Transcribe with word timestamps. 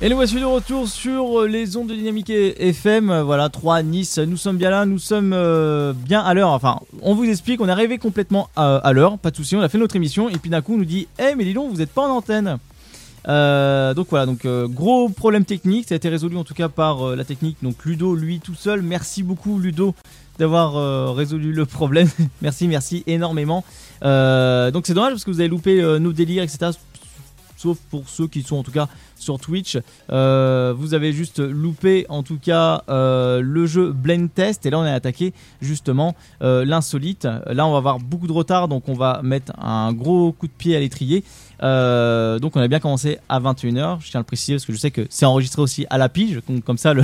Et 0.00 0.08
nous 0.08 0.14
voici 0.14 0.36
de 0.36 0.44
retour 0.44 0.86
sur 0.86 1.42
les 1.42 1.76
ondes 1.76 1.88
de 1.88 1.94
Dynamique 1.94 2.30
FM. 2.30 3.22
Voilà, 3.22 3.48
3 3.48 3.82
Nice. 3.82 4.18
Nous 4.18 4.36
sommes 4.36 4.56
bien 4.56 4.70
là, 4.70 4.86
nous 4.86 5.00
sommes 5.00 5.32
euh, 5.32 5.92
bien 5.92 6.20
à 6.20 6.34
l'heure. 6.34 6.50
Enfin, 6.50 6.78
on 7.02 7.16
vous 7.16 7.24
explique, 7.24 7.60
on 7.60 7.68
est 7.68 7.72
arrivé 7.72 7.98
complètement 7.98 8.48
à, 8.54 8.92
l'heure, 8.92 9.18
pas 9.18 9.32
de 9.32 9.36
souci. 9.36 9.56
On 9.56 9.60
a 9.60 9.68
fait 9.68 9.76
notre 9.78 9.96
émission 9.96 10.28
et 10.28 10.38
puis 10.38 10.50
d'un 10.50 10.62
coup, 10.62 10.74
on 10.74 10.78
nous 10.78 10.84
dit 10.84 11.08
Eh, 11.18 11.34
mais 11.34 11.42
dis 11.42 11.52
donc, 11.52 11.72
vous 11.72 11.78
n'êtes 11.78 11.90
pas 11.90 12.02
en 12.02 12.16
antenne. 12.16 12.58
Euh, 13.28 13.92
donc 13.92 14.06
voilà, 14.10 14.24
donc 14.24 14.44
euh, 14.44 14.68
gros 14.68 15.08
problème 15.08 15.44
technique. 15.44 15.88
Ça 15.88 15.94
a 15.94 15.96
été 15.96 16.08
résolu 16.08 16.36
en 16.36 16.44
tout 16.44 16.54
cas 16.54 16.68
par 16.68 17.16
la 17.16 17.24
technique. 17.24 17.56
Donc 17.62 17.84
Ludo, 17.84 18.14
lui 18.14 18.38
tout 18.38 18.54
seul. 18.54 18.82
Merci 18.82 19.24
beaucoup, 19.24 19.58
Ludo, 19.58 19.96
d'avoir 20.38 21.12
résolu 21.16 21.52
le 21.52 21.66
problème. 21.66 22.08
merci, 22.40 22.68
merci 22.68 23.02
énormément. 23.08 23.64
donc 24.00 24.86
c'est 24.86 24.94
dommage 24.94 25.10
parce 25.10 25.24
que 25.24 25.32
vous 25.32 25.40
avez 25.40 25.48
loupé 25.48 25.82
nos 25.98 26.12
délires, 26.12 26.44
etc 26.44 26.70
sauf 27.58 27.78
pour 27.90 28.08
ceux 28.08 28.28
qui 28.28 28.42
sont 28.42 28.56
en 28.56 28.62
tout 28.62 28.70
cas 28.70 28.88
sur 29.16 29.38
Twitch. 29.38 29.78
Euh, 30.10 30.72
vous 30.76 30.94
avez 30.94 31.12
juste 31.12 31.40
loupé 31.40 32.06
en 32.08 32.22
tout 32.22 32.38
cas 32.38 32.82
euh, 32.88 33.40
le 33.42 33.66
jeu 33.66 33.92
Blend 33.92 34.28
Test 34.32 34.64
et 34.64 34.70
là 34.70 34.78
on 34.78 34.84
est 34.84 34.92
attaqué 34.92 35.34
justement 35.60 36.14
euh, 36.42 36.64
l'insolite. 36.64 37.26
Là 37.46 37.66
on 37.66 37.72
va 37.72 37.78
avoir 37.78 37.98
beaucoup 37.98 38.28
de 38.28 38.32
retard 38.32 38.68
donc 38.68 38.88
on 38.88 38.94
va 38.94 39.20
mettre 39.22 39.52
un 39.58 39.92
gros 39.92 40.32
coup 40.32 40.46
de 40.46 40.52
pied 40.52 40.76
à 40.76 40.80
l'étrier. 40.80 41.24
Donc 41.60 42.56
on 42.56 42.60
a 42.60 42.68
bien 42.68 42.80
commencé 42.80 43.18
à 43.28 43.40
21h, 43.40 44.00
je 44.00 44.10
tiens 44.10 44.20
à 44.20 44.22
le 44.22 44.24
préciser 44.24 44.54
parce 44.54 44.64
que 44.64 44.72
je 44.72 44.78
sais 44.78 44.90
que 44.90 45.06
c'est 45.10 45.26
enregistré 45.26 45.62
aussi 45.62 45.86
à 45.90 45.98
la 45.98 46.08
pige, 46.08 46.40
comme 46.64 46.78
ça 46.78 46.94
le, 46.94 47.02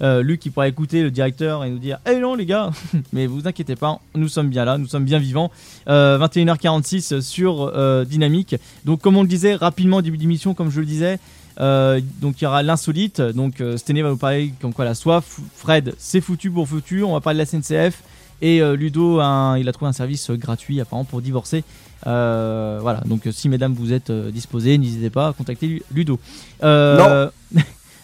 Luc 0.22 0.40
qui 0.40 0.50
pourra 0.50 0.68
écouter 0.68 1.02
le 1.02 1.10
directeur 1.10 1.64
et 1.64 1.70
nous 1.70 1.78
dire 1.78 1.98
Eh 2.10 2.18
non 2.18 2.34
les 2.34 2.46
gars 2.46 2.70
Mais 3.12 3.26
vous 3.26 3.46
inquiétez 3.46 3.76
pas, 3.76 4.00
nous 4.14 4.28
sommes 4.28 4.48
bien 4.48 4.64
là, 4.64 4.78
nous 4.78 4.86
sommes 4.88 5.04
bien 5.04 5.18
vivants. 5.18 5.50
21h46 5.86 7.20
sur 7.20 7.72
Dynamique. 8.04 8.56
Donc 8.84 9.00
comme 9.00 9.16
on 9.16 9.22
le 9.22 9.28
disait 9.28 9.54
rapidement 9.54 10.02
début 10.02 10.18
d'émission, 10.18 10.54
comme 10.54 10.70
je 10.70 10.80
le 10.80 10.86
disais, 10.86 11.18
euh, 11.60 12.00
donc 12.20 12.40
il 12.40 12.44
y 12.44 12.46
aura 12.46 12.62
l'insolite. 12.62 13.20
Donc 13.20 13.60
euh, 13.60 13.76
va 13.86 13.92
nous 13.92 14.16
parler 14.16 14.52
comme 14.60 14.72
quoi 14.72 14.84
la 14.84 14.94
soif. 14.94 15.40
Fred, 15.56 15.94
c'est 15.98 16.20
foutu 16.20 16.50
pour 16.50 16.68
foutu. 16.68 17.02
On 17.02 17.12
va 17.12 17.20
parler 17.20 17.44
de 17.44 17.44
la 17.44 17.46
SNCF. 17.46 18.02
Et 18.42 18.60
euh, 18.60 18.76
Ludo, 18.76 19.16
il 19.16 19.68
a 19.68 19.72
trouvé 19.72 19.88
un 19.88 19.92
service 19.92 20.30
gratuit 20.30 20.80
apparemment 20.80 21.04
pour 21.04 21.22
divorcer. 21.22 21.64
Euh, 22.06 22.78
voilà, 22.80 23.00
donc 23.06 23.22
si 23.30 23.48
mesdames 23.48 23.74
vous 23.74 23.92
êtes 23.92 24.10
disposées, 24.10 24.78
n'hésitez 24.78 25.10
pas 25.10 25.28
à 25.28 25.32
contacter 25.32 25.82
Ludo. 25.92 26.18
non. 26.62 27.30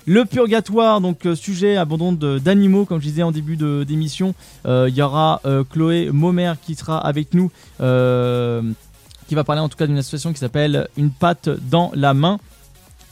Le 0.07 0.25
purgatoire, 0.25 1.03
donc 1.03 1.29
sujet 1.37 1.77
abandon 1.77 2.13
d'animaux, 2.13 2.87
comme 2.87 3.01
je 3.01 3.07
disais 3.07 3.23
en 3.23 3.31
début 3.31 3.57
d'émission. 3.85 4.35
Il 4.65 4.95
y 4.95 5.03
aura 5.03 5.43
Chloé 5.71 6.11
Momer 6.11 6.55
qui 6.61 6.75
sera 6.75 6.99
avec 6.99 7.35
nous, 7.35 7.51
qui 7.79 9.35
va 9.35 9.45
parler 9.45 9.61
en 9.61 9.69
tout 9.69 9.77
cas 9.77 9.87
d'une 9.87 9.99
association 9.99 10.33
qui 10.33 10.39
s'appelle 10.39 10.89
Une 10.97 11.11
patte 11.11 11.51
dans 11.71 11.93
la 11.95 12.15
main. 12.15 12.41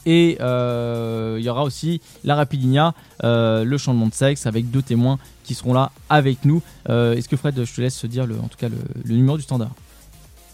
Et 0.05 0.37
euh, 0.39 1.37
il 1.39 1.45
y 1.45 1.49
aura 1.49 1.63
aussi 1.63 2.01
la 2.23 2.35
Rapidinia, 2.35 2.93
euh, 3.23 3.63
le 3.63 3.77
changement 3.77 4.07
de 4.07 4.13
sexe, 4.13 4.45
avec 4.45 4.71
deux 4.71 4.81
témoins 4.81 5.19
qui 5.43 5.53
seront 5.53 5.73
là 5.73 5.91
avec 6.09 6.45
nous. 6.45 6.61
Euh, 6.89 7.13
est-ce 7.13 7.29
que 7.29 7.37
Fred, 7.37 7.63
je 7.63 7.73
te 7.73 7.81
laisse 7.81 8.03
dire 8.05 8.25
le, 8.25 8.39
en 8.39 8.47
tout 8.47 8.57
cas 8.57 8.69
le, 8.69 9.15
numéro 9.15 9.37
du 9.37 9.43
standard? 9.43 9.71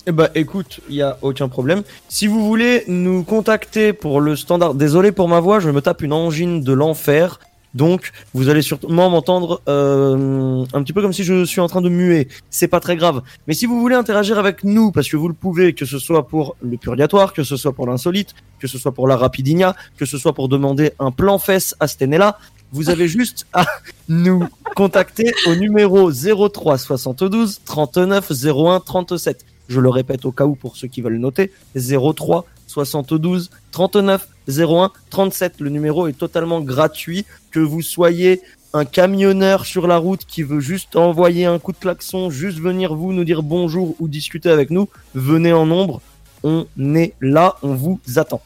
Eh 0.08 0.12
bah 0.12 0.30
écoute, 0.36 0.82
il 0.90 0.96
y 0.96 1.02
a 1.02 1.18
aucun 1.22 1.50
problème. 1.50 1.82
Si 2.10 2.28
vous 2.28 2.46
voulez 2.46 2.84
nous 2.88 3.24
contacter 3.24 3.92
pour 3.92 4.22
le 4.22 4.36
standard, 4.36 4.76
désolé 4.76 5.12
pour 5.12 5.28
ma 5.28 5.40
voix, 5.40 5.60
je 5.60 5.70
me 5.72 5.82
tape 5.82 6.04
une 6.04 6.14
angine 6.14 6.62
de 6.62 6.74
l'enfer. 6.74 7.40
Donc, 7.74 8.12
vous 8.34 8.48
allez 8.48 8.62
sûrement 8.62 9.10
m'entendre 9.10 9.62
euh, 9.68 10.64
un 10.74 10.84
petit 10.84 10.94
peu 10.94 11.02
comme 11.02 11.12
si 11.12 11.24
je 11.24 11.44
suis 11.44 11.60
en 11.60 11.68
train 11.68 11.82
de 11.82 11.90
muer. 11.90 12.30
C'est 12.50 12.70
pas 12.70 12.80
très 12.80 12.96
grave. 12.96 13.22
Mais 13.48 13.54
si 13.54 13.66
vous 13.66 13.82
voulez 13.82 13.96
interagir 13.96 14.40
avec 14.40 14.64
nous, 14.64 14.92
parce 14.92 15.10
que 15.10 15.18
vous 15.18 15.28
le 15.28 15.34
pouvez, 15.34 15.74
que 15.74 15.86
ce 15.86 16.00
soit 16.00 16.28
pour 16.28 16.56
le 16.62 16.78
purgatoire, 16.78 17.34
que 17.34 17.44
ce 17.44 17.58
soit 17.58 17.74
pour 17.74 17.88
l'insolite, 17.88 18.34
que 18.60 18.68
ce 18.68 18.78
soit 18.78 18.94
pour 18.94 19.08
la 19.08 19.18
rapidinia, 19.18 19.76
que 19.98 20.06
ce 20.06 20.18
soit 20.18 20.34
pour 20.34 20.48
demander 20.48 20.94
un 21.00 21.12
plan 21.12 21.38
fesse 21.38 21.76
à 21.82 21.88
Stenella, 21.88 22.38
vous 22.72 22.90
avez 22.90 23.08
juste 23.10 23.46
à 23.54 23.66
nous 24.08 24.48
contacter 24.76 25.34
au 25.48 25.56
numéro 25.56 26.12
03 26.12 26.78
72 26.78 27.62
39 27.66 28.32
01 28.46 28.80
37. 28.80 29.46
Je 29.68 29.80
le 29.80 29.90
répète 29.90 30.26
au 30.26 30.32
cas 30.32 30.46
où 30.46 30.56
pour 30.56 30.78
ceux 30.78 30.88
qui 30.88 31.02
veulent 31.02 31.18
noter, 31.18 31.52
03 31.76 32.46
72 32.68 33.50
39 33.72 34.28
01 34.48 34.92
37. 35.10 35.60
Le 35.60 35.70
numéro 35.70 36.08
est 36.08 36.14
totalement 36.14 36.62
gratuit. 36.62 37.26
Que 37.52 37.60
vous 37.60 37.82
soyez 37.82 38.42
un 38.74 38.86
camionneur 38.86 39.66
sur 39.66 39.88
la 39.88 39.98
route 39.98 40.26
qui 40.26 40.44
veut 40.44 40.60
juste 40.60 40.96
envoyer 40.98 41.46
un 41.46 41.60
coup 41.60 41.72
de 41.72 41.78
klaxon, 41.78 42.30
juste 42.30 42.60
venir 42.60 42.94
vous 42.94 43.14
nous 43.14 43.24
dire 43.24 43.42
bonjour 43.42 43.96
ou 44.00 44.10
discuter 44.10 44.50
avec 44.50 44.70
nous, 44.70 44.90
venez 45.14 45.54
en 45.54 45.66
nombre. 45.66 46.02
On 46.44 46.68
est 46.78 47.14
là, 47.22 47.56
on 47.64 47.74
vous 47.74 48.00
attend. 48.18 48.42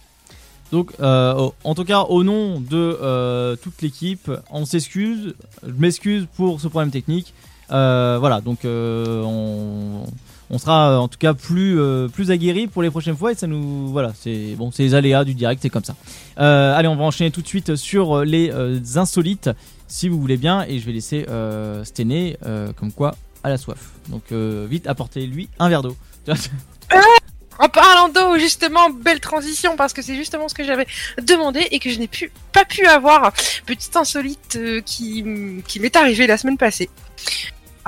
Donc, 0.71 0.93
euh, 0.99 1.49
en 1.63 1.73
tout 1.73 1.83
cas, 1.83 2.01
au 2.01 2.23
nom 2.23 2.59
de 2.59 2.97
euh, 3.01 3.55
toute 3.55 3.81
l'équipe, 3.81 4.31
on 4.51 4.65
s'excuse. 4.65 5.33
Je 5.63 5.71
m'excuse 5.71 6.27
pour 6.35 6.61
ce 6.61 6.67
problème 6.67 6.91
technique. 6.91 7.33
Euh, 7.71 8.17
voilà, 8.19 8.41
donc 8.41 8.59
on 8.65 10.03
on 10.49 10.57
sera 10.57 10.91
euh, 10.91 10.97
en 10.97 11.07
tout 11.07 11.17
cas 11.17 11.33
plus 11.33 11.79
euh, 11.79 12.07
plus 12.07 12.31
aguerri 12.31 12.67
pour 12.67 12.81
les 12.81 12.89
prochaines 12.89 13.15
fois 13.15 13.31
et 13.31 13.35
ça 13.35 13.47
nous 13.47 13.87
voilà 13.87 14.13
c'est 14.19 14.55
bon 14.57 14.71
c'est 14.71 14.83
les 14.83 14.95
aléas 14.95 15.23
du 15.23 15.33
direct 15.33 15.61
c'est 15.61 15.69
comme 15.69 15.83
ça 15.83 15.95
euh, 16.39 16.75
allez 16.75 16.87
on 16.87 16.95
va 16.95 17.03
enchaîner 17.03 17.31
tout 17.31 17.41
de 17.41 17.47
suite 17.47 17.75
sur 17.75 18.23
les 18.23 18.51
insolites 18.95 19.49
si 19.87 20.09
vous 20.09 20.19
voulez 20.19 20.37
bien 20.37 20.65
et 20.67 20.79
je 20.79 20.85
vais 20.85 20.93
laisser 20.93 21.25
euh, 21.29 21.83
comme 22.75 22.91
quoi 22.91 23.15
à 23.43 23.49
la 23.49 23.57
soif 23.57 23.91
donc 24.09 24.31
vite 24.31 24.87
apportez 24.87 25.25
lui 25.25 25.49
un 25.59 25.69
verre 25.69 25.83
d'eau 25.83 25.95
En 27.61 27.67
parlant 27.67 28.07
d'eau, 28.07 28.37
justement, 28.37 28.89
belle 28.89 29.19
transition 29.19 29.75
parce 29.75 29.91
que 29.91 30.01
c'est 30.01 30.15
justement 30.15 30.47
ce 30.47 30.53
que 30.53 30.63
j'avais 30.63 30.87
demandé 31.21 31.67
et 31.71 31.79
que 31.79 31.89
je 31.89 31.99
n'ai 31.99 32.09
pas 32.53 32.63
pu 32.63 32.85
avoir. 32.85 33.33
Petite 33.65 33.97
insolite 33.97 34.57
qui, 34.85 35.25
qui 35.67 35.79
m'est 35.81 35.93
arrivée 35.97 36.25
la 36.25 36.37
semaine 36.37 36.57
passée. 36.57 36.89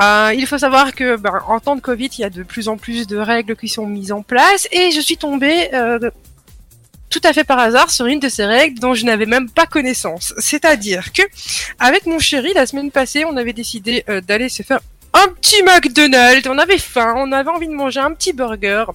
Euh, 0.01 0.33
il 0.35 0.47
faut 0.47 0.57
savoir 0.57 0.93
que 0.93 1.15
ben, 1.15 1.41
en 1.47 1.59
temps 1.59 1.75
de 1.75 1.81
Covid, 1.81 2.09
il 2.17 2.21
y 2.21 2.23
a 2.23 2.29
de 2.29 2.43
plus 2.43 2.67
en 2.67 2.77
plus 2.77 3.05
de 3.07 3.17
règles 3.17 3.55
qui 3.55 3.67
sont 3.67 3.85
mises 3.85 4.11
en 4.11 4.23
place 4.23 4.67
et 4.71 4.91
je 4.91 4.99
suis 4.99 5.17
tombée 5.17 5.69
euh, 5.73 6.09
tout 7.09 7.21
à 7.23 7.33
fait 7.33 7.43
par 7.43 7.59
hasard 7.59 7.91
sur 7.91 8.07
une 8.07 8.19
de 8.19 8.29
ces 8.29 8.45
règles 8.45 8.79
dont 8.79 8.93
je 8.95 9.05
n'avais 9.05 9.27
même 9.27 9.49
pas 9.49 9.67
connaissance. 9.67 10.33
C'est-à-dire 10.39 11.11
que 11.11 11.21
avec 11.77 12.07
mon 12.07 12.17
chéri, 12.17 12.51
la 12.55 12.65
semaine 12.65 12.89
passée, 12.89 13.25
on 13.25 13.37
avait 13.37 13.53
décidé 13.53 14.03
euh, 14.09 14.21
d'aller 14.21 14.49
se 14.49 14.63
faire 14.63 14.79
un 15.13 15.27
petit 15.27 15.61
McDonald's, 15.63 16.47
on 16.47 16.57
avait 16.57 16.77
faim, 16.77 17.13
on 17.17 17.31
avait 17.31 17.49
envie 17.49 17.67
de 17.67 17.73
manger 17.73 17.99
un 17.99 18.13
petit 18.13 18.31
burger. 18.31 18.85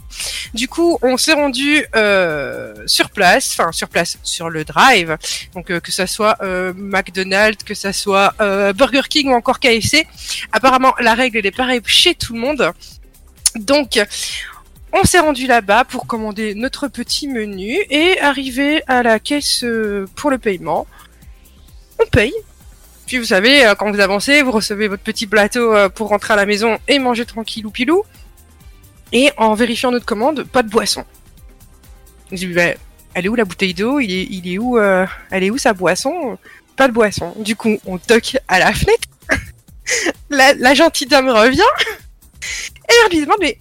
Du 0.55 0.67
coup, 0.67 0.99
on 1.03 1.17
s'est 1.19 1.35
rendu 1.35 1.85
euh, 1.95 2.75
sur 2.87 3.11
place, 3.11 3.51
enfin 3.53 3.71
sur 3.73 3.89
place, 3.89 4.19
sur 4.23 4.49
le 4.49 4.65
drive. 4.65 5.19
Donc 5.55 5.71
euh, 5.71 5.81
que 5.81 5.93
ça 5.93 6.07
soit 6.07 6.37
euh, 6.41 6.73
McDonald's, 6.75 7.63
que 7.65 7.75
ça 7.75 7.93
soit 7.93 8.35
euh, 8.41 8.73
Burger 8.73 9.03
King 9.09 9.29
ou 9.29 9.35
encore 9.35 9.61
KFC. 9.61 10.07
Apparemment, 10.53 10.95
la 11.01 11.15
règle 11.15 11.45
est 11.45 11.51
pareille 11.51 11.83
chez 11.85 12.15
tout 12.15 12.33
le 12.33 12.41
monde. 12.41 12.73
Donc 13.57 14.01
on 14.93 15.05
s'est 15.05 15.19
rendu 15.19 15.47
là-bas 15.47 15.85
pour 15.85 16.07
commander 16.07 16.55
notre 16.55 16.89
petit 16.89 17.29
menu 17.29 17.77
et 17.91 18.19
arriver 18.21 18.83
à 18.87 19.03
la 19.03 19.19
caisse 19.19 19.65
pour 20.15 20.31
le 20.31 20.39
paiement. 20.39 20.87
On 22.01 22.07
paye, 22.07 22.35
puis 23.07 23.19
vous 23.19 23.25
savez, 23.25 23.65
euh, 23.65 23.75
quand 23.75 23.91
vous 23.91 24.01
avancez, 24.01 24.43
vous 24.43 24.51
recevez 24.51 24.89
votre 24.89 25.03
petit 25.03 25.27
plateau 25.27 25.75
euh, 25.75 25.89
pour 25.89 26.09
rentrer 26.09 26.35
à 26.35 26.37
la 26.37 26.45
maison 26.45 26.79
et 26.89 26.99
manger 26.99 27.25
tranquille 27.25 27.65
ou 27.65 27.71
pilou. 27.71 28.03
Et 29.13 29.31
en 29.37 29.55
vérifiant 29.55 29.93
notre 29.93 30.05
commande, 30.05 30.43
pas 30.43 30.65
de 30.65 30.69
boisson. 30.69 31.05
Je 32.33 32.37
dis, 32.37 32.47
bah, 32.49 32.75
elle 33.15 33.27
est 33.27 33.29
où 33.29 33.37
la 33.37 33.45
bouteille 33.45 33.75
d'eau? 33.75 34.01
Il 34.01 34.49
est 34.49 34.59
où, 34.59 34.79
euh, 34.79 35.07
elle 35.31 35.45
est 35.45 35.51
où 35.51 35.59
sa 35.59 35.73
boisson? 35.73 36.37
Pas 36.75 36.89
de 36.89 36.93
boisson. 36.93 37.33
Du 37.39 37.55
coup, 37.55 37.79
on 37.87 37.99
toque 37.99 38.37
à 38.49 38.59
la 38.59 38.73
fenêtre. 38.73 39.09
la, 40.31 40.75
gentille 40.75 41.07
dame 41.07 41.29
revient 41.29 41.63
et 42.89 42.95
on 43.07 43.09
lui 43.11 43.21
demande, 43.21 43.39
mais 43.41 43.59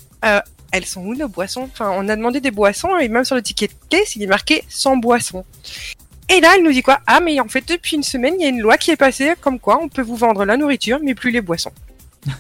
elles 0.72 0.86
sont 0.86 1.02
où 1.02 1.16
nos 1.16 1.28
boissons? 1.28 1.70
Enfin, 1.72 1.92
on 1.94 2.10
a 2.10 2.16
demandé 2.16 2.42
des 2.42 2.52
boissons 2.52 2.98
et 2.98 3.08
même 3.08 3.24
sur 3.24 3.36
le 3.36 3.44
ticket 3.44 3.68
de 3.68 3.74
caisse, 3.90 4.16
il 4.16 4.24
est 4.24 4.28
marqué 4.28 4.64
sans 4.68 4.98
boisson. 4.98 5.46
Et 6.30 6.40
là, 6.40 6.54
elle 6.56 6.64
nous 6.64 6.72
dit 6.72 6.82
quoi 6.82 7.00
Ah, 7.08 7.20
mais 7.20 7.40
en 7.40 7.48
fait, 7.48 7.68
depuis 7.68 7.96
une 7.96 8.04
semaine, 8.04 8.36
il 8.40 8.44
y 8.44 8.46
a 8.46 8.50
une 8.50 8.62
loi 8.62 8.78
qui 8.78 8.92
est 8.92 8.96
passée 8.96 9.34
comme 9.42 9.60
quoi 9.60 9.80
on 9.82 9.90
peut 9.90 10.02
vous 10.02 10.16
vendre 10.16 10.44
la 10.46 10.58
nourriture, 10.58 11.00
mais 11.04 11.14
plus 11.16 11.32
les 11.32 11.42
boissons. 11.42 11.72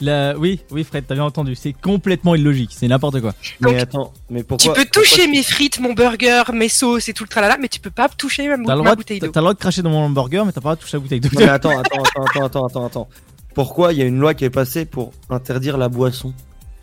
La, 0.00 0.38
oui, 0.38 0.60
oui, 0.70 0.84
Fred, 0.84 1.04
t'as 1.06 1.14
bien 1.14 1.24
entendu. 1.24 1.54
C'est 1.54 1.74
complètement 1.74 2.34
illogique. 2.34 2.70
C'est 2.74 2.88
n'importe 2.88 3.20
quoi. 3.20 3.34
mais 3.60 3.80
attends, 3.80 4.12
mais 4.30 4.42
pourquoi 4.44 4.72
Tu 4.72 4.80
peux 4.80 4.88
toucher 4.88 5.26
mes 5.26 5.42
frites, 5.42 5.78
mon 5.80 5.92
burger, 5.92 6.44
mes 6.54 6.70
sauces 6.70 7.08
et 7.08 7.12
tout 7.12 7.24
le 7.24 7.28
tralala, 7.28 7.58
mais 7.58 7.68
tu 7.68 7.80
peux 7.80 7.90
pas 7.90 8.08
toucher 8.08 8.48
ma, 8.48 8.76
ma 8.76 8.94
bouteille 8.94 9.18
d'eau. 9.18 9.28
T'as 9.28 9.40
le 9.40 9.44
droit 9.44 9.54
de 9.54 9.58
cracher 9.58 9.82
dans 9.82 9.90
mon 9.90 10.08
burger, 10.08 10.44
mais 10.46 10.52
t'as 10.52 10.60
pas 10.60 10.70
le 10.70 10.76
droit 10.76 10.76
de 10.76 10.80
toucher 10.80 10.96
la 10.96 11.00
bouteille 11.00 11.20
d'eau. 11.20 11.28
Mais 11.36 11.48
attends, 11.48 11.78
attends, 11.78 12.02
attends, 12.02 12.44
attends, 12.44 12.66
attends, 12.66 12.86
attends. 12.86 13.08
Pourquoi 13.54 13.92
il 13.92 13.98
y 13.98 14.02
a 14.02 14.06
une 14.06 14.18
loi 14.18 14.32
qui 14.32 14.44
est 14.44 14.50
passée 14.50 14.86
pour 14.86 15.12
interdire 15.28 15.76
la 15.76 15.88
boisson? 15.88 16.32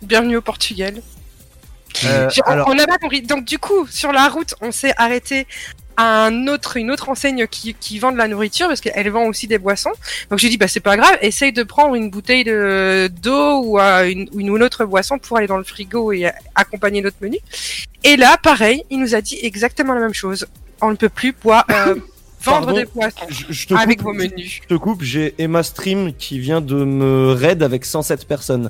Bienvenue 0.02 0.38
au 0.38 0.42
Portugal. 0.42 1.02
Euh, 2.06 2.30
alors, 2.46 2.68
on 2.70 2.76
n'a 2.76 2.86
pas 2.86 2.98
compris. 2.98 3.22
Donc 3.22 3.46
du 3.46 3.58
coup, 3.58 3.88
sur 3.90 4.12
la 4.12 4.28
route, 4.28 4.54
on 4.62 4.72
s'est 4.72 4.94
arrêté 4.98 5.48
à 5.98 6.26
un 6.26 6.48
autre, 6.48 6.78
une 6.78 6.92
autre 6.92 7.10
enseigne 7.10 7.48
qui, 7.48 7.74
qui 7.74 7.98
vend 8.00 8.12
de 8.12 8.18
la 8.18 8.28
nourriture 8.28 8.68
parce 8.68 8.82
qu'elle 8.82 9.10
vend 9.10 9.26
aussi 9.26 9.48
des 9.48 9.58
boissons. 9.58 9.92
Donc 10.30 10.40
j'ai 10.40 10.48
dit 10.50 10.58
bah 10.58 10.68
c'est 10.68 10.80
pas 10.80 10.96
grave, 10.96 11.18
essaye 11.22 11.52
de 11.52 11.64
prendre 11.64 11.96
une 11.96 12.10
bouteille 12.10 12.44
de 12.44 13.10
d'eau 13.22 13.64
ou 13.64 13.80
euh, 13.80 14.10
une, 14.10 14.30
ou 14.32 14.40
une 14.40 14.64
autre 14.64 14.86
boisson 14.86 15.18
pour 15.18 15.38
aller 15.38 15.48
dans 15.48 15.58
le 15.58 15.64
frigo 15.64 16.12
et 16.12 16.28
euh, 16.28 16.32
accompagner 16.56 17.02
notre 17.02 17.18
menu. 17.22 17.38
Et 18.04 18.16
là, 18.16 18.38
pareil, 18.42 18.84
il 18.90 19.00
nous 19.00 19.16
a 19.16 19.22
dit 19.22 19.40
exactement 19.42 19.94
la 19.94 20.02
même 20.02 20.14
chose. 20.14 20.48
On 20.82 20.92
ne 20.92 20.96
peut 20.96 21.10
plus 21.10 21.34
boire, 21.34 21.66
euh, 21.72 21.96
vendre 22.42 22.68
Pardon 22.68 22.74
des 22.74 22.86
boissons 22.86 23.26
Je, 23.30 23.46
je 23.50 23.68
te 23.68 23.74
avec 23.74 23.98
coupe, 23.98 24.08
vos 24.08 24.14
menus. 24.14 24.62
Je 24.62 24.68
te 24.68 24.76
coupe, 24.76 25.02
j'ai 25.02 25.34
Emma 25.40 25.64
Stream 25.64 26.14
qui 26.14 26.38
vient 26.38 26.62
de 26.62 26.76
me 26.76 27.32
raid 27.32 27.64
avec 27.64 27.86
107 27.86 28.28
personnes. 28.28 28.70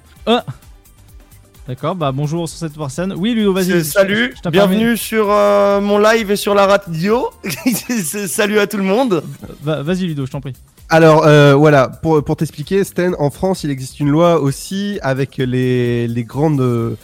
D'accord, 1.67 1.95
bah 1.95 2.13
bonjour 2.13 2.47
sur 2.47 2.57
cette 2.57 2.77
personne. 2.77 3.13
Oui, 3.17 3.33
Ludo, 3.33 3.51
vas-y. 3.51 3.71
Je- 3.71 3.79
Salut, 3.83 4.33
je 4.43 4.49
bienvenue 4.49 4.95
sur 4.95 5.27
euh, 5.29 5.81
mon 5.81 5.99
live 5.99 6.31
et 6.31 6.37
sur 6.37 6.55
la 6.55 6.65
radio. 6.65 7.27
Salut 8.27 8.59
à 8.59 8.67
tout 8.67 8.77
le 8.77 8.83
monde. 8.83 9.21
Va- 9.61 9.83
Vas-y, 9.83 10.07
Ludo, 10.07 10.25
je 10.25 10.31
t'en 10.31 10.39
prie. 10.39 10.53
alors 10.87 11.25
euh, 11.27 11.55
voilà, 11.55 11.89
pour, 11.89 12.23
pour 12.23 12.37
t'expliquer, 12.37 12.85
Sten, 12.85 13.15
en 13.19 13.29
France, 13.31 13.65
il 13.65 13.69
existe 13.69 13.99
une 13.99 14.09
loi 14.09 14.39
aussi 14.39 14.97
avec 15.01 15.37
les, 15.37 16.07
les 16.07 16.23
grandes. 16.23 16.61
euh, 16.61 16.95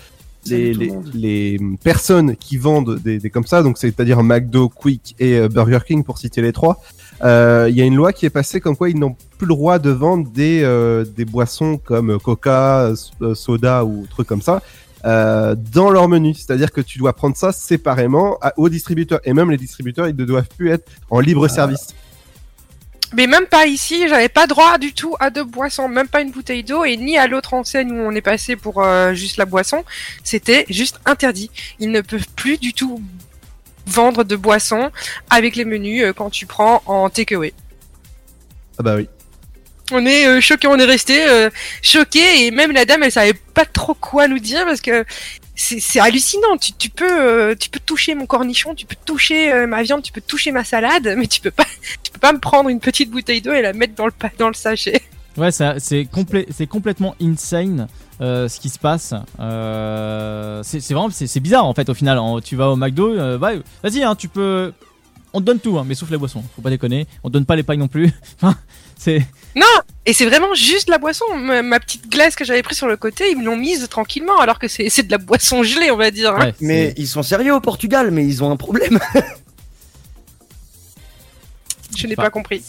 Les, 0.45 0.73
les, 0.73 0.91
les 1.13 1.59
personnes 1.83 2.35
qui 2.37 2.55
vendent 2.57 2.99
des, 3.03 3.17
des 3.19 3.29
comme 3.29 3.45
ça, 3.45 3.63
donc 3.63 3.77
c'est-à-dire 3.77 4.23
McDo, 4.23 4.69
Quick 4.69 5.15
et 5.19 5.47
Burger 5.49 5.79
King 5.87 6.03
pour 6.05 6.17
citer 6.17 6.41
les 6.41 6.51
trois, 6.53 6.75
euh, 6.81 7.02
il 7.23 7.75
y 7.75 7.81
a 7.81 7.85
une 7.85 7.95
loi 7.95 8.11
qui 8.13 8.25
est 8.25 8.29
passée 8.29 8.59
comme 8.59 8.75
quoi 8.75 8.89
ils 8.89 8.99
n'ont 8.99 9.15
plus 9.37 9.47
le 9.47 9.53
droit 9.55 9.79
de 9.79 9.89
vendre 9.89 10.29
des, 10.29 10.61
euh, 10.63 11.05
des 11.05 11.25
boissons 11.25 11.77
comme 11.77 12.19
Coca, 12.19 12.91
euh, 13.21 13.35
soda 13.35 13.85
ou 13.85 14.05
trucs 14.09 14.27
comme 14.27 14.41
ça 14.41 14.61
euh, 15.05 15.55
dans 15.73 15.89
leur 15.89 16.07
menu. 16.07 16.33
C'est-à-dire 16.33 16.71
que 16.71 16.81
tu 16.81 16.97
dois 16.97 17.13
prendre 17.13 17.35
ça 17.37 17.51
séparément 17.51 18.37
à- 18.41 18.53
aux 18.57 18.69
distributeurs 18.69 19.19
et 19.23 19.33
même 19.33 19.51
les 19.51 19.57
distributeurs 19.57 20.07
ils 20.07 20.15
ne 20.15 20.25
doivent 20.25 20.47
plus 20.57 20.69
être 20.71 20.89
en 21.09 21.19
libre 21.19 21.47
service. 21.47 21.87
Mais 23.15 23.27
même 23.27 23.45
pas 23.45 23.67
ici, 23.67 24.07
j'avais 24.07 24.27
pas 24.29 24.47
droit 24.47 24.79
du 24.79 24.91
tout 24.91 25.13
à 25.19 25.29
de 25.29 25.43
boissons, 25.43 25.87
même 25.87 26.07
pas 26.07 26.21
une 26.21 26.31
bouteille 26.31 26.63
d'eau 26.63 26.83
et 26.83 26.97
ni 26.97 27.15
à 27.15 27.27
l'autre 27.27 27.53
enseigne 27.53 27.91
où 27.91 27.95
on 28.01 28.11
est 28.11 28.21
passé 28.21 28.55
pour 28.55 28.81
euh, 28.83 29.13
juste 29.13 29.37
la 29.37 29.45
boisson. 29.45 29.83
C'était 30.23 30.65
juste 30.69 30.99
interdit. 31.05 31.51
Ils 31.79 31.91
ne 31.91 32.01
peuvent 32.01 32.25
plus 32.35 32.57
du 32.57 32.73
tout 32.73 32.99
vendre 33.85 34.23
de 34.23 34.35
boissons 34.35 34.91
avec 35.29 35.55
les 35.55 35.65
menus 35.65 36.03
euh, 36.03 36.13
quand 36.13 36.29
tu 36.29 36.45
prends 36.45 36.81
en 36.85 37.09
takeaway. 37.09 37.53
Ah 38.79 38.83
bah 38.83 38.95
oui. 38.95 39.07
On 39.91 40.05
est 40.05 40.25
euh, 40.27 40.41
choqués, 40.41 40.67
on 40.67 40.77
est 40.77 40.85
resté 40.85 41.27
euh, 41.27 41.49
choqués 41.81 42.45
et 42.45 42.51
même 42.51 42.71
la 42.71 42.85
dame 42.85 43.03
elle 43.03 43.11
savait 43.11 43.33
pas 43.53 43.65
trop 43.65 43.93
quoi 43.93 44.27
nous 44.27 44.39
dire 44.39 44.65
parce 44.65 44.81
que 44.81 45.05
c'est 45.55 45.79
c'est 45.79 45.99
hallucinant. 45.99 46.57
Tu, 46.57 46.73
tu 46.73 46.89
peux 46.89 47.21
euh, 47.21 47.55
tu 47.55 47.69
peux 47.69 47.79
toucher 47.79 48.15
mon 48.15 48.25
cornichon, 48.25 48.75
tu 48.75 48.85
peux 48.85 48.95
toucher 49.05 49.51
euh, 49.51 49.67
ma 49.67 49.83
viande, 49.83 50.01
tu 50.01 50.11
peux 50.11 50.21
toucher 50.21 50.51
ma 50.51 50.63
salade, 50.63 51.13
mais 51.17 51.27
tu 51.27 51.41
peux 51.41 51.51
pas 51.51 51.65
tu 52.03 52.11
peux 52.11 52.19
pas 52.19 52.33
me 52.33 52.39
prendre 52.39 52.69
une 52.69 52.79
petite 52.79 53.09
bouteille 53.09 53.41
d'eau 53.41 53.53
et 53.53 53.61
la 53.61 53.73
mettre 53.73 53.93
dans 53.95 54.05
le 54.05 54.13
dans 54.37 54.47
le 54.47 54.53
sachet. 54.53 55.01
Ouais, 55.37 55.51
c'est 55.51 55.79
c'est 55.79 56.67
complètement 56.67 57.15
insane 57.21 57.87
euh, 58.21 58.47
ce 58.47 58.59
qui 58.59 58.69
se 58.69 58.77
passe. 58.79 59.13
Euh, 59.39 60.61
c'est 60.63 60.79
c'est 60.79 60.93
vraiment 60.93 61.09
c'est 61.09 61.27
c'est 61.27 61.39
bizarre 61.39 61.65
en 61.65 61.73
fait 61.73 61.89
au 61.89 61.93
final. 61.93 62.17
En- 62.19 62.39
tu 62.41 62.55
vas 62.55 62.69
au 62.69 62.75
McDo, 62.75 63.13
euh, 63.13 63.37
bah, 63.37 63.51
vas-y, 63.83 64.03
hein, 64.03 64.15
tu 64.15 64.27
peux. 64.27 64.71
On 65.35 65.39
te 65.41 65.45
donne 65.45 65.59
tout, 65.59 65.79
hein, 65.79 65.83
mais 65.87 65.95
sauf 65.95 66.11
les 66.11 66.17
boissons. 66.17 66.43
Faut 66.55 66.61
pas 66.61 66.69
déconner. 66.69 67.07
On 67.23 67.29
te 67.29 67.33
donne 67.33 67.45
pas 67.45 67.55
les 67.55 67.63
pailles 67.63 67.79
non 67.79 67.87
plus. 67.87 68.11
C'est. 68.95 69.25
Et 70.05 70.13
c'est 70.13 70.25
vraiment 70.25 70.53
juste 70.53 70.89
la 70.89 70.97
boisson. 70.97 71.25
Ma, 71.35 71.61
ma 71.61 71.79
petite 71.79 72.09
glace 72.09 72.35
que 72.35 72.43
j'avais 72.45 72.61
prise 72.63 72.77
sur 72.77 72.87
le 72.87 72.97
côté, 72.97 73.31
ils 73.31 73.37
me 73.37 73.43
l'ont 73.45 73.55
mise 73.57 73.87
tranquillement 73.89 74.39
alors 74.39 74.59
que 74.59 74.67
c'est 74.67 74.89
c'est 74.89 75.03
de 75.03 75.11
la 75.11 75.17
boisson 75.17 75.63
gelée, 75.63 75.91
on 75.91 75.97
va 75.97 76.11
dire. 76.11 76.33
hein. 76.35 76.39
ouais, 76.47 76.53
Mais 76.61 76.93
ils 76.97 77.07
sont 77.07 77.23
sérieux 77.23 77.53
au 77.55 77.59
Portugal, 77.61 78.11
mais 78.11 78.25
ils 78.25 78.43
ont 78.43 78.51
un 78.51 78.55
problème. 78.57 78.99
Je 81.95 82.07
n'ai 82.07 82.13
Enfin, 82.13 82.23
pas 82.23 82.29
compris. 82.29 82.61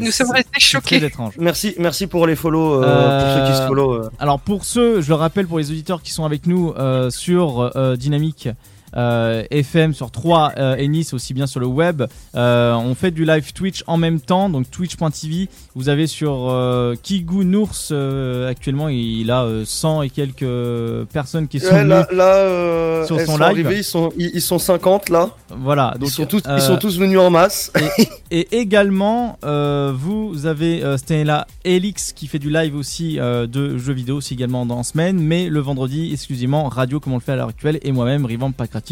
Nous 0.00 0.10
sommes 0.10 0.30
restés 0.30 0.60
choqués. 0.60 0.98
Très 0.98 1.06
étrange. 1.06 1.34
Merci, 1.38 1.74
merci 1.78 2.06
pour 2.06 2.26
les 2.26 2.36
follow, 2.36 2.82
euh, 2.82 2.86
Euh, 2.86 3.20
pour 3.20 3.46
ceux 3.46 3.52
qui 3.52 3.58
se 3.58 3.66
follow. 3.66 3.92
euh. 3.94 4.10
Alors 4.18 4.40
pour 4.40 4.64
ceux, 4.64 5.00
je 5.00 5.08
le 5.08 5.14
rappelle 5.14 5.46
pour 5.46 5.58
les 5.58 5.70
auditeurs 5.70 6.02
qui 6.02 6.12
sont 6.12 6.24
avec 6.24 6.46
nous 6.46 6.72
euh, 6.78 7.10
sur 7.10 7.72
euh, 7.76 7.96
Dynamique 7.96 8.48
FM 8.96 9.94
sur 9.94 10.10
3 10.10 10.52
euh, 10.56 10.76
et 10.76 10.88
Nice 10.88 11.12
aussi 11.12 11.34
bien 11.34 11.46
sur 11.46 11.60
le 11.60 11.66
web, 11.66 12.02
euh, 12.34 12.74
on 12.74 12.94
fait 12.94 13.10
du 13.10 13.24
live 13.24 13.52
Twitch 13.52 13.82
en 13.86 13.96
même 13.96 14.20
temps, 14.20 14.48
donc 14.48 14.70
twitch.tv. 14.70 15.48
Vous 15.74 15.88
avez 15.88 16.06
sur 16.06 16.48
euh, 16.50 16.94
Kigou 17.02 17.44
Nours 17.44 17.74
euh, 17.90 18.48
actuellement, 18.48 18.88
il 18.88 19.30
a 19.30 19.42
euh, 19.44 19.64
100 19.64 20.02
et 20.02 20.10
quelques 20.10 20.42
euh, 20.42 21.04
personnes 21.12 21.48
qui 21.48 21.60
sont 21.60 21.74
Ouais, 21.74 21.84
là, 21.84 22.06
là 22.12 22.34
euh, 22.36 23.06
sur 23.06 23.20
son 23.20 23.36
live. 23.38 23.68
ils 23.76 23.84
sont, 23.84 24.10
ils, 24.16 24.30
ils 24.34 24.40
sont 24.40 24.58
50 24.58 25.10
là. 25.10 25.30
Voilà, 25.50 25.94
donc 25.98 26.08
ils, 26.08 26.12
sont 26.12 26.26
tous, 26.26 26.42
euh, 26.46 26.56
ils 26.56 26.62
sont 26.62 26.76
tous 26.78 26.98
venus 26.98 27.18
en 27.18 27.30
masse. 27.30 27.72
Et 28.30 28.48
également, 28.56 29.38
euh, 29.44 29.92
vous 29.94 30.46
avez 30.46 30.82
euh, 30.82 30.96
Stella 30.96 31.46
Elix 31.64 32.12
qui 32.12 32.26
fait 32.26 32.38
du 32.38 32.50
live 32.50 32.74
aussi 32.76 33.18
euh, 33.18 33.46
de 33.46 33.76
jeux 33.78 33.92
vidéo 33.92 34.16
aussi 34.16 34.34
également 34.34 34.64
dans 34.66 34.78
la 34.78 34.82
semaine, 34.82 35.18
mais 35.18 35.48
le 35.48 35.60
vendredi 35.60 36.10
exclusivement 36.12 36.68
radio 36.68 37.00
comme 37.00 37.12
on 37.12 37.16
le 37.16 37.22
fait 37.22 37.32
à 37.32 37.36
l'heure 37.36 37.48
actuelle 37.48 37.78
et 37.82 37.92
moi-même 37.92 38.24
Rivan 38.24 38.52
Pakrati 38.52 38.85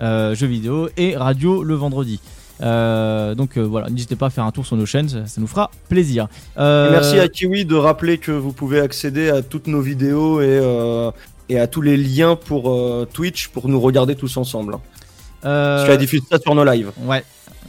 euh, 0.00 0.34
jeux 0.34 0.46
vidéo 0.46 0.88
et 0.96 1.16
radio 1.16 1.62
le 1.62 1.74
vendredi. 1.74 2.20
Euh, 2.60 3.34
donc 3.36 3.56
euh, 3.56 3.62
voilà, 3.62 3.88
n'hésitez 3.88 4.16
pas 4.16 4.26
à 4.26 4.30
faire 4.30 4.44
un 4.44 4.50
tour 4.50 4.66
sur 4.66 4.76
nos 4.76 4.86
chaînes, 4.86 5.08
ça, 5.08 5.40
nous 5.40 5.46
fera 5.46 5.70
plaisir. 5.88 6.28
Merci 6.56 7.18
à 7.18 7.28
Kiwi 7.28 7.64
de 7.64 7.76
rappeler 7.76 8.18
que 8.18 8.32
vous 8.32 8.52
pouvez 8.52 8.80
accéder 8.80 9.30
à 9.30 9.42
toutes 9.42 9.68
nos 9.68 9.80
vidéos 9.80 10.40
et, 10.40 11.56
à 11.56 11.66
tous 11.66 11.82
les 11.82 11.96
liens 11.96 12.36
pour 12.36 12.76
Twitch 13.12 13.48
pour 13.48 13.68
nous 13.68 13.80
regarder 13.80 14.14
tous 14.16 14.36
ensemble. 14.36 14.76
Euh, 15.44 15.86
Parce 15.86 15.98
diffuse 15.98 16.22
ça 16.30 16.38
sur 16.38 16.54
nos 16.54 16.64
lives. 16.64 16.92
Ouais. 17.02 17.24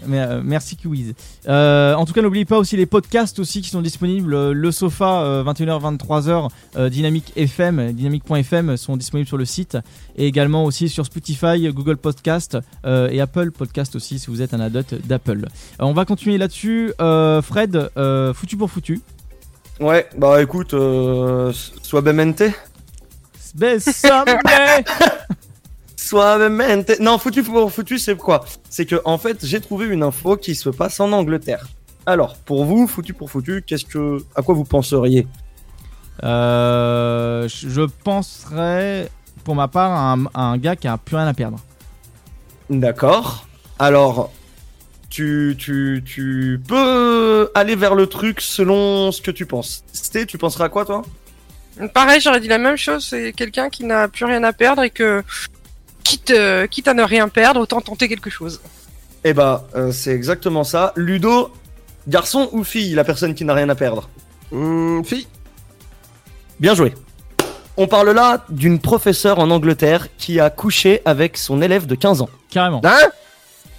Mais, 0.06 0.19
euh, 0.19 0.42
merci 0.44 0.75
Kiwiz. 0.75 1.13
Euh, 1.48 1.94
en 1.94 2.06
tout 2.06 2.13
cas, 2.13 2.21
n'oubliez 2.21 2.45
pas 2.45 2.57
aussi 2.57 2.77
les 2.77 2.86
podcasts 2.86 3.39
aussi 3.39 3.62
qui 3.62 3.69
sont 3.69 3.81
disponibles. 3.81 4.33
Euh, 4.33 4.54
Le 4.54 4.71
Sofa, 4.71 5.21
euh, 5.24 5.44
21h, 5.44 5.98
23h, 5.98 6.50
euh, 6.77 6.89
Dynamique 6.89 7.33
FM, 7.36 7.92
dynamique.fm 7.94 8.77
sont 8.77 8.98
disponibles 8.98 9.27
sur 9.27 9.38
le 9.38 9.45
site 9.45 9.77
et 10.16 10.27
également 10.27 10.66
aussi 10.66 10.89
sur 10.89 11.06
Spotify, 11.06 11.69
Google 11.74 11.98
Podcast 11.98 12.57
euh, 12.86 13.10
et 13.10 13.21
Apple 13.21 13.51
Podcast 13.51 13.95
aussi 13.95 14.19
si 14.19 14.27
vous 14.27 14.42
êtes 14.42 14.54
un 14.54 14.60
adepte 14.60 14.95
d'Apple. 15.06 15.48
On 15.80 15.94
va 15.94 16.06
continuer 16.06 16.38
là-dessus. 16.38 16.94
Euh, 17.01 17.42
Fred, 17.42 17.89
euh, 17.98 18.33
foutu 18.33 18.57
pour 18.57 18.69
foutu. 18.69 19.01
Ouais, 19.80 20.07
bah 20.18 20.42
écoute, 20.42 20.74
euh, 20.74 21.54
Suavemente. 21.81 22.44
Suavemente. 26.00 27.00
Non, 27.00 27.18
foutu 27.18 27.44
pour 27.44 27.72
foutu, 27.72 28.00
c'est 28.00 28.15
quoi? 28.15 28.46
C'est 28.70 28.86
que 28.86 29.01
en 29.03 29.18
fait, 29.18 29.46
j'ai 29.46 29.60
trouvé 29.60 29.86
une 29.88 30.01
info 30.01 30.38
qui 30.38 30.56
se 30.56 30.70
passe 30.70 31.00
en 31.00 31.12
Angleterre. 31.12 31.68
Alors, 32.06 32.38
pour 32.38 32.63
vous, 32.63 32.88
foutu 32.88 33.13
pour 33.13 33.29
foutu, 33.29 33.63
qu'est-ce 33.68 33.86
que, 33.86 34.24
à 34.34 34.41
quoi 34.41 34.56
vous 34.56 34.63
penseriez? 34.63 35.27
Euh, 36.24 37.48
je 37.50 37.82
penserais 37.82 39.10
pour 39.44 39.56
ma 39.56 39.68
part 39.68 39.91
à 39.91 40.13
un, 40.13 40.25
à 40.34 40.41
un 40.41 40.58
gars 40.58 40.75
qui 40.75 40.88
a 40.88 40.98
plus 40.98 41.18
rien 41.18 41.27
à 41.27 41.34
perdre. 41.34 41.60
D'accord. 42.70 43.46
Alors, 43.77 44.32
tu, 45.10 45.56
tu, 45.60 46.01
tu 46.06 46.62
peux 46.65 47.51
aller 47.56 47.75
vers 47.75 47.96
le 47.96 48.08
truc 48.08 48.41
selon 48.41 49.12
ce 49.12 49.22
que 49.22 49.32
tu 49.32 49.46
penses. 49.46 49.84
Sté, 49.91 50.25
tu 50.25 50.38
penserais 50.38 50.63
à 50.63 50.70
quoi, 50.70 50.86
toi? 50.86 51.01
Pareil, 51.94 52.22
j'aurais 52.22 52.39
dit 52.39 52.48
la 52.48 52.58
même 52.58 52.77
chose. 52.77 53.06
C'est 53.10 53.34
quelqu'un 53.34 53.70
qui 53.70 53.84
n'a 53.84 54.08
plus 54.08 54.25
rien 54.25 54.44
à 54.44 54.53
perdre 54.53 54.84
et 54.84 54.89
que 54.89 55.24
quitte 56.03 56.32
euh, 56.32 56.68
quitte 56.68 56.88
à 56.88 56.94
ne 56.94 57.03
rien 57.03 57.29
perdre, 57.29 57.62
autant 57.62 57.82
tenter 57.82 58.08
quelque 58.08 58.29
chose. 58.29 58.62
Eh 59.24 59.34
bah, 59.34 59.68
euh, 59.75 59.91
c'est 59.91 60.12
exactement 60.13 60.63
ça. 60.63 60.94
Ludo, 60.96 61.51
garçon 62.08 62.50
ou 62.51 62.63
fille, 62.63 62.94
la 62.94 63.03
personne 63.03 63.36
qui 63.36 63.46
n'a 63.46 63.53
rien 63.53 63.70
à 63.70 63.75
perdre 63.75 64.10
Hum, 64.51 65.03
fille. 65.06 65.27
Bien 66.60 66.74
joué. 66.74 66.94
On 67.77 67.88
parle 67.88 68.10
là 68.12 68.44
d'une 68.50 68.79
professeure 68.79 69.39
en 69.39 69.51
Angleterre 69.51 70.08
qui 70.18 70.39
a 70.39 70.50
couché 70.50 71.01
avec 71.06 71.38
son 71.38 71.62
élève 71.62 71.86
de 71.86 71.96
15 71.96 72.22
ans. 72.22 72.29
Carrément. 72.50 72.82
Hein? 72.84 73.08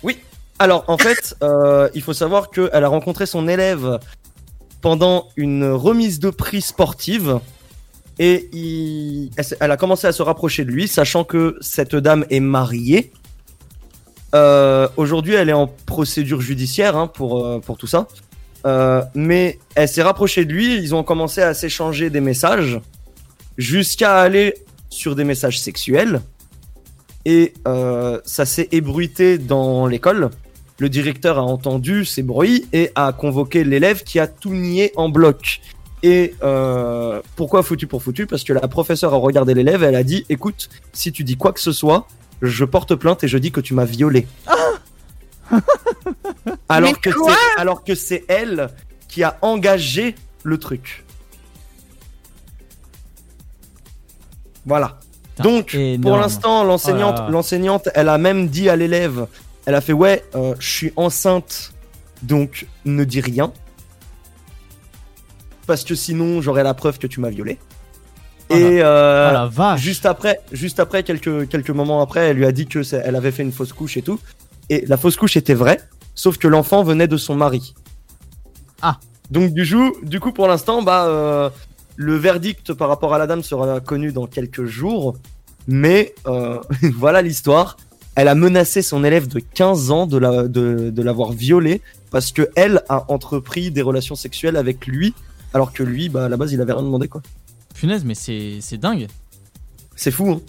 Oui. 0.03 0.19
Alors, 0.59 0.85
en 0.89 0.97
fait, 0.97 1.37
euh, 1.43 1.89
il 1.95 2.03
faut 2.03 2.15
savoir 2.15 2.51
qu'elle 2.51 2.85
a 2.85 2.89
rencontré 2.89 3.27
son 3.27 3.49
élève 3.49 3.99
pendant 4.81 5.29
une 5.37 5.71
remise 5.71 6.21
de 6.21 6.31
prix 6.31 6.63
sportive. 6.63 7.41
Et 8.23 9.31
elle, 9.61 9.71
a 9.71 9.79
commencé 9.79 10.07
à 10.07 10.13
se 10.13 10.23
rapprocher 10.23 10.67
de 10.67 10.71
lui, 10.71 10.89
sachant 10.89 11.25
que 11.25 11.57
cette 11.63 11.97
dame 11.97 12.27
est 12.29 12.41
mariée. 12.41 13.13
Euh, 14.35 14.89
Aujourd'hui, 14.99 15.33
elle 15.33 15.49
est 15.49 15.55
en 15.55 15.69
procédure 15.87 16.43
judiciaire 16.43 16.99
hein, 16.99 17.07
pour, 17.07 17.47
euh, 17.47 17.61
pour 17.61 17.79
tout 17.79 17.87
ça. 17.87 18.09
Euh, 18.67 19.01
mais 19.15 19.59
elle 19.75 19.89
s'est 19.89 20.03
rapprochée 20.03 20.45
de 20.45 20.53
lui, 20.53 20.77
ils 20.77 20.95
ont 20.95 21.03
commencé 21.03 21.41
à 21.41 21.55
s'échanger 21.55 22.11
des 22.11 22.21
messages, 22.21 22.79
jusqu'à 23.57 24.21
aller 24.21 24.55
sur 24.91 25.17
des 25.17 25.25
messages 25.25 25.59
sexuels 25.59 26.21
et 27.25 27.55
ça 28.25 28.45
s'est 28.45 28.69
ébruité 28.73 29.39
dans 29.39 29.87
l'école. 29.87 30.31
Le 30.79 30.89
directeur 30.89 31.39
a 31.39 31.43
entendu 31.43 32.05
ces 32.05 32.23
bruits 32.23 32.67
et 32.73 32.91
a 32.95 33.13
convoqué 33.13 33.65
l'élève 33.65 34.03
qui 34.03 34.19
a 34.19 34.27
tout 34.27 34.55
nié 34.55 34.93
en 34.97 35.09
bloc. 35.09 35.61
Et 36.03 36.35
euh, 36.43 37.21
pourquoi 37.37 37.63
foutu 37.63 37.87
pour 37.87 38.03
foutu? 38.03 38.27
Parce 38.27 38.45
que 38.45 38.53
la 38.53 38.67
professeure 38.69 39.13
a 39.13 39.17
regardé 39.19 39.55
l'élève 39.55 39.83
et 39.83 39.87
elle 39.87 39.95
a 39.97 40.05
dit 40.05 40.25
écoute, 40.29 40.69
si 40.93 41.13
tu 41.13 41.25
dis 41.25 41.37
quoi 41.37 41.53
que 41.53 41.61
ce 41.61 41.73
soit, 41.73 42.07
je 42.43 42.65
porte 42.65 42.95
plainte 42.95 43.23
et 43.25 43.29
je 43.29 43.39
dis 43.39 43.53
que 43.53 43.61
tu 43.61 43.75
m'as 43.75 43.85
violé. 43.85 44.27
alors, 46.69 47.01
que 47.01 47.11
c'est- 47.11 47.61
alors 47.61 47.85
que 47.85 47.95
c'est 47.95 48.25
elle 48.29 48.69
qui 49.09 49.23
a 49.23 49.37
engagé 49.43 50.15
le 50.45 50.59
truc. 50.59 51.05
Voilà. 54.67 54.99
Putain, 55.37 55.43
Donc, 55.51 55.75
énorme. 55.75 56.01
pour 56.03 56.17
l'instant, 56.17 56.65
l'enseignante, 56.65 57.19
Oh 57.27 57.31
l'enseignante, 57.31 57.89
elle 57.95 58.09
a 58.09 58.19
même 58.19 58.49
dit 58.49 58.69
à 58.69 58.77
l'élève, 58.77 59.27
elle 59.67 59.75
a 59.75 59.81
fait 59.81 59.93
ouais, 59.93 60.25
euh, 60.35 60.55
je 60.59 60.69
suis 60.69 60.93
enceinte, 60.97 61.73
donc 62.23 62.67
ne 62.85 63.05
dis 63.05 63.21
rien, 63.21 63.53
parce 65.71 65.85
que 65.85 65.95
sinon 65.95 66.43
j'aurai 66.43 66.65
la 66.65 66.75
preuve 66.75 66.99
que 66.99 67.07
tu 67.07 67.21
m'as 67.21 67.31
violée. 67.31 67.57
Oh 68.49 68.57
Et 68.57 68.83
euh, 68.83 69.31
Oh 69.31 69.57
la 69.57 69.77
juste 69.77 70.05
après, 70.05 70.41
juste 70.51 70.81
après 70.81 71.05
quelques 71.05 71.49
quelques 71.49 71.71
moments 71.71 72.03
après, 72.03 72.31
elle 72.31 72.39
lui 72.39 72.45
a 72.45 72.51
dit 72.51 72.67
que 72.67 72.81
elle 72.93 73.15
avait 73.15 73.31
fait 73.31 73.45
une 73.45 73.53
fausse 73.53 73.73
couche 73.73 73.97
et 73.97 74.03
tout. 74.03 74.19
Et 74.69 74.85
la 74.89 74.97
fausse 74.97 75.17
couche 75.17 75.37
était 75.37 75.55
vraie, 75.55 75.79
sauf 76.17 76.39
que 76.39 76.49
l'enfant 76.49 76.83
venait 76.83 77.07
de 77.07 77.17
son 77.17 77.37
mari. 77.37 77.75
Ah. 78.83 78.99
Donc 79.31 79.53
du 79.53 79.65
coup, 79.65 79.93
du 80.03 80.19
coup 80.19 80.33
pour 80.33 80.49
l'instant, 80.49 80.83
bah 80.83 81.05
euh, 81.07 81.51
le 81.95 82.17
verdict 82.17 82.73
par 82.73 82.89
rapport 82.89 83.15
à 83.15 83.19
la 83.19 83.29
dame 83.29 83.45
sera 83.45 83.79
connu 83.79 84.11
dans 84.11 84.27
quelques 84.27 84.65
jours. 84.65 85.19
Mais 85.69 86.17
euh, 86.27 86.59
voilà 86.97 87.23
l'histoire. 87.23 87.77
Elle 88.17 88.27
a 88.27 88.35
menacé 88.35 88.83
son 88.83 89.05
élève 89.05 89.29
de 89.29 89.39
15 89.39 89.93
ans 89.93 90.09
de 90.09 90.19
la 90.19 90.49
de, 90.49 90.91
de 90.91 91.03
l'avoir 91.03 91.31
violée 91.31 91.81
parce 92.11 92.33
que 92.33 92.51
elle 92.57 92.83
a 92.89 93.05
entrepris 93.13 93.71
des 93.71 93.83
relations 93.83 94.17
sexuelles 94.17 94.57
avec 94.57 94.89
lui, 94.89 95.15
alors 95.55 95.73
que 95.73 95.83
lui, 95.83 96.09
bah 96.09 96.27
à 96.27 96.29
la 96.29 96.37
base, 96.37 96.53
il 96.53 96.61
avait 96.61 96.73
rien 96.73 96.83
demandé 96.83 97.09
quoi. 97.09 97.23
Punaise, 97.75 98.05
mais 98.05 98.15
c'est 98.15 98.59
c'est 98.61 98.79
dingue. 98.79 99.07
C'est 99.97 100.11
fou. 100.11 100.31
Hein. 100.33 100.41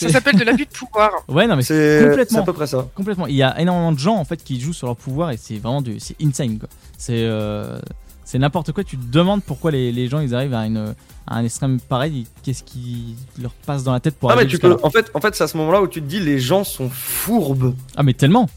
Ça 0.00 0.08
s'appelle 0.10 0.36
de 0.36 0.44
l'abus 0.44 0.66
de 0.66 0.70
pouvoir. 0.70 1.10
Ouais, 1.28 1.46
non, 1.46 1.56
mais 1.56 1.62
c'est 1.62 2.04
complètement. 2.08 2.40
à 2.40 2.44
peu 2.44 2.52
près 2.52 2.66
ça. 2.66 2.86
complètement. 2.94 3.26
Il 3.26 3.34
y 3.34 3.42
a 3.42 3.60
énormément 3.60 3.92
de 3.92 3.98
gens 3.98 4.16
en 4.16 4.24
fait 4.24 4.42
qui 4.42 4.60
jouent 4.60 4.72
sur 4.72 4.86
leur 4.86 4.96
pouvoir 4.96 5.30
et 5.30 5.36
c'est 5.36 5.56
vraiment 5.58 5.82
du, 5.82 5.98
c'est 5.98 6.16
insane 6.22 6.58
quoi. 6.58 6.68
C'est 6.96 7.24
euh, 7.24 7.80
c'est 8.24 8.38
n'importe 8.38 8.72
quoi. 8.72 8.84
Tu 8.84 8.96
te 8.96 9.06
demandes 9.10 9.42
pourquoi 9.42 9.70
les, 9.70 9.90
les 9.90 10.08
gens 10.08 10.20
ils 10.20 10.34
arrivent 10.34 10.54
à 10.54 10.66
une 10.66 10.94
à 11.26 11.36
un 11.36 11.44
extrême 11.44 11.80
pareil. 11.80 12.26
Qu'est-ce 12.42 12.62
qui 12.62 13.16
leur 13.40 13.52
passe 13.52 13.84
dans 13.84 13.92
la 13.92 14.00
tête 14.00 14.16
pour 14.16 14.30
Ah 14.30 14.34
mais 14.34 14.42
arriver 14.42 14.52
tu 14.52 14.58
peux. 14.58 14.76
En 14.82 14.90
fait, 14.90 15.10
en 15.14 15.20
fait, 15.20 15.34
c'est 15.34 15.44
à 15.44 15.48
ce 15.48 15.56
moment-là 15.56 15.82
où 15.82 15.88
tu 15.88 16.00
te 16.00 16.06
dis 16.06 16.20
les 16.20 16.38
gens 16.38 16.64
sont 16.64 16.88
fourbes. 16.88 17.74
Ah 17.96 18.02
mais 18.02 18.14
tellement. 18.14 18.48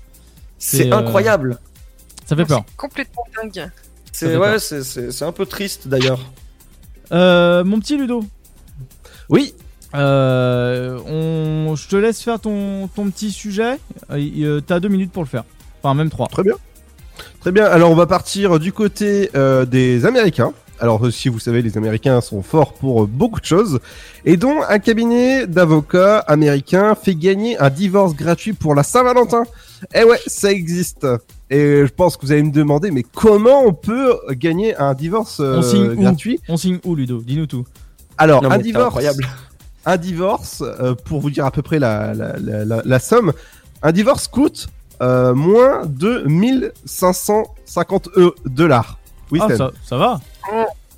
C'est 0.58 0.94
euh, 0.94 0.98
incroyable. 0.98 1.58
Ça 2.26 2.36
fait 2.36 2.46
peur. 2.46 2.64
C'est 2.68 2.78
complètement 2.78 3.24
dingue. 3.36 3.72
C'est 4.12 4.38
ouais, 4.38 4.60
c'est 4.60 5.24
un 5.24 5.32
peu 5.32 5.46
triste 5.46 5.88
d'ailleurs. 5.88 6.20
Euh, 7.12 7.64
mon 7.64 7.80
petit 7.80 7.98
Ludo. 7.98 8.24
Oui, 9.30 9.54
Euh, 9.94 10.98
on, 11.06 11.76
je 11.76 11.88
te 11.88 11.96
laisse 11.98 12.22
faire 12.22 12.40
ton, 12.40 12.88
ton 12.88 13.10
petit 13.10 13.32
sujet. 13.32 13.78
Euh, 14.12 14.62
T'as 14.66 14.80
deux 14.80 14.88
minutes 14.90 15.12
pour 15.12 15.24
le 15.24 15.28
faire. 15.28 15.44
Enfin, 15.84 15.94
même 15.96 16.10
trois. 16.10 16.28
très 16.28 16.44
bien. 16.44 16.56
Très 17.42 17.52
bien, 17.52 17.66
alors 17.66 17.92
on 17.92 17.96
va 17.96 18.06
partir 18.06 18.60
du 18.60 18.72
côté 18.72 19.30
euh, 19.36 19.66
des 19.66 20.06
Américains. 20.06 20.54
Alors 20.80 21.12
si 21.12 21.30
vous 21.30 21.40
savez, 21.40 21.62
les 21.62 21.78
Américains 21.78 22.22
sont 22.22 22.42
forts 22.42 22.74
pour 22.74 23.08
beaucoup 23.08 23.40
de 23.40 23.46
choses. 23.46 23.80
Et 24.26 24.38
dont 24.38 24.62
un 24.68 24.80
cabinet 24.80 25.46
d'avocats 25.46 26.20
américains 26.20 26.96
fait 26.96 27.16
gagner 27.16 27.58
un 27.60 27.70
divorce 27.70 28.16
gratuit 28.16 28.54
pour 28.54 28.76
la 28.76 28.84
Saint-Valentin. 28.84 29.44
Eh 29.94 30.04
ouais, 30.04 30.20
ça 30.26 30.52
existe. 30.52 31.06
Et 31.52 31.86
je 31.86 31.92
pense 31.94 32.16
que 32.16 32.26
vous 32.26 32.32
allez 32.32 32.44
me 32.44 32.52
demander, 32.52 32.92
mais 32.92 33.04
comment 33.04 33.64
on 33.66 33.74
peut 33.74 34.18
gagner 34.32 34.74
un 34.78 34.94
divorce 34.94 35.42
euh, 35.42 35.58
On 35.58 35.62
signe 35.62 35.90
où 35.92 36.02
gratuit? 36.02 36.40
On 36.48 36.56
signe 36.56 36.80
où, 36.86 36.96
Ludo? 36.96 37.22
Dis-nous 37.22 37.46
tout. 37.46 37.66
Alors, 38.18 38.42
Non, 38.42 38.50
un 38.52 38.58
divorce, 38.58 38.86
incroyable. 38.88 39.28
un 39.86 39.98
divorce, 39.98 40.64
euh, 40.66 40.96
pour 40.96 41.20
vous 41.20 41.30
dire 41.30 41.46
à 41.46 41.52
peu 41.52 41.62
près 41.62 41.78
la, 41.78 42.14
la, 42.14 42.38
la, 42.40 42.64
la- 42.64 42.82
la 42.86 43.00
somme, 43.00 43.34
un 43.84 43.92
divorce 43.92 44.30
coûte 44.30 44.70
euh, 45.02 45.34
moins 45.34 45.86
de 45.86 46.24
1550 46.26 48.10
e- 48.16 48.34
dollars. 48.46 48.98
Oui, 49.30 49.40
ah, 49.42 49.54
ça, 49.56 49.72
ça 49.86 49.98
va. 49.98 50.22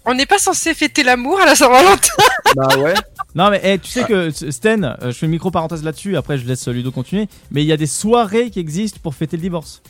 On 0.05 0.13
n'est 0.13 0.25
pas 0.25 0.37
censé 0.37 0.73
fêter 0.75 1.01
l'amour 1.03 1.39
à 1.39 1.45
la 1.45 1.55
Saint-Valentin. 1.55 2.13
bah 2.55 2.67
ouais. 2.77 2.93
Non, 3.35 3.49
mais 3.49 3.61
eh, 3.63 3.79
tu 3.79 3.89
sais 3.89 4.03
que 4.03 4.29
Sten, 4.29 4.83
euh, 5.01 5.07
je 5.07 5.17
fais 5.17 5.25
une 5.25 5.31
micro 5.31 5.49
parenthèse 5.49 5.83
là-dessus. 5.83 6.15
Après, 6.17 6.37
je 6.37 6.45
laisse 6.45 6.67
Ludo 6.67 6.91
continuer. 6.91 7.27
Mais 7.51 7.63
il 7.63 7.67
y 7.67 7.71
a 7.71 7.77
des 7.77 7.87
soirées 7.87 8.49
qui 8.51 8.59
existent 8.59 8.99
pour 9.01 9.15
fêter 9.15 9.37
le 9.37 9.41
divorce. 9.41 9.81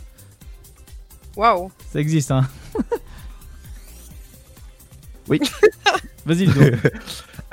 Waouh. 1.36 1.72
Ça 1.92 2.00
existe, 2.00 2.32
hein. 2.32 2.48
Oui. 5.30 5.40
Vas-y. 6.26 6.48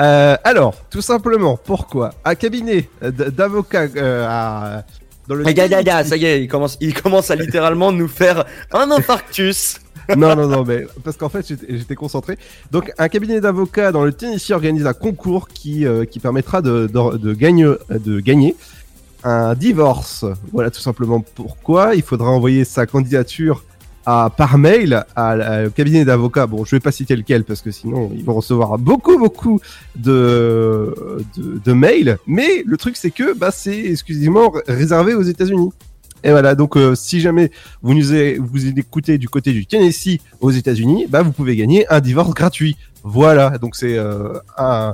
Euh, 0.01 0.35
alors, 0.45 0.75
tout 0.89 1.03
simplement, 1.03 1.59
pourquoi 1.63 2.15
Un 2.25 2.35
cabinet 2.35 2.89
d'avocats 3.03 3.87
euh, 3.97 4.27
à- 4.27 4.85
dans 5.29 5.35
le 5.35 5.45
gars, 5.45 5.69
gars, 5.69 5.83
gars, 5.83 6.05
ça 6.05 6.17
y 6.17 6.25
est, 6.25 6.43
il 6.43 6.49
commence, 6.49 6.79
il 6.81 6.95
commence 6.99 7.31
à 7.31 7.37
littéralement 7.37 7.93
nous 7.93 8.09
faire 8.09 8.47
un 8.73 8.91
infarctus. 8.93 9.79
non, 10.17 10.35
non, 10.35 10.49
non, 10.49 10.65
mais 10.65 10.87
parce 11.05 11.19
qu'en 11.19 11.29
fait, 11.29 11.47
j'étais 11.69 11.97
concentré. 11.97 12.39
Donc, 12.71 12.91
un 12.97 13.09
cabinet 13.11 13.43
d'avocats 13.43 13.93
dans 13.93 14.03
le 14.03 14.13
Tennessee 14.15 14.53
organise 14.53 14.87
un 14.87 14.95
concours 14.95 15.49
qui, 15.49 15.85
euh, 15.85 16.07
qui 16.07 16.19
permettra 16.19 16.63
de, 16.63 16.87
de, 16.87 17.19
de 17.19 17.35
gagner, 17.35 17.71
de 17.91 18.21
gagner 18.21 18.57
un 19.23 19.55
divorce. 19.55 20.25
Voilà, 20.51 20.71
tout 20.71 20.81
simplement 20.81 21.21
pourquoi. 21.35 21.95
Il 21.95 22.01
faudra 22.03 22.31
envoyer 22.31 22.65
sa 22.65 22.87
candidature 22.87 23.65
à, 24.07 24.31
par 24.35 24.59
mail 24.59 25.05
à, 25.15 25.31
à- 25.31 25.67
au 25.67 25.71
cabinet 25.71 26.05
d'avocats. 26.05 26.47
Bon, 26.47 26.65
je 26.65 26.75
vais 26.77 26.81
pas 26.81 26.93
citer 26.93 27.17
lequel 27.17 27.45
parce 27.45 27.61
que 27.63 27.71
sinon, 27.71 28.11
ils 28.15 28.25
vont 28.25 28.35
recevoir 28.35 28.79
beaucoup, 28.79 29.19
beaucoup 29.19 29.61
de, 29.97 30.95
de, 31.37 31.73
mails. 31.73 32.19
Mais 32.27 32.63
le 32.65 32.77
truc, 32.77 32.97
c'est 32.97 33.11
que 33.11 33.35
bah, 33.37 33.51
c'est 33.51 33.79
exclusivement 33.79 34.53
réservé 34.67 35.15
aux 35.15 35.23
États-Unis. 35.23 35.71
Et 36.23 36.31
voilà, 36.31 36.55
donc 36.55 36.77
euh, 36.77 36.95
si 36.95 37.21
jamais 37.21 37.51
vous 37.81 37.95
nous 37.95 38.13
é- 38.13 38.37
vous 38.39 38.67
écoutez 38.67 39.17
du 39.17 39.29
côté 39.29 39.53
du 39.53 39.65
Tennessee 39.67 40.19
aux 40.41 40.51
États-Unis, 40.51 41.07
bah 41.09 41.23
vous 41.23 41.33
pouvez 41.33 41.57
gagner 41.57 41.87
un 41.91 42.01
divorce 42.01 42.35
gratuit. 42.35 42.77
Voilà, 43.05 43.57
donc 43.57 43.75
c'est 43.75 43.97
euh, 43.97 44.35
un 44.59 44.93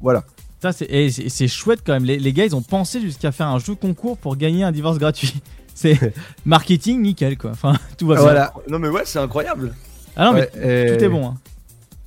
voilà. 0.00 0.22
C'est 0.70 1.48
chouette 1.48 1.80
quand 1.84 1.92
même. 1.92 2.04
Les, 2.04 2.20
les 2.20 2.32
gars, 2.32 2.44
ils 2.44 2.54
ont 2.54 2.62
pensé 2.62 3.00
jusqu'à 3.00 3.32
faire 3.32 3.48
un 3.48 3.58
jeu 3.58 3.74
concours 3.74 4.16
pour 4.16 4.36
gagner 4.36 4.62
un 4.62 4.70
divorce 4.70 4.98
gratuit. 4.98 5.34
C'est 5.74 5.98
marketing 6.44 7.02
nickel, 7.02 7.36
quoi. 7.38 7.50
Enfin, 7.52 7.74
tout 7.98 8.06
va 8.06 8.14
bien. 8.16 8.22
Voilà. 8.24 8.52
Non 8.68 8.78
mais 8.78 8.88
ouais, 8.88 9.02
c'est 9.04 9.18
incroyable. 9.18 9.74
Ah 10.16 10.26
non, 10.26 10.32
mais 10.34 10.50
et- 10.62 10.96
tout 10.96 11.04
est 11.04 11.08
bon. 11.08 11.26
Hein. 11.28 11.34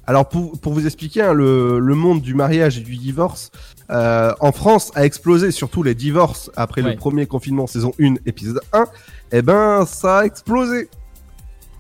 Alors 0.08 0.30
pour, 0.30 0.60
pour 0.60 0.74
vous 0.74 0.86
expliquer, 0.86 1.24
hein, 1.24 1.34
le, 1.34 1.80
le 1.80 1.96
monde 1.96 2.22
du 2.22 2.36
mariage 2.36 2.78
et 2.78 2.82
du 2.82 2.96
divorce 2.96 3.50
euh, 3.90 4.32
en 4.40 4.52
France 4.52 4.92
a 4.94 5.04
explosé, 5.04 5.50
surtout 5.50 5.82
les 5.82 5.96
divorces 5.96 6.52
après 6.56 6.84
Ouais. 6.84 6.92
le 6.92 6.96
premier 6.98 7.26
confinement 7.26 7.66
saison 7.66 7.92
1 8.00 8.16
épisode 8.28 8.60
1. 8.72 8.86
Eh 9.32 9.42
ben 9.42 9.84
ça 9.88 10.20
a 10.20 10.26
explosé. 10.26 10.90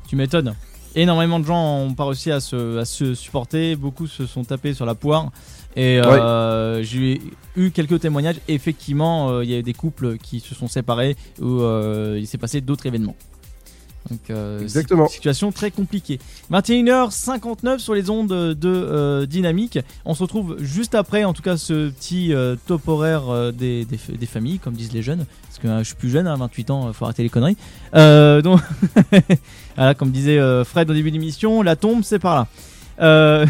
Tu 0.07 0.15
m'étonnes. 0.15 0.55
Énormément 0.95 1.39
de 1.39 1.45
gens 1.45 1.79
ont 1.81 1.93
pas 1.93 2.05
réussi 2.05 2.31
à 2.31 2.39
se, 2.39 2.77
à 2.79 2.85
se 2.85 3.13
supporter. 3.13 3.75
Beaucoup 3.75 4.07
se 4.07 4.25
sont 4.25 4.43
tapés 4.43 4.73
sur 4.73 4.85
la 4.87 4.95
poire. 4.95 5.29
Et 5.75 5.99
euh, 5.99 6.81
j'ai 6.83 7.21
eu 7.57 7.71
quelques 7.71 7.99
témoignages. 7.99 8.37
Effectivement, 8.47 9.29
euh, 9.29 9.43
il 9.43 9.49
y 9.49 9.53
a 9.55 9.57
eu 9.59 9.63
des 9.63 9.73
couples 9.73 10.17
qui 10.17 10.39
se 10.39 10.55
sont 10.55 10.67
séparés 10.67 11.15
où 11.41 11.61
euh, 11.61 12.17
il 12.19 12.27
s'est 12.27 12.37
passé 12.37 12.61
d'autres 12.61 12.85
événements. 12.85 13.15
Donc, 14.11 14.19
euh, 14.29 14.61
Exactement. 14.61 15.07
si- 15.07 15.15
Situation 15.15 15.51
très 15.51 15.71
compliquée. 15.71 16.19
21h59 16.51 17.79
sur 17.79 17.95
les 17.95 18.09
ondes 18.11 18.27
de 18.29 18.57
euh, 18.69 19.25
Dynamique. 19.25 19.79
On 20.05 20.13
se 20.13 20.21
retrouve 20.21 20.57
juste 20.59 20.93
après, 20.95 21.23
en 21.23 21.33
tout 21.33 21.41
cas, 21.41 21.57
ce 21.57 21.89
petit 21.89 22.31
euh, 22.33 22.55
top 22.67 22.87
horaire 22.87 23.51
des, 23.51 23.83
des, 23.85 23.97
des 24.15 24.25
familles, 24.27 24.59
comme 24.59 24.75
disent 24.75 24.93
les 24.93 25.01
jeunes. 25.01 25.25
Parce 25.47 25.57
que 25.59 25.67
euh, 25.67 25.79
je 25.79 25.85
suis 25.85 25.95
plus 25.95 26.09
jeune, 26.11 26.27
à 26.27 26.35
28 26.35 26.69
ans, 26.69 26.93
faut 26.93 27.05
arrêter 27.05 27.23
les 27.23 27.29
conneries. 27.29 27.57
Donc, 27.93 28.61
voilà, 29.75 29.93
comme 29.95 30.11
disait 30.11 30.39
Fred 30.65 30.89
au 30.89 30.93
début 30.93 31.09
de 31.09 31.15
l'émission, 31.15 31.63
la 31.63 31.75
tombe, 31.75 32.03
c'est 32.03 32.19
par 32.19 32.47
là. 32.99 33.45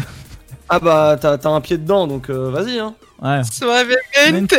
Ah 0.68 0.78
bah 0.80 1.16
t'as 1.20 1.38
t'as 1.38 1.50
un 1.50 1.60
pied 1.60 1.78
dedans, 1.78 2.06
donc 2.06 2.28
euh, 2.28 2.50
vas-y 2.50 2.78
hein. 2.78 2.94
ouais. 3.22 3.42
Suavemente. 3.50 4.54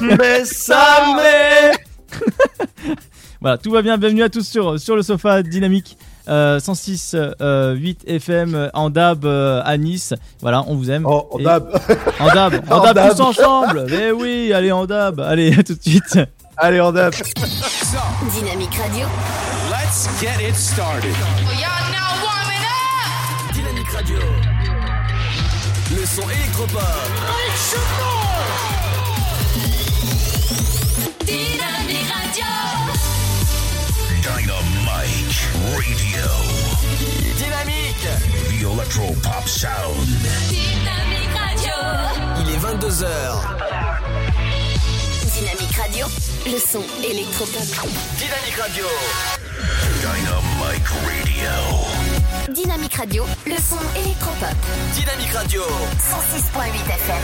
Mais 0.00 0.44
ça 0.44 1.14
mais. 1.16 1.72
Voilà, 3.40 3.58
tout 3.58 3.70
va 3.72 3.82
bien. 3.82 3.98
Bienvenue 3.98 4.22
à 4.22 4.30
tous 4.30 4.46
sur, 4.48 4.80
sur 4.80 4.96
le 4.96 5.02
sofa 5.02 5.42
dynamique. 5.42 5.98
Euh, 6.28 6.58
106 6.58 7.14
euh, 7.42 7.74
8 7.74 8.04
FM 8.08 8.70
en 8.72 8.88
DAB 8.88 9.26
euh, 9.26 9.60
à 9.66 9.76
Nice. 9.76 10.14
Voilà, 10.40 10.64
on 10.66 10.76
vous 10.76 10.90
aime. 10.90 11.04
Oh, 11.06 11.28
Et- 11.38 11.44
a- 11.46 11.60
En 12.20 12.28
DAB, 12.34 12.62
en 12.70 12.76
En 12.78 12.82
DAB 12.84 12.94
DAB. 12.94 13.10
tous 13.16 13.20
ensemble. 13.20 13.84
Mais 13.90 14.12
oui, 14.12 14.50
allez 14.54 14.72
en 14.72 14.86
DAB. 14.86 15.20
Allez, 15.20 15.52
à 15.58 15.62
tout 15.62 15.74
de 15.74 15.82
suite. 15.82 16.18
Allez, 16.56 16.80
on 16.80 16.96
a. 16.96 17.10
Dynamique 17.10 18.74
Radio. 18.76 19.06
Let's 19.70 20.08
get 20.22 20.40
it 20.48 20.54
started. 20.56 21.12
le 26.04 26.08
son 26.08 26.28
électropop. 26.28 26.82
Rick 27.34 27.56
Dynamique 31.24 32.10
Radio. 32.12 32.50
Dynamique 34.20 35.40
Radio. 35.62 36.26
Dynamique. 37.38 38.08
The 38.48 38.64
Electropop 38.70 39.46
Sound. 39.48 40.20
Dynamique 40.48 41.34
Radio. 41.38 41.76
Il 42.40 42.46
est 42.50 42.58
22h. 42.58 43.06
Dynamique 45.32 45.76
Radio. 45.76 46.06
Le 46.44 46.58
son 46.58 46.84
électropop. 47.02 47.88
Dynamique 48.18 48.58
Radio. 48.60 48.86
Dynamique 50.00 50.88
Radio 50.88 52.23
le 52.46 53.56
son 53.56 53.78
électropop. 53.98 54.54
Dynamique 54.94 55.32
Radio. 55.32 55.62
106.8 55.62 56.94
FM. 56.94 57.16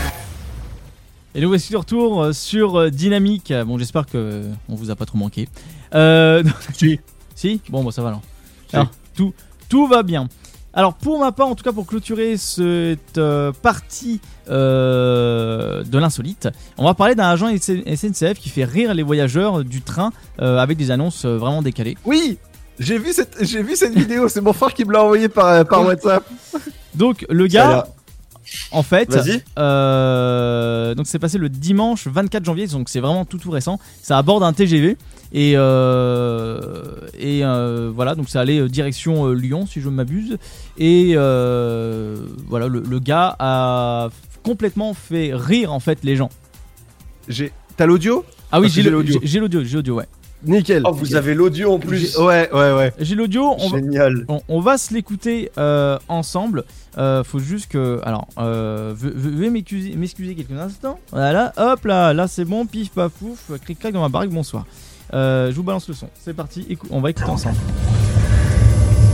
Et 1.35 1.41
nous 1.41 1.47
voici 1.47 1.71
de 1.71 1.77
retour 1.77 2.23
euh, 2.23 2.33
sur 2.33 2.79
euh, 2.79 2.89
Dynamique. 2.89 3.53
Bon, 3.67 3.77
j'espère 3.77 4.07
que 4.07 4.43
on 4.67 4.75
vous 4.75 4.89
a 4.89 4.95
pas 4.95 5.05
trop 5.05 5.17
manqué. 5.19 5.47
Euh, 5.93 6.43
Si. 6.73 6.99
si? 7.35 7.61
Bon, 7.69 7.83
bah 7.83 7.91
ça 7.91 8.01
va 8.01 8.09
alors. 8.09 8.21
Alors, 8.73 8.89
tout, 9.15 9.33
tout 9.69 9.87
va 9.87 10.01
bien. 10.01 10.27
Alors, 10.73 10.93
pour 10.93 11.19
ma 11.19 11.31
part, 11.33 11.47
en 11.47 11.55
tout 11.55 11.63
cas, 11.63 11.73
pour 11.73 11.85
clôturer 11.85 12.37
cette 12.37 13.17
euh, 13.17 13.51
partie 13.51 14.21
euh, 14.49 15.83
de 15.83 15.97
l'insolite, 15.97 16.47
on 16.77 16.85
va 16.85 16.93
parler 16.93 17.13
d'un 17.13 17.29
agent 17.29 17.47
SNCF 17.57 18.39
qui 18.39 18.49
fait 18.49 18.63
rire 18.63 18.93
les 18.93 19.03
voyageurs 19.03 19.65
du 19.65 19.81
train 19.81 20.11
euh, 20.41 20.57
avec 20.57 20.77
des 20.77 20.89
annonces 20.89 21.25
vraiment 21.25 21.61
décalées. 21.61 21.97
Oui, 22.05 22.37
j'ai 22.81 22.97
vu 22.97 23.13
cette, 23.13 23.37
j'ai 23.41 23.63
vu 23.63 23.75
cette 23.75 23.93
vidéo. 23.93 24.27
C'est 24.27 24.41
mon 24.41 24.53
frère 24.53 24.73
qui 24.73 24.85
me 24.85 24.91
l'a 24.91 25.03
envoyé 25.03 25.29
par, 25.29 25.65
par 25.65 25.85
WhatsApp. 25.85 26.23
Donc, 26.95 27.25
le 27.29 27.47
gars, 27.47 27.87
en 28.71 28.83
fait. 28.83 29.17
Euh, 29.57 30.95
donc 30.95 31.07
c'est 31.07 31.19
passé 31.19 31.37
le 31.37 31.49
dimanche 31.49 32.07
24 32.07 32.43
janvier, 32.43 32.67
donc 32.67 32.89
c'est 32.89 32.99
vraiment 32.99 33.25
tout 33.25 33.37
tout 33.37 33.51
récent. 33.51 33.79
Ça 34.01 34.17
aborde 34.17 34.43
un 34.43 34.53
TGV 34.53 34.97
et 35.33 35.53
euh, 35.55 36.59
et 37.17 37.45
euh, 37.45 37.91
voilà, 37.93 38.15
donc 38.15 38.29
ça 38.29 38.41
allait 38.41 38.67
direction 38.67 39.27
euh, 39.27 39.33
Lyon 39.33 39.65
si 39.65 39.81
je 39.81 39.89
ne 39.89 39.95
m'abuse. 39.95 40.37
Et 40.77 41.13
euh, 41.15 42.17
voilà, 42.47 42.67
le, 42.67 42.81
le 42.81 42.99
gars 42.99 43.35
a 43.39 44.09
complètement 44.43 44.93
fait 44.93 45.31
rire 45.33 45.71
en 45.71 45.79
fait 45.79 45.99
les 46.03 46.15
gens. 46.15 46.29
J'ai, 47.27 47.51
t'as 47.77 47.85
l'audio? 47.85 48.25
Ah 48.51 48.59
oui, 48.59 48.69
j'ai 48.69 48.83
l'audio. 48.83 49.19
j'ai 49.23 49.39
l'audio, 49.39 49.63
j'ai 49.63 49.75
l'audio, 49.75 49.95
ouais. 49.95 50.07
Nickel. 50.45 50.81
Oh, 50.85 50.91
vous 50.91 51.15
avez 51.15 51.33
l'audio 51.33 51.73
en 51.73 51.79
plus. 51.79 52.17
Ouais, 52.17 52.49
ouais, 52.51 52.73
ouais. 52.73 52.93
J'ai 52.99 53.15
l'audio. 53.15 53.55
On 53.59 53.69
va, 53.69 53.77
Génial. 53.77 54.25
on, 54.27 54.41
on 54.47 54.59
va 54.59 54.77
se 54.77 54.93
l'écouter 54.93 55.51
euh, 55.57 55.97
ensemble. 56.07 56.63
Euh, 56.97 57.23
faut 57.23 57.39
juste 57.39 57.71
que. 57.71 57.99
Alors, 58.03 58.27
euh, 58.39 58.93
ve- 58.95 59.09
ve- 59.09 59.35
veuillez 59.37 59.49
m'excuser 59.51 59.95
m'excuser 59.95 60.35
quelques 60.35 60.59
instants. 60.59 60.99
Voilà, 61.11 61.53
hop 61.57 61.85
là, 61.85 62.13
là 62.13 62.27
c'est 62.27 62.45
bon, 62.45 62.65
pif 62.65 62.89
paf 62.91 63.11
pouf, 63.11 63.51
cric 63.63 63.79
clac 63.79 63.93
dans 63.93 64.01
ma 64.01 64.09
baraque, 64.09 64.29
bonsoir. 64.31 64.65
Euh, 65.13 65.51
je 65.51 65.55
vous 65.55 65.63
balance 65.63 65.87
le 65.87 65.93
son. 65.93 66.07
C'est 66.19 66.33
parti, 66.33 66.65
écou- 66.69 66.87
on 66.89 67.01
va 67.01 67.09
écouter 67.11 67.29
ensemble. 67.29 67.55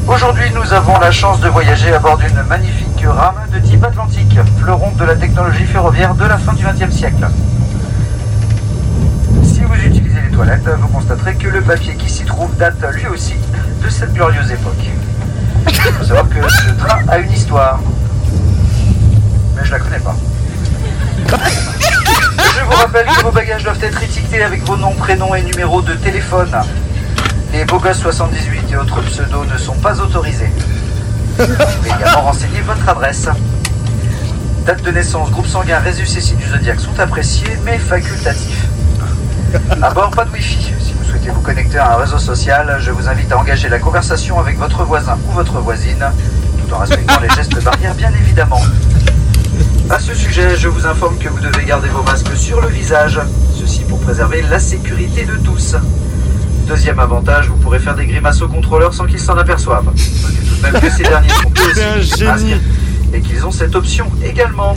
Aujourd'hui, 0.08 0.46
nous 0.56 0.74
avons 0.74 0.98
la 1.00 1.12
chance 1.12 1.42
de 1.42 1.50
voyager 1.50 1.92
à 1.92 2.00
bord 2.00 2.18
d'une 2.18 2.42
magnifique 2.48 3.04
rame 3.06 3.36
de 3.54 3.60
type 3.68 3.84
Atlantique, 3.84 4.40
fleuron 4.62 4.92
de 4.98 5.04
la 5.04 5.16
technologie 5.18 5.66
ferroviaire 5.66 6.16
de 6.16 6.24
la 6.24 6.38
fin 6.38 6.54
du 6.54 6.64
XXe 6.64 6.96
siècle. 6.96 7.28
Vous 10.38 10.88
constaterez 10.90 11.34
que 11.34 11.48
le 11.48 11.62
papier 11.62 11.96
qui 11.96 12.08
s'y 12.08 12.24
trouve 12.24 12.56
date 12.58 12.76
lui 12.94 13.08
aussi 13.08 13.34
de 13.84 13.90
cette 13.90 14.14
glorieuse 14.14 14.52
époque. 14.52 14.86
Il 15.68 15.74
faut 15.74 16.04
savoir 16.04 16.30
que 16.30 16.48
ce 16.48 16.70
train 16.78 17.00
a 17.08 17.18
une 17.18 17.32
histoire. 17.32 17.80
Mais 19.56 19.66
je 19.66 19.72
la 19.72 19.80
connais 19.80 20.00
pas. 20.00 20.16
Je 21.28 22.64
vous 22.64 22.72
rappelle 22.72 23.08
que 23.08 23.24
vos 23.24 23.32
bagages 23.32 23.64
doivent 23.64 23.84
être 23.84 24.04
étiquetés 24.04 24.44
avec 24.44 24.64
vos 24.64 24.78
noms, 24.78 24.94
prénoms 24.94 25.34
et 25.34 25.42
numéros 25.42 25.82
de 25.82 25.96
téléphone. 25.96 26.56
Les 27.52 27.66
gosses 27.66 27.98
78 27.98 28.72
et 28.72 28.78
autres 28.78 29.02
pseudos 29.02 29.48
ne 29.52 29.58
sont 29.58 29.78
pas 29.78 30.00
autorisés. 30.00 30.52
Vous 31.40 31.48
pouvez 31.48 31.90
également 31.90 32.22
renseigner 32.22 32.62
votre 32.62 32.88
adresse. 32.88 33.28
Date 34.68 34.84
de 34.84 34.92
naissance, 34.92 35.32
groupe 35.32 35.48
sanguin, 35.48 35.80
résus 35.80 36.04
et 36.04 36.22
signe 36.22 36.38
du 36.38 36.48
zodiaque 36.48 36.80
sont 36.80 37.00
appréciés, 37.00 37.58
mais 37.66 37.80
facultatifs. 37.80 38.67
À 39.82 39.92
bord, 39.92 40.12
pas 40.12 40.26
de 40.26 40.32
wifi. 40.32 40.72
Si 40.80 40.94
vous 40.94 41.04
souhaitez 41.04 41.30
vous 41.30 41.42
connecter 41.42 41.78
à 41.78 41.94
un 41.94 41.96
réseau 41.96 42.18
social, 42.18 42.78
je 42.82 42.92
vous 42.92 43.08
invite 43.08 43.32
à 43.32 43.38
engager 43.38 43.70
la 43.70 43.80
conversation 43.80 44.40
avec 44.40 44.58
votre 44.58 44.84
voisin 44.84 45.18
ou 45.28 45.32
votre 45.32 45.60
voisine, 45.60 46.04
tout 46.60 46.74
en 46.74 46.80
respectant 46.80 47.20
les 47.22 47.30
gestes 47.30 47.64
barrières, 47.64 47.96
bien 47.96 48.12
évidemment. 48.22 48.60
À 49.90 50.00
ce 50.00 50.14
sujet, 50.14 50.58
je 50.58 50.68
vous 50.68 50.86
informe 50.86 51.18
que 51.18 51.30
vous 51.30 51.40
devez 51.40 51.66
garder 51.66 51.88
vos 51.90 52.04
masques 52.04 52.36
sur 52.36 52.60
le 52.60 52.68
visage, 52.68 53.22
ceci 53.56 53.84
pour 53.86 54.00
préserver 54.00 54.42
la 54.50 54.60
sécurité 54.60 55.26
de 55.26 55.36
tous. 55.38 55.76
Deuxième 56.68 57.00
avantage, 57.00 57.48
vous 57.48 57.56
pourrez 57.56 57.80
faire 57.80 57.96
des 57.96 58.06
grimaces 58.06 58.42
aux 58.42 58.50
contrôleurs 58.50 58.94
sans 58.94 59.06
qu'ils 59.06 59.20
s'en 59.20 59.38
aperçoivent. 59.38 59.86
Notez 59.86 60.42
tout 60.44 60.56
de 60.56 60.62
même 60.62 60.82
que 60.82 60.90
ces 60.90 61.04
derniers 61.04 61.30
sont 61.30 61.50
eux 61.96 62.00
aussi 62.00 62.24
masques 62.26 62.46
et 63.14 63.22
qu'ils 63.22 63.46
ont 63.46 63.52
cette 63.52 63.76
option 63.76 64.08
également. 64.26 64.76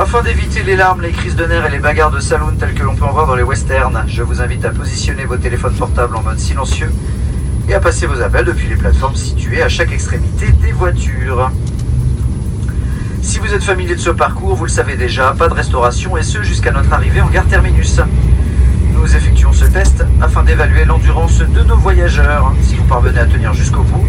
Afin 0.00 0.22
d'éviter 0.22 0.62
les 0.62 0.76
larmes, 0.76 1.02
les 1.02 1.10
crises 1.10 1.34
de 1.34 1.44
nerfs 1.44 1.66
et 1.66 1.70
les 1.70 1.80
bagarres 1.80 2.12
de 2.12 2.20
saloon 2.20 2.52
telles 2.56 2.72
que 2.72 2.84
l'on 2.84 2.94
peut 2.94 3.04
en 3.04 3.10
voir 3.10 3.26
dans 3.26 3.34
les 3.34 3.42
westerns, 3.42 4.04
je 4.06 4.22
vous 4.22 4.40
invite 4.40 4.64
à 4.64 4.70
positionner 4.70 5.24
vos 5.24 5.36
téléphones 5.36 5.74
portables 5.74 6.14
en 6.14 6.22
mode 6.22 6.38
silencieux 6.38 6.92
et 7.68 7.74
à 7.74 7.80
passer 7.80 8.06
vos 8.06 8.22
appels 8.22 8.44
depuis 8.44 8.68
les 8.68 8.76
plateformes 8.76 9.16
situées 9.16 9.60
à 9.60 9.68
chaque 9.68 9.90
extrémité 9.90 10.52
des 10.52 10.70
voitures. 10.70 11.50
Si 13.22 13.40
vous 13.40 13.52
êtes 13.52 13.64
familier 13.64 13.96
de 13.96 14.00
ce 14.00 14.10
parcours, 14.10 14.54
vous 14.54 14.66
le 14.66 14.70
savez 14.70 14.94
déjà, 14.94 15.34
pas 15.36 15.48
de 15.48 15.54
restauration 15.54 16.16
et 16.16 16.22
ce 16.22 16.44
jusqu'à 16.44 16.70
notre 16.70 16.92
arrivée 16.92 17.20
en 17.20 17.28
gare 17.28 17.46
terminus. 17.46 18.00
Nous 18.94 19.16
effectuons 19.16 19.52
ce 19.52 19.64
test 19.64 20.04
afin 20.20 20.44
d'évaluer 20.44 20.84
l'endurance 20.84 21.40
de 21.40 21.62
nos 21.64 21.76
voyageurs. 21.76 22.52
Si 22.62 22.76
vous 22.76 22.84
parvenez 22.84 23.18
à 23.18 23.26
tenir 23.26 23.52
jusqu'au 23.52 23.82
bout, 23.82 24.06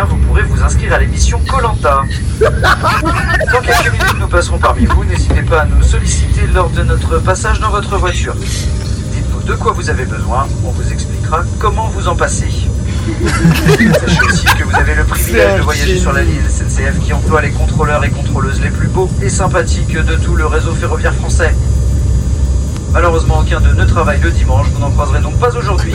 vous 0.00 0.16
pourrez 0.16 0.42
vous 0.42 0.62
inscrire 0.62 0.94
à 0.94 0.98
l'émission 0.98 1.40
Colanta. 1.46 2.02
Dans 2.40 3.60
quelques 3.60 3.92
minutes, 3.92 4.18
nous 4.18 4.28
passerons 4.28 4.58
parmi 4.58 4.86
vous. 4.86 5.04
N'hésitez 5.04 5.42
pas 5.42 5.60
à 5.60 5.64
nous 5.66 5.82
solliciter 5.82 6.46
lors 6.54 6.70
de 6.70 6.82
notre 6.82 7.18
passage 7.18 7.60
dans 7.60 7.70
votre 7.70 7.96
voiture. 7.98 8.34
Dites-nous 8.34 9.42
de 9.42 9.54
quoi 9.54 9.72
vous 9.72 9.90
avez 9.90 10.04
besoin, 10.04 10.46
on 10.64 10.70
vous 10.70 10.92
expliquera 10.92 11.42
comment 11.58 11.88
vous 11.88 12.08
en 12.08 12.16
passer. 12.16 12.48
Sachez 14.00 14.22
aussi 14.22 14.46
que 14.46 14.64
vous 14.64 14.76
avez 14.76 14.94
le 14.94 15.04
privilège 15.04 15.58
de 15.58 15.62
voyager 15.62 15.98
sur 15.98 16.12
la 16.12 16.22
ligne 16.22 16.40
SNCF 16.48 16.98
qui 17.04 17.12
emploie 17.12 17.42
les 17.42 17.50
contrôleurs 17.50 18.04
et 18.04 18.10
contrôleuses 18.10 18.60
les 18.60 18.70
plus 18.70 18.88
beaux 18.88 19.10
et 19.20 19.28
sympathiques 19.28 19.96
de 19.96 20.14
tout 20.16 20.36
le 20.36 20.46
réseau 20.46 20.72
ferroviaire 20.72 21.14
français. 21.14 21.54
Malheureusement, 22.92 23.38
aucun 23.40 23.60
d'eux 23.60 23.74
ne 23.74 23.84
travaille 23.84 24.20
le 24.20 24.30
dimanche, 24.30 24.66
vous 24.68 24.80
n'en 24.80 24.90
croiserez 24.90 25.20
donc 25.20 25.38
pas 25.38 25.56
aujourd'hui. 25.56 25.92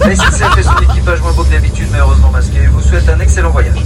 La 0.00 0.14
SNCF 0.14 0.58
et 0.58 0.62
son 0.62 0.76
équipage 0.90 1.20
moins 1.20 1.32
beau 1.32 1.42
que 1.42 1.50
d'habitude, 1.50 1.88
mais 1.92 1.98
heureusement 1.98 2.30
masqué, 2.30 2.66
vous 2.70 2.80
souhaite 2.80 3.08
un 3.08 3.18
excellent 3.18 3.50
voyage. 3.50 3.82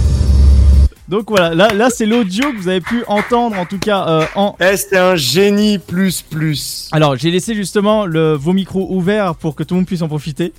Donc 1.07 1.29
voilà, 1.29 1.53
là, 1.55 1.73
là 1.73 1.89
c'est 1.89 2.05
l'audio 2.05 2.51
que 2.53 2.57
vous 2.57 2.69
avez 2.69 2.79
pu 2.79 3.03
entendre 3.07 3.57
en 3.59 3.65
tout 3.65 3.79
cas 3.79 4.07
euh, 4.07 4.25
en. 4.35 4.55
Eh, 4.61 4.77
c'était 4.77 4.99
un 4.99 5.15
génie 5.15 5.77
plus 5.77 6.21
plus. 6.21 6.89
Alors 6.93 7.17
j'ai 7.17 7.31
laissé 7.31 7.53
justement 7.53 8.05
le, 8.05 8.33
vos 8.33 8.53
micros 8.53 8.87
ouverts 8.91 9.35
pour 9.35 9.55
que 9.55 9.63
tout 9.63 9.73
le 9.73 9.79
monde 9.79 9.87
puisse 9.87 10.03
en 10.03 10.07
profiter. 10.07 10.53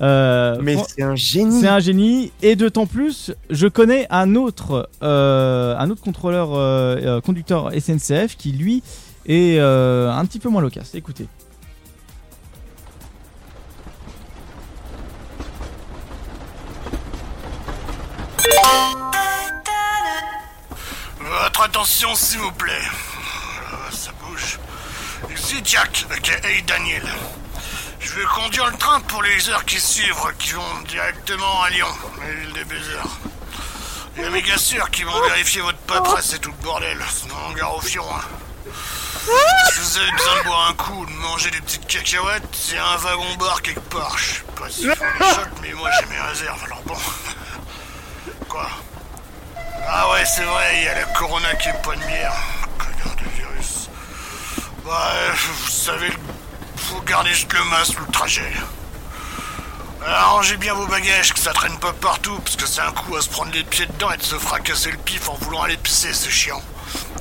Euh, 0.00 0.56
Mais 0.62 0.76
c'est 0.88 1.02
un 1.02 1.16
génie. 1.16 1.60
C'est 1.60 1.68
un 1.68 1.80
génie 1.80 2.32
et 2.42 2.56
d'autant 2.56 2.86
plus, 2.86 3.32
je 3.50 3.66
connais 3.66 4.06
un 4.10 4.34
autre, 4.34 4.88
euh, 5.02 5.76
un 5.76 5.90
autre 5.90 6.02
contrôleur 6.02 6.54
euh, 6.54 6.96
euh, 7.02 7.20
conducteur 7.20 7.70
SNCF 7.72 8.36
qui 8.36 8.52
lui 8.52 8.82
est 9.28 9.58
euh, 9.58 10.10
un 10.10 10.24
petit 10.24 10.38
peu 10.38 10.48
moins 10.48 10.62
loquace. 10.62 10.94
Écoutez. 10.94 11.28
Votre 21.20 21.62
attention, 21.62 22.14
s'il 22.14 22.38
vous 22.38 22.52
plaît. 22.52 22.72
Euh, 22.72 23.90
Ça 23.90 24.10
bouge. 24.22 24.58
Ici 25.34 25.60
Jack, 25.64 26.06
aka 26.10 26.36
Daniel. 26.66 27.02
Je 28.00 28.12
vais 28.14 28.24
conduire 28.24 28.70
le 28.70 28.76
train 28.78 29.00
pour 29.00 29.22
les 29.22 29.50
heures 29.50 29.64
qui 29.64 29.78
suivent, 29.78 30.14
qui 30.38 30.52
vont 30.52 30.62
directement 30.88 31.62
à 31.62 31.70
Lyon, 31.70 31.86
l'île 32.22 32.52
des 32.54 32.64
baisers. 32.64 33.18
Il 34.16 34.22
y 34.22 34.24
a 34.24 34.30
méga 34.30 34.56
sûr 34.56 34.90
qui 34.90 35.02
vont 35.02 35.20
vérifier 35.28 35.60
votre 35.60 35.78
paperasse 35.78 36.32
et 36.32 36.38
tout 36.38 36.50
le 36.50 36.64
bordel, 36.64 36.98
sinon 37.10 37.34
gare 37.56 37.76
au 37.76 37.80
firon. 37.80 38.06
Si 39.72 39.80
vous 39.80 39.98
avez 39.98 40.10
besoin 40.12 40.38
de 40.38 40.44
boire 40.44 40.68
un 40.68 40.74
coup 40.74 41.02
ou 41.02 41.06
de 41.06 41.12
manger 41.12 41.50
des 41.50 41.60
petites 41.60 41.86
cacahuètes, 41.86 42.48
c'est 42.52 42.78
un 42.78 42.96
wagon 42.96 43.34
bar 43.38 43.62
quelque 43.62 43.80
part. 43.80 44.16
Je 44.18 44.24
sais 44.24 44.42
pas 44.56 44.70
si 44.70 44.84
shots, 44.84 45.50
mais 45.62 45.72
moi 45.72 45.90
j'ai 45.98 46.06
mes 46.06 46.20
réserves, 46.20 46.62
alors 46.64 46.82
bon. 46.82 46.96
Quoi? 48.48 48.68
Ah 49.86 50.10
ouais, 50.10 50.24
c'est 50.24 50.44
vrai, 50.44 50.78
il 50.78 50.84
y 50.84 50.88
a 50.88 50.94
la 50.94 51.04
Corona 51.04 51.54
qui 51.56 51.68
est 51.68 51.82
pas 51.82 51.94
de 51.96 52.04
bière. 52.04 52.34
Connard 52.78 53.16
de 53.16 53.28
virus. 53.36 53.88
Bah, 54.84 55.12
vous 55.34 55.70
savez, 55.70 56.12
faut 56.76 57.00
garder 57.02 57.30
juste 57.30 57.52
le 57.52 57.64
masque 57.64 57.98
le 57.98 58.12
trajet. 58.12 58.52
Arrangez 60.06 60.56
bien 60.56 60.72
vos 60.74 60.86
bagages, 60.86 61.34
que 61.34 61.38
ça 61.38 61.52
traîne 61.52 61.78
pas 61.78 61.92
partout, 61.92 62.38
parce 62.40 62.56
que 62.56 62.66
c'est 62.66 62.80
un 62.80 62.92
coup 62.92 63.16
à 63.16 63.20
se 63.20 63.28
prendre 63.28 63.52
les 63.52 63.64
pieds 63.64 63.86
dedans 63.86 64.10
et 64.10 64.16
de 64.16 64.22
se 64.22 64.38
fracasser 64.38 64.90
le 64.90 64.96
pif 64.96 65.28
en 65.28 65.34
voulant 65.34 65.62
aller 65.62 65.76
pisser, 65.76 66.14
c'est 66.14 66.30
chiant. 66.30 66.62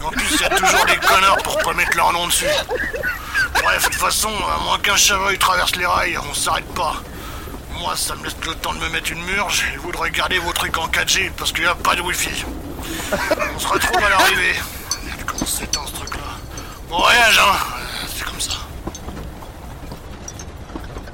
En 0.03 0.09
plus, 0.09 0.35
il 0.35 0.41
y 0.41 0.45
a 0.45 0.49
toujours 0.49 0.85
des 0.85 0.97
connards 0.97 1.37
pour 1.43 1.57
pas 1.59 1.73
mettre 1.73 1.95
leur 1.97 2.13
nom 2.13 2.27
dessus. 2.27 2.45
Bref, 3.53 3.83
de 3.85 3.89
toute 3.89 3.95
façon, 3.95 4.29
à 4.29 4.63
moins 4.63 4.79
qu'un 4.79 4.95
chevreuil 4.95 5.37
traverse 5.37 5.75
les 5.75 5.85
rails, 5.85 6.17
on 6.29 6.33
s'arrête 6.33 6.73
pas. 6.73 6.95
Moi, 7.79 7.95
ça 7.95 8.15
me 8.15 8.23
laisse 8.23 8.35
le 8.45 8.55
temps 8.55 8.73
de 8.73 8.79
me 8.79 8.89
mettre 8.89 9.11
une 9.11 9.23
murge 9.23 9.63
et 9.73 9.77
vous 9.77 9.91
de 9.91 9.97
regarder 9.97 10.39
vos 10.39 10.51
trucs 10.51 10.77
en 10.77 10.87
4G 10.87 11.31
parce 11.37 11.51
qu'il 11.51 11.63
n'y 11.63 11.69
a 11.69 11.75
pas 11.75 11.95
de 11.95 12.01
wifi. 12.01 12.45
On 13.55 13.59
se 13.59 13.67
retrouve 13.67 14.03
à 14.03 14.09
l'arrivée. 14.09 14.55
Comment 15.25 15.45
c'est 15.45 15.73
dans 15.73 15.85
ce 15.85 15.93
truc-là 15.93 16.23
Bon 16.89 16.99
voyage, 16.99 17.39
hein 17.39 17.57
C'est 18.15 18.23
comme 18.25 18.39
ça. 18.39 18.53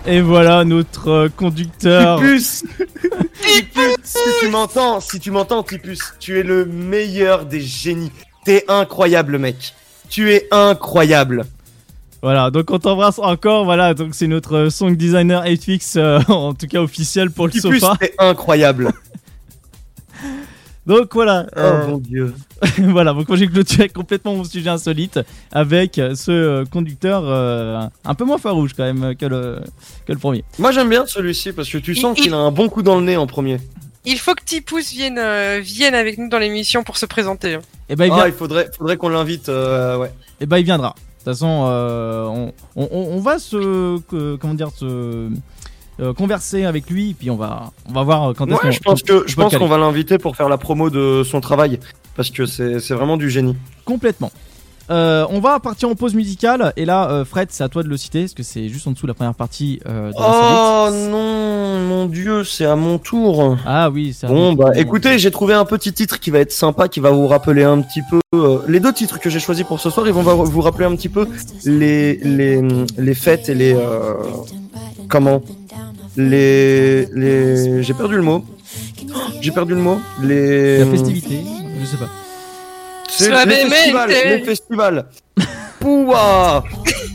Et 0.05 0.21
voilà 0.21 0.63
notre 0.63 1.09
euh, 1.09 1.29
conducteur. 1.29 2.19
Tipus 2.19 2.63
Tipus 3.41 3.95
Si 4.03 4.19
tu 4.41 4.47
m'entends, 4.49 4.99
si 4.99 5.19
tu 5.19 5.31
m'entends, 5.31 5.63
Tipus, 5.63 6.13
tu 6.19 6.39
es 6.39 6.43
le 6.43 6.65
meilleur 6.65 7.45
des 7.45 7.61
génies. 7.61 8.11
T'es 8.45 8.65
incroyable, 8.67 9.37
mec. 9.37 9.73
Tu 10.09 10.31
es 10.31 10.47
incroyable. 10.51 11.45
Voilà, 12.21 12.51
donc 12.51 12.69
on 12.71 12.79
t'embrasse 12.79 13.19
encore. 13.19 13.65
Voilà, 13.65 13.93
donc 13.93 14.15
c'est 14.15 14.27
notre 14.27 14.55
euh, 14.55 14.69
song 14.69 14.95
designer 14.95 15.43
8fix, 15.45 15.97
euh, 15.97 16.19
en 16.27 16.53
tout 16.53 16.67
cas 16.67 16.79
officiel 16.81 17.31
pour 17.31 17.47
le 17.47 17.53
sofa. 17.53 17.95
t'es 17.99 18.13
incroyable. 18.17 18.91
Donc 20.85 21.13
voilà, 21.13 21.47
euh, 21.55 21.83
Oh 21.85 21.91
mon 21.91 21.97
dieu. 21.97 22.33
voilà. 22.77 23.13
Donc 23.13 23.29
moi 23.29 23.37
j'ai 23.37 23.47
clôturé 23.47 23.87
complètement 23.87 24.35
mon 24.35 24.43
sujet 24.43 24.69
insolite 24.69 25.17
avec 25.53 25.93
ce 25.95 26.29
euh, 26.31 26.65
conducteur 26.65 27.23
euh, 27.25 27.79
un 28.03 28.13
peu 28.15 28.25
moins 28.25 28.37
farouche 28.37 28.73
quand 28.75 28.83
même 28.83 29.15
que 29.15 29.25
le 29.25 29.61
que 30.05 30.11
le 30.11 30.19
premier. 30.19 30.43
Moi 30.59 30.73
j'aime 30.73 30.89
bien 30.89 31.05
celui-ci 31.05 31.53
parce 31.53 31.69
que 31.69 31.77
tu 31.77 31.95
sens 31.95 32.17
Il- 32.17 32.23
qu'il 32.23 32.33
a 32.33 32.37
un 32.37 32.51
bon 32.51 32.67
coup 32.67 32.81
dans 32.83 32.97
le 32.99 33.05
nez 33.05 33.15
en 33.15 33.27
premier. 33.27 33.59
Il 34.05 34.19
faut 34.19 34.35
que 34.35 34.43
Tipous 34.43 34.79
vienne, 34.91 35.17
euh, 35.17 35.59
vienne 35.63 35.95
avec 35.95 36.17
nous 36.17 36.27
dans 36.29 36.39
l'émission 36.39 36.83
pour 36.83 36.97
se 36.97 37.05
présenter. 37.05 37.57
Et 37.89 37.95
ben 37.95 38.05
il, 38.05 38.11
Ah, 38.11 38.15
vient- 38.15 38.27
il 38.27 38.33
faudrait, 38.33 38.69
faudrait 38.77 38.97
qu'on 38.97 39.09
l'invite, 39.09 39.47
euh, 39.49 39.97
ouais. 39.97 40.11
eh 40.41 40.45
ben, 40.45 40.57
il 40.57 40.65
viendra. 40.65 40.89
De 40.89 41.31
toute 41.31 41.39
façon, 41.39 41.65
euh, 41.67 42.25
on, 42.25 42.53
on, 42.75 42.87
on 42.91 43.19
va 43.21 43.39
se 43.39 43.99
que- 44.09 44.35
comment 44.35 44.55
dire 44.55 44.71
se 44.71 45.29
euh, 46.01 46.11
converser 46.13 46.65
avec 46.65 46.89
lui 46.89 47.11
et 47.11 47.13
puis 47.13 47.29
on 47.29 47.35
va 47.37 47.71
on 47.87 47.93
va 47.93 48.03
voir 48.03 48.33
quand 48.35 48.47
est-ce 48.47 48.57
qu'on 48.57 48.67
Ouais, 48.67 48.71
je 48.73 48.79
pense 48.79 49.01
qu'on 49.03 49.19
que 49.19 49.23
je 49.27 49.35
peut 49.35 49.41
pense 49.43 49.51
caler. 49.51 49.63
qu'on 49.63 49.69
va 49.69 49.77
l'inviter 49.77 50.17
pour 50.17 50.35
faire 50.35 50.49
la 50.49 50.57
promo 50.57 50.89
de 50.89 51.23
son 51.23 51.39
travail 51.39 51.79
parce 52.17 52.29
que 52.29 52.45
c'est 52.45 52.79
c'est 52.81 52.93
vraiment 52.95 53.15
du 53.15 53.29
génie. 53.29 53.55
complètement. 53.85 54.31
Euh, 54.89 55.25
on 55.29 55.39
va 55.39 55.59
partir 55.59 55.87
en 55.89 55.95
pause 55.95 56.13
musicale 56.13 56.73
et 56.75 56.83
là 56.83 57.09
euh, 57.09 57.23
Fred 57.23 57.47
c'est 57.51 57.63
à 57.63 57.69
toi 57.69 57.83
de 57.83 57.87
le 57.87 57.95
citer 57.95 58.21
parce 58.23 58.33
que 58.33 58.43
c'est 58.43 58.67
juste 58.67 58.85
en 58.85 58.91
dessous 58.91 59.05
de 59.05 59.11
la 59.11 59.13
première 59.13 59.33
partie 59.33 59.79
euh, 59.87 60.09
de 60.09 60.15
Oh 60.17 60.89
non, 61.09 61.79
mon 61.79 62.05
dieu, 62.05 62.43
c'est 62.43 62.65
à 62.65 62.75
mon 62.75 62.97
tour. 62.97 63.57
Ah 63.65 63.89
oui, 63.89 64.13
c'est 64.13 64.25
à 64.25 64.29
Bon 64.29 64.51
bah 64.51 64.71
écoutez, 64.75 65.17
j'ai 65.19 65.31
trouvé 65.31 65.53
un 65.53 65.63
petit 65.63 65.93
titre 65.93 66.19
qui 66.19 66.31
va 66.31 66.39
être 66.39 66.51
sympa, 66.51 66.89
qui 66.89 66.99
va 66.99 67.11
vous 67.11 67.27
rappeler 67.27 67.63
un 67.63 67.81
petit 67.81 68.01
peu 68.09 68.19
euh, 68.35 68.59
les 68.67 68.81
deux 68.81 68.91
titres 68.91 69.19
que 69.19 69.29
j'ai 69.29 69.39
choisis 69.39 69.65
pour 69.65 69.79
ce 69.79 69.89
soir. 69.89 70.05
Ils 70.05 70.13
vont 70.13 70.21
vous 70.21 70.61
rappeler 70.61 70.85
un 70.85 70.95
petit 70.95 71.09
peu 71.09 71.27
les 71.65 72.15
les 72.17 72.61
les 72.97 73.13
fêtes 73.13 73.47
et 73.47 73.55
les 73.55 73.73
euh, 73.73 74.15
comment? 75.07 75.41
Les 76.17 77.05
les 77.13 77.83
j'ai 77.83 77.93
perdu 77.93 78.15
le 78.17 78.23
mot. 78.23 78.43
J'ai 79.41 79.51
perdu 79.51 79.73
le 79.73 79.81
mot. 79.81 79.99
Les 80.21 80.79
la 80.79 80.85
festivité, 80.85 81.41
je 81.79 81.85
sais 81.85 81.97
pas. 81.97 82.09
C'est 83.07 83.29
les 83.45 83.69
festivals, 83.69 84.09
les 84.09 84.43
festivals. 84.43 85.05
Pouah 85.79 86.63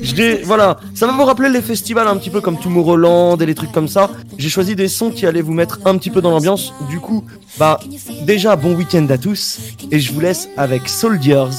J'ai 0.01 0.43
voilà, 0.43 0.79
ça 0.95 1.07
va 1.07 1.13
vous 1.13 1.25
rappeler 1.25 1.49
les 1.49 1.63
festivals 1.63 2.07
un 2.07 2.17
petit 2.17 2.31
peu 2.31 2.41
comme 2.41 2.59
Tomorrowland 2.59 3.39
et 3.39 3.47
les 3.47 3.55
trucs 3.55 3.73
comme 3.73 3.89
ça. 3.89 4.11
J'ai 4.37 4.49
choisi 4.49 4.77
des 4.77 4.89
sons 4.89 5.11
qui 5.11 5.27
allaient 5.27 5.43
vous 5.43 5.55
mettre 5.55 5.81
un 5.85 5.97
petit 5.99 6.11
peu 6.11 6.21
dans 6.21 6.31
l'ambiance. 6.31 6.73
Du 6.89 7.01
coup, 7.01 7.25
bah 7.59 7.81
déjà 8.23 8.57
bon 8.57 8.75
week-end 8.75 9.07
à 9.11 9.19
tous 9.19 9.59
et 9.91 9.99
je 9.99 10.13
vous 10.13 10.21
laisse 10.21 10.49
avec 10.57 10.89
Soldiers 10.89 11.51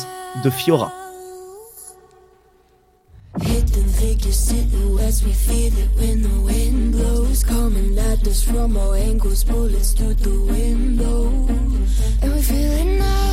de 0.44 0.50
Fiora. 0.50 0.94
Hidden 3.42 3.88
figures 4.00 4.34
silhouettes, 4.34 5.24
we 5.26 5.34
feel 5.34 5.68
it 5.68 5.90
when 5.98 6.22
the 6.22 6.42
wind 6.44 6.92
blows. 6.94 7.44
Coming 7.44 7.98
at 7.98 8.28
us 8.28 8.44
from 8.44 8.76
our 8.76 8.96
ankles, 8.96 9.44
bullets 9.44 9.94
through 9.94 10.16
the 10.16 10.42
window. 10.52 11.32
And 12.22 12.34
we 12.34 12.42
feel 12.42 12.72
it 12.72 13.00
now, 13.00 13.29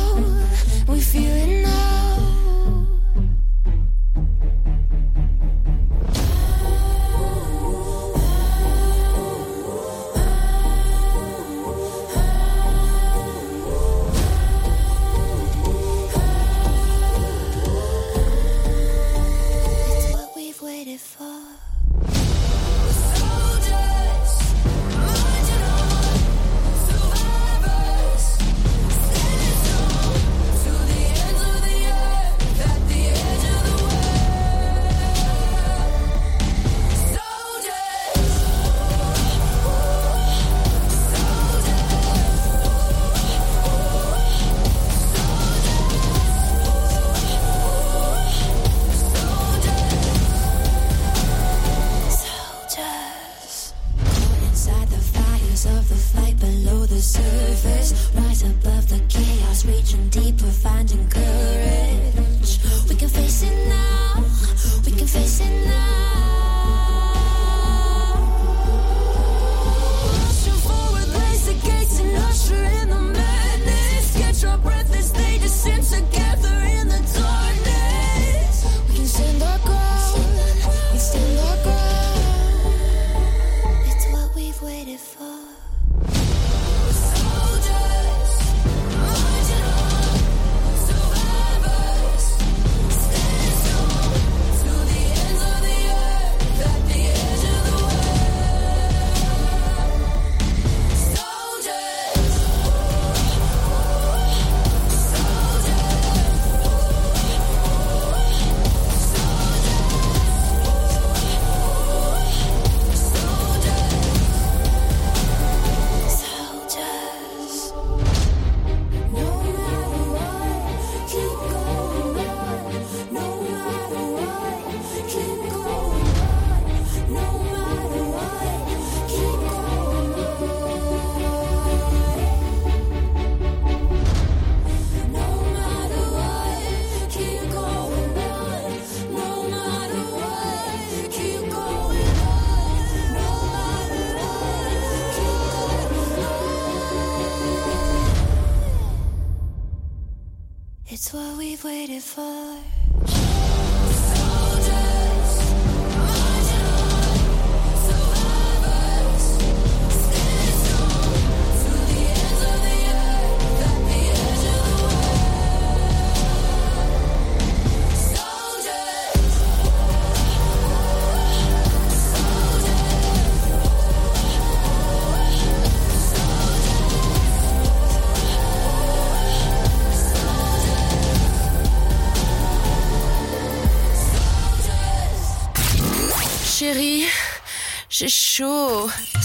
we 0.87 1.01
feel 1.01 1.31
it 1.31 1.63
now. 1.63 1.96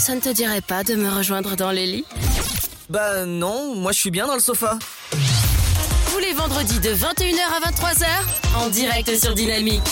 Ça 0.03 0.17
ne 0.17 0.21
te 0.21 0.33
dirait 0.33 0.61
pas 0.61 0.83
de 0.83 0.95
me 0.97 1.09
rejoindre 1.09 1.55
dans 1.55 1.71
les 1.71 1.87
lits 1.87 2.05
Bah 2.91 3.25
non, 3.25 3.77
moi 3.77 3.93
je 3.93 4.01
suis 4.01 4.11
bien 4.11 4.27
dans 4.27 4.35
le 4.35 4.41
sofa. 4.41 4.77
Tous 6.11 6.19
les 6.19 6.33
vendredis 6.33 6.81
de 6.81 6.89
21h 6.91 7.39
à 7.57 7.71
23h, 7.71 8.07
en 8.65 8.69
direct 8.69 9.15
sur 9.17 9.33
Dynamique. 9.35 9.83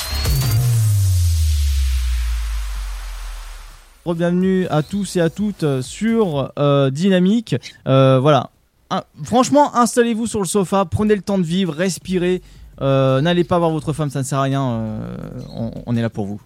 Bienvenue 4.04 4.66
à 4.70 4.82
tous 4.82 5.14
et 5.14 5.20
à 5.20 5.30
toutes 5.30 5.64
sur 5.82 6.50
euh, 6.58 6.90
Dynamique. 6.90 7.54
Euh, 7.86 8.18
voilà. 8.18 8.50
Un- 8.90 9.04
franchement, 9.22 9.76
installez-vous 9.76 10.26
sur 10.26 10.40
le 10.40 10.46
sofa, 10.46 10.84
prenez 10.84 11.14
le 11.14 11.22
temps 11.22 11.38
de 11.38 11.44
vivre, 11.44 11.72
respirez. 11.72 12.42
Euh, 12.80 13.20
N'allez 13.20 13.44
pas 13.44 13.60
voir 13.60 13.70
votre 13.70 13.92
femme, 13.92 14.10
ça 14.10 14.18
ne 14.18 14.24
sert 14.24 14.38
à 14.38 14.42
rien. 14.42 14.68
euh, 14.68 15.16
on, 15.54 15.70
on 15.86 15.96
est 15.96 16.02
là 16.02 16.10
pour 16.10 16.26
vous. 16.26 16.40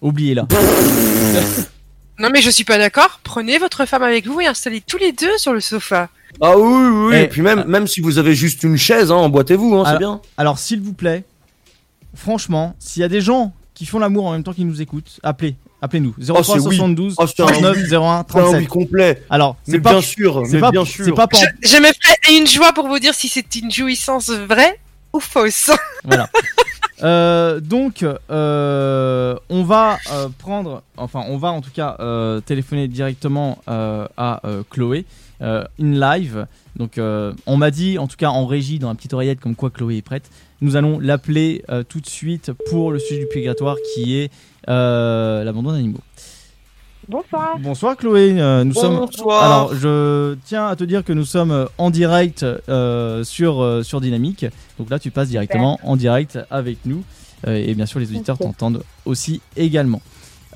Oubliez-la. 0.00 0.46
Non 2.18 2.30
mais 2.30 2.40
je 2.40 2.50
suis 2.50 2.64
pas 2.64 2.78
d'accord. 2.78 3.20
Prenez 3.24 3.58
votre 3.58 3.84
femme 3.86 4.02
avec 4.02 4.26
vous 4.26 4.40
et 4.40 4.46
installez 4.46 4.80
tous 4.80 4.96
les 4.98 5.12
deux 5.12 5.36
sur 5.38 5.52
le 5.52 5.60
sofa. 5.60 6.08
Ah 6.40 6.56
oui, 6.56 6.62
oui, 6.72 7.06
oui. 7.08 7.14
Eh, 7.16 7.22
et 7.22 7.28
puis 7.28 7.42
même, 7.42 7.64
même 7.64 7.86
si 7.86 8.00
vous 8.00 8.18
avez 8.18 8.34
juste 8.34 8.62
une 8.62 8.76
chaise, 8.76 9.10
hein, 9.10 9.16
emboîtez-vous, 9.16 9.76
hein, 9.76 9.84
c'est 9.86 9.98
bien. 9.98 10.20
Alors, 10.36 10.58
s'il 10.58 10.80
vous 10.80 10.92
plaît, 10.92 11.24
franchement, 12.14 12.74
s'il 12.78 13.00
y 13.02 13.04
a 13.04 13.08
des 13.08 13.20
gens 13.20 13.52
qui 13.74 13.86
font 13.86 13.98
l'amour 13.98 14.26
en 14.26 14.32
même 14.32 14.42
temps 14.42 14.52
qu'ils 14.52 14.66
nous 14.66 14.80
écououtent, 14.82 15.20
appelez. 15.22 15.56
Appelez-nous. 15.82 16.14
03 16.18 16.40
Oh, 16.40 16.42
c'est 16.42 16.52
oui. 16.54 16.76
72 16.76 17.14
Oh, 17.18 17.26
c'est 17.26 17.42
un 17.42 17.46
39 17.46 17.76
oui. 17.76 17.82
01 17.82 17.88
C'est 17.88 17.94
un 17.94 18.24
37. 18.24 18.60
oui 18.60 18.66
complet. 18.66 19.22
Alors, 19.28 19.56
Mais 19.66 19.74
c'est 19.74 19.80
pas 19.80 19.90
bien 19.90 20.00
sûr, 20.00 20.42
c'est 20.46 20.58
pas 20.58 20.70
bien 20.70 20.84
c'est 20.86 21.04
sûr. 21.04 21.14
pas 21.14 21.26
pour 21.26 21.38
Je, 21.38 21.46
je 21.68 21.76
me 21.76 22.38
une 22.40 22.46
joie 22.46 22.72
pour 22.72 22.88
vous 22.88 22.98
dire 22.98 23.12
si 23.14 23.28
c'est 23.28 23.54
une 23.56 23.70
jouissance 23.70 24.30
vraie 24.30 24.80
ou 25.12 25.20
fausse. 25.20 25.70
Voilà. 26.04 26.30
Euh, 27.02 27.60
donc, 27.60 28.04
euh, 28.30 29.36
on 29.50 29.62
va 29.64 29.98
euh, 30.12 30.28
prendre, 30.38 30.82
enfin, 30.96 31.24
on 31.28 31.36
va 31.36 31.50
en 31.50 31.60
tout 31.60 31.70
cas 31.70 31.96
téléphoner 32.44 32.88
directement 32.88 33.58
à 33.66 34.42
Chloé 34.70 35.04
in 35.40 35.64
live. 35.78 36.46
Donc, 36.76 36.98
on 36.98 37.56
m'a 37.56 37.70
dit, 37.70 37.98
en 37.98 38.06
tout 38.06 38.16
cas 38.16 38.30
en 38.30 38.46
régie, 38.46 38.78
dans 38.78 38.88
la 38.88 38.94
petite 38.94 39.14
oreillette, 39.14 39.40
comme 39.40 39.56
quoi 39.56 39.70
Chloé 39.70 39.96
est 39.96 40.02
prête. 40.02 40.30
Nous 40.62 40.76
allons 40.76 40.98
l'appeler 40.98 41.62
tout 41.88 42.00
de 42.00 42.06
suite 42.06 42.52
pour 42.70 42.92
le 42.92 42.98
sujet 42.98 43.20
du 43.20 43.26
purgatoire 43.26 43.76
qui 43.94 44.16
est 44.18 44.30
l'abandon 44.66 45.72
d'animaux. 45.72 46.00
Bonsoir. 47.08 47.58
Bonsoir 47.60 47.96
Chloé, 47.96 48.34
euh, 48.40 48.64
nous 48.64 48.74
sommes. 48.74 48.96
Bonsoir. 48.96 49.42
Alors, 49.44 49.74
je 49.74 50.34
tiens 50.44 50.66
à 50.66 50.74
te 50.74 50.82
dire 50.82 51.04
que 51.04 51.12
nous 51.12 51.24
sommes 51.24 51.52
euh, 51.52 51.66
en 51.78 51.90
direct 51.90 52.44
euh, 52.68 53.22
sur, 53.22 53.62
euh, 53.62 53.82
sur 53.84 54.00
Dynamique. 54.00 54.44
Donc 54.78 54.90
là, 54.90 54.98
tu 54.98 55.12
passes 55.12 55.28
directement 55.28 55.78
en 55.84 55.96
direct 55.96 56.38
avec 56.50 56.78
nous. 56.84 57.04
Euh, 57.46 57.54
et 57.64 57.74
bien 57.74 57.86
sûr, 57.86 58.00
les 58.00 58.08
auditeurs 58.10 58.38
t'entendent 58.38 58.82
aussi 59.04 59.40
également. 59.56 60.02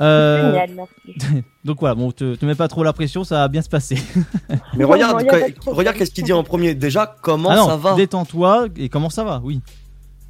Euh, 0.01 0.51
Génial, 0.51 0.71
merci. 0.75 1.43
donc 1.65 1.79
voilà, 1.81 1.95
bon, 1.95 2.11
te, 2.11 2.35
te 2.35 2.47
mets 2.47 2.55
pas 2.55 2.69
trop 2.69 2.83
la 2.83 2.95
pression, 2.95 3.23
ça 3.23 3.37
va 3.37 3.49
bien 3.49 3.63
se 3.63 3.69
passer. 3.69 3.99
Mais 4.75 4.85
regarde, 4.85 5.23
non, 5.23 5.73
regarde 5.73 5.97
qu'est-ce 5.97 6.11
qu'il 6.11 6.25
dit 6.25 6.33
en 6.33 6.43
premier. 6.43 6.75
Déjà, 6.75 7.15
comment 7.21 7.51
ah 7.51 7.57
non, 7.57 7.67
ça 7.69 7.77
va? 7.77 7.95
détends-toi 7.95 8.67
et 8.77 8.89
comment 8.89 9.11
ça 9.11 9.25
va? 9.25 9.41
Oui. 9.45 9.61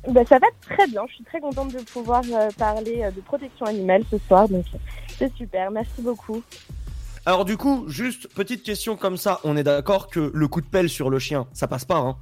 Ben, 0.09 0.25
ça 0.27 0.39
va 0.39 0.47
très 0.63 0.87
bien. 0.87 1.03
Je 1.09 1.15
suis 1.15 1.25
très 1.25 1.41
contente 1.41 1.73
de 1.73 1.81
pouvoir 1.81 2.23
euh, 2.33 2.49
parler 2.57 3.03
euh, 3.05 3.11
de 3.11 3.21
protection 3.21 3.67
animale 3.67 4.03
ce 4.11 4.17
soir. 4.19 4.49
Donc, 4.49 4.65
c'est 5.19 5.33
super. 5.37 5.71
Merci 5.71 6.01
beaucoup. 6.01 6.43
Alors 7.27 7.45
du 7.45 7.59
coup, 7.59 7.85
juste 7.87 8.29
petite 8.35 8.63
question 8.63 8.97
comme 8.97 9.19
ça, 9.19 9.41
on 9.45 9.55
est 9.59 9.63
d'accord 9.63 10.09
que 10.09 10.31
le 10.33 10.49
coup 10.49 10.63
de 10.63 10.67
pelle 10.67 10.89
sur 10.89 11.11
le 11.11 11.19
chien, 11.19 11.47
ça 11.53 11.69
passe 11.69 11.85
pas, 11.85 11.99
hein? 11.99 12.17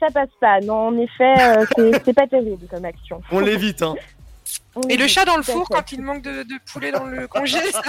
Ça 0.00 0.06
passe 0.10 0.30
pas. 0.40 0.58
Non, 0.60 0.88
en 0.88 0.96
effet, 0.98 1.34
euh, 1.38 1.66
c'est- 2.04 2.14
pas 2.14 2.26
terrible 2.26 2.66
comme 2.70 2.86
action. 2.86 3.20
On 3.30 3.40
l'évite, 3.40 3.82
hein 3.82 3.94
Et 4.88 4.96
le 4.96 5.06
chat 5.06 5.26
dans 5.26 5.36
le 5.36 5.42
four 5.42 5.66
fait. 5.68 5.74
quand 5.74 5.92
il 5.92 6.00
manque 6.00 6.22
de, 6.22 6.44
de 6.44 6.54
poulet 6.72 6.92
dans 6.92 7.04
le 7.04 7.28
congé. 7.28 7.58
ça 7.72 7.82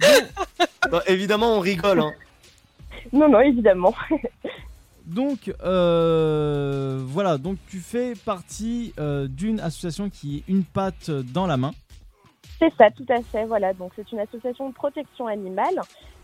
Bah, 0.90 1.02
Évidemment, 1.06 1.56
on 1.56 1.60
rigole, 1.60 2.00
hein 2.00 2.12
Non, 3.12 3.28
non, 3.28 3.40
évidemment. 3.40 3.94
Donc 5.14 5.52
euh, 5.62 6.98
voilà, 7.04 7.36
donc 7.36 7.58
tu 7.68 7.78
fais 7.78 8.14
partie 8.14 8.94
euh, 8.98 9.26
d'une 9.28 9.60
association 9.60 10.08
qui 10.08 10.38
est 10.38 10.50
une 10.50 10.64
patte 10.64 11.10
dans 11.10 11.46
la 11.46 11.56
main. 11.56 11.72
C'est 12.58 12.72
ça, 12.78 12.90
tout 12.90 13.06
à 13.08 13.20
fait. 13.20 13.44
Voilà, 13.44 13.74
donc 13.74 13.92
c'est 13.96 14.10
une 14.12 14.20
association 14.20 14.68
de 14.68 14.74
protection 14.74 15.26
animale 15.26 15.80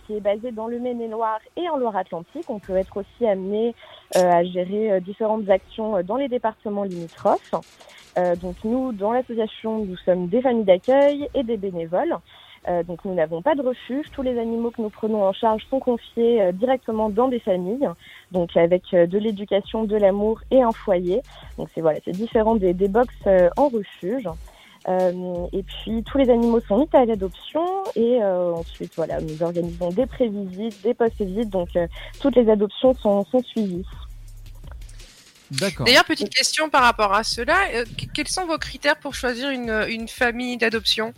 qui 0.06 0.14
est 0.14 0.20
basée 0.20 0.52
dans 0.52 0.68
le 0.68 0.78
Maine-et-Loire 0.78 1.40
et 1.56 1.68
en 1.68 1.76
Loire-Atlantique. 1.76 2.48
On 2.48 2.60
peut 2.60 2.76
être 2.76 2.96
aussi 2.96 3.26
amené 3.26 3.74
euh, 4.16 4.30
à 4.30 4.44
gérer 4.44 5.00
différentes 5.02 5.50
actions 5.50 6.02
dans 6.02 6.16
les 6.16 6.28
départements 6.28 6.84
limitrophes. 6.84 7.54
Donc 8.42 8.56
nous, 8.64 8.92
dans 8.92 9.12
l'association, 9.12 9.84
nous 9.84 9.96
sommes 9.98 10.26
des 10.26 10.42
familles 10.42 10.64
d'accueil 10.64 11.28
et 11.34 11.44
des 11.44 11.56
bénévoles. 11.56 12.18
Euh, 12.68 12.82
donc 12.82 13.04
nous 13.04 13.14
n'avons 13.14 13.40
pas 13.40 13.54
de 13.54 13.62
refuge. 13.62 14.06
Tous 14.12 14.22
les 14.22 14.38
animaux 14.38 14.70
que 14.70 14.82
nous 14.82 14.90
prenons 14.90 15.22
en 15.24 15.32
charge 15.32 15.64
sont 15.70 15.80
confiés 15.80 16.42
euh, 16.42 16.52
directement 16.52 17.08
dans 17.08 17.28
des 17.28 17.40
familles, 17.40 17.88
donc 18.30 18.56
avec 18.56 18.82
euh, 18.92 19.06
de 19.06 19.16
l'éducation, 19.18 19.84
de 19.84 19.96
l'amour 19.96 20.40
et 20.50 20.60
un 20.62 20.72
foyer. 20.72 21.22
Donc 21.56 21.68
c'est 21.74 21.80
voilà, 21.80 21.98
c'est 22.04 22.12
différent 22.12 22.56
des, 22.56 22.74
des 22.74 22.88
box 22.88 23.14
euh, 23.26 23.48
en 23.56 23.68
refuge. 23.68 24.28
Euh, 24.86 25.46
et 25.52 25.62
puis 25.64 26.02
tous 26.04 26.18
les 26.18 26.30
animaux 26.30 26.60
sont 26.60 26.78
mis 26.78 26.88
à 26.92 27.04
l'adoption 27.04 27.62
et 27.96 28.22
euh, 28.22 28.52
ensuite 28.52 28.92
voilà 28.96 29.20
nous 29.20 29.42
organisons 29.42 29.90
des 29.90 30.06
pré-visites, 30.06 30.80
des 30.82 30.94
post-visites 30.94 31.50
donc 31.50 31.74
euh, 31.76 31.86
toutes 32.20 32.36
les 32.36 32.48
adoptions 32.50 32.94
sont, 32.94 33.24
sont 33.26 33.42
suivies. 33.42 33.84
D'accord. 35.50 35.86
D'ailleurs, 35.86 36.04
petite 36.04 36.28
question 36.30 36.68
par 36.68 36.82
rapport 36.82 37.12
à 37.14 37.24
cela. 37.24 37.56
euh, 37.74 37.84
que- 37.84 38.06
quels 38.14 38.28
sont 38.28 38.46
vos 38.46 38.58
critères 38.58 38.96
pour 38.98 39.14
choisir 39.14 39.50
une, 39.50 39.70
une 39.88 40.06
famille 40.08 40.56
d'adoption? 40.58 41.12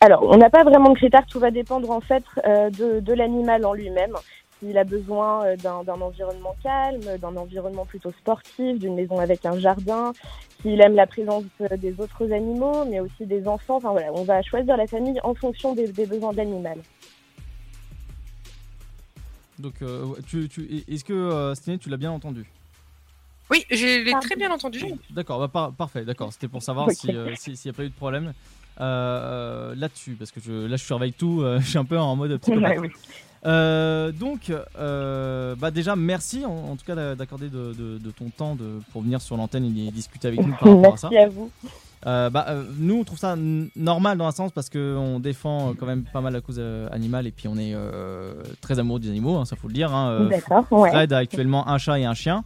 Alors 0.00 0.22
on 0.24 0.36
n'a 0.36 0.50
pas 0.50 0.64
vraiment 0.64 0.90
de 0.90 0.96
critères, 0.96 1.26
tout 1.26 1.38
va 1.40 1.50
dépendre 1.50 1.90
en 1.90 2.00
fait 2.00 2.24
euh, 2.44 2.70
de, 2.70 3.00
de 3.00 3.12
l'animal 3.12 3.64
en 3.64 3.72
lui-même. 3.72 4.14
S'il 4.58 4.78
a 4.78 4.84
besoin 4.84 5.44
euh, 5.44 5.56
d'un 5.56 5.82
d'un 5.82 6.00
environnement 6.00 6.54
calme, 6.62 7.00
d'un 7.18 7.36
environnement 7.36 7.84
plutôt 7.84 8.12
sportif, 8.12 8.78
d'une 8.78 8.94
maison 8.94 9.18
avec 9.18 9.44
un 9.44 9.58
jardin, 9.58 10.12
s'il 10.60 10.80
aime 10.80 10.94
la 10.94 11.06
présence 11.06 11.44
euh, 11.60 11.76
des 11.76 11.98
autres 12.00 12.30
animaux, 12.32 12.84
mais 12.84 13.00
aussi 13.00 13.26
des 13.26 13.48
enfants. 13.48 13.76
Enfin 13.76 13.90
voilà, 13.90 14.12
on 14.12 14.22
va 14.24 14.40
choisir 14.42 14.76
la 14.76 14.86
famille 14.86 15.18
en 15.24 15.34
fonction 15.34 15.74
des, 15.74 15.88
des 15.88 16.06
besoins 16.06 16.32
de 16.32 16.36
l'animal. 16.36 16.78
Donc 19.58 19.74
euh, 19.82 20.04
ouais, 20.04 20.18
tu, 20.26 20.48
tu, 20.48 20.84
est-ce 20.88 21.04
que 21.04 21.12
euh, 21.12 21.76
tu 21.80 21.88
l'as 21.88 21.96
bien 21.96 22.12
entendu? 22.12 22.44
Oui, 23.50 23.64
je 23.70 24.04
l'ai 24.04 24.12
très 24.20 24.36
bien 24.36 24.50
entendu. 24.50 24.82
D'accord, 25.10 25.38
bah, 25.38 25.48
par- 25.48 25.72
parfait, 25.72 26.04
d'accord. 26.04 26.32
C'était 26.32 26.48
pour 26.48 26.62
savoir 26.62 26.88
euh, 26.88 27.34
si- 27.36 27.56
s'il 27.56 27.70
n'y 27.70 27.74
a 27.74 27.76
pas 27.76 27.84
eu 27.84 27.90
de 27.90 27.94
problème 27.94 28.32
euh, 28.80 29.74
là-dessus, 29.76 30.12
parce 30.18 30.30
que 30.30 30.40
je, 30.40 30.66
là 30.66 30.76
je 30.76 30.84
surveille 30.84 31.12
tout, 31.12 31.40
euh, 31.42 31.58
je 31.62 31.66
suis 31.68 31.78
un 31.78 31.84
peu 31.84 31.98
en 31.98 32.16
mode 32.16 32.36
psychopathe. 32.40 32.70
Ouais, 32.72 32.78
oui. 32.78 32.88
Euh, 33.44 34.12
donc, 34.12 34.52
euh, 34.78 35.56
bah 35.56 35.72
déjà, 35.72 35.96
merci 35.96 36.44
en, 36.46 36.50
en 36.72 36.76
tout 36.76 36.84
cas 36.86 36.94
d'a- 36.94 37.16
d'accorder 37.16 37.48
de, 37.48 37.72
de- 37.72 37.98
de 37.98 38.10
ton 38.12 38.26
temps 38.30 38.54
de, 38.54 38.80
pour 38.92 39.02
venir 39.02 39.20
sur 39.20 39.36
l'antenne 39.36 39.64
et 39.64 39.90
discuter 39.90 40.28
avec 40.28 40.46
nous 40.46 40.54
par 40.60 40.68
rapport 40.76 40.94
à 40.94 40.96
ça. 40.96 41.08
Merci 41.10 41.24
à 41.26 41.28
vous. 41.28 41.50
Euh, 42.06 42.30
bah, 42.30 42.46
euh, 42.48 42.64
nous, 42.78 42.98
on 43.00 43.04
trouve 43.04 43.18
ça 43.18 43.34
normal 43.76 44.18
dans 44.18 44.26
un 44.26 44.32
sens 44.32 44.50
parce 44.52 44.68
qu'on 44.70 45.18
défend 45.20 45.70
euh, 45.70 45.72
quand 45.78 45.86
même 45.86 46.04
pas 46.04 46.20
mal 46.20 46.32
la 46.32 46.40
cause 46.40 46.56
euh, 46.58 46.88
animale 46.92 47.26
et 47.28 47.30
puis 47.32 47.46
on 47.48 47.56
est 47.56 47.72
euh, 47.74 48.34
très 48.60 48.78
amoureux 48.80 48.98
des 49.00 49.08
animaux, 49.08 49.36
hein, 49.36 49.44
ça 49.44 49.54
faut 49.56 49.68
le 49.68 49.74
dire. 49.74 49.92
Hein. 49.94 50.10
Euh, 50.10 50.28
D'accord, 50.28 50.64
ouais. 50.72 50.90
Fred 50.90 51.12
a 51.12 51.18
actuellement 51.18 51.68
un 51.68 51.78
chat 51.78 51.98
et 52.00 52.04
un 52.04 52.14
chien. 52.14 52.44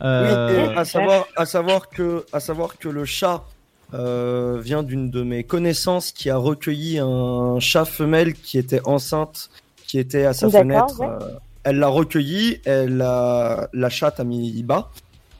Oui, 0.00 0.06
et 0.06 0.76
à 0.76 0.84
savoir, 0.84 1.24
à 1.36 1.46
savoir 1.46 1.88
que, 1.88 2.24
à 2.32 2.38
savoir 2.40 2.76
que 2.78 2.88
le 2.88 3.04
chat 3.04 3.44
euh, 3.94 4.60
vient 4.60 4.82
d'une 4.82 5.10
de 5.10 5.22
mes 5.22 5.44
connaissances 5.44 6.12
qui 6.12 6.30
a 6.30 6.36
recueilli 6.36 6.98
un 6.98 7.58
chat 7.60 7.84
femelle 7.84 8.34
qui 8.34 8.58
était 8.58 8.80
enceinte, 8.84 9.50
qui 9.86 9.98
était 9.98 10.24
à 10.24 10.32
sa 10.32 10.50
fenêtre. 10.50 11.00
ouais. 11.00 11.06
euh, 11.06 11.38
elle 11.64 11.78
l'a 11.80 11.88
recueilli, 11.88 12.60
elle 12.64 13.02
a, 13.02 13.68
la 13.72 13.88
chatte 13.88 14.20
a 14.20 14.24
mis 14.24 14.62
bas 14.62 14.90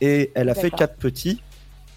et 0.00 0.32
elle 0.34 0.48
a 0.48 0.54
fait 0.54 0.70
quatre 0.70 0.96
petits. 0.96 1.40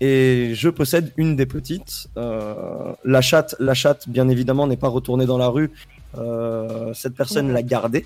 Et 0.02 0.52
je 0.54 0.70
possède 0.70 1.12
une 1.18 1.36
des 1.36 1.46
petites. 1.46 2.08
Euh, 2.16 2.94
la 3.04 3.22
chatte, 3.22 3.56
la 3.60 3.74
chatte, 3.74 4.08
bien 4.08 4.30
évidemment, 4.30 4.68
n'est 4.68 4.78
pas 4.78 4.88
retournée 4.88 5.26
dans 5.26 5.38
la 5.38 5.48
rue. 5.48 5.72
Euh, 6.18 6.94
cette 6.94 7.16
personne 7.16 7.52
l'a 7.52 7.64
gardée. 7.64 8.06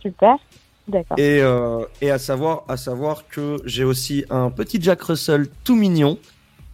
Super. 0.00 0.36
D'accord. 0.88 1.18
Et, 1.18 1.40
euh, 1.42 1.84
et 2.00 2.10
à 2.10 2.18
savoir, 2.18 2.62
à 2.68 2.76
savoir 2.76 3.26
que 3.28 3.56
j'ai 3.64 3.84
aussi 3.84 4.24
un 4.30 4.50
petit 4.50 4.80
Jack 4.80 5.02
Russell 5.02 5.48
tout 5.64 5.74
mignon 5.74 6.18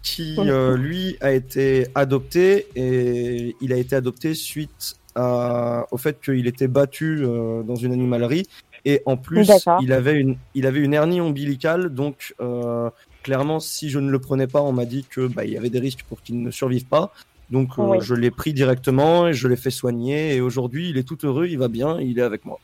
qui 0.02 0.34
euh, 0.38 0.76
lui 0.76 1.16
a 1.20 1.32
été 1.32 1.86
adopté 1.94 2.66
et 2.74 3.54
il 3.60 3.72
a 3.72 3.76
été 3.76 3.94
adopté 3.96 4.34
suite 4.34 4.96
à, 5.14 5.86
au 5.90 5.96
fait 5.96 6.20
qu'il 6.20 6.46
était 6.46 6.68
battu 6.68 7.22
euh, 7.22 7.62
dans 7.62 7.76
une 7.76 7.92
animalerie. 7.92 8.46
Et 8.84 9.00
en 9.06 9.16
plus 9.16 9.48
il 9.80 9.92
avait 9.92 10.14
une 10.18 10.36
il 10.54 10.66
avait 10.66 10.80
une 10.80 10.92
hernie 10.94 11.20
ombilicale. 11.20 11.90
Donc 11.90 12.34
euh, 12.40 12.90
clairement 13.22 13.60
si 13.60 13.90
je 13.90 14.00
ne 14.00 14.10
le 14.10 14.18
prenais 14.18 14.48
pas 14.48 14.60
on 14.60 14.72
m'a 14.72 14.84
dit 14.86 15.04
que 15.08 15.26
bah, 15.28 15.44
il 15.44 15.52
y 15.52 15.56
avait 15.56 15.70
des 15.70 15.78
risques 15.78 16.04
pour 16.08 16.20
qu'il 16.22 16.42
ne 16.42 16.50
survive 16.50 16.86
pas. 16.86 17.12
Donc 17.50 17.78
euh, 17.78 17.82
Oui. 17.82 17.98
je 18.00 18.14
l'ai 18.14 18.30
pris 18.32 18.52
directement 18.52 19.28
et 19.28 19.34
je 19.34 19.46
l'ai 19.46 19.56
fait 19.56 19.70
soigner. 19.70 20.34
Et 20.34 20.40
aujourd'hui 20.40 20.90
il 20.90 20.98
est 20.98 21.04
tout 21.04 21.18
heureux 21.24 21.46
il 21.46 21.58
va 21.58 21.68
bien 21.68 22.00
il 22.00 22.18
est 22.18 22.22
avec 22.22 22.44
moi 22.44 22.58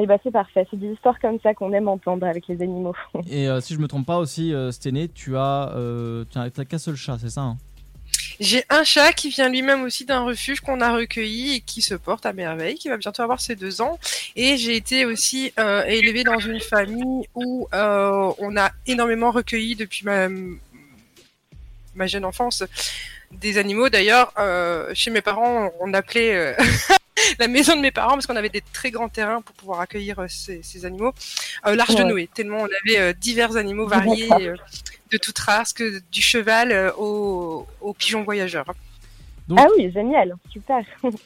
Et 0.00 0.06
bah 0.06 0.16
c'est 0.22 0.30
parfait. 0.30 0.66
C'est 0.70 0.78
des 0.78 0.92
histoires 0.92 1.18
comme 1.20 1.40
ça 1.40 1.54
qu'on 1.54 1.72
aime 1.72 1.88
entendre 1.88 2.26
avec 2.26 2.46
les 2.46 2.62
animaux. 2.62 2.94
Et 3.30 3.48
euh, 3.48 3.60
si 3.60 3.74
je 3.74 3.78
me 3.78 3.88
trompe 3.88 4.06
pas 4.06 4.18
aussi, 4.18 4.54
euh, 4.54 4.70
Stené, 4.70 5.08
tu 5.08 5.36
as, 5.36 5.72
euh, 5.74 6.24
t'as 6.32 6.64
qu'un 6.64 6.78
seul 6.78 6.94
chat, 6.94 7.18
c'est 7.20 7.30
ça 7.30 7.42
hein? 7.42 7.58
J'ai 8.40 8.62
un 8.70 8.84
chat 8.84 9.12
qui 9.12 9.30
vient 9.30 9.48
lui-même 9.48 9.82
aussi 9.82 10.04
d'un 10.04 10.20
refuge 10.20 10.60
qu'on 10.60 10.80
a 10.80 10.92
recueilli 10.92 11.56
et 11.56 11.60
qui 11.60 11.82
se 11.82 11.94
porte 11.94 12.24
à 12.24 12.32
merveille, 12.32 12.76
qui 12.76 12.88
va 12.88 12.96
bientôt 12.96 13.22
avoir 13.22 13.40
ses 13.40 13.56
deux 13.56 13.80
ans. 13.80 13.98
Et 14.36 14.56
j'ai 14.56 14.76
été 14.76 15.04
aussi 15.04 15.52
euh, 15.58 15.84
élevée 15.84 16.22
dans 16.22 16.38
une 16.38 16.60
famille 16.60 17.26
où 17.34 17.66
euh, 17.74 18.32
on 18.38 18.56
a 18.56 18.70
énormément 18.86 19.32
recueilli 19.32 19.74
depuis 19.74 20.04
ma, 20.04 20.28
ma 21.96 22.06
jeune 22.06 22.24
enfance 22.24 22.62
des 23.32 23.58
animaux. 23.58 23.88
D'ailleurs, 23.88 24.32
euh, 24.38 24.90
chez 24.94 25.10
mes 25.10 25.20
parents, 25.20 25.70
on 25.80 25.92
appelait 25.92 26.34
euh, 26.34 26.54
la 27.38 27.48
maison 27.48 27.76
de 27.76 27.80
mes 27.80 27.90
parents 27.90 28.12
parce 28.12 28.26
qu'on 28.26 28.36
avait 28.36 28.48
des 28.48 28.62
très 28.72 28.90
grands 28.90 29.08
terrains 29.08 29.40
pour 29.42 29.54
pouvoir 29.54 29.80
accueillir 29.80 30.18
euh, 30.18 30.26
ces, 30.28 30.62
ces 30.62 30.84
animaux. 30.84 31.12
Euh, 31.66 31.74
L'arche 31.76 31.94
de. 31.94 32.02
Noé, 32.04 32.28
tellement 32.34 32.58
on 32.58 32.64
avait 32.88 32.98
euh, 33.00 33.12
divers 33.12 33.56
animaux 33.56 33.86
variés, 33.86 34.28
euh, 34.32 34.54
de 35.12 35.18
toute 35.18 35.38
race, 35.38 35.72
que 35.72 36.00
du 36.12 36.20
cheval 36.22 36.72
euh, 36.72 36.90
au, 36.98 37.66
au 37.80 37.92
pigeon 37.94 38.22
voyageur. 38.24 38.64
Donc- 39.48 39.60
Ah 39.62 39.66
oui, 39.78 39.90
génial, 39.90 40.34
super. 40.50 40.80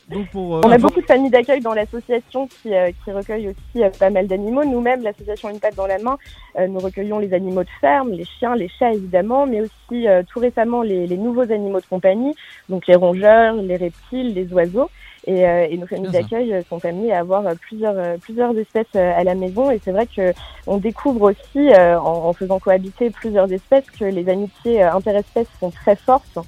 Donc 0.08 0.30
pour, 0.30 0.58
euh, 0.58 0.60
On 0.64 0.70
a 0.70 0.78
beaucoup 0.78 1.00
de 1.00 1.06
familles 1.06 1.30
d'accueil 1.30 1.60
dans 1.60 1.74
l'association 1.74 2.46
qui, 2.46 2.72
euh, 2.72 2.92
qui 3.02 3.10
recueillent 3.10 3.48
aussi 3.48 3.82
euh, 3.82 3.90
pas 3.90 4.10
mal 4.10 4.28
d'animaux. 4.28 4.62
Nous-mêmes, 4.64 5.02
l'association 5.02 5.50
Une 5.50 5.58
patte 5.58 5.74
dans 5.74 5.88
la 5.88 5.98
main, 5.98 6.16
euh, 6.56 6.68
nous 6.68 6.78
recueillons 6.78 7.18
les 7.18 7.34
animaux 7.34 7.64
de 7.64 7.68
ferme, 7.80 8.12
les 8.12 8.24
chiens, 8.38 8.54
les 8.54 8.68
chats 8.78 8.92
évidemment, 8.92 9.44
mais 9.48 9.62
aussi 9.62 10.06
euh, 10.06 10.22
tout 10.32 10.38
récemment 10.38 10.82
les, 10.82 11.08
les 11.08 11.16
nouveaux 11.16 11.50
animaux 11.50 11.80
de 11.80 11.86
compagnie, 11.86 12.32
donc 12.68 12.86
les 12.86 12.94
rongeurs, 12.94 13.54
les 13.56 13.76
reptiles, 13.76 14.34
les 14.34 14.46
oiseaux. 14.52 14.88
Et, 15.26 15.46
euh, 15.46 15.66
et 15.70 15.76
nos 15.76 15.86
familles 15.86 16.10
d'accueil 16.10 16.52
euh, 16.52 16.62
sont 16.68 16.84
amenées 16.84 17.12
à 17.12 17.20
avoir 17.20 17.46
euh, 17.46 17.54
plusieurs, 17.54 18.18
plusieurs 18.18 18.58
espèces 18.58 18.94
à 18.94 19.22
la 19.22 19.34
maison. 19.34 19.70
Et 19.70 19.80
c'est 19.84 19.92
vrai 19.92 20.06
que 20.06 20.32
on 20.66 20.78
découvre 20.78 21.30
aussi, 21.30 21.72
euh, 21.72 21.98
en, 22.00 22.28
en 22.28 22.32
faisant 22.32 22.58
cohabiter 22.58 23.10
plusieurs 23.10 23.50
espèces, 23.52 23.88
que 23.98 24.04
les 24.04 24.28
amitiés 24.28 24.82
interespèces 24.82 25.46
sont 25.60 25.70
très 25.70 25.96
fortes. 25.96 26.38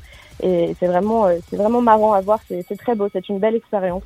Et 0.43 0.75
c'est 0.81 0.89
vraiment, 0.89 1.29
c'est 1.49 1.57
vraiment 1.57 1.81
marrant 1.81 2.13
à 2.13 2.21
voir. 2.21 2.41
C'est 2.49 2.77
très 2.77 2.97
beau. 2.97 3.09
C'est 3.13 3.29
une 3.29 3.39
belle 3.39 3.55
expérience. 3.55 4.03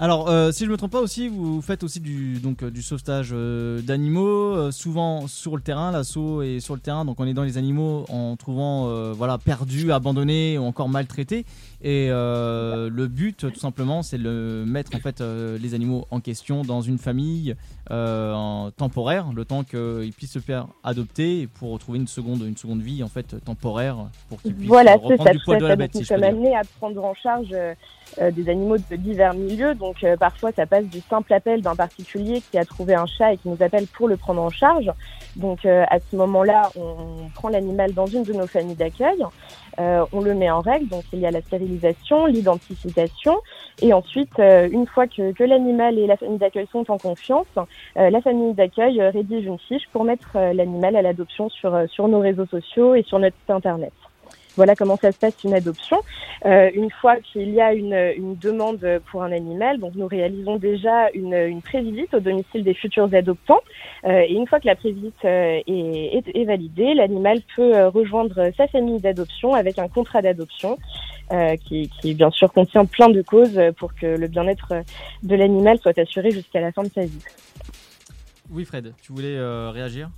Alors, 0.00 0.28
euh, 0.28 0.52
si 0.52 0.64
je 0.64 0.70
me 0.70 0.76
trompe 0.76 0.92
pas 0.92 1.00
aussi, 1.00 1.26
vous 1.26 1.60
faites 1.60 1.82
aussi 1.82 1.98
du 1.98 2.38
donc 2.38 2.62
euh, 2.62 2.70
du 2.70 2.82
sauvetage 2.82 3.30
euh, 3.32 3.80
d'animaux, 3.82 4.54
euh, 4.54 4.70
souvent 4.70 5.26
sur 5.26 5.56
le 5.56 5.60
terrain. 5.62 5.90
L'assaut 5.90 6.40
est 6.42 6.60
sur 6.60 6.74
le 6.74 6.80
terrain, 6.80 7.04
donc 7.04 7.18
on 7.18 7.26
est 7.26 7.34
dans 7.34 7.42
les 7.42 7.58
animaux 7.58 8.04
en 8.08 8.36
trouvant 8.36 8.86
euh, 8.86 9.12
voilà 9.12 9.38
perdus, 9.38 9.90
abandonnés 9.90 10.56
ou 10.56 10.62
encore 10.62 10.88
maltraités. 10.88 11.44
Et 11.82 12.08
euh, 12.10 12.88
le 12.92 13.08
but, 13.08 13.38
tout 13.52 13.58
simplement, 13.58 14.02
c'est 14.04 14.18
de 14.18 14.62
mettre 14.64 14.94
en 14.94 15.00
fait 15.00 15.20
euh, 15.20 15.58
les 15.58 15.74
animaux 15.74 16.06
en 16.12 16.20
question 16.20 16.62
dans 16.62 16.80
une 16.80 16.98
famille 16.98 17.56
euh, 17.90 18.32
en 18.34 18.70
temporaire, 18.70 19.26
le 19.34 19.44
temps 19.44 19.64
qu'ils 19.64 20.12
puissent 20.16 20.32
se 20.32 20.38
faire 20.38 20.68
adopter 20.84 21.48
pour 21.48 21.72
retrouver 21.72 21.98
une 21.98 22.06
seconde 22.06 22.42
une 22.46 22.56
seconde 22.56 22.82
vie 22.82 23.02
en 23.02 23.08
fait 23.08 23.34
temporaire 23.44 23.96
pour 24.28 24.40
qu'ils 24.42 24.54
puissent 24.54 24.68
Voilà, 24.68 24.92
c'est 24.92 25.14
reprendre 25.14 25.24
ça, 25.24 25.32
du 25.32 25.38
à 25.54 25.58
de 25.58 25.66
la 25.66 25.74
bête. 25.74 26.12
amenés 26.12 26.56
à 26.56 26.62
prendre 26.78 27.04
en 27.04 27.14
charge 27.14 27.48
des 27.48 28.48
animaux 28.48 28.76
de 28.78 28.96
divers 28.96 29.34
milieux. 29.34 29.74
Donc, 29.74 29.87
euh, 30.04 30.16
parfois, 30.16 30.52
ça 30.52 30.66
passe 30.66 30.84
du 30.84 31.00
simple 31.00 31.32
appel 31.32 31.62
d'un 31.62 31.76
particulier 31.76 32.42
qui 32.50 32.58
a 32.58 32.64
trouvé 32.64 32.94
un 32.94 33.06
chat 33.06 33.32
et 33.32 33.36
qui 33.36 33.48
nous 33.48 33.62
appelle 33.62 33.86
pour 33.86 34.08
le 34.08 34.16
prendre 34.16 34.42
en 34.42 34.50
charge. 34.50 34.90
Donc, 35.36 35.64
euh, 35.64 35.84
à 35.88 35.98
ce 36.00 36.16
moment-là, 36.16 36.70
on, 36.76 37.28
prend 37.34 37.48
l'animal 37.48 37.92
dans 37.94 38.06
une 38.06 38.24
de 38.24 38.32
nos 38.32 38.46
familles 38.46 38.76
d'accueil. 38.76 39.24
Euh, 39.78 40.04
on 40.12 40.20
le 40.20 40.34
met 40.34 40.50
en 40.50 40.60
règle, 40.60 40.88
donc 40.88 41.04
il 41.12 41.20
y 41.20 41.26
a 41.26 41.30
la 41.30 41.40
stérilisation, 41.40 42.26
l'identification, 42.26 43.36
et 43.80 43.92
ensuite, 43.92 44.36
une 44.38 44.86
fois 44.86 45.06
que, 45.06 45.44
l'animal 45.44 45.98
et 45.98 46.06
la 46.08 46.16
famille 46.16 46.38
d'accueil 46.38 46.66
sont 46.72 46.90
en 46.90 46.98
confiance, 46.98 47.46
la 47.94 48.20
famille 48.20 48.54
d'accueil 48.54 49.00
rédige 49.00 49.44
une 49.44 49.58
fiche 49.58 49.84
pour 49.92 50.02
mettre 50.02 50.30
l'animal 50.34 50.96
à 50.96 51.02
l'adoption 51.02 51.48
sur, 51.48 51.88
sur 51.88 52.08
nos 52.08 52.18
réseaux 52.18 52.46
sociaux 52.46 52.96
et 52.96 53.04
sur 53.04 53.20
notre 53.20 53.36
site 53.36 53.50
internet. 53.50 53.92
Voilà 54.58 54.74
comment 54.74 54.96
ça 54.96 55.12
se 55.12 55.18
passe 55.18 55.44
une 55.44 55.54
adoption. 55.54 55.98
Euh, 56.44 56.68
une 56.74 56.90
fois 56.90 57.14
qu'il 57.18 57.50
y 57.50 57.60
a 57.60 57.72
une, 57.72 58.34
demande 58.40 58.84
pour 59.08 59.22
un 59.22 59.30
animal, 59.30 59.78
donc 59.78 59.94
nous 59.94 60.08
réalisons 60.08 60.56
déjà 60.56 61.10
une, 61.14 61.32
une 61.32 61.62
prévisite 61.62 62.12
au 62.12 62.18
domicile 62.18 62.64
des 62.64 62.74
futurs 62.74 63.08
adoptants. 63.14 63.60
Euh, 64.04 64.24
et 64.26 64.32
une 64.32 64.48
fois 64.48 64.58
que 64.58 64.66
la 64.66 64.74
prévisite 64.74 65.24
euh, 65.24 65.60
est, 65.64 66.24
est, 66.34 66.44
validée, 66.44 66.94
l'animal 66.94 67.38
peut 67.54 67.86
rejoindre 67.86 68.50
sa 68.56 68.66
famille 68.66 68.98
d'adoption 68.98 69.54
avec 69.54 69.78
un 69.78 69.86
contrat 69.86 70.22
d'adoption 70.22 70.76
qui, 71.66 71.88
bien 72.14 72.30
sûr 72.30 72.52
contient 72.52 72.84
plein 72.84 73.10
de 73.10 73.22
causes 73.22 73.60
pour 73.76 73.94
que 73.94 74.06
le 74.06 74.26
bien-être 74.26 74.72
de 75.22 75.36
l'animal 75.36 75.78
soit 75.78 75.96
assuré 75.96 76.32
jusqu'à 76.32 76.60
la 76.60 76.72
fin 76.72 76.82
de 76.82 76.88
sa 76.88 77.02
vie. 77.02 77.22
Oui, 78.50 78.64
Fred, 78.64 78.92
tu 79.02 79.12
voulais 79.12 79.38
réagir? 79.70 80.10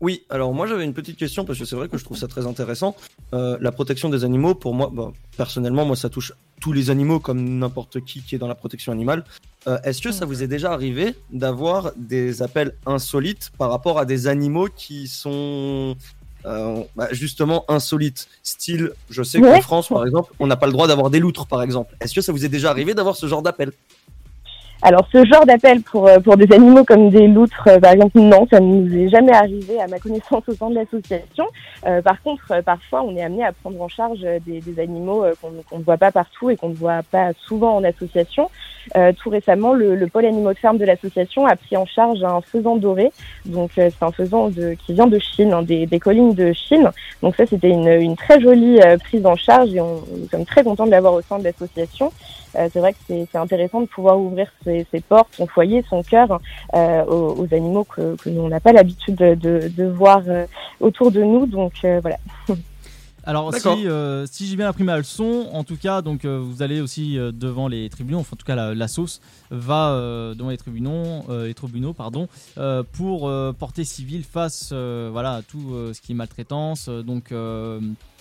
Oui, 0.00 0.24
alors 0.30 0.54
moi 0.54 0.66
j'avais 0.66 0.84
une 0.84 0.94
petite 0.94 1.16
question 1.18 1.44
parce 1.44 1.58
que 1.58 1.64
c'est 1.64 1.76
vrai 1.76 1.88
que 1.88 1.98
je 1.98 2.04
trouve 2.04 2.16
ça 2.16 2.26
très 2.26 2.46
intéressant. 2.46 2.96
Euh, 3.34 3.58
la 3.60 3.70
protection 3.70 4.08
des 4.08 4.24
animaux, 4.24 4.54
pour 4.54 4.74
moi, 4.74 4.90
bah, 4.92 5.12
personnellement, 5.36 5.84
moi 5.84 5.96
ça 5.96 6.08
touche 6.08 6.32
tous 6.60 6.72
les 6.72 6.90
animaux 6.90 7.20
comme 7.20 7.58
n'importe 7.58 8.00
qui 8.04 8.22
qui 8.22 8.34
est 8.34 8.38
dans 8.38 8.48
la 8.48 8.54
protection 8.54 8.92
animale. 8.92 9.24
Euh, 9.66 9.78
Est-ce 9.84 10.00
que 10.00 10.10
ça 10.10 10.24
vous 10.24 10.42
est 10.42 10.46
déjà 10.46 10.72
arrivé 10.72 11.14
d'avoir 11.30 11.92
des 11.96 12.42
appels 12.42 12.74
insolites 12.86 13.52
par 13.58 13.70
rapport 13.70 13.98
à 13.98 14.06
des 14.06 14.26
animaux 14.26 14.68
qui 14.74 15.06
sont 15.06 15.96
euh, 16.46 16.82
bah, 16.96 17.08
justement 17.12 17.70
insolites? 17.70 18.26
Style, 18.42 18.92
je 19.10 19.22
sais 19.22 19.38
qu'en. 19.38 19.60
France 19.60 19.88
par 19.88 20.06
exemple, 20.06 20.32
on 20.38 20.46
n'a 20.46 20.56
pas 20.56 20.66
le 20.66 20.72
droit 20.72 20.88
d'avoir 20.88 21.10
des 21.10 21.20
loutres 21.20 21.46
par 21.46 21.62
exemple. 21.62 21.94
Est-ce 22.00 22.14
que 22.14 22.22
ça 22.22 22.32
vous 22.32 22.46
est 22.46 22.48
déjà 22.48 22.70
arrivé 22.70 22.94
d'avoir 22.94 23.16
ce 23.16 23.26
genre 23.26 23.42
d'appel? 23.42 23.72
Alors, 24.82 25.06
ce 25.12 25.22
genre 25.26 25.44
d'appel 25.44 25.82
pour, 25.82 26.08
euh, 26.08 26.20
pour 26.20 26.38
des 26.38 26.50
animaux 26.54 26.84
comme 26.84 27.10
des 27.10 27.28
loutres, 27.28 27.68
euh, 27.68 27.78
par 27.78 27.92
exemple, 27.92 28.18
non, 28.18 28.46
ça 28.50 28.60
ne 28.60 28.66
nous 28.66 28.96
est 28.96 29.08
jamais 29.08 29.32
arrivé 29.32 29.78
à 29.78 29.86
ma 29.86 29.98
connaissance 29.98 30.42
au 30.48 30.54
sein 30.54 30.70
de 30.70 30.74
l'association. 30.76 31.44
Euh, 31.86 32.00
par 32.00 32.22
contre, 32.22 32.44
euh, 32.50 32.62
parfois, 32.62 33.02
on 33.02 33.14
est 33.14 33.22
amené 33.22 33.44
à 33.44 33.52
prendre 33.52 33.80
en 33.82 33.88
charge 33.88 34.20
des, 34.20 34.60
des 34.60 34.80
animaux 34.80 35.24
qu'on 35.42 35.50
qu'on 35.68 35.78
ne 35.78 35.84
voit 35.84 35.98
pas 35.98 36.10
partout 36.10 36.48
et 36.48 36.56
qu'on 36.56 36.70
ne 36.70 36.74
voit 36.74 37.02
pas 37.10 37.32
souvent 37.46 37.76
en 37.76 37.84
association. 37.84 38.50
Euh, 38.96 39.12
tout 39.12 39.28
récemment, 39.28 39.74
le, 39.74 39.94
le 39.94 40.06
pôle 40.06 40.24
animaux 40.24 40.54
de 40.54 40.58
ferme 40.58 40.78
de 40.78 40.86
l'association 40.86 41.44
a 41.44 41.56
pris 41.56 41.76
en 41.76 41.84
charge 41.84 42.24
un 42.24 42.40
faisan 42.40 42.76
doré. 42.76 43.12
Donc, 43.44 43.72
euh, 43.76 43.90
c'est 43.90 44.04
un 44.04 44.12
faisan 44.12 44.48
de, 44.48 44.74
qui 44.86 44.94
vient 44.94 45.06
de 45.06 45.18
Chine, 45.18 45.52
hein, 45.52 45.62
des, 45.62 45.84
des 45.84 46.00
collines 46.00 46.32
de 46.32 46.54
Chine. 46.54 46.90
Donc, 47.22 47.36
ça, 47.36 47.44
c'était 47.44 47.68
une, 47.68 47.86
une 47.88 48.16
très 48.16 48.40
jolie 48.40 48.80
prise 49.04 49.26
en 49.26 49.36
charge 49.36 49.74
et 49.74 49.80
on, 49.82 49.96
nous 50.16 50.28
sommes 50.30 50.46
très 50.46 50.64
contents 50.64 50.86
de 50.86 50.90
l'avoir 50.90 51.12
au 51.12 51.20
sein 51.20 51.38
de 51.38 51.44
l'association. 51.44 52.10
Euh, 52.56 52.68
c'est 52.72 52.80
vrai 52.80 52.92
que 52.92 52.98
c'est 53.06 53.28
c'est 53.30 53.38
intéressant 53.38 53.80
de 53.80 53.86
pouvoir 53.86 54.18
ouvrir 54.18 54.50
ses, 54.64 54.86
ses 54.90 55.00
portes, 55.00 55.34
son 55.34 55.46
foyer, 55.46 55.84
son 55.88 56.02
cœur 56.02 56.40
euh, 56.74 57.04
aux, 57.04 57.42
aux 57.42 57.54
animaux 57.54 57.84
que, 57.84 58.16
que 58.16 58.28
nous 58.30 58.42
on 58.42 58.48
n'a 58.48 58.60
pas 58.60 58.72
l'habitude 58.72 59.16
de, 59.16 59.34
de, 59.34 59.68
de 59.68 59.84
voir 59.84 60.22
euh, 60.28 60.46
autour 60.80 61.10
de 61.10 61.22
nous. 61.22 61.46
Donc 61.46 61.72
euh, 61.84 62.00
voilà. 62.00 62.18
Alors 63.24 63.54
si, 63.54 63.68
euh, 63.86 64.24
si 64.26 64.46
j'ai 64.46 64.56
bien 64.56 64.66
appris 64.66 64.82
ma 64.82 64.96
leçon, 64.96 65.48
en 65.52 65.62
tout 65.62 65.76
cas, 65.76 66.00
donc 66.00 66.24
euh, 66.24 66.40
vous 66.42 66.62
allez 66.62 66.80
aussi 66.80 67.18
euh, 67.18 67.32
devant 67.32 67.68
les 67.68 67.90
tribunaux, 67.90 68.18
enfin 68.20 68.30
en 68.32 68.36
tout 68.36 68.46
cas 68.46 68.54
la, 68.54 68.74
la 68.74 68.88
sauce 68.88 69.20
va 69.50 69.90
euh, 69.90 70.34
devant 70.34 70.48
les 70.48 70.56
tribunaux, 70.56 71.22
euh, 71.28 71.46
les 71.46 71.54
tribunaux 71.54 71.92
pardon, 71.92 72.28
euh, 72.56 72.82
pour 72.92 73.28
euh, 73.28 73.52
porter 73.52 73.84
civil 73.84 74.24
face 74.24 74.70
euh, 74.72 75.10
voilà 75.12 75.34
à 75.34 75.42
tout 75.42 75.74
euh, 75.74 75.92
ce 75.92 76.00
qui 76.00 76.12
est 76.12 76.14
maltraitance. 76.14 76.88
donc 76.88 77.30
euh, 77.30 77.78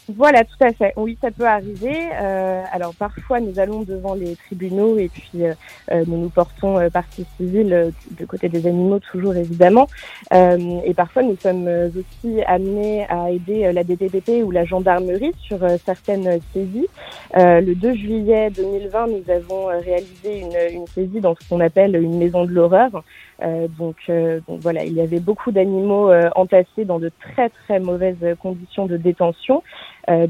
Voilà, 0.08 0.44
tout 0.44 0.64
à 0.64 0.74
fait. 0.74 0.94
Oui, 0.96 1.18
ça 1.22 1.30
peut 1.30 1.46
arriver. 1.46 1.96
Euh, 2.20 2.64
alors 2.72 2.96
parfois, 2.96 3.40
nous 3.40 3.60
allons 3.60 3.84
devant 3.84 4.16
les 4.16 4.36
tribunaux 4.36 4.98
et 4.98 5.08
puis 5.10 5.46
euh, 5.46 5.54
euh, 5.92 6.04
nous 6.08 6.18
nous 6.18 6.30
portons 6.30 6.80
euh, 6.80 6.90
partie 6.90 7.26
civile 7.38 7.74
euh, 7.74 7.92
de 8.20 8.26
côté 8.26 8.50
des 8.50 8.66
animaux, 8.66 9.00
toujours 9.00 9.36
évidemment. 9.36 9.88
Euh, 10.34 10.80
et 10.84 10.94
parfois, 10.94 11.22
nous 11.22 11.38
sommes 11.38 11.68
aussi 11.68 12.42
amenés 12.48 13.06
à 13.10 13.32
aider 13.32 13.72
la 13.72 13.84
DTPP 13.84 14.44
ou 14.44 14.52
la 14.52 14.66
gendarmerie 14.66 15.34
sur 15.42 15.60
certaines 15.86 16.40
saisies. 16.54 16.88
Le 17.36 17.74
2 17.74 17.94
juillet 17.94 18.50
2020, 18.50 19.08
nous 19.08 19.32
avons 19.32 19.68
réalisé 19.68 20.40
une, 20.40 20.80
une 20.80 20.88
saisie 20.88 21.20
dans 21.20 21.36
ce 21.36 21.48
qu'on 21.48 21.60
appelle 21.60 21.96
une 21.96 22.18
maison 22.18 22.46
de 22.46 22.52
l'horreur. 22.52 23.04
Euh, 23.42 23.68
donc, 23.78 23.96
euh, 24.10 24.40
donc 24.48 24.60
voilà, 24.60 24.84
il 24.84 24.94
y 24.94 25.02
avait 25.02 25.20
beaucoup 25.20 25.52
d'animaux 25.52 26.12
euh, 26.12 26.30
entassés 26.36 26.86
dans 26.86 27.00
de 27.00 27.12
très 27.20 27.50
très 27.50 27.80
mauvaises 27.80 28.36
conditions 28.40 28.86
de 28.86 28.98
détention. 28.98 29.64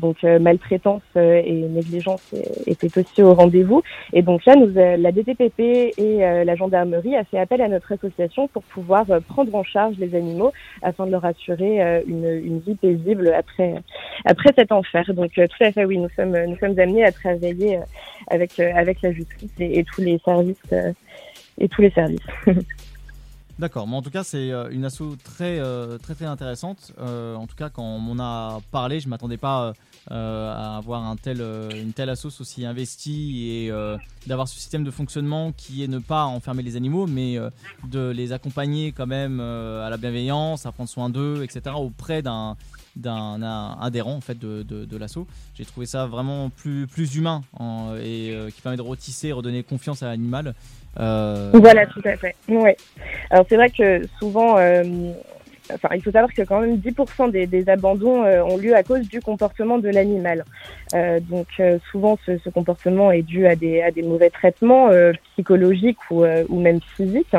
Donc 0.02 0.24
maltraitance 0.24 1.04
et 1.16 1.54
négligence 1.54 2.36
étaient 2.68 2.98
aussi 2.98 3.24
au 3.24 3.34
rendez-vous. 3.34 3.82
Et 4.12 4.22
donc 4.22 4.44
là, 4.44 4.58
nous, 4.58 4.74
la 4.74 5.12
DTPP 5.14 5.94
et 5.98 6.18
la 6.44 6.56
gendarmerie 6.58 7.16
a 7.16 7.24
fait 7.24 7.40
appel 7.40 7.62
à 7.62 7.70
notre 7.70 7.94
association 7.94 8.50
pour 8.50 8.62
pouvoir 8.64 9.06
prendre 9.30 9.56
en 9.56 9.64
charge 9.64 9.96
les 9.98 10.16
animaux 10.16 10.52
afin 10.82 11.06
de 11.06 11.12
leur 11.12 11.24
assurer 11.24 12.04
une, 12.06 12.26
une 12.26 12.60
vie 12.60 12.76
paisible 12.76 13.32
après 13.34 13.76
après 14.26 14.50
cet 14.54 14.74
enfer. 14.74 15.14
Donc 15.14 15.32
tout 15.36 15.64
à 15.64 15.72
fait, 15.72 15.86
oui, 15.86 15.98
nous 15.98 16.10
sommes 16.10 16.38
nous 16.38 16.58
sommes 16.58 16.78
amenés 16.78 17.06
à 17.06 17.14
travailler 17.14 17.80
avec 18.28 18.60
avec 18.60 19.02
la 19.02 19.14
justice 19.14 19.54
et, 19.62 19.80
et 19.80 19.86
tous 19.86 20.02
les 20.02 20.20
services 20.26 20.74
et 21.58 21.70
tous 21.70 21.82
les 21.82 21.92
services. 21.92 22.20
D'accord, 23.60 23.90
mais 23.90 23.98
en 23.98 24.02
tout 24.02 24.10
cas 24.10 24.24
c'est 24.24 24.52
euh, 24.52 24.70
une 24.70 24.86
asso 24.86 25.18
très 25.22 25.60
euh, 25.60 25.98
très 25.98 26.16
très 26.16 26.24
intéressante. 26.24 26.94
Euh, 26.98 27.36
en 27.36 27.46
tout 27.46 27.58
cas 27.58 27.70
quand 27.70 27.84
on 27.84 28.00
m'en 28.00 28.24
a 28.24 28.62
parlé, 28.72 29.02
je 29.02 29.10
m'attendais 29.10 29.36
pas 29.36 29.74
à 30.10 30.78
avoir 30.78 31.04
une 31.04 31.92
telle 31.94 32.10
asso 32.10 32.28
aussi 32.40 32.66
investie 32.66 33.50
et 33.50 33.72
d'avoir 34.26 34.48
ce 34.48 34.56
système 34.56 34.84
de 34.86 34.92
fonctionnement 34.92 35.52
qui 35.52 35.84
est 35.84 35.88
ne 35.88 36.00
pas 36.00 36.24
enfermer 36.24 36.64
les 36.64 36.78
animaux, 36.78 37.06
mais 37.06 37.38
de 37.88 38.10
les 38.10 38.32
accompagner 38.32 38.92
quand 38.92 39.06
même 39.06 39.40
à 39.40 39.90
la 39.90 39.98
bienveillance, 39.98 40.66
à 40.66 40.72
prendre 40.72 40.90
soin 40.90 41.10
d'eux, 41.10 41.44
etc. 41.44 41.76
auprès 41.78 42.22
d'un 42.22 42.56
d'un 42.96 43.44
un 43.44 43.78
adhérent 43.80 44.16
en 44.16 44.22
fait 44.22 44.40
de, 44.40 44.64
de, 44.64 44.86
de 44.86 44.98
l'asso. 44.98 45.28
J'ai 45.54 45.66
trouvé 45.66 45.86
ça 45.86 46.08
vraiment 46.08 46.50
plus, 46.50 46.88
plus 46.88 47.16
humain 47.16 47.42
et 48.02 48.34
qui 48.56 48.62
permet 48.62 48.78
de 48.78 48.82
retisser, 48.82 49.32
redonner 49.32 49.64
confiance 49.64 50.02
à 50.02 50.08
l'animal. 50.08 50.56
Euh, 51.00 51.52
Voilà, 51.54 51.86
tout 51.86 52.02
à 52.06 52.16
fait. 52.18 52.36
Ouais. 52.48 52.78
Alors 53.30 53.46
c'est 53.48 53.56
vrai 53.56 53.70
que 53.70 54.02
souvent, 54.20 54.58
euh, 54.58 54.84
enfin, 55.74 55.90
il 55.96 56.02
faut 56.02 56.12
savoir 56.12 56.34
que 56.34 56.42
quand 56.42 56.62
même 56.62 56.78
10% 56.78 57.32
des, 57.32 57.46
des 57.48 57.70
abandons 57.70 58.24
euh, 58.24 58.42
ont 58.44 58.58
lieu 58.58 58.76
à 58.76 58.84
cause 58.84 59.08
du 59.08 59.22
comportement 59.22 59.78
de 59.78 59.90
l'animal. 59.90 60.44
Euh, 60.96 61.20
donc 61.20 61.48
euh, 61.60 61.78
souvent, 61.92 62.18
ce, 62.26 62.38
ce 62.40 62.50
comportement 62.50 63.12
est 63.12 63.22
dû 63.22 63.46
à 63.46 63.56
des, 63.56 63.82
à 63.82 63.92
des 63.92 64.02
mauvais 64.02 64.30
traitements 64.32 64.90
psychologiques 65.34 66.00
ou, 66.10 66.26
ou 66.26 66.60
même 66.60 66.80
physiques. 66.98 67.36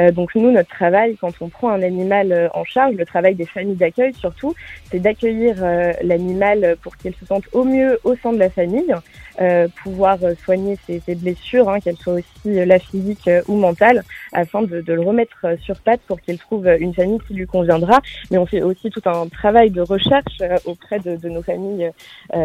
Euh, 0.00 0.10
donc 0.10 0.34
nous, 0.34 0.50
notre 0.50 0.70
travail, 0.70 1.16
quand 1.20 1.32
on 1.40 1.48
prend 1.48 1.68
un 1.70 1.82
animal 1.82 2.50
en 2.54 2.64
charge, 2.64 2.94
le 2.94 3.04
travail 3.04 3.34
des 3.34 3.46
familles 3.46 3.76
d'accueil 3.76 4.14
surtout, 4.14 4.54
c'est 4.90 5.00
d'accueillir 5.00 5.56
l'animal 6.02 6.76
pour 6.82 6.96
qu'il 6.96 7.14
se 7.14 7.26
sente 7.26 7.44
au 7.52 7.64
mieux 7.64 7.98
au 8.04 8.16
sein 8.16 8.32
de 8.32 8.38
la 8.38 8.50
famille, 8.50 8.92
euh, 9.40 9.68
pouvoir 9.82 10.18
euh, 10.22 10.34
soigner 10.44 10.76
ses, 10.86 11.00
ses 11.00 11.14
blessures, 11.14 11.68
hein, 11.68 11.80
qu'elles 11.80 11.96
soient 11.96 12.14
aussi 12.14 12.58
euh, 12.58 12.64
la 12.64 12.78
physique 12.78 13.28
euh, 13.28 13.42
ou 13.48 13.56
mentale, 13.56 14.02
afin 14.32 14.62
de, 14.62 14.80
de 14.80 14.92
le 14.92 15.02
remettre 15.02 15.46
sur 15.60 15.76
pattes 15.80 16.00
pour 16.06 16.20
qu'il 16.20 16.38
trouve 16.38 16.66
une 16.78 16.94
famille 16.94 17.18
qui 17.26 17.34
lui 17.34 17.46
conviendra. 17.46 18.00
Mais 18.30 18.38
on 18.38 18.46
fait 18.46 18.62
aussi 18.62 18.90
tout 18.90 19.02
un 19.06 19.28
travail 19.28 19.70
de 19.70 19.80
recherche 19.80 20.38
auprès 20.64 20.98
de, 20.98 21.16
de 21.16 21.28
nos 21.28 21.42
familles 21.42 21.90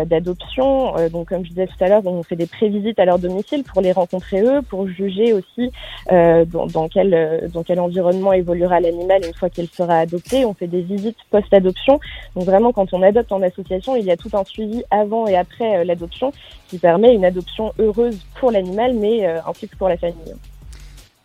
d'adoption. 0.05 0.93
Donc 1.09 1.29
comme 1.29 1.43
je 1.43 1.49
disais 1.49 1.67
tout 1.67 1.83
à 1.83 1.87
l'heure, 1.87 2.05
on 2.05 2.23
fait 2.23 2.35
des 2.35 2.45
prévisites 2.45 2.99
à 2.99 3.05
leur 3.05 3.19
domicile 3.19 3.63
pour 3.63 3.81
les 3.81 3.91
rencontrer 3.91 4.41
eux, 4.41 4.61
pour 4.61 4.87
juger 4.87 5.33
aussi 5.33 5.71
euh, 6.11 6.45
dans, 6.45 6.67
dans 6.67 6.87
quel 6.87 7.49
dans 7.53 7.63
quel 7.63 7.79
environnement 7.79 8.33
évoluera 8.33 8.79
l'animal 8.79 9.21
une 9.25 9.33
fois 9.33 9.49
qu'il 9.49 9.67
sera 9.67 9.99
adopté. 9.99 10.45
On 10.45 10.53
fait 10.53 10.67
des 10.67 10.81
visites 10.81 11.17
post-adoption. 11.29 11.99
Donc 12.35 12.45
vraiment, 12.45 12.71
quand 12.71 12.93
on 12.93 13.01
adopte 13.01 13.31
en 13.31 13.41
association, 13.41 13.95
il 13.95 14.05
y 14.05 14.11
a 14.11 14.17
tout 14.17 14.29
un 14.33 14.43
suivi 14.43 14.83
avant 14.91 15.27
et 15.27 15.35
après 15.35 15.83
l'adoption 15.83 16.31
qui 16.71 16.79
permet 16.79 17.13
une 17.13 17.25
adoption 17.25 17.73
heureuse 17.77 18.17
pour 18.39 18.49
l'animal, 18.49 18.93
mais 18.95 19.27
euh, 19.27 19.39
ainsi 19.45 19.67
que 19.67 19.75
pour 19.75 19.89
la 19.89 19.97
famille. 19.97 20.33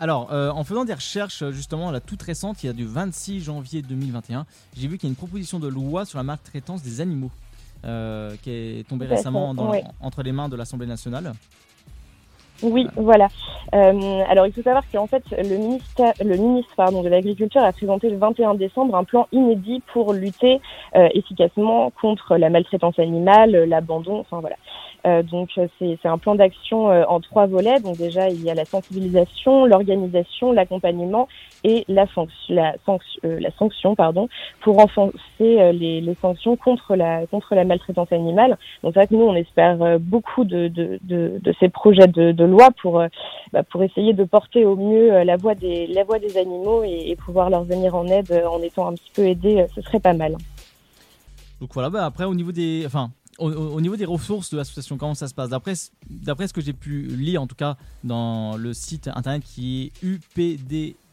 Alors, 0.00 0.28
euh, 0.32 0.50
en 0.50 0.64
faisant 0.64 0.84
des 0.84 0.92
recherches, 0.92 1.40
euh, 1.42 1.52
justement, 1.52 1.90
la 1.90 2.00
toute 2.00 2.20
récente, 2.20 2.62
il 2.62 2.66
y 2.66 2.68
a 2.68 2.72
du 2.74 2.84
26 2.84 3.40
janvier 3.44 3.80
2021, 3.80 4.44
j'ai 4.76 4.88
vu 4.88 4.98
qu'il 4.98 5.08
y 5.08 5.10
a 5.10 5.12
une 5.12 5.16
proposition 5.16 5.58
de 5.60 5.68
loi 5.68 6.04
sur 6.04 6.18
la 6.18 6.24
maltraitance 6.24 6.82
des 6.82 7.00
animaux 7.00 7.30
euh, 7.84 8.34
qui 8.42 8.50
est 8.50 8.88
tombée 8.88 9.06
récemment 9.06 9.54
dans- 9.54 9.72
entre 10.02 10.22
les 10.22 10.32
mains 10.32 10.48
de 10.48 10.56
l'Assemblée 10.56 10.86
nationale. 10.86 11.32
Oui, 12.62 12.88
voilà. 12.96 13.28
Euh, 13.74 14.22
alors, 14.30 14.46
il 14.46 14.52
faut 14.52 14.62
savoir 14.62 14.82
qu'en 14.90 15.06
fait, 15.06 15.22
le 15.30 15.56
ministère, 15.58 16.14
le 16.24 16.36
ministre 16.36 16.72
pardon, 16.74 17.02
de 17.02 17.08
l'Agriculture 17.10 17.62
a 17.62 17.70
présenté 17.72 18.08
le 18.08 18.16
21 18.16 18.54
décembre 18.54 18.96
un 18.96 19.04
plan 19.04 19.28
inédit 19.30 19.82
pour 19.92 20.14
lutter 20.14 20.60
euh, 20.94 21.08
efficacement 21.12 21.90
contre 22.00 22.36
la 22.38 22.48
maltraitance 22.48 22.98
animale, 22.98 23.50
l'abandon, 23.68 24.20
enfin 24.20 24.40
voilà. 24.40 24.56
Euh, 25.06 25.22
donc, 25.22 25.50
euh, 25.56 25.68
c'est 25.78 26.04
un 26.04 26.18
plan 26.18 26.34
d'action 26.34 26.90
euh, 26.90 27.04
en 27.08 27.20
trois 27.20 27.46
volets. 27.46 27.80
Donc, 27.80 27.96
déjà, 27.96 28.28
il 28.28 28.42
y 28.42 28.50
a 28.50 28.54
la 28.54 28.64
sensibilisation, 28.64 29.64
l'organisation, 29.64 30.52
l'accompagnement 30.52 31.28
et 31.64 31.84
la, 31.88 32.06
sanction, 32.08 32.54
la 33.22 33.50
sanction 33.58 33.94
pardon, 33.94 34.28
pour 34.60 34.76
renforcer 34.76 35.18
les, 35.40 36.00
les 36.00 36.14
sanctions 36.14 36.56
contre 36.56 36.94
la, 36.94 37.26
contre 37.26 37.54
la 37.54 37.64
maltraitance 37.64 38.12
animale. 38.12 38.58
Donc, 38.82 38.92
c'est 38.94 39.00
vrai 39.00 39.06
que 39.06 39.14
nous, 39.14 39.22
on 39.22 39.34
espère 39.34 39.98
beaucoup 39.98 40.44
de, 40.44 40.68
de, 40.68 40.98
de, 41.02 41.54
ces 41.58 41.68
projets 41.68 42.06
de, 42.06 42.44
loi 42.44 42.68
pour, 42.80 43.02
bah, 43.52 43.62
pour 43.64 43.82
essayer 43.82 44.12
de 44.12 44.24
porter 44.24 44.64
au 44.64 44.76
mieux 44.76 45.24
la 45.24 45.36
voix 45.36 45.54
des, 45.54 45.86
la 45.88 46.04
voix 46.04 46.18
des 46.18 46.36
animaux 46.36 46.84
et, 46.84 47.16
pouvoir 47.16 47.50
leur 47.50 47.64
venir 47.64 47.96
en 47.96 48.06
aide 48.06 48.44
en 48.48 48.60
étant 48.62 48.88
un 48.88 48.92
petit 48.92 49.10
peu 49.14 49.22
aidés. 49.22 49.66
Ce 49.74 49.80
serait 49.80 50.00
pas 50.00 50.12
mal. 50.12 50.36
Donc 51.60 51.70
voilà, 51.72 51.90
bah 51.90 52.04
après 52.04 52.24
au 52.24 52.34
niveau 52.34 52.52
des, 52.52 52.84
enfin, 52.86 53.10
au, 53.38 53.50
au- 53.50 53.74
au 53.74 53.80
niveau 53.80 53.96
des 53.96 54.04
ressources 54.04 54.50
de 54.50 54.56
l'association, 54.56 54.96
comment 54.96 55.14
ça 55.14 55.28
se 55.28 55.34
passe? 55.34 55.48
D'après, 55.50 55.74
ce 55.76 56.52
que 56.52 56.60
j'ai 56.60 56.72
pu 56.72 57.02
lire, 57.02 57.42
en 57.42 57.46
tout 57.46 57.54
cas 57.56 57.76
dans 58.04 58.56
le 58.56 58.72
site 58.74 59.08
internet 59.08 59.42
qui 59.44 59.92
est 60.02 60.06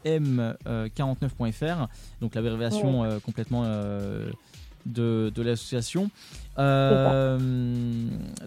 updm49.fr, 0.06 1.88
donc 2.22 2.36
l'abréviation 2.36 3.04
euh, 3.04 3.20
complètement 3.20 3.64
euh, 3.66 4.30
de, 4.86 5.32
de 5.34 5.42
l'association. 5.42 6.10
Euh, 6.60 7.38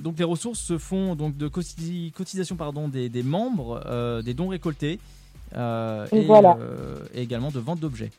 donc 0.01 0.19
les 0.19 0.25
ressources 0.25 0.61
se 0.61 0.79
font 0.79 1.15
donc 1.17 1.37
de 1.37 1.49
cotisi- 1.49 2.13
cotisation 2.13 2.57
pardon 2.57 2.89
des, 2.89 3.09
des 3.09 3.23
membres, 3.23 4.23
des 4.23 4.35
dons 4.35 4.49
récoltés 4.49 4.99
et, 5.55 6.25
Voilà. 6.27 6.59
et 7.15 7.23
également 7.23 7.51
de 7.51 7.59
vente 7.59 7.81
d'objets. 7.81 8.11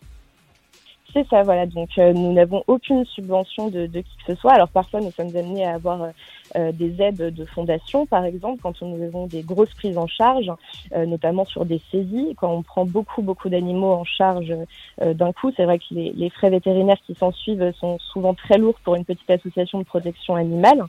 C'est 1.18 1.28
ça, 1.30 1.41
voilà. 1.41 1.65
Donc, 1.65 1.89
euh, 1.97 2.13
nous 2.13 2.32
n'avons 2.32 2.63
aucune 2.68 3.03
subvention 3.05 3.70
de, 3.70 3.88
de 3.88 4.01
qui 4.01 4.18
que 4.18 4.36
ce 4.36 4.39
soit. 4.39 4.53
Alors, 4.53 4.68
parfois, 4.68 4.99
nous 4.99 5.09
sommes 5.09 5.36
amenés 5.36 5.65
à 5.65 5.74
avoir 5.74 6.03
euh, 6.03 6.09
euh, 6.55 6.72
des 6.72 7.01
aides 7.01 7.34
de 7.34 7.45
fondation, 7.45 8.05
par 8.05 8.24
exemple, 8.24 8.59
quand 8.61 8.80
nous 8.84 9.03
avons 9.03 9.26
des 9.26 9.41
grosses 9.41 9.74
prises 9.74 9.97
en 9.97 10.05
charge, 10.05 10.51
euh, 10.93 11.07
notamment 11.07 11.43
sur 11.43 11.65
des 11.65 11.82
saisies. 11.89 12.36
Quand 12.38 12.53
on 12.53 12.61
prend 12.61 12.86
beaucoup, 12.86 13.24
beaucoup 13.24 13.49
d'animaux 13.49 13.93
en 13.93 14.03
charge 14.03 14.53
euh, 15.01 15.15
d'un 15.15 15.34
coup, 15.34 15.51
c'est 15.57 15.65
vrai 15.65 15.80
que 15.80 15.86
les, 15.89 16.11
les 16.15 16.30
frais 16.30 16.51
vétérinaires 16.51 17.01
qui 17.07 17.15
s'en 17.15 17.32
suivent 17.32 17.74
sont 17.80 17.97
souvent 17.97 18.36
très 18.36 18.59
lourds 18.59 18.80
pour 18.84 18.93
une 18.93 19.03
petite 19.03 19.32
association 19.32 19.80
de 19.80 19.86
protection 19.86 20.36
animale. 20.36 20.84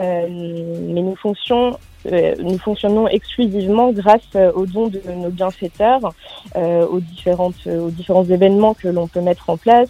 Euh, 0.00 0.26
mais 0.88 1.02
nous 1.02 1.16
fonctionnons 1.16 1.76
nous 2.40 2.58
fonctionnons 2.58 3.08
exclusivement 3.08 3.92
grâce 3.92 4.20
euh, 4.34 4.52
aux 4.52 4.66
dons 4.66 4.88
de 4.88 5.00
nos 5.14 5.30
bienfaiteurs, 5.30 6.12
euh, 6.56 6.86
aux, 6.86 7.00
différentes, 7.00 7.54
euh, 7.66 7.86
aux 7.86 7.90
différents 7.90 8.24
événements 8.24 8.74
que 8.74 8.88
l'on 8.88 9.06
peut 9.06 9.20
mettre 9.20 9.50
en 9.50 9.56
place. 9.56 9.88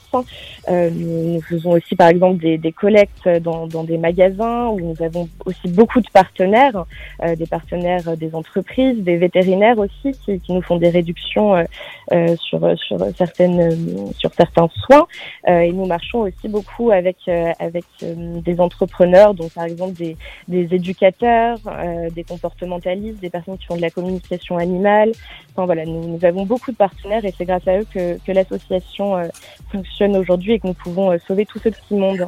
Euh, 0.69 0.91
nous 0.91 1.41
faisons 1.43 1.73
aussi 1.73 1.95
par 1.97 2.09
exemple 2.09 2.39
des, 2.39 2.59
des 2.59 2.73
collectes 2.73 3.29
dans, 3.29 3.67
dans 3.67 3.85
des 3.85 3.99
magasins 3.99 4.69
où 4.69 4.81
nous 4.81 5.03
avons 5.03 5.29
aussi 5.45 5.69
beaucoup 5.69 6.01
de 6.01 6.09
partenaires, 6.12 6.85
euh, 7.23 7.37
des 7.37 7.47
partenaires 7.47 8.09
euh, 8.09 8.17
des 8.17 8.35
entreprises, 8.35 8.99
des 9.03 9.17
vétérinaires 9.17 9.79
aussi 9.79 10.12
qui, 10.25 10.41
qui 10.41 10.53
nous 10.53 10.62
font 10.62 10.77
des 10.77 10.89
réductions 10.89 11.55
euh, 11.55 11.64
euh, 12.12 12.37
sur, 12.37 12.61
sur, 12.79 12.99
certaines, 13.17 13.61
euh, 13.61 14.11
sur 14.17 14.33
certains 14.35 14.69
soins. 14.69 15.07
Euh, 15.49 15.61
et 15.61 15.73
nous 15.73 15.87
marchons 15.87 16.21
aussi 16.21 16.49
beaucoup 16.49 16.91
avec, 16.91 17.17
euh, 17.29 17.53
avec 17.59 17.85
euh, 18.03 18.41
des 18.41 18.61
entrepreneurs, 18.61 19.35
donc 19.35 19.53
par 19.53 19.64
exemple 19.64 19.95
des, 19.95 20.17
des 20.49 20.75
éducateurs, 20.75 21.59
euh, 21.67 22.06
des 22.11 22.25
comportementalistes, 22.25 23.21
des 23.21 23.31
personnes 23.31 23.59
qui 23.59 23.67
font 23.67 23.77
de 23.77 23.83
la 23.83 23.91
communication 23.91 24.59
animale. 24.59 25.13
Enfin 25.53 25.67
voilà, 25.67 25.85
nous, 25.85 26.07
nous 26.07 26.25
avons 26.25 26.45
beaucoup 26.45 26.73
de 26.73 26.77
partenaires 26.77 27.25
et 27.25 27.35
c'est 27.37 27.45
grâce 27.45 27.67
à 27.67 27.79
eux 27.79 27.87
que, 27.93 28.19
que 28.19 28.33
l'association 28.33 29.17
euh, 29.17 29.29
fonctionne 29.71 30.17
aujourd'hui 30.17 30.53
et 30.53 30.61
que 30.61 30.67
nous 30.67 30.75
pouvons 30.75 31.13
euh, 31.13 31.19
sauver 31.27 31.47
tout 31.47 31.59
ce 31.59 31.69
petit 31.69 31.95
monde. 31.95 32.27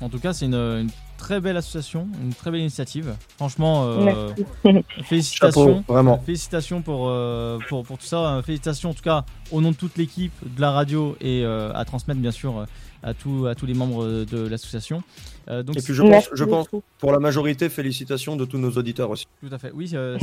En 0.00 0.08
tout 0.08 0.18
cas, 0.18 0.32
c'est 0.32 0.46
une, 0.46 0.54
une 0.54 0.90
très 1.24 1.40
belle 1.40 1.56
association, 1.56 2.06
une 2.22 2.34
très 2.34 2.50
belle 2.50 2.60
initiative. 2.60 3.16
Franchement, 3.36 3.84
euh, 3.86 4.28
félicitations. 5.04 5.76
Chapeau, 5.76 5.92
vraiment. 5.92 6.18
Félicitations 6.18 6.82
pour, 6.82 7.08
euh, 7.08 7.58
pour, 7.68 7.82
pour 7.82 7.96
tout 7.96 8.04
ça. 8.04 8.36
Euh, 8.36 8.42
Félicitations 8.42 8.90
en 8.90 8.94
tout 8.94 9.02
cas 9.02 9.24
au 9.50 9.62
nom 9.62 9.70
de 9.70 9.76
toute 9.76 9.96
l'équipe 9.96 10.32
de 10.42 10.60
la 10.60 10.70
radio 10.70 11.16
et 11.22 11.42
euh, 11.42 11.72
à 11.74 11.86
transmettre 11.86 12.20
bien 12.20 12.30
sûr 12.30 12.58
euh, 12.58 12.64
à, 13.04 13.14
tout, 13.14 13.46
à 13.46 13.54
tous 13.54 13.66
les 13.66 13.74
membres 13.74 14.24
de 14.24 14.48
l'association. 14.48 15.02
Euh, 15.48 15.62
donc 15.62 15.76
Et 15.76 15.82
puis 15.82 15.94
je 15.94 16.02
pense, 16.02 16.28
je 16.32 16.44
pense, 16.44 16.64
beaucoup. 16.70 16.82
pour 16.98 17.12
la 17.12 17.20
majorité, 17.20 17.68
félicitations 17.68 18.34
de 18.36 18.44
tous 18.44 18.58
nos 18.58 18.70
auditeurs 18.70 19.10
aussi. 19.10 19.26
Tout 19.40 19.54
à 19.54 19.58
fait. 19.58 19.70
Oui, 19.74 19.90
euh, 19.94 20.18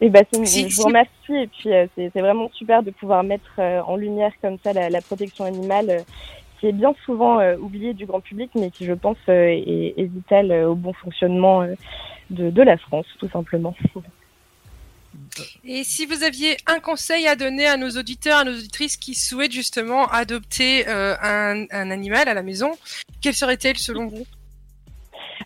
Et 0.00 0.08
ben, 0.10 0.24
c'est- 0.32 0.44
Si, 0.46 0.68
je 0.70 0.76
vous 0.76 0.82
remercie 0.84 1.34
et 1.34 1.46
puis 1.48 1.72
euh, 1.72 1.86
c'est 1.96 2.10
vraiment 2.20 2.50
super 2.52 2.82
de 2.82 2.90
pouvoir 2.90 3.22
mettre 3.24 3.50
euh, 3.58 3.80
en 3.80 3.96
lumière 3.96 4.32
comme 4.42 4.58
ça 4.62 4.72
la, 4.72 4.90
la 4.90 5.00
protection 5.00 5.44
animale 5.44 5.90
euh, 5.90 6.00
qui 6.60 6.66
est 6.66 6.72
bien 6.72 6.94
souvent 7.06 7.40
euh, 7.40 7.56
oubliée 7.56 7.94
du 7.94 8.04
grand 8.04 8.20
public 8.20 8.50
mais 8.54 8.70
qui 8.70 8.84
je 8.84 8.92
pense 8.92 9.16
euh, 9.30 9.46
est, 9.48 9.94
est 9.96 10.04
vitale 10.04 10.52
euh, 10.52 10.68
au 10.68 10.74
bon 10.74 10.92
fonctionnement 10.92 11.62
euh, 11.62 11.74
de, 12.28 12.50
de 12.50 12.62
la 12.62 12.76
France 12.76 13.06
tout 13.18 13.28
simplement. 13.30 13.74
Et 15.64 15.84
si 15.84 16.06
vous 16.06 16.22
aviez 16.22 16.56
un 16.66 16.80
conseil 16.80 17.26
à 17.26 17.36
donner 17.36 17.66
à 17.66 17.76
nos 17.76 17.90
auditeurs, 17.90 18.38
à 18.38 18.44
nos 18.44 18.52
auditrices 18.52 18.96
qui 18.96 19.14
souhaitent 19.14 19.52
justement 19.52 20.08
adopter 20.08 20.88
euh, 20.88 21.16
un, 21.22 21.66
un 21.70 21.90
animal 21.90 22.28
à 22.28 22.34
la 22.34 22.42
maison, 22.42 22.72
quel 23.20 23.34
serait-il 23.34 23.78
selon 23.78 24.06
vous? 24.06 24.26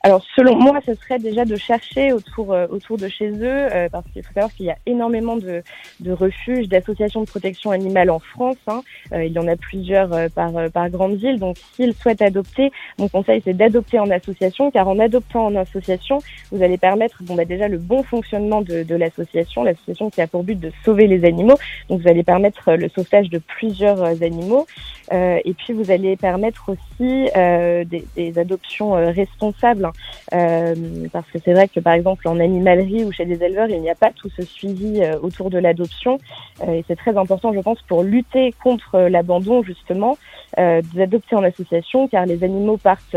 Alors 0.06 0.22
selon 0.36 0.54
moi, 0.56 0.80
ce 0.84 0.92
serait 0.92 1.18
déjà 1.18 1.46
de 1.46 1.56
chercher 1.56 2.12
autour 2.12 2.52
euh, 2.52 2.66
autour 2.68 2.98
de 2.98 3.08
chez 3.08 3.30
eux, 3.30 3.72
euh, 3.72 3.88
parce 3.88 4.04
qu'il 4.12 4.22
faut 4.22 4.34
savoir 4.34 4.52
qu'il 4.52 4.66
y 4.66 4.70
a 4.70 4.76
énormément 4.84 5.36
de, 5.36 5.62
de 6.00 6.12
refuges, 6.12 6.68
d'associations 6.68 7.22
de 7.22 7.26
protection 7.26 7.70
animale 7.70 8.10
en 8.10 8.18
France. 8.18 8.58
hein. 8.66 8.82
Euh, 9.14 9.24
il 9.24 9.32
y 9.32 9.38
en 9.38 9.48
a 9.48 9.56
plusieurs 9.56 10.10
par 10.32 10.52
par 10.70 10.90
grande 10.90 11.14
ville. 11.14 11.38
Donc 11.38 11.56
s'ils 11.72 11.94
souhaitent 11.94 12.20
adopter, 12.20 12.70
mon 12.98 13.08
conseil 13.08 13.40
c'est 13.42 13.54
d'adopter 13.54 13.98
en 13.98 14.10
association, 14.10 14.70
car 14.70 14.88
en 14.88 14.98
adoptant 14.98 15.46
en 15.46 15.56
association, 15.56 16.18
vous 16.52 16.62
allez 16.62 16.76
permettre 16.76 17.22
bon 17.22 17.34
bah 17.34 17.46
déjà 17.46 17.66
le 17.66 17.78
bon 17.78 18.02
fonctionnement 18.02 18.60
de, 18.60 18.82
de 18.82 18.94
l'association, 18.94 19.64
l'association 19.64 20.10
qui 20.10 20.20
a 20.20 20.26
pour 20.26 20.44
but 20.44 20.60
de 20.60 20.70
sauver 20.84 21.06
les 21.06 21.24
animaux. 21.24 21.56
Donc 21.88 22.02
vous 22.02 22.08
allez 22.08 22.24
permettre 22.24 22.74
le 22.74 22.90
sauvetage 22.90 23.30
de 23.30 23.38
plusieurs 23.38 24.04
animaux, 24.22 24.66
et 25.10 25.54
puis 25.56 25.72
vous 25.72 25.90
allez 25.90 26.16
permettre 26.16 26.68
aussi 26.68 27.30
des, 27.34 28.38
adoptions 28.38 28.92
responsables 28.92 29.93
euh, 30.32 30.74
parce 31.12 31.30
que 31.30 31.38
c'est 31.44 31.52
vrai 31.52 31.68
que 31.68 31.80
par 31.80 31.94
exemple 31.94 32.26
en 32.28 32.40
animalerie 32.40 33.04
ou 33.04 33.12
chez 33.12 33.24
des 33.24 33.42
éleveurs, 33.42 33.68
il 33.68 33.80
n'y 33.80 33.90
a 33.90 33.94
pas 33.94 34.10
tout 34.10 34.30
ce 34.36 34.42
suivi 34.42 35.00
euh, 35.02 35.18
autour 35.20 35.50
de 35.50 35.58
l'adoption 35.58 36.18
Euh, 36.62 36.74
et 36.74 36.84
c'est 36.86 36.96
très 36.96 37.16
important, 37.16 37.52
je 37.52 37.60
pense, 37.60 37.80
pour 37.82 38.02
lutter 38.02 38.54
contre 38.62 38.98
l'abandon 39.08 39.62
justement, 39.62 40.16
euh, 40.58 40.82
d'adopter 40.94 41.34
en 41.34 41.42
association, 41.42 42.08
car 42.08 42.26
les 42.26 42.44
animaux 42.44 42.76
partent 42.76 43.16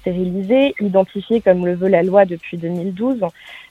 stérilisés, 0.00 0.74
identifiés 0.80 1.40
comme 1.40 1.66
le 1.66 1.74
veut 1.74 1.88
la 1.88 2.02
loi 2.02 2.24
depuis 2.24 2.56
2012. 2.56 3.20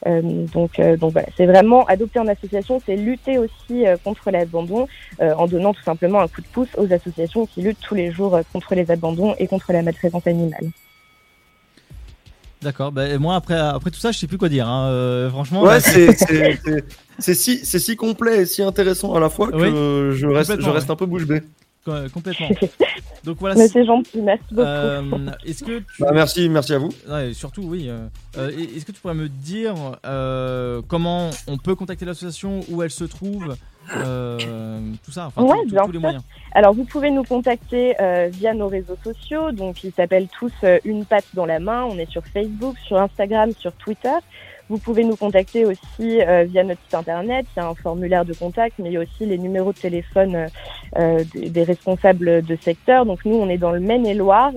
Euh, 0.05 0.21
donc, 0.53 0.79
donc 0.79 1.11
voilà, 1.11 1.27
c'est 1.35 1.45
vraiment 1.45 1.85
adopter 1.85 2.19
en 2.19 2.27
association, 2.27 2.79
c'est 2.85 2.95
lutter 2.95 3.37
aussi 3.37 3.85
contre 4.03 4.31
l'abandon 4.31 4.87
en 5.19 5.47
donnant 5.47 5.73
tout 5.73 5.83
simplement 5.83 6.19
un 6.19 6.27
coup 6.27 6.41
de 6.41 6.47
pouce 6.47 6.69
aux 6.77 6.91
associations 6.91 7.45
qui 7.45 7.61
luttent 7.61 7.81
tous 7.81 7.95
les 7.95 8.11
jours 8.11 8.39
contre 8.51 8.75
les 8.75 8.89
abandons 8.89 9.35
et 9.37 9.47
contre 9.47 9.73
la 9.73 9.81
maltraitance 9.81 10.27
animale. 10.27 10.71
D'accord. 12.63 12.91
Bah, 12.91 13.17
moi, 13.19 13.35
après, 13.35 13.55
après 13.57 13.91
tout 13.91 13.99
ça, 13.99 14.11
je 14.11 14.17
sais 14.19 14.27
plus 14.27 14.37
quoi 14.37 14.49
dire. 14.49 14.67
hein. 14.67 14.87
Euh, 14.89 15.29
franchement. 15.29 15.61
Ouais, 15.61 15.73
là, 15.75 15.79
c'est 15.79 16.13
c'est- 16.17 16.59
c'est- 16.65 16.83
c'est 17.19 17.33
si, 17.35 17.59
c'est 17.65 17.79
si 17.79 17.95
complet 17.95 18.41
et 18.41 18.45
si 18.45 18.63
intéressant 18.63 19.13
à 19.13 19.19
la 19.19 19.29
fois 19.29 19.51
que 19.51 19.55
Oui, 19.57 20.17
je 20.17 20.25
reste, 20.27 20.59
je 20.61 20.69
reste 20.69 20.87
ouais. 20.87 20.93
un 20.93 20.95
peu 20.95 21.05
bouche 21.05 21.25
bée. 21.25 21.41
Co- 21.85 21.91
complètement. 22.13 22.47
Donc 23.25 23.37
voilà. 23.39 23.55
Mais 23.55 23.67
c'est- 23.67 23.85
gentil, 23.85 24.21
merci 24.21 24.43
beaucoup. 24.51 24.61
Euh, 24.61 25.01
Est-ce 25.45 25.63
que 25.65 25.79
tu... 25.79 25.85
Bah, 25.99 26.11
merci, 26.13 26.47
merci 26.49 26.73
à 26.73 26.77
vous. 26.77 26.89
Ouais, 27.09 27.33
surtout, 27.33 27.63
oui. 27.63 27.87
euh, 27.89 28.07
euh, 28.37 28.49
Est-ce 28.49 28.85
que 28.85 28.93
tu 28.93 29.01
pourrais 29.01 29.13
me 29.13 29.27
dire 29.27 29.75
euh, 30.05 30.81
comment 30.87 31.29
on 31.47 31.57
peut 31.57 31.75
contacter 31.75 32.05
l'association, 32.05 32.61
où 32.69 32.81
elle 32.83 32.89
se 32.91 33.03
trouve, 33.03 33.51
euh, 33.51 33.55
tout 33.89 35.11
ça, 35.11 35.27
enfin, 35.27 35.43
Ouais, 35.43 35.57
tout- 35.63 35.69
bien 35.71 35.85
tous 35.85 35.91
les 35.91 35.99
moyens. 35.99 36.23
Alors, 36.53 36.73
vous 36.73 36.85
pouvez 36.85 37.11
nous 37.11 37.23
contacter 37.23 37.95
euh, 38.01 38.29
via 38.31 38.53
nos 38.53 38.67
réseaux 38.67 38.97
sociaux. 39.03 39.51
Donc, 39.51 39.83
ils 39.83 39.91
s'appellent 39.91 40.27
tous 40.27 40.51
euh, 40.63 40.79
Une 40.85 41.05
patte 41.05 41.25
dans 41.33 41.45
la 41.45 41.59
main. 41.59 41.83
On 41.85 41.97
est 41.97 42.09
sur 42.09 42.23
Facebook, 42.25 42.75
sur 42.85 42.97
Instagram, 42.97 43.51
sur 43.57 43.71
Twitter. 43.73 44.13
Vous 44.69 44.77
pouvez 44.77 45.03
nous 45.03 45.15
contacter 45.17 45.65
aussi 45.65 46.21
euh, 46.21 46.43
via 46.45 46.63
notre 46.63 46.81
site 46.83 46.93
internet. 46.95 47.45
Il 47.55 47.59
y 47.59 47.63
a 47.63 47.67
un 47.67 47.75
formulaire 47.75 48.23
de 48.23 48.33
contact, 48.33 48.75
mais 48.79 48.89
il 48.89 48.93
y 48.93 48.97
a 48.97 49.01
aussi 49.01 49.25
les 49.25 49.37
numéros 49.37 49.73
de 49.73 49.77
téléphone 49.77 50.35
euh, 50.35 50.47
euh, 50.97 51.23
des, 51.33 51.49
des 51.49 51.63
responsables 51.63 52.41
de 52.43 52.55
secteur. 52.61 53.05
Donc, 53.05 53.25
nous, 53.25 53.35
on 53.35 53.49
est 53.49 53.57
dans 53.57 53.71
le 53.71 53.79
Maine-et-Loire 53.81 54.51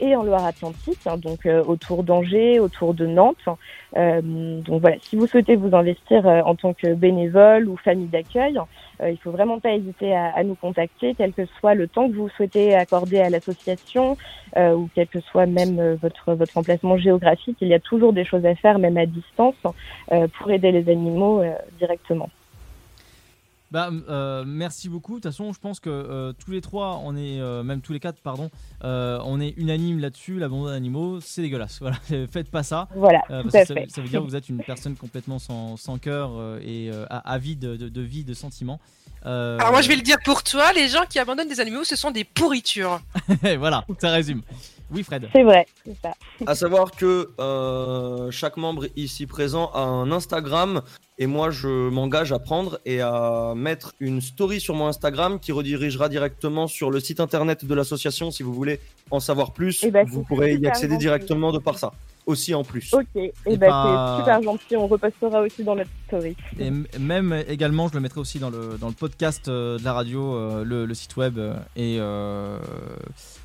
et 0.00 0.16
en 0.16 0.22
Loire-Atlantique, 0.22 0.98
hein, 1.06 1.16
donc 1.16 1.46
euh, 1.46 1.62
autour 1.64 2.02
d'Angers, 2.02 2.60
autour 2.60 2.94
de 2.94 3.06
Nantes. 3.06 3.48
Euh, 3.96 4.60
donc 4.60 4.80
voilà, 4.80 4.96
si 5.08 5.16
vous 5.16 5.26
souhaitez 5.26 5.56
vous 5.56 5.74
investir 5.74 6.26
euh, 6.26 6.40
en 6.42 6.54
tant 6.54 6.74
que 6.74 6.94
bénévole 6.94 7.68
ou 7.68 7.76
famille 7.76 8.08
d'accueil, 8.08 8.58
euh, 9.00 9.10
il 9.10 9.16
faut 9.18 9.30
vraiment 9.30 9.60
pas 9.60 9.72
hésiter 9.72 10.14
à, 10.14 10.32
à 10.34 10.42
nous 10.42 10.54
contacter, 10.54 11.14
quel 11.16 11.32
que 11.32 11.46
soit 11.60 11.74
le 11.74 11.88
temps 11.88 12.08
que 12.08 12.14
vous 12.14 12.28
souhaitez 12.30 12.74
accorder 12.74 13.20
à 13.20 13.30
l'association 13.30 14.16
euh, 14.56 14.74
ou 14.74 14.88
quel 14.94 15.08
que 15.08 15.20
soit 15.20 15.46
même 15.46 15.78
euh, 15.78 15.96
votre 16.00 16.34
votre 16.34 16.56
emplacement 16.56 16.96
géographique. 16.96 17.58
Il 17.60 17.68
y 17.68 17.74
a 17.74 17.80
toujours 17.80 18.12
des 18.12 18.24
choses 18.24 18.44
à 18.46 18.54
faire, 18.54 18.78
même 18.78 18.96
à 18.96 19.06
distance, 19.06 19.54
pour 20.38 20.50
aider 20.50 20.72
les 20.72 20.88
animaux 20.90 21.42
directement. 21.78 22.28
Bah, 23.74 23.90
euh, 24.08 24.44
merci 24.46 24.88
beaucoup. 24.88 25.14
De 25.14 25.22
toute 25.22 25.32
façon, 25.32 25.52
je 25.52 25.58
pense 25.58 25.80
que 25.80 25.90
euh, 25.90 26.32
tous 26.32 26.52
les 26.52 26.60
trois, 26.60 27.00
on 27.02 27.16
est, 27.16 27.40
euh, 27.40 27.64
même 27.64 27.80
tous 27.80 27.92
les 27.92 27.98
quatre, 27.98 28.20
pardon, 28.22 28.48
euh, 28.84 29.18
on 29.24 29.40
est 29.40 29.48
unanime 29.56 29.98
là-dessus. 29.98 30.38
L'abandon 30.38 30.66
d'animaux, 30.66 31.18
c'est 31.20 31.42
dégueulasse. 31.42 31.78
Voilà, 31.80 31.96
faites 32.30 32.52
pas 32.52 32.62
ça. 32.62 32.86
Voilà, 32.94 33.20
Euh, 33.30 33.42
parce 33.42 33.52
que 33.52 33.64
ça, 33.64 33.74
fait. 33.74 33.90
ça 33.90 34.00
veut 34.00 34.06
dire 34.06 34.20
que 34.20 34.26
vous 34.26 34.36
êtes 34.36 34.48
une 34.48 34.62
personne 34.62 34.94
complètement 34.94 35.40
sans, 35.40 35.76
sans 35.76 35.98
cœur 35.98 36.30
euh, 36.36 36.60
et 36.62 36.88
euh, 36.92 37.04
a- 37.10 37.32
avide 37.32 37.58
de, 37.58 37.88
de 37.88 38.00
vie, 38.00 38.22
de 38.22 38.32
sentiments. 38.32 38.78
Euh, 39.26 39.58
Alors 39.58 39.72
moi 39.72 39.80
je 39.82 39.88
vais 39.88 39.96
le 39.96 40.02
dire 40.02 40.18
pour 40.24 40.44
toi, 40.44 40.72
les 40.72 40.86
gens 40.88 41.04
qui 41.10 41.18
abandonnent 41.18 41.48
des 41.48 41.58
animaux, 41.58 41.82
ce 41.82 41.96
sont 41.96 42.12
des 42.12 42.22
pourritures. 42.24 43.00
voilà, 43.58 43.84
ça 43.98 44.10
résume. 44.12 44.42
Oui, 44.92 45.02
Fred. 45.02 45.28
C'est 45.32 45.42
vrai, 45.42 45.66
c'est 45.84 45.96
ça. 46.00 46.12
À 46.46 46.54
savoir 46.54 46.92
que 46.92 47.30
euh, 47.40 48.30
chaque 48.30 48.56
membre 48.58 48.86
ici 48.96 49.26
présent 49.26 49.70
a 49.74 49.80
un 49.80 50.12
Instagram 50.12 50.82
et 51.18 51.26
moi 51.26 51.50
je 51.50 51.88
m'engage 51.90 52.32
à 52.32 52.38
prendre 52.38 52.80
et 52.84 53.00
à 53.00 53.52
mettre 53.56 53.94
une 54.00 54.20
story 54.20 54.60
sur 54.60 54.74
mon 54.74 54.86
Instagram 54.88 55.38
qui 55.40 55.52
redirigera 55.52 56.08
directement 56.08 56.66
sur 56.66 56.90
le 56.90 56.98
site 57.00 57.20
internet 57.20 57.64
de 57.64 57.74
l'association 57.74 58.30
si 58.30 58.42
vous 58.42 58.52
voulez 58.54 58.80
en 59.10 59.20
savoir 59.20 59.52
plus. 59.52 59.82
Eh 59.84 59.90
ben, 59.90 60.06
vous 60.08 60.22
pourrez 60.24 60.54
y 60.54 60.66
accéder 60.66 60.94
gentil. 60.94 61.04
directement 61.04 61.52
de 61.52 61.58
par 61.58 61.78
ça. 61.78 61.92
Aussi 62.26 62.54
en 62.54 62.64
plus. 62.64 62.94
Ok, 62.94 63.04
et, 63.16 63.34
Et 63.46 63.56
bah, 63.58 63.66
pas- 63.68 64.14
c'est 64.16 64.22
super 64.22 64.42
gentil. 64.42 64.76
On 64.76 64.86
repostera 64.86 65.42
aussi 65.42 65.62
dans 65.62 65.76
notre 65.76 65.90
story. 66.06 66.34
Et 66.58 66.70
même 66.98 67.44
également, 67.48 67.86
je 67.88 67.92
le 67.94 68.00
mettrai 68.00 68.18
aussi 68.18 68.38
dans 68.38 68.48
le, 68.48 68.78
dans 68.80 68.88
le 68.88 68.94
podcast 68.94 69.46
euh, 69.48 69.78
de 69.78 69.84
la 69.84 69.92
radio, 69.92 70.34
euh, 70.34 70.64
le, 70.64 70.86
le 70.86 70.94
site 70.94 71.18
web, 71.18 71.36
euh, 71.36 71.54
et 71.76 71.98
euh, 72.00 72.58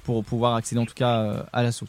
pour 0.05 0.23
pouvoir 0.23 0.55
accéder 0.55 0.79
en 0.79 0.85
tout 0.85 0.93
cas 0.93 1.19
euh, 1.19 1.43
à 1.51 1.61
l'assaut. 1.63 1.87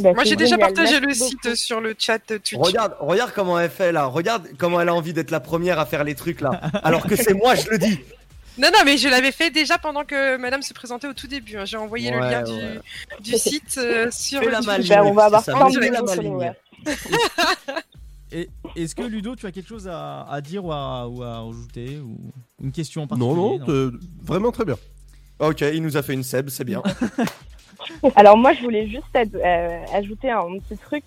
Bah, 0.00 0.12
Moi 0.14 0.24
j'ai 0.24 0.36
déjà 0.36 0.58
partagé 0.58 1.00
le 1.00 1.06
beaucoup. 1.06 1.14
site 1.30 1.54
sur 1.54 1.80
le 1.80 1.94
chat 1.98 2.18
Twitch. 2.18 2.54
Regarde, 2.54 2.94
regarde 3.00 3.32
comment 3.34 3.58
elle 3.58 3.70
fait 3.70 3.92
là. 3.92 4.06
Regarde 4.06 4.46
comment 4.58 4.80
elle 4.80 4.88
a 4.90 4.94
envie 4.94 5.12
d'être 5.12 5.30
la 5.30 5.40
première 5.40 5.78
à 5.78 5.86
faire 5.86 6.04
les 6.04 6.14
trucs 6.14 6.40
là. 6.40 6.60
Alors 6.82 7.06
que 7.06 7.16
c'est 7.16 7.34
moi, 7.34 7.54
je 7.54 7.68
le 7.70 7.78
dis. 7.78 7.98
Non, 8.58 8.68
non, 8.72 8.78
mais 8.86 8.96
je 8.96 9.06
l'avais 9.06 9.32
fait 9.32 9.50
déjà 9.50 9.76
pendant 9.76 10.04
que 10.04 10.38
madame 10.38 10.62
se 10.62 10.72
présentait 10.72 11.06
au 11.06 11.12
tout 11.12 11.26
début. 11.26 11.58
hein. 11.58 11.66
J'ai 11.66 11.76
envoyé 11.76 12.10
le 12.10 12.18
lien 12.20 12.42
ouais. 12.42 12.80
du, 13.20 13.32
du 13.32 13.36
site 13.38 13.76
euh, 13.76 14.10
sur 14.10 14.40
le 14.40 14.48
la 14.48 14.62
maline. 14.62 14.82
Super, 14.84 15.04
on 15.04 15.12
va 15.12 15.24
avoir 15.26 15.44
c'est 15.44 15.52
ça, 15.52 15.58
100 15.58 15.68
fais 15.72 15.80
la 15.80 15.90
millions 15.90 16.00
de 16.00 16.06
maline. 16.06 16.22
followers. 16.32 16.52
Et 18.32 18.48
est-ce 18.74 18.94
que 18.94 19.02
Ludo, 19.02 19.36
tu 19.36 19.44
as 19.44 19.52
quelque 19.52 19.68
chose 19.68 19.86
à, 19.88 20.22
à 20.30 20.40
dire 20.40 20.64
ou 20.64 20.72
à, 20.72 21.06
ou 21.06 21.22
à 21.22 21.40
rajouter 21.42 21.98
ou 21.98 22.16
une 22.62 22.72
question 22.72 23.02
en 23.02 23.16
Non, 23.16 23.58
particulier 23.58 23.58
non, 23.58 23.64
euh, 23.68 24.00
vraiment 24.22 24.52
très 24.52 24.64
bien. 24.64 24.76
Ok, 25.38 25.60
il 25.60 25.82
nous 25.82 25.98
a 25.98 26.02
fait 26.02 26.14
une 26.14 26.24
seb, 26.24 26.48
c'est 26.48 26.64
bien. 26.64 26.82
Alors 28.14 28.36
moi, 28.36 28.52
je 28.52 28.62
voulais 28.62 28.86
juste 28.86 29.04
euh, 29.16 29.84
ajouter 29.92 30.30
un 30.30 30.58
petit 30.58 30.78
truc. 30.78 31.04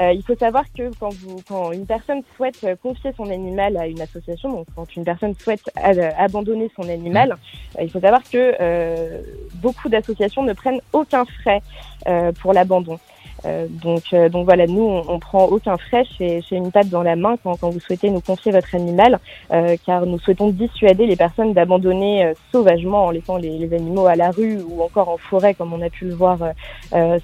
Euh, 0.00 0.12
il 0.12 0.22
faut 0.22 0.36
savoir 0.36 0.64
que 0.76 0.90
quand, 0.98 1.12
vous, 1.14 1.42
quand 1.48 1.72
une 1.72 1.86
personne 1.86 2.22
souhaite 2.36 2.62
euh, 2.64 2.76
confier 2.76 3.12
son 3.16 3.30
animal 3.30 3.76
à 3.76 3.86
une 3.86 4.00
association, 4.00 4.50
donc 4.50 4.66
quand 4.74 4.96
une 4.96 5.04
personne 5.04 5.34
souhaite 5.34 5.70
abandonner 5.76 6.70
son 6.76 6.88
animal, 6.88 7.36
euh, 7.78 7.82
il 7.82 7.90
faut 7.90 8.00
savoir 8.00 8.22
que 8.22 8.54
euh, 8.60 9.22
beaucoup 9.54 9.88
d'associations 9.88 10.42
ne 10.42 10.52
prennent 10.52 10.80
aucun 10.92 11.24
frais 11.24 11.62
euh, 12.06 12.32
pour 12.32 12.52
l'abandon. 12.52 12.98
Euh, 13.44 13.66
donc, 13.68 14.02
euh, 14.12 14.28
donc 14.28 14.44
voilà, 14.44 14.66
nous, 14.66 14.82
on, 14.82 15.04
on 15.08 15.18
prend 15.18 15.44
aucun 15.44 15.76
frais 15.76 16.04
chez, 16.16 16.42
une 16.50 16.70
patte 16.70 16.88
dans 16.88 17.02
la 17.02 17.16
main 17.16 17.36
quand, 17.42 17.58
vous 17.60 17.80
souhaitez 17.80 18.10
nous 18.10 18.20
confier 18.20 18.52
votre 18.52 18.74
animal, 18.74 19.18
euh, 19.52 19.76
car 19.84 20.06
nous 20.06 20.18
souhaitons 20.18 20.48
dissuader 20.48 21.06
les 21.06 21.16
personnes 21.16 21.52
d'abandonner 21.52 22.32
sauvagement 22.52 23.06
en 23.06 23.10
laissant 23.10 23.36
les, 23.36 23.72
animaux 23.74 24.06
à 24.06 24.16
la 24.16 24.30
rue 24.30 24.58
ou 24.68 24.82
encore 24.82 25.08
en 25.08 25.16
forêt, 25.16 25.54
comme 25.54 25.72
on 25.72 25.80
a 25.82 25.90
pu 25.90 26.04
le 26.04 26.14
voir 26.14 26.38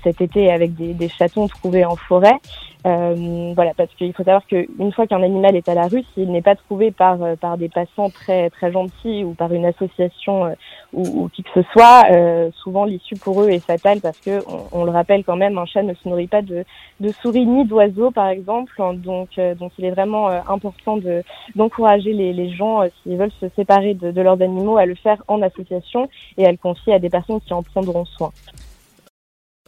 cet 0.03 0.21
été 0.21 0.51
avec 0.51 0.75
des 0.75 1.09
chatons 1.09 1.49
trouvés 1.49 1.85
en 1.85 1.97
forêt. 1.97 2.37
Euh, 2.87 3.53
voilà, 3.55 3.74
parce 3.74 3.93
qu'il 3.95 4.12
faut 4.14 4.24
savoir 4.24 4.47
qu'une 4.47 4.93
fois 4.93 5.07
qu'un 5.07 5.22
animal 5.22 5.55
est 5.55 5.68
à 5.68 5.74
la 5.74 5.87
rue, 5.87 6.03
s'il 6.14 6.31
n'est 6.33 6.41
pas 6.41 6.55
trouvé 6.55 6.91
par 6.91 7.22
euh, 7.22 7.37
par 7.37 7.59
des 7.59 7.68
passants 7.68 8.09
très 8.09 8.49
très 8.49 8.72
gentils 8.72 9.22
ou 9.22 9.35
par 9.35 9.53
une 9.53 9.66
association 9.66 10.47
euh, 10.47 10.55
ou, 10.95 11.28
qui 11.28 11.43
que 11.43 11.51
ce 11.55 11.62
soit, 11.72 12.05
euh, 12.11 12.51
souvent 12.62 12.87
l'issue 12.87 13.16
pour 13.16 13.43
eux 13.43 13.51
est 13.51 13.64
fatale 13.64 14.01
parce 14.01 14.18
que 14.20 14.41
on, 14.72 14.85
le 14.85 14.91
rappelle 14.91 15.24
quand 15.24 15.37
même, 15.37 15.59
un 15.59 15.66
chat 15.66 15.83
ne 15.83 15.93
se 15.93 16.09
nourrit 16.09 16.26
pas 16.26 16.41
de 16.41 16.64
de 17.01 17.12
souris 17.20 17.45
ni 17.45 17.66
d'oiseaux 17.66 18.12
par 18.12 18.28
exemple, 18.28 18.72
donc 18.95 19.28
donc 19.59 19.72
il 19.78 19.85
est 19.85 19.91
vraiment 19.91 20.28
important 20.28 20.97
de 20.97 21.22
d'encourager 21.55 22.14
les 22.14 22.33
les 22.33 22.51
gens 22.51 22.83
s'ils 23.03 23.18
veulent 23.18 23.31
se 23.41 23.49
séparer 23.57 23.93
de, 23.93 24.11
de 24.11 24.20
leurs 24.22 24.41
animaux 24.41 24.78
à 24.78 24.87
le 24.87 24.95
faire 24.95 25.22
en 25.28 25.43
association 25.43 26.09
et 26.39 26.47
à 26.47 26.51
le 26.51 26.57
confier 26.57 26.95
à 26.95 26.99
des 26.99 27.11
personnes 27.11 27.41
qui 27.43 27.53
en 27.53 27.62
prendront 27.62 28.07
soin. 28.07 28.31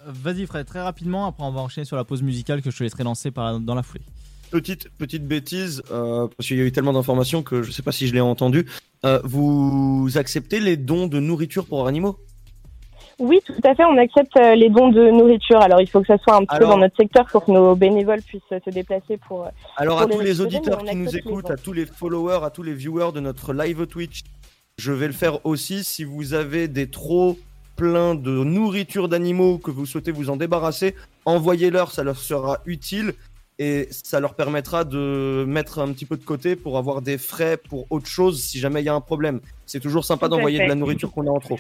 Vas-y 0.07 0.46
Fred, 0.46 0.66
très 0.66 0.80
rapidement, 0.80 1.26
après 1.26 1.44
on 1.44 1.53
va 1.53 1.61
enchaîner 1.61 1.84
sur 1.84 1.96
la 1.96 2.05
pause 2.05 2.22
musicale 2.22 2.62
que 2.62 2.70
je 2.70 2.78
te 2.78 2.82
laisserai 2.82 3.05
lancer 3.05 3.30
par, 3.30 3.61
dans 3.61 3.74
la 3.74 3.82
foulée. 3.82 4.05
Petite, 4.50 4.90
petite 4.98 5.26
bêtise, 5.26 5.82
euh, 5.90 6.28
parce 6.36 6.48
qu'il 6.48 6.59
y 6.59 6.61
a 6.61 6.64
eu 6.64 6.72
tellement 6.72 6.92
d'informations 6.92 7.42
que 7.42 7.62
je 7.62 7.70
sais 7.70 7.82
pas 7.82 7.92
si 7.92 8.07
je 8.07 8.12
l'ai 8.12 8.20
entendu. 8.20 8.66
Euh, 9.05 9.20
vous 9.24 10.11
acceptez 10.16 10.61
les 10.61 10.76
dons 10.76 11.07
de 11.07 11.20
nourriture 11.20 11.66
pour 11.66 11.86
animaux? 11.86 12.18
Oui, 13.18 13.40
tout 13.46 13.55
à 13.64 13.74
fait. 13.74 13.84
On 13.84 13.96
accepte 13.96 14.36
euh, 14.36 14.55
les 14.55 14.68
dons 14.68 14.88
de 14.88 15.11
nourriture. 15.11 15.61
Alors, 15.61 15.80
il 15.80 15.88
faut 15.88 16.00
que 16.00 16.07
ça 16.07 16.18
soit 16.18 16.34
un 16.34 16.44
petit 16.44 16.59
peu 16.59 16.64
dans 16.64 16.78
notre 16.78 16.96
secteur 16.96 17.26
pour 17.26 17.44
que 17.44 17.50
nos 17.50 17.76
bénévoles 17.76 18.22
puissent 18.22 18.42
se 18.50 18.70
déplacer 18.70 19.16
pour. 19.16 19.48
Alors 19.76 19.98
pour 19.98 20.09
à 20.09 20.12
tous 20.12 20.20
les 20.20 20.40
auditeurs 20.40 20.84
qui 20.84 20.96
nous 20.96 21.16
écoutent, 21.16 21.50
à 21.50 21.57
tous 21.57 21.72
les 21.72 21.86
followers, 21.86 22.40
à 22.42 22.50
tous 22.50 22.62
les 22.62 22.74
viewers 22.74 23.12
de 23.14 23.20
notre 23.20 23.53
live 23.53 23.86
Twitch, 23.86 24.22
je 24.76 24.92
vais 24.92 25.07
le 25.07 25.12
faire 25.12 25.44
aussi. 25.46 25.84
Si 25.84 26.05
vous 26.05 26.34
avez 26.34 26.68
des 26.68 26.90
trop 26.90 27.38
pleins 27.76 28.14
de 28.14 28.30
nourriture 28.44 29.08
d'animaux 29.08 29.58
que 29.58 29.70
vous 29.70 29.86
souhaitez 29.86 30.12
vous 30.12 30.30
en 30.30 30.36
débarrasser, 30.36 30.94
envoyez-leur, 31.24 31.90
ça 31.92 32.02
leur 32.02 32.16
sera 32.18 32.60
utile 32.66 33.14
et 33.58 33.86
ça 33.90 34.18
leur 34.20 34.34
permettra 34.34 34.84
de 34.84 35.44
mettre 35.46 35.78
un 35.78 35.92
petit 35.92 36.06
peu 36.06 36.16
de 36.16 36.24
côté 36.24 36.56
pour 36.56 36.78
avoir 36.78 37.02
des 37.02 37.18
frais 37.18 37.56
pour 37.56 37.86
autre 37.90 38.06
chose 38.06 38.42
si 38.42 38.58
jamais 38.58 38.80
il 38.82 38.86
y 38.86 38.88
a 38.88 38.94
un 38.94 39.00
problème. 39.00 39.40
C'est 39.66 39.80
toujours 39.80 40.04
sympa 40.04 40.28
d'envoyer 40.28 40.58
de 40.58 40.64
la 40.68 40.74
nourriture 40.74 41.12
qu'on 41.12 41.26
a 41.26 41.30
en 41.30 41.38
trop. 41.40 41.58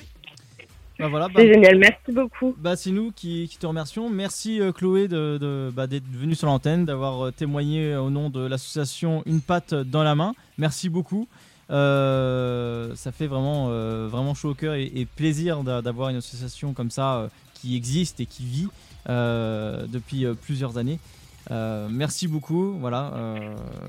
Bah 0.98 1.08
voilà, 1.08 1.26
bah, 1.28 1.34
C'est 1.38 1.52
génial. 1.52 1.78
Merci 1.78 2.12
beaucoup. 2.12 2.54
bah, 2.58 2.76
c'est 2.76 2.90
nous 2.90 3.12
qui, 3.14 3.48
qui 3.48 3.56
te 3.58 3.66
remercions. 3.66 4.08
Merci 4.10 4.60
euh, 4.60 4.72
Chloé 4.72 5.08
de, 5.08 5.38
de- 5.38 5.70
bah, 5.74 5.86
d'être 5.86 6.04
venue 6.12 6.34
sur 6.34 6.46
l'antenne, 6.46 6.84
d'avoir 6.84 7.26
euh, 7.26 7.30
témoigné 7.30 7.96
au 7.96 8.10
nom 8.10 8.30
de 8.30 8.40
l'association 8.46 9.22
Une 9.26 9.40
patte 9.40 9.74
dans 9.74 10.02
la 10.02 10.14
main. 10.14 10.32
Merci 10.58 10.88
beaucoup. 10.88 11.26
Euh, 11.70 12.94
ça 12.94 13.12
fait 13.12 13.26
vraiment, 13.26 13.68
euh, 13.70 14.08
vraiment 14.10 14.34
chaud 14.34 14.50
au 14.50 14.54
cœur 14.54 14.74
et, 14.74 14.84
et 14.94 15.06
plaisir 15.06 15.62
d'a- 15.62 15.82
d'avoir 15.82 16.08
une 16.10 16.16
association 16.16 16.72
comme 16.74 16.90
ça 16.90 17.16
euh, 17.16 17.28
qui 17.54 17.76
existe 17.76 18.20
et 18.20 18.26
qui 18.26 18.44
vit 18.44 18.68
depuis 19.08 20.26
plusieurs 20.42 20.78
années. 20.78 20.98
Merci 21.50 22.28
beaucoup, 22.28 22.72
voilà. 22.78 23.12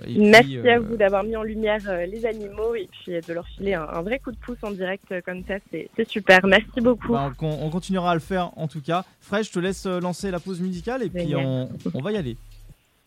et 0.07 0.17
Merci 0.17 0.57
à 0.67 0.79
vous 0.79 0.97
d'avoir 0.97 1.23
mis 1.23 1.35
en 1.35 1.43
lumière 1.43 1.79
les 2.07 2.25
animaux 2.25 2.73
et 2.75 2.89
puis 2.91 3.13
de 3.27 3.33
leur 3.33 3.45
filer 3.47 3.73
un, 3.75 3.83
un 3.87 4.01
vrai 4.01 4.17
coup 4.19 4.31
de 4.31 4.37
pouce 4.37 4.57
en 4.63 4.71
direct 4.71 5.13
comme 5.23 5.43
ça. 5.47 5.55
C'est 5.71 6.09
super. 6.09 6.43
Merci 6.47 6.81
beaucoup. 6.81 7.13
bah, 7.13 7.31
on, 7.41 7.59
on 7.61 7.69
continuera 7.69 8.11
à 8.11 8.13
le 8.15 8.19
faire 8.21 8.49
en 8.57 8.67
tout 8.67 8.81
cas. 8.81 9.05
Fred, 9.21 9.43
je 9.45 9.51
te 9.51 9.59
laisse 9.59 9.85
lancer 9.85 10.31
la 10.31 10.39
pause 10.39 10.59
musicale 10.61 11.03
et 11.03 11.09
puis 11.09 11.35
on 11.35 12.01
va 12.01 12.11
y 12.11 12.17
aller. 12.17 12.37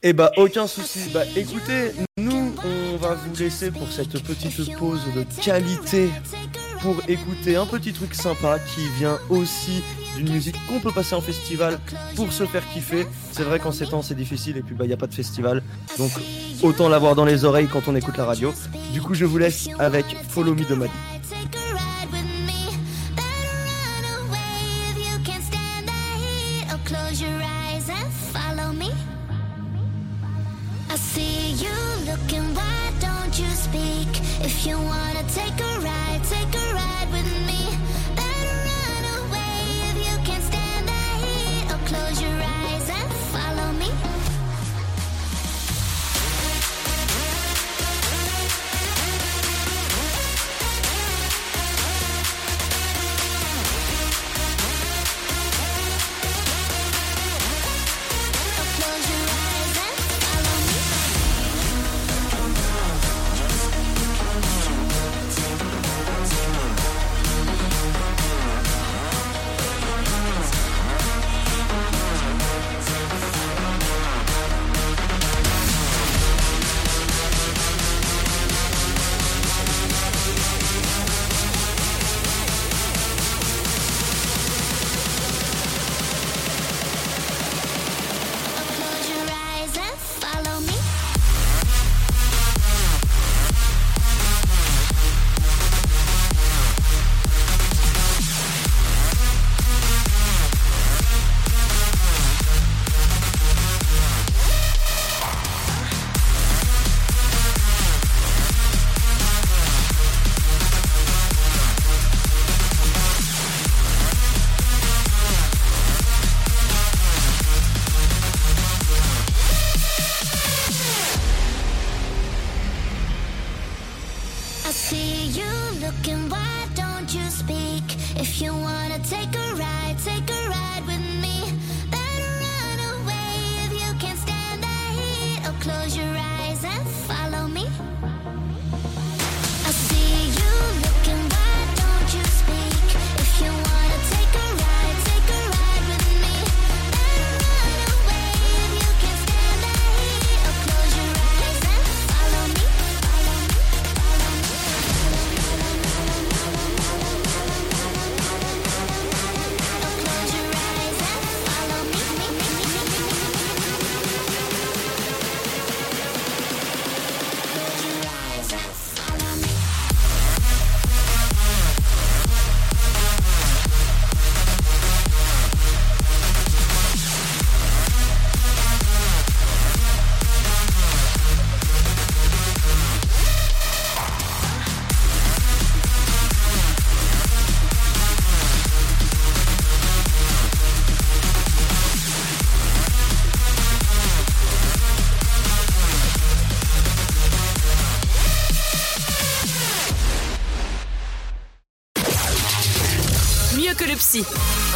Eh 0.08 0.12
bah 0.12 0.30
aucun 0.36 0.68
souci. 0.68 1.10
Bah 1.12 1.24
écoutez, 1.34 1.90
nous 2.16 2.54
on 2.64 2.96
va 2.96 3.14
vous 3.14 3.34
laisser 3.42 3.72
pour 3.72 3.90
cette 3.90 4.22
petite 4.22 4.78
pause 4.78 5.00
de 5.16 5.24
qualité 5.42 6.10
pour 6.80 6.94
écouter 7.08 7.56
un 7.56 7.66
petit 7.66 7.92
truc 7.92 8.14
sympa 8.14 8.60
qui 8.60 8.86
vient 9.00 9.18
aussi 9.30 9.82
d'une 10.14 10.30
musique 10.32 10.54
qu'on 10.68 10.78
peut 10.78 10.92
passer 10.92 11.16
en 11.16 11.20
festival 11.20 11.80
pour 12.14 12.32
se 12.32 12.46
faire 12.46 12.62
kiffer. 12.72 13.04
C'est 13.32 13.42
vrai 13.42 13.58
qu'en 13.58 13.72
ces 13.72 13.86
temps 13.86 14.00
c'est 14.00 14.14
difficile 14.14 14.56
et 14.58 14.62
puis 14.62 14.76
bah 14.76 14.86
y 14.86 14.92
a 14.92 14.96
pas 14.96 15.08
de 15.08 15.14
festival. 15.14 15.60
Donc 15.98 16.12
autant 16.62 16.88
l'avoir 16.88 17.16
dans 17.16 17.24
les 17.24 17.44
oreilles 17.44 17.66
quand 17.66 17.88
on 17.88 17.96
écoute 17.96 18.16
la 18.16 18.26
radio. 18.26 18.54
Du 18.92 19.02
coup 19.02 19.14
je 19.14 19.24
vous 19.24 19.38
laisse 19.38 19.66
avec 19.80 20.06
Follow 20.28 20.54
Me 20.54 20.64
de 20.64 20.74
me. 20.76 20.86
I 30.88 30.96
see 30.96 31.52
you 31.52 31.74
looking, 32.06 32.54
why 32.54 32.92
don't 33.00 33.38
you 33.38 33.48
speak? 33.50 34.08
If 34.44 34.66
you 34.66 34.78
wanna 34.78 35.24
take 35.34 35.58
a 35.60 35.80
ride, 35.80 36.20
take 36.24 36.54
a 36.54 36.74
ride 36.74 36.95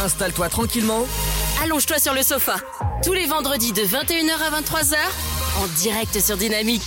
Installe-toi 0.03 0.49
tranquillement. 0.49 1.05
Allonge-toi 1.63 1.99
sur 1.99 2.13
le 2.13 2.23
sofa. 2.23 2.55
Tous 3.03 3.13
les 3.13 3.25
vendredis 3.25 3.71
de 3.71 3.81
21h 3.81 4.41
à 4.41 4.61
23h, 4.61 4.95
en 5.61 5.67
direct 5.79 6.19
sur 6.19 6.37
Dynamique. 6.37 6.81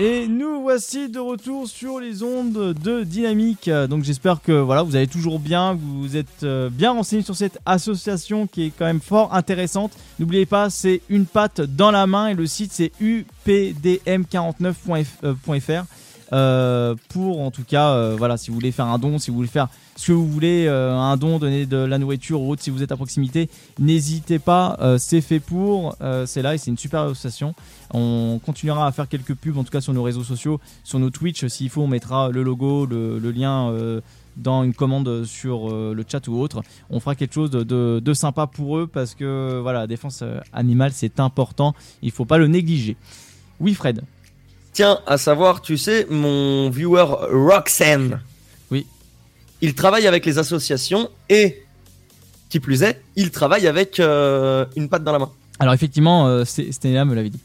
Et 0.00 0.28
nous 0.28 0.62
voici 0.62 1.08
de 1.08 1.18
retour 1.18 1.66
sur 1.66 1.98
les 1.98 2.22
ondes 2.22 2.72
de 2.72 3.02
Dynamique. 3.02 3.68
Donc 3.68 4.04
j'espère 4.04 4.40
que 4.40 4.52
voilà, 4.52 4.82
vous 4.82 4.94
allez 4.94 5.08
toujours 5.08 5.40
bien, 5.40 5.74
que 5.74 5.80
vous 5.80 6.16
êtes 6.16 6.44
euh, 6.44 6.70
bien 6.70 6.92
renseigné 6.92 7.22
sur 7.22 7.34
cette 7.34 7.58
association 7.66 8.46
qui 8.46 8.66
est 8.66 8.72
quand 8.78 8.84
même 8.84 9.00
fort 9.00 9.34
intéressante. 9.34 9.90
N'oubliez 10.20 10.46
pas, 10.46 10.70
c'est 10.70 11.00
une 11.08 11.26
patte 11.26 11.60
dans 11.60 11.90
la 11.90 12.06
main 12.06 12.28
et 12.28 12.34
le 12.34 12.46
site 12.46 12.70
c'est 12.72 12.92
updm49.fr. 13.02 15.82
Euh, 16.32 16.94
pour 17.08 17.40
en 17.40 17.50
tout 17.50 17.64
cas, 17.64 17.92
euh, 17.92 18.14
voilà, 18.16 18.36
si 18.36 18.50
vous 18.50 18.54
voulez 18.54 18.72
faire 18.72 18.86
un 18.86 18.98
don, 18.98 19.18
si 19.18 19.30
vous 19.30 19.36
voulez 19.36 19.48
faire 19.48 19.68
ce 19.96 20.08
que 20.08 20.12
vous 20.12 20.28
voulez, 20.28 20.66
euh, 20.66 20.94
un 20.94 21.16
don, 21.16 21.38
donner 21.38 21.66
de 21.66 21.76
la 21.76 21.98
nourriture 21.98 22.40
ou 22.40 22.50
autre, 22.50 22.62
si 22.62 22.70
vous 22.70 22.82
êtes 22.82 22.92
à 22.92 22.96
proximité, 22.96 23.48
n'hésitez 23.78 24.38
pas, 24.38 24.78
c'est 24.98 25.20
fait 25.20 25.40
pour, 25.40 25.96
c'est 26.26 26.42
là 26.42 26.54
et 26.54 26.58
c'est 26.58 26.70
une 26.70 26.78
super 26.78 27.02
association. 27.02 27.54
On 27.92 28.40
continuera 28.44 28.86
à 28.86 28.92
faire 28.92 29.08
quelques 29.08 29.34
pubs, 29.34 29.56
en 29.56 29.64
tout 29.64 29.70
cas 29.70 29.80
sur 29.80 29.92
nos 29.92 30.02
réseaux 30.02 30.24
sociaux, 30.24 30.60
sur 30.84 30.98
nos 30.98 31.10
Twitch, 31.10 31.46
s'il 31.46 31.70
faut, 31.70 31.82
on 31.82 31.88
mettra 31.88 32.28
le 32.28 32.42
logo, 32.42 32.86
le, 32.86 33.18
lien 33.30 33.72
dans 34.36 34.62
une 34.62 34.74
commande 34.74 35.24
sur 35.24 35.68
le 35.70 36.04
chat 36.06 36.26
ou 36.28 36.38
autre. 36.40 36.62
On 36.90 37.00
fera 37.00 37.14
quelque 37.14 37.34
chose 37.34 37.50
de, 37.50 38.14
sympa 38.14 38.46
pour 38.46 38.78
eux 38.78 38.86
parce 38.86 39.14
que 39.14 39.58
voilà, 39.60 39.80
la 39.80 39.86
défense 39.86 40.22
animale 40.52 40.92
c'est 40.92 41.18
important, 41.18 41.74
il 42.02 42.12
faut 42.12 42.24
pas 42.24 42.38
le 42.38 42.46
négliger. 42.46 42.96
Oui, 43.60 43.74
Fred? 43.74 44.02
Tiens, 44.78 45.00
à 45.08 45.18
savoir, 45.18 45.60
tu 45.60 45.76
sais, 45.76 46.06
mon 46.08 46.70
viewer 46.70 47.02
Roxanne. 47.32 48.20
Oui. 48.70 48.86
Il 49.60 49.74
travaille 49.74 50.06
avec 50.06 50.24
les 50.24 50.38
associations 50.38 51.10
et, 51.28 51.64
qui 52.48 52.60
plus 52.60 52.84
est, 52.84 53.02
il 53.16 53.32
travaille 53.32 53.66
avec 53.66 53.98
euh, 53.98 54.66
une 54.76 54.88
patte 54.88 55.02
dans 55.02 55.10
la 55.10 55.18
main. 55.18 55.32
Alors 55.58 55.74
effectivement, 55.74 56.28
euh, 56.28 56.44
Stella 56.44 57.04
me 57.04 57.16
l'avait 57.16 57.30
dit. 57.30 57.40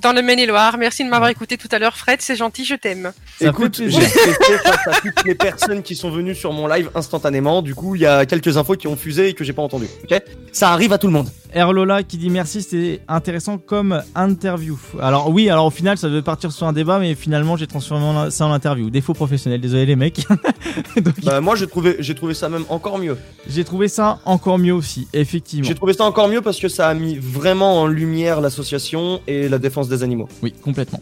Dans 0.00 0.12
le 0.12 0.20
Maine-et-Loire. 0.20 0.78
Merci 0.78 1.04
de 1.04 1.10
m'avoir 1.10 1.30
écouté 1.30 1.56
tout 1.56 1.68
à 1.70 1.78
l'heure, 1.78 1.96
Fred. 1.96 2.20
C'est 2.20 2.34
gentil, 2.34 2.64
je 2.64 2.74
t'aime. 2.74 3.12
Écoute, 3.40 3.80
j'ai 3.86 4.00
testé 4.00 4.58
face 4.64 4.88
à 4.88 5.00
toutes 5.00 5.24
les 5.24 5.36
personnes 5.36 5.84
qui 5.84 5.94
sont 5.94 6.10
venues 6.10 6.34
sur 6.34 6.52
mon 6.52 6.66
live 6.66 6.90
instantanément. 6.96 7.62
Du 7.62 7.76
coup, 7.76 7.94
il 7.94 8.00
y 8.00 8.06
a 8.06 8.26
quelques 8.26 8.56
infos 8.56 8.74
qui 8.74 8.88
ont 8.88 8.96
fusé 8.96 9.28
et 9.28 9.34
que 9.34 9.44
j'ai 9.44 9.52
pas 9.52 9.62
entendu. 9.62 9.86
Ok? 10.02 10.20
Ça 10.50 10.72
arrive 10.72 10.92
à 10.92 10.98
tout 10.98 11.06
le 11.06 11.12
monde. 11.12 11.28
Erlola 11.54 12.02
qui 12.02 12.16
dit 12.16 12.30
merci, 12.30 12.62
c'était 12.62 13.00
intéressant 13.08 13.58
comme 13.58 14.02
interview. 14.14 14.78
Alors 15.00 15.30
oui, 15.30 15.50
alors 15.50 15.66
au 15.66 15.70
final 15.70 15.98
ça 15.98 16.08
devait 16.08 16.22
partir 16.22 16.50
sur 16.52 16.66
un 16.66 16.72
débat, 16.72 16.98
mais 16.98 17.14
finalement 17.14 17.56
j'ai 17.56 17.66
transformé 17.66 18.30
ça 18.30 18.46
en 18.46 18.52
interview. 18.52 18.90
Défaut 18.90 19.12
professionnel, 19.14 19.60
désolé 19.60 19.86
les 19.86 19.96
mecs. 19.96 20.26
Donc, 20.96 21.14
Bah, 21.24 21.40
moi, 21.40 21.56
j'ai 21.56 21.66
trouvé, 21.66 21.96
j'ai 22.00 22.14
trouvé 22.14 22.34
ça 22.34 22.48
même 22.48 22.64
encore 22.68 22.98
mieux. 22.98 23.16
j'ai 23.48 23.64
trouvé 23.64 23.88
ça 23.88 24.18
encore 24.24 24.58
mieux 24.58 24.72
aussi, 24.74 25.08
effectivement. 25.12 25.66
J'ai 25.68 25.74
trouvé 25.74 25.92
ça 25.92 26.04
encore 26.04 26.28
mieux 26.28 26.40
parce 26.40 26.58
que 26.58 26.68
ça 26.68 26.88
a 26.88 26.94
mis 26.94 27.16
vraiment 27.18 27.80
en 27.82 27.86
lumière 27.86 28.40
l'association 28.40 29.20
et 29.26 29.48
la 29.48 29.58
défense 29.58 29.88
des 29.88 30.02
animaux. 30.02 30.28
Oui, 30.42 30.52
complètement. 30.62 31.00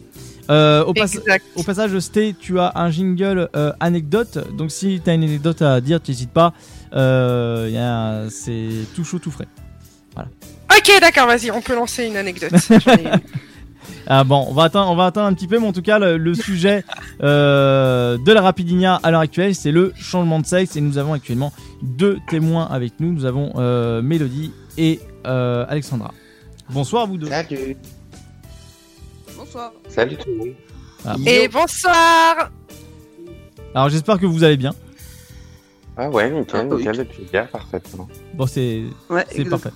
Euh, 0.49 0.83
au, 0.83 0.93
pas- 0.93 1.03
Exact. 1.03 1.45
au 1.55 1.63
passage, 1.63 1.97
Sté, 1.99 2.35
tu 2.37 2.59
as 2.59 2.73
un 2.75 2.89
jingle 2.91 3.47
euh, 3.55 3.71
anecdote. 3.79 4.39
Donc 4.57 4.71
si 4.71 4.99
tu 5.03 5.09
as 5.09 5.13
une 5.13 5.23
anecdote 5.23 5.61
à 5.61 5.79
dire, 5.79 5.99
n'hésite 6.05 6.31
pas. 6.31 6.53
Euh, 6.93 8.27
c'est 8.29 8.69
tout 8.95 9.03
chaud, 9.05 9.19
tout 9.19 9.31
frais. 9.31 9.47
Ok, 10.17 10.91
d'accord, 10.99 11.27
vas-y, 11.27 11.51
on 11.51 11.61
peut 11.61 11.75
lancer 11.75 12.05
une 12.05 12.17
anecdote. 12.17 12.51
Ah 14.07 14.23
bon, 14.23 14.45
on 14.49 14.53
va 14.53 14.63
attendre, 14.63 14.91
on 14.91 14.95
va 14.95 15.05
attendre 15.05 15.27
un 15.27 15.33
petit 15.33 15.47
peu, 15.47 15.59
mais 15.59 15.67
en 15.67 15.71
tout 15.73 15.81
cas, 15.83 15.97
le, 15.99 16.17
le 16.17 16.33
sujet 16.33 16.83
euh, 17.23 18.17
de 18.17 18.31
la 18.31 18.41
Rapidinia 18.41 18.95
à 19.03 19.11
l'heure 19.11 19.21
actuelle, 19.21 19.55
c'est 19.55 19.71
le 19.71 19.93
changement 19.95 20.39
de 20.39 20.45
sexe. 20.45 20.75
Et 20.75 20.81
nous 20.81 20.97
avons 20.97 21.13
actuellement 21.13 21.53
deux 21.81 22.17
témoins 22.29 22.65
avec 22.65 22.99
nous. 22.99 23.11
Nous 23.13 23.25
avons 23.25 23.53
euh, 23.55 24.01
Mélodie 24.01 24.51
et 24.77 24.99
euh, 25.25 25.65
Alexandra. 25.69 26.13
Bonsoir 26.69 27.03
à 27.03 27.05
vous 27.05 27.17
deux. 27.17 27.27
Salut. 27.27 27.77
Bonsoir. 29.37 29.71
Salut 29.87 30.17
tout 30.17 30.29
le 30.29 30.35
monde. 30.37 30.53
Ah. 31.05 31.15
Et 31.25 31.47
bonsoir 31.47 32.51
Alors 33.73 33.89
j'espère 33.89 34.19
que 34.19 34.25
vous 34.25 34.43
allez 34.43 34.57
bien. 34.57 34.73
Ah 35.95 36.09
ouais, 36.09 36.29
nickel, 36.31 36.67
Ah, 36.69 36.75
nickel, 36.75 36.97
depuis 36.97 37.23
hier, 37.31 37.47
parfaitement. 37.49 38.07
Bon, 38.33 38.45
c'est 38.47 38.83
Ouais, 39.09 39.25
C'est 39.29 39.45
parfait. 39.45 39.69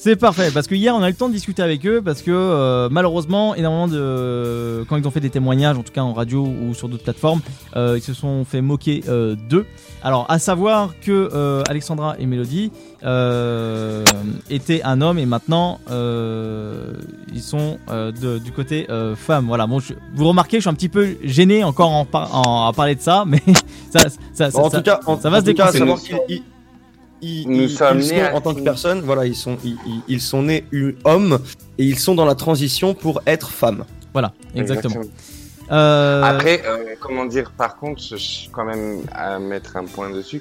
C'est 0.00 0.14
parfait 0.14 0.52
parce 0.54 0.68
que 0.68 0.76
hier 0.76 0.94
on 0.94 1.02
a 1.02 1.08
eu 1.08 1.10
le 1.10 1.16
temps 1.16 1.28
de 1.28 1.34
discuter 1.34 1.60
avec 1.60 1.84
eux 1.84 2.00
parce 2.00 2.22
que 2.22 2.30
euh, 2.30 2.88
malheureusement 2.88 3.56
énormément 3.56 3.88
de 3.88 4.84
quand 4.88 4.96
ils 4.96 5.04
ont 5.08 5.10
fait 5.10 5.18
des 5.18 5.28
témoignages 5.28 5.76
en 5.76 5.82
tout 5.82 5.92
cas 5.92 6.02
en 6.02 6.12
radio 6.12 6.44
ou 6.46 6.72
sur 6.72 6.88
d'autres 6.88 7.02
plateformes 7.02 7.40
euh, 7.74 7.94
ils 7.98 8.02
se 8.02 8.14
sont 8.14 8.44
fait 8.44 8.60
moquer 8.60 9.02
euh, 9.08 9.34
d'eux. 9.50 9.66
Alors 10.04 10.24
à 10.28 10.38
savoir 10.38 10.90
que 11.00 11.62
Alexandra 11.68 12.14
et 12.20 12.26
Mélodie 12.26 12.70
étaient 14.50 14.82
un 14.84 15.00
homme 15.00 15.18
et 15.18 15.26
maintenant 15.26 15.80
ils 15.90 17.42
sont 17.42 17.78
de- 17.88 18.38
du 18.38 18.52
côté 18.52 18.86
femme. 19.16 19.46
Voilà 19.46 19.66
bon 19.66 19.80
je- 19.80 19.94
vous 20.14 20.28
remarquez 20.28 20.58
je 20.58 20.62
suis 20.62 20.70
un 20.70 20.74
petit 20.74 20.88
peu 20.88 21.16
gêné 21.24 21.64
encore 21.64 21.90
en, 21.90 22.04
par- 22.04 22.34
en- 22.46 22.68
à 22.68 22.72
parler 22.72 22.94
de 22.94 23.00
ça 23.00 23.24
mais 23.26 23.42
ça 23.90 24.08
ça, 24.32 24.50
ça, 24.52 24.58
en 24.60 24.70
ça- 24.70 24.78
tout 24.78 24.84
cas, 24.84 25.00
en, 25.06 25.18
ça 25.18 25.28
va 25.28 25.38
en 25.38 25.40
se 25.40 25.44
tout 25.46 25.52
décoincer. 25.56 25.78
Ils- 27.22 27.48
Nous 27.48 27.62
ils- 27.64 27.70
sommes 27.70 28.00
ils 28.00 28.08
nés 28.12 28.24
sont, 28.30 28.36
en 28.36 28.40
tant 28.40 28.54
que 28.54 28.60
personne, 28.60 29.00
voilà, 29.02 29.26
ils 29.26 29.34
sont, 29.36 29.56
ils, 29.64 29.76
ils- 29.86 30.02
ils 30.08 30.20
sont 30.20 30.42
nés 30.42 30.64
hommes 31.04 31.38
et 31.78 31.84
ils 31.84 31.98
sont 31.98 32.14
dans 32.14 32.24
la 32.24 32.34
transition 32.34 32.94
pour 32.94 33.20
être 33.26 33.50
femmes. 33.50 33.84
voilà 34.12 34.32
exactement. 34.54 35.02
Euh, 35.70 36.22
Après, 36.22 36.62
euh, 36.66 36.94
comment 36.98 37.26
dire, 37.26 37.50
par 37.50 37.76
contre, 37.76 38.00
je 38.02 38.16
suis 38.16 38.48
quand 38.50 38.64
même 38.64 39.02
à 39.12 39.38
mettre 39.38 39.76
un 39.76 39.84
point 39.84 40.08
dessus, 40.08 40.40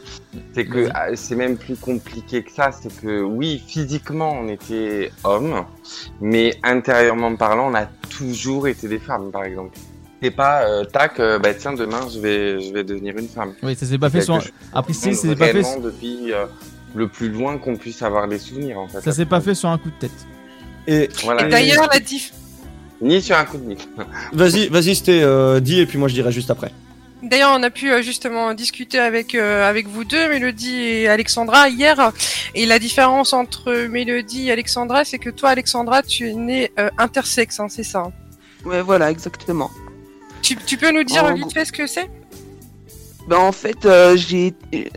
c'est 0.53 0.65
que 0.65 0.87
ah, 0.93 1.07
c'est 1.15 1.35
même 1.35 1.57
plus 1.57 1.75
compliqué 1.75 2.43
que 2.43 2.51
ça, 2.51 2.71
c'est 2.71 2.95
que 3.01 3.21
oui, 3.23 3.61
physiquement, 3.67 4.31
on 4.41 4.47
était 4.47 5.11
hommes, 5.25 5.65
mais 6.21 6.55
intérieurement 6.63 7.35
parlant, 7.35 7.69
on 7.71 7.75
a 7.75 7.87
toujours 8.09 8.69
été 8.69 8.87
des 8.87 8.99
femmes, 8.99 9.29
par 9.29 9.43
exemple. 9.43 9.77
C'est 10.21 10.31
pas, 10.31 10.63
euh, 10.63 10.83
tac, 10.83 11.19
euh, 11.19 11.37
bah 11.37 11.53
tiens, 11.53 11.73
demain, 11.73 12.07
je 12.11 12.19
vais, 12.19 12.59
je 12.59 12.73
vais 12.73 12.83
devenir 12.83 13.17
une 13.17 13.27
femme. 13.27 13.53
oui 13.61 13.75
ça 13.75 13.85
s'est 13.85 13.99
pas 13.99 14.09
fait 14.09 14.21
sur 14.21 14.41
chose 14.41 14.51
après 14.73 14.93
c'est 14.93 15.09
monte 15.09 15.19
c'est 15.19 15.35
pas 15.35 15.47
fait 15.47 15.79
depuis 15.79 16.33
euh, 16.33 16.45
le 16.95 17.07
plus 17.07 17.29
loin 17.29 17.57
qu'on 17.57 17.75
puisse 17.75 18.01
avoir 18.01 18.27
des 18.27 18.39
souvenirs, 18.39 18.79
en 18.79 18.87
fait. 18.87 19.01
Ça 19.01 19.11
s'est 19.11 19.25
pas 19.25 19.41
fait 19.41 19.53
sur 19.53 19.69
un 19.69 19.77
coup 19.77 19.89
de 19.89 19.99
tête. 19.99 20.27
Et 20.87 21.09
Voilà. 21.23 21.45
Et 21.45 21.49
d'ailleurs, 21.49 21.87
la 21.91 21.99
diff... 21.99 22.33
Ni 22.99 23.21
sur 23.21 23.37
un 23.37 23.45
coup 23.45 23.57
de 23.57 23.65
nez. 23.65 23.77
vas-y, 24.33 24.67
vas-y, 24.69 24.95
c'était 24.95 25.21
euh, 25.21 25.59
dit 25.59 25.79
et 25.79 25.85
puis 25.85 25.99
moi 25.99 26.07
je 26.07 26.15
dirai 26.15 26.31
juste 26.31 26.49
après. 26.49 26.71
D'ailleurs, 27.23 27.51
on 27.55 27.63
a 27.63 27.69
pu 27.69 27.91
justement 28.03 28.53
discuter 28.53 28.99
avec 28.99 29.33
euh, 29.33 29.67
avec 29.67 29.87
vous 29.87 30.03
deux, 30.03 30.29
Mélodie 30.29 30.81
et 30.81 31.07
Alexandra, 31.07 31.67
hier. 31.69 32.11
Et 32.53 32.65
la 32.65 32.79
différence 32.79 33.33
entre 33.33 33.87
Mélodie 33.87 34.47
et 34.47 34.51
Alexandra, 34.51 35.03
c'est 35.03 35.17
que 35.17 35.29
toi, 35.29 35.49
Alexandra, 35.49 36.03
tu 36.03 36.29
es 36.29 36.33
née 36.33 36.71
euh, 36.79 36.89
intersexe, 36.97 37.59
hein, 37.59 37.67
c'est 37.69 37.83
ça 37.83 37.99
hein? 37.99 38.11
Ouais, 38.65 38.81
voilà, 38.81 39.09
exactement. 39.09 39.71
Tu, 40.41 40.55
tu 40.55 40.77
peux 40.77 40.91
nous 40.91 41.03
dire 41.03 41.23
En 41.23 41.33
vite 41.33 41.53
fait 41.53 41.65
ce 41.65 41.71
que 41.71 41.87
c'est? 41.87 42.09
Ben, 43.27 43.37
en 43.37 43.51
fait, 43.51 43.85
euh, 43.85 44.15
j'ai 44.15 44.53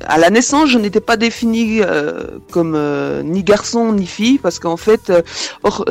à 0.07 0.17
la 0.17 0.31
naissance, 0.31 0.71
je 0.71 0.79
n'étais 0.79 1.01
pas 1.01 1.17
définie 1.17 1.83
euh, 1.83 2.39
comme 2.53 2.75
euh, 2.77 3.23
ni 3.25 3.43
garçon 3.43 3.93
ni 3.93 4.07
fille 4.07 4.39
parce 4.39 4.61
qu'en 4.61 4.77
fait, 4.77 5.13
or- 5.65 5.85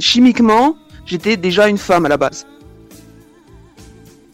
chimiquement, 0.00 0.76
j'étais 1.04 1.36
déjà 1.36 1.68
une 1.68 1.78
femme 1.78 2.04
à 2.06 2.08
la 2.08 2.16
base. 2.16 2.44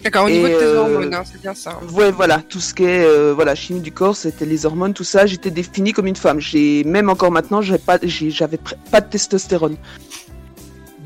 D'accord, 0.02 0.24
au 0.24 0.28
Et, 0.28 0.32
niveau 0.32 0.48
de 0.48 0.54
tes 0.58 0.64
hormones, 0.64 1.14
hein, 1.14 1.22
c'est 1.30 1.40
bien 1.42 1.54
ça. 1.54 1.78
hein. 1.80 1.86
Ouais, 1.92 2.10
voilà, 2.10 2.38
tout 2.40 2.58
ce 2.58 2.72
qui 2.74 2.84
est 2.84 3.32
voilà 3.32 3.54
chimie 3.54 3.80
du 3.80 3.92
corps, 3.92 4.16
c'était 4.16 4.46
les 4.46 4.64
hormones, 4.66 4.94
tout 4.94 5.04
ça. 5.04 5.26
J'étais 5.26 5.50
définie 5.50 5.92
comme 5.92 6.06
une 6.06 6.16
femme. 6.16 6.40
J'ai 6.40 6.82
même 6.84 7.08
encore 7.10 7.30
maintenant, 7.30 7.60
j'avais 7.60 7.78
pas 7.78 7.98
de 7.98 9.06
testostérone. 9.10 9.76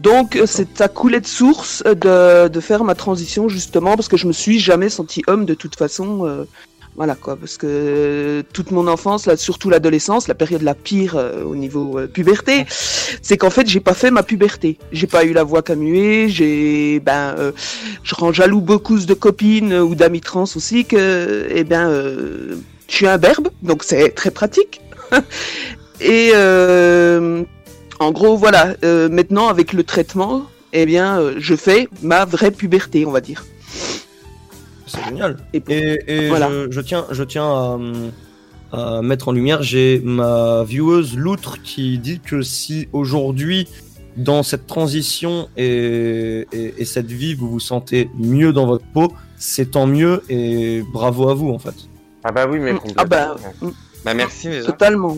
Donc 0.02 0.36
euh, 0.36 0.44
c'est 0.46 0.80
à 0.80 0.88
couler 0.88 1.20
de 1.20 1.26
source 1.26 1.82
euh, 1.86 1.94
de, 1.94 2.48
de 2.48 2.60
faire 2.60 2.84
ma 2.84 2.94
transition 2.94 3.48
justement 3.48 3.96
parce 3.96 4.08
que 4.08 4.16
je 4.16 4.26
me 4.26 4.32
suis 4.32 4.58
jamais 4.58 4.88
senti 4.88 5.22
homme 5.26 5.44
de 5.44 5.54
toute 5.54 5.76
façon. 5.76 6.26
euh, 6.26 6.44
voilà 6.96 7.14
quoi, 7.14 7.36
parce 7.36 7.58
que 7.58 7.66
euh, 7.68 8.42
toute 8.54 8.70
mon 8.70 8.88
enfance, 8.88 9.26
là, 9.26 9.36
surtout 9.36 9.68
l'adolescence, 9.68 10.28
la 10.28 10.34
période 10.34 10.62
la 10.62 10.74
pire 10.74 11.16
euh, 11.16 11.44
au 11.44 11.54
niveau 11.54 11.98
euh, 11.98 12.06
puberté, 12.06 12.64
c'est 12.68 13.36
qu'en 13.36 13.50
fait 13.50 13.68
j'ai 13.68 13.80
pas 13.80 13.92
fait 13.92 14.10
ma 14.10 14.22
puberté. 14.22 14.78
J'ai 14.92 15.06
pas 15.06 15.24
eu 15.26 15.34
la 15.34 15.44
voix 15.44 15.62
muer, 15.76 16.28
j'ai 16.30 17.00
ben 17.00 17.34
euh, 17.38 17.52
je 18.02 18.14
rends 18.14 18.32
jaloux 18.32 18.62
beaucoup 18.62 18.98
de 18.98 19.14
copines 19.14 19.74
ou 19.74 19.94
d'amis 19.94 20.22
trans 20.22 20.44
aussi 20.44 20.86
que 20.86 21.46
eh 21.50 21.64
ben 21.64 21.86
euh, 21.90 22.56
je 22.88 22.94
suis 22.94 23.06
un 23.06 23.18
berbe, 23.18 23.48
donc 23.62 23.84
c'est 23.84 24.10
très 24.10 24.30
pratique. 24.30 24.80
Et 26.00 26.30
euh, 26.34 27.44
en 28.00 28.10
gros 28.12 28.36
voilà, 28.36 28.74
euh, 28.84 29.08
maintenant 29.08 29.48
avec 29.48 29.72
le 29.72 29.82
traitement, 29.84 30.44
eh 30.72 30.86
bien 30.86 31.18
euh, 31.18 31.34
je 31.38 31.54
fais 31.54 31.88
ma 32.02 32.24
vraie 32.24 32.50
puberté, 32.50 33.06
on 33.06 33.10
va 33.10 33.20
dire. 33.20 33.44
C'est 34.86 35.02
génial. 35.04 35.36
Et, 35.52 35.62
Et, 35.68 35.98
et 36.06 36.28
Voilà. 36.28 36.48
je, 36.50 36.70
je 36.70 36.80
tiens, 36.80 37.06
je 37.10 37.22
tiens 37.24 37.78
à, 38.72 38.98
à 38.98 39.02
mettre 39.02 39.28
en 39.28 39.32
lumière, 39.32 39.62
j'ai 39.62 40.00
ma 40.04 40.62
vieweuse 40.64 41.16
Loutre 41.16 41.60
qui 41.62 41.98
dit 41.98 42.20
que 42.20 42.42
si 42.42 42.88
aujourd'hui, 42.92 43.68
dans 44.16 44.42
cette 44.42 44.66
transition 44.66 45.48
et, 45.56 46.46
et, 46.52 46.74
et 46.78 46.84
cette 46.84 47.10
vie, 47.10 47.34
vous 47.34 47.50
vous 47.50 47.60
sentez 47.60 48.08
mieux 48.18 48.52
dans 48.52 48.66
votre 48.66 48.86
peau, 48.94 49.12
c'est 49.36 49.72
tant 49.72 49.86
mieux 49.86 50.22
et 50.28 50.82
bravo 50.92 51.28
à 51.28 51.34
vous 51.34 51.50
en 51.50 51.58
fait. 51.58 51.74
Ah 52.24 52.32
bah 52.32 52.46
oui, 52.50 52.58
mais 52.58 52.72
Mm. 52.72 52.78
complètement. 52.78 53.02
Ah 53.02 53.04
bah. 53.04 53.36
Bah 54.04 54.14
merci 54.14 54.48
déjà. 54.48 54.66
totalement. 54.72 55.16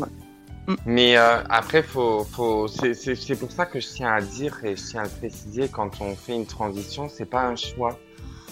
Ouais. 0.69 0.77
Mais 0.87 1.17
euh, 1.17 1.39
après, 1.49 1.83
faut, 1.83 2.25
faut, 2.25 2.69
c'est, 2.69 2.95
c'est, 2.95 3.15
c'est 3.15 3.37
pour 3.37 3.51
ça 3.51 3.67
que 3.67 3.81
je 3.81 3.87
tiens 3.89 4.13
à 4.13 4.21
dire 4.21 4.59
et 4.65 4.77
je 4.77 4.83
tiens 4.83 5.01
à 5.01 5.05
le 5.05 5.11
préciser 5.11 5.69
quand 5.69 6.01
on 6.01 6.15
fait 6.15 6.35
une 6.35 6.47
transition, 6.47 7.09
c'est 7.09 7.25
pas 7.29 7.43
un 7.47 7.57
choix. 7.57 7.99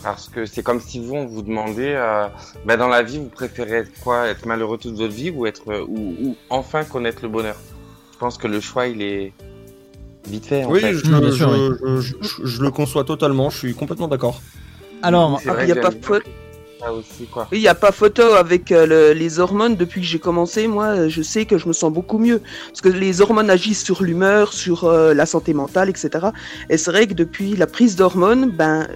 Parce 0.02 0.28
que 0.28 0.44
c'est 0.44 0.62
comme 0.62 0.80
si 0.80 1.04
vous, 1.04 1.14
on 1.14 1.26
vous 1.26 1.42
demandait, 1.42 1.94
euh, 1.96 2.28
bah 2.66 2.76
dans 2.76 2.88
la 2.88 3.02
vie, 3.02 3.18
vous 3.18 3.30
préférez 3.30 3.78
être 3.78 4.00
quoi? 4.00 4.26
Être 4.28 4.44
malheureux 4.46 4.76
toute 4.78 4.94
votre 4.94 5.12
vie 5.12 5.30
ou 5.30 5.46
être 5.46 5.68
euh, 5.72 5.84
ou, 5.88 6.14
ou 6.20 6.36
enfin 6.50 6.84
connaître 6.84 7.20
le 7.22 7.28
bonheur? 7.28 7.56
Je 8.12 8.18
pense 8.18 8.36
que 8.36 8.46
le 8.46 8.60
choix, 8.60 8.86
il 8.88 9.00
est 9.02 9.32
vite 10.28 10.46
fait. 10.46 10.64
En 10.64 10.70
Oui, 10.70 10.80
fait. 10.80 10.92
je, 10.92 11.06
Mm, 11.10 11.32
sûr, 11.32 11.54
je- 11.54 12.00
je- 12.00 12.14
je- 12.20 12.46
je 12.46 12.62
le 12.62 12.70
conçois 12.70 13.04
totalement, 13.04 13.48
je 13.50 13.58
suis 13.58 13.74
complètement 13.74 14.06
d'accord. 14.06 14.42
Alors, 15.02 15.40
il 15.62 15.68
y 15.68 15.72
a 15.72 15.76
pas 15.76 15.90
faute. 15.90 16.24
Il 17.52 17.60
n'y 17.60 17.68
a 17.68 17.74
pas 17.74 17.92
photo 17.92 18.22
avec 18.22 18.72
euh, 18.72 18.86
le- 18.86 19.12
les 19.12 19.38
hormones. 19.40 19.76
Depuis 19.76 20.00
que 20.00 20.06
j'ai 20.06 20.18
commencé, 20.18 20.68
moi, 20.68 20.86
euh, 20.86 21.08
je 21.08 21.22
sais 21.22 21.44
que 21.46 21.58
je 21.58 21.66
me 21.68 21.72
sens 21.72 21.92
beaucoup 21.92 22.18
mieux. 22.18 22.40
Parce 22.68 22.80
que 22.80 22.88
les 22.88 23.20
hormones 23.20 23.50
agissent 23.50 23.84
sur 23.84 24.02
l'humeur, 24.02 24.52
sur 24.52 24.84
euh, 24.84 25.14
la 25.14 25.26
santé 25.26 25.54
mentale, 25.54 25.88
etc. 25.88 26.28
Et 26.70 26.76
c'est 26.76 26.90
vrai 26.90 27.06
que 27.06 27.14
depuis 27.14 27.56
la 27.56 27.66
prise 27.66 27.96
d'hormones, 27.96 28.50
ben, 28.50 28.86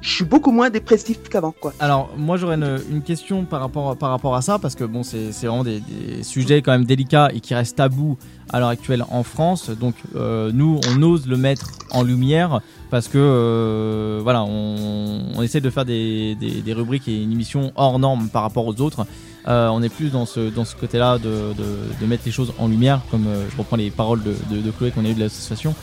je 0.00 0.10
suis 0.10 0.24
beaucoup 0.24 0.50
moins 0.50 0.70
dépressif 0.70 1.28
qu'avant, 1.28 1.52
quoi. 1.52 1.74
Alors, 1.78 2.10
moi 2.16 2.36
j'aurais 2.36 2.56
une, 2.56 3.02
question 3.02 3.44
par 3.44 3.60
rapport, 3.60 3.96
par 3.96 4.10
rapport 4.10 4.34
à 4.34 4.42
ça, 4.42 4.58
parce 4.58 4.74
que 4.74 4.84
bon, 4.84 5.02
c'est 5.02 5.30
vraiment 5.42 5.64
des, 5.64 5.82
sujets 6.22 6.62
quand 6.62 6.72
même 6.72 6.84
délicats 6.84 7.28
et 7.34 7.40
qui 7.40 7.54
restent 7.54 7.76
tabous 7.76 8.16
à 8.50 8.60
l'heure 8.60 8.68
actuelle 8.68 9.04
en 9.10 9.22
France. 9.22 9.70
Donc, 9.70 9.94
euh, 10.16 10.50
nous, 10.54 10.80
on 10.88 11.02
ose 11.02 11.26
le 11.26 11.36
mettre 11.36 11.72
en 11.90 12.02
lumière 12.02 12.60
parce 12.90 13.08
que 13.08 13.18
euh, 13.18 14.20
voilà, 14.22 14.42
on, 14.42 15.32
on 15.36 15.42
essaie 15.42 15.60
de 15.60 15.70
faire 15.70 15.84
des, 15.84 16.34
des, 16.34 16.72
rubriques 16.72 17.06
et 17.06 17.22
une 17.22 17.32
émission 17.32 17.72
hors 17.76 17.98
norme 17.98 18.28
par 18.28 18.42
rapport 18.42 18.66
aux 18.66 18.80
autres. 18.80 19.06
Euh, 19.48 19.68
on 19.68 19.82
est 19.82 19.88
plus 19.88 20.10
dans 20.10 20.26
ce, 20.26 20.50
dans 20.50 20.64
ce 20.64 20.76
côté-là 20.76 21.18
de, 21.18 21.54
de, 22.00 22.06
mettre 22.06 22.22
les 22.26 22.32
choses 22.32 22.52
en 22.58 22.68
lumière, 22.68 23.02
comme 23.10 23.26
je 23.50 23.56
reprends 23.56 23.76
les 23.76 23.90
paroles 23.90 24.22
de, 24.22 24.34
de, 24.50 24.60
de 24.60 24.70
Chloé 24.70 24.90
qu'on 24.90 25.04
a 25.04 25.08
eu 25.08 25.14
de 25.14 25.20
l'association. 25.20 25.74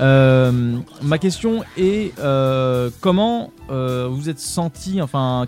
Euh, 0.00 0.78
ma 1.02 1.18
question 1.18 1.64
est 1.76 2.16
euh, 2.20 2.90
comment 3.00 3.50
euh, 3.70 4.08
vous 4.10 4.28
êtes 4.28 4.38
senti, 4.38 5.02
enfin, 5.02 5.46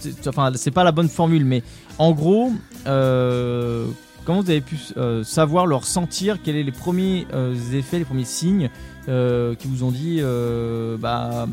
c'est- 0.00 0.26
enfin, 0.28 0.50
c'est 0.56 0.70
pas 0.72 0.82
la 0.84 0.92
bonne 0.92 1.08
formule, 1.08 1.44
mais 1.44 1.62
en 1.98 2.12
gros, 2.12 2.50
comment 2.84 4.42
vous 4.42 4.50
avez 4.50 4.60
pu 4.60 4.76
savoir, 5.24 5.66
leur 5.66 5.84
sentir, 5.84 6.38
quels 6.42 6.58
sont 6.58 6.64
les 6.66 6.72
premiers 6.72 7.26
effets, 7.72 7.98
les 7.98 8.04
premiers 8.04 8.24
signes 8.24 8.70
qui 9.06 9.66
vous 9.68 9.84
ont 9.84 9.90
dit, 9.90 10.20
bah, 10.98 11.46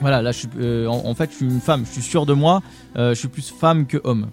voilà, 0.00 0.22
là, 0.22 0.32
je 0.32 0.38
suis, 0.38 0.48
en, 0.86 1.14
fait, 1.14 1.30
je 1.32 1.36
suis 1.36 1.46
une 1.46 1.60
femme, 1.60 1.84
je 1.86 1.92
suis 1.92 2.02
sûr 2.02 2.24
de 2.24 2.32
moi, 2.32 2.62
je 2.96 3.14
suis 3.14 3.28
plus 3.28 3.50
femme 3.50 3.86
que 3.86 3.98
homme. 4.04 4.28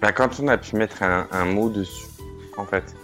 Bah, 0.00 0.12
quand 0.12 0.40
on 0.42 0.48
a 0.48 0.56
pu 0.58 0.76
mettre 0.76 1.02
un 1.02 1.44
mot 1.44 1.68
dessus, 1.68 2.06
en 2.56 2.64
fait. 2.64 2.94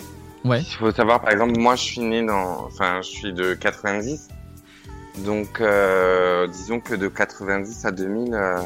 Ouais. 0.45 0.61
Il 0.63 0.75
faut 0.75 0.91
savoir, 0.91 1.21
par 1.21 1.31
exemple, 1.31 1.59
moi, 1.59 1.77
je 1.77 1.83
suis 1.83 2.01
né 2.01 2.25
dans, 2.25 2.65
enfin, 2.65 3.01
je 3.03 3.09
suis 3.09 3.33
de 3.33 3.55
90. 3.55 4.29
Donc, 5.19 5.61
euh, 5.61 6.47
disons 6.47 6.81
que 6.81 6.95
de 6.95 7.09
90 7.09 7.85
à 7.85 7.91
2000, 7.91 8.35
euh, 8.35 8.57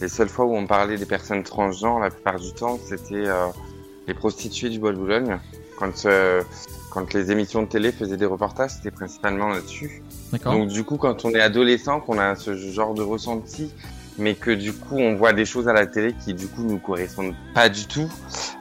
les 0.00 0.08
seules 0.08 0.28
fois 0.28 0.44
où 0.44 0.54
on 0.54 0.66
parlait 0.66 0.98
des 0.98 1.06
personnes 1.06 1.42
transgenres, 1.42 2.00
la 2.00 2.10
plupart 2.10 2.38
du 2.38 2.52
temps, 2.52 2.78
c'était 2.84 3.26
euh, 3.26 3.46
les 4.06 4.14
prostituées 4.14 4.68
du 4.68 4.78
Bois 4.78 4.92
de 4.92 4.98
Boulogne. 4.98 5.38
Quand, 5.78 6.08
quand 6.90 7.14
les 7.14 7.30
émissions 7.30 7.62
de 7.62 7.68
télé 7.68 7.92
faisaient 7.92 8.16
des 8.16 8.26
reportages, 8.26 8.72
c'était 8.72 8.90
principalement 8.90 9.48
là-dessus. 9.48 10.02
Donc, 10.44 10.66
du 10.66 10.82
coup, 10.82 10.96
quand 10.96 11.24
on 11.24 11.30
est 11.30 11.40
adolescent, 11.40 12.00
qu'on 12.00 12.18
a 12.18 12.34
ce 12.34 12.56
genre 12.56 12.94
de 12.94 13.02
ressenti, 13.02 13.72
mais 14.18 14.34
que 14.34 14.50
du 14.50 14.72
coup, 14.72 14.98
on 14.98 15.14
voit 15.14 15.32
des 15.32 15.44
choses 15.44 15.68
à 15.68 15.72
la 15.72 15.86
télé 15.86 16.12
qui, 16.24 16.34
du 16.34 16.48
coup, 16.48 16.62
nous 16.62 16.78
correspondent 16.78 17.34
pas 17.54 17.68
du 17.68 17.86
tout, 17.86 18.10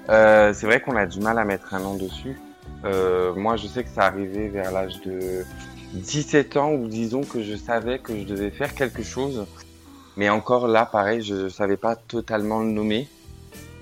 euh, 0.10 0.54
c'est 0.54 0.66
vrai 0.66 0.80
qu'on 0.80 0.96
a 0.96 1.06
du 1.06 1.20
mal 1.20 1.38
à 1.40 1.46
mettre 1.46 1.74
un 1.74 1.80
nom 1.80 1.96
dessus. 1.96 2.40
Euh, 2.86 3.34
moi, 3.34 3.58
je 3.58 3.68
sais 3.68 3.84
que 3.84 3.90
ça 3.90 4.04
arrivait 4.04 4.50
vers 4.50 4.72
l'âge 4.72 5.02
de 5.02 5.44
17 5.94 6.58
ans 6.58 6.72
où 6.74 6.88
disons 6.88 7.22
que 7.22 7.42
je 7.44 7.56
savais 7.56 8.00
que 8.00 8.18
je 8.18 8.24
devais 8.24 8.52
faire 8.52 8.74
quelque 8.76 9.04
chose. 9.04 9.46
Mais 10.16 10.30
encore 10.30 10.68
là, 10.68 10.86
pareil, 10.86 11.22
je 11.22 11.50
savais 11.50 11.78
pas 11.78 11.96
totalement 11.96 12.60
le 12.60 12.70
nommer. 12.70 13.08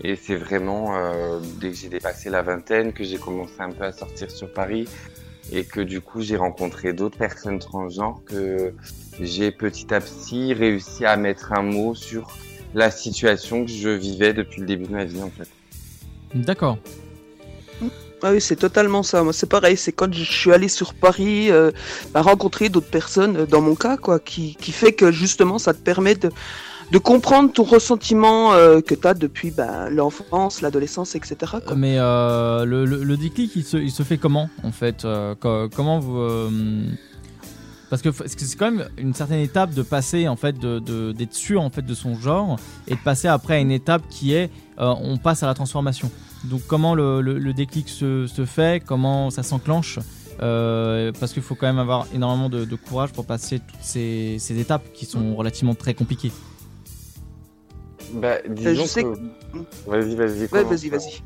Et 0.02 0.16
c'est 0.16 0.36
vraiment 0.36 0.96
euh, 0.96 1.40
dès 1.60 1.70
que 1.70 1.76
j'ai 1.76 1.88
dépassé 1.88 2.30
la 2.30 2.42
vingtaine 2.42 2.92
que 2.92 3.04
j'ai 3.04 3.18
commencé 3.18 3.54
un 3.60 3.72
peu 3.72 3.86
à 3.86 3.94
sortir 3.94 4.30
sur 4.30 4.52
Paris 4.52 4.90
et 5.52 5.64
que 5.64 5.80
du 5.80 6.02
coup 6.02 6.22
j'ai 6.22 6.38
rencontré 6.38 6.94
d'autres 6.94 7.18
personnes 7.18 7.60
transgenres 7.60 8.22
que 8.26 8.74
j'ai 9.20 9.52
petit 9.52 9.94
à 9.94 10.02
petit 10.02 10.54
réussi 10.54 11.06
à 11.06 11.18
mettre 11.18 11.54
un 11.54 11.64
mot 11.64 11.96
sur 11.96 12.36
la 12.74 12.92
situation 12.92 13.66
que 13.66 13.72
je 13.72 13.90
vivais 13.90 14.34
depuis 14.34 14.62
le 14.62 14.68
début 14.68 14.86
de 14.86 14.92
ma 14.92 15.06
vie 15.06 15.22
en 15.22 15.30
fait. 15.30 15.48
D'accord. 16.34 16.78
Ah 18.24 18.32
oui, 18.32 18.42
c'est 18.42 18.56
totalement 18.56 19.04
ça. 19.04 19.24
Moi, 19.24 19.34
c'est 19.34 19.48
pareil. 19.48 19.78
C'est 19.78 19.92
quand 19.92 20.12
je 20.12 20.24
suis 20.24 20.52
allé 20.52 20.68
sur 20.68 20.94
Paris, 20.94 21.52
euh, 21.52 21.72
bah, 22.12 22.22
rencontrer 22.22 22.70
d'autres 22.70 22.90
personnes, 22.90 23.38
euh, 23.38 23.46
dans 23.46 23.62
mon 23.62 23.76
cas, 23.76 23.98
quoi, 23.98 24.20
qui, 24.20 24.56
qui 24.56 24.72
fait 24.72 24.94
que 24.94 25.12
justement, 25.12 25.60
ça 25.60 25.74
te 25.74 25.80
permet 25.80 26.16
de, 26.16 26.32
de 26.92 26.98
comprendre 26.98 27.52
ton 27.52 27.64
ressentiment 27.64 28.54
euh, 28.54 28.82
que 28.82 28.94
tu 28.96 29.08
as 29.08 29.14
depuis 29.14 29.52
bah, 29.52 29.90
l'enfance, 29.90 30.62
l'adolescence, 30.62 31.16
etc. 31.16 31.36
quoi. 31.66 31.76
Mais 31.76 31.98
euh, 31.98 32.66
le, 32.66 33.18
déclic, 33.18 33.56
il 33.56 33.64
se, 33.64 34.04
fait 34.04 34.18
comment 34.18 34.50
en 34.64 34.72
fait 34.72 35.04
euh, 35.06 35.36
co- 35.36 35.68
Comment 35.76 36.00
vous 36.00 36.18
euh, 36.18 36.50
Parce 37.90 38.02
que 38.02 38.10
c'est 38.12 38.56
quand 38.58 38.72
même 38.72 38.88
une 38.98 39.14
certaine 39.14 39.40
étape 39.42 39.74
de 39.74 39.82
passer 39.82 40.28
en 40.28 40.36
fait 40.36 40.58
d'être 40.60 41.34
sûr 41.34 41.62
en 41.62 41.70
fait 41.70 41.86
de 41.86 41.94
son 41.94 42.20
genre 42.20 42.58
et 42.88 42.96
de 42.96 43.02
passer 43.02 43.28
après 43.28 43.56
à 43.56 43.60
une 43.60 43.72
étape 43.72 44.04
qui 44.10 44.34
est 44.34 44.52
euh, 44.80 44.94
on 45.02 45.18
passe 45.18 45.44
à 45.44 45.48
la 45.48 45.54
transformation. 45.54 46.12
Donc 46.44 46.62
comment 46.68 46.94
le, 46.94 47.54
déclic 47.54 47.90
se, 47.90 48.28
fait 48.46 48.84
Comment 48.86 49.32
ça 49.32 49.42
s'enclenche 49.42 50.00
Euh, 50.42 51.12
Parce 51.20 51.32
qu'il 51.34 51.42
faut 51.42 51.56
quand 51.56 51.66
même 51.66 51.80
avoir 51.80 52.06
énormément 52.14 52.50
de, 52.50 52.76
courage 52.76 53.12
pour 53.12 53.26
passer 53.26 53.60
toutes 53.60 53.82
ces 53.82 54.60
étapes 54.60 54.84
qui 54.94 55.06
sont 55.06 55.36
relativement 55.36 55.74
très 55.74 55.96
compliquées. 55.96 56.32
Bah, 58.16 58.38
disons 58.48 58.84
je 58.84 58.88
sais 58.88 59.04
que... 59.04 59.10
Vas-y, 59.88 60.16
vas-y. 60.16 60.48
Ouais, 60.52 60.64
vas-y, 60.64 60.90
vas-y. 60.90 61.22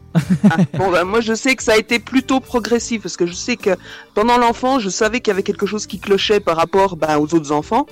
Ah, 0.50 0.58
bon, 0.74 0.92
bah, 0.92 1.04
moi, 1.04 1.22
je 1.22 1.34
sais 1.34 1.56
que 1.56 1.64
ça 1.64 1.74
a 1.74 1.78
été 1.78 2.00
plutôt 2.00 2.40
progressif 2.40 3.04
parce 3.04 3.16
que 3.16 3.28
je 3.28 3.34
sais 3.34 3.58
que 3.58 3.72
pendant 4.16 4.38
l'enfant, 4.38 4.80
je 4.80 4.90
savais 4.90 5.20
qu'il 5.22 5.32
y 5.32 5.34
avait 5.34 5.44
quelque 5.44 5.68
chose 5.68 5.86
qui 5.86 6.00
clochait 6.00 6.40
par 6.40 6.58
rapport 6.58 6.96
bah, 6.96 7.20
aux 7.20 7.34
autres 7.36 7.52
enfants. 7.52 7.86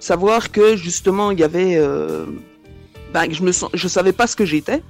Savoir 0.00 0.52
que 0.52 0.76
justement, 0.76 1.30
il 1.30 1.40
y 1.40 1.44
avait. 1.44 1.76
Euh... 1.76 2.26
bah, 3.12 3.22
je 3.30 3.42
me 3.42 3.52
sens... 3.52 3.70
je 3.72 3.88
savais 3.88 4.12
pas 4.12 4.26
ce 4.26 4.36
que 4.36 4.44
j'étais. 4.44 4.82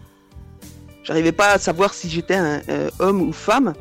J'arrivais 1.04 1.32
pas 1.32 1.52
à 1.52 1.58
savoir 1.58 1.94
si 1.94 2.08
j'étais 2.08 2.36
un 2.36 2.62
euh, 2.68 2.88
homme 3.00 3.22
ou 3.22 3.32
femme. 3.32 3.74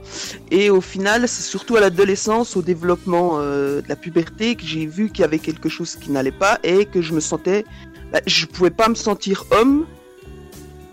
Et 0.49 0.71
au 0.71 0.81
final, 0.81 1.27
c'est 1.27 1.43
surtout 1.43 1.75
à 1.75 1.79
l'adolescence, 1.79 2.57
au 2.57 2.63
développement 2.63 3.33
euh, 3.35 3.81
de 3.81 3.89
la 3.89 3.95
puberté, 3.95 4.55
que 4.55 4.65
j'ai 4.65 4.87
vu 4.87 5.09
qu'il 5.09 5.21
y 5.21 5.23
avait 5.23 5.37
quelque 5.37 5.69
chose 5.69 5.95
qui 5.95 6.09
n'allait 6.09 6.31
pas 6.31 6.59
et 6.63 6.85
que 6.85 7.01
je 7.01 7.13
me 7.13 7.19
sentais. 7.19 7.63
Bah, 8.11 8.21
je 8.25 8.45
pouvais 8.45 8.69
pas 8.69 8.89
me 8.89 8.95
sentir 8.95 9.45
homme 9.51 9.85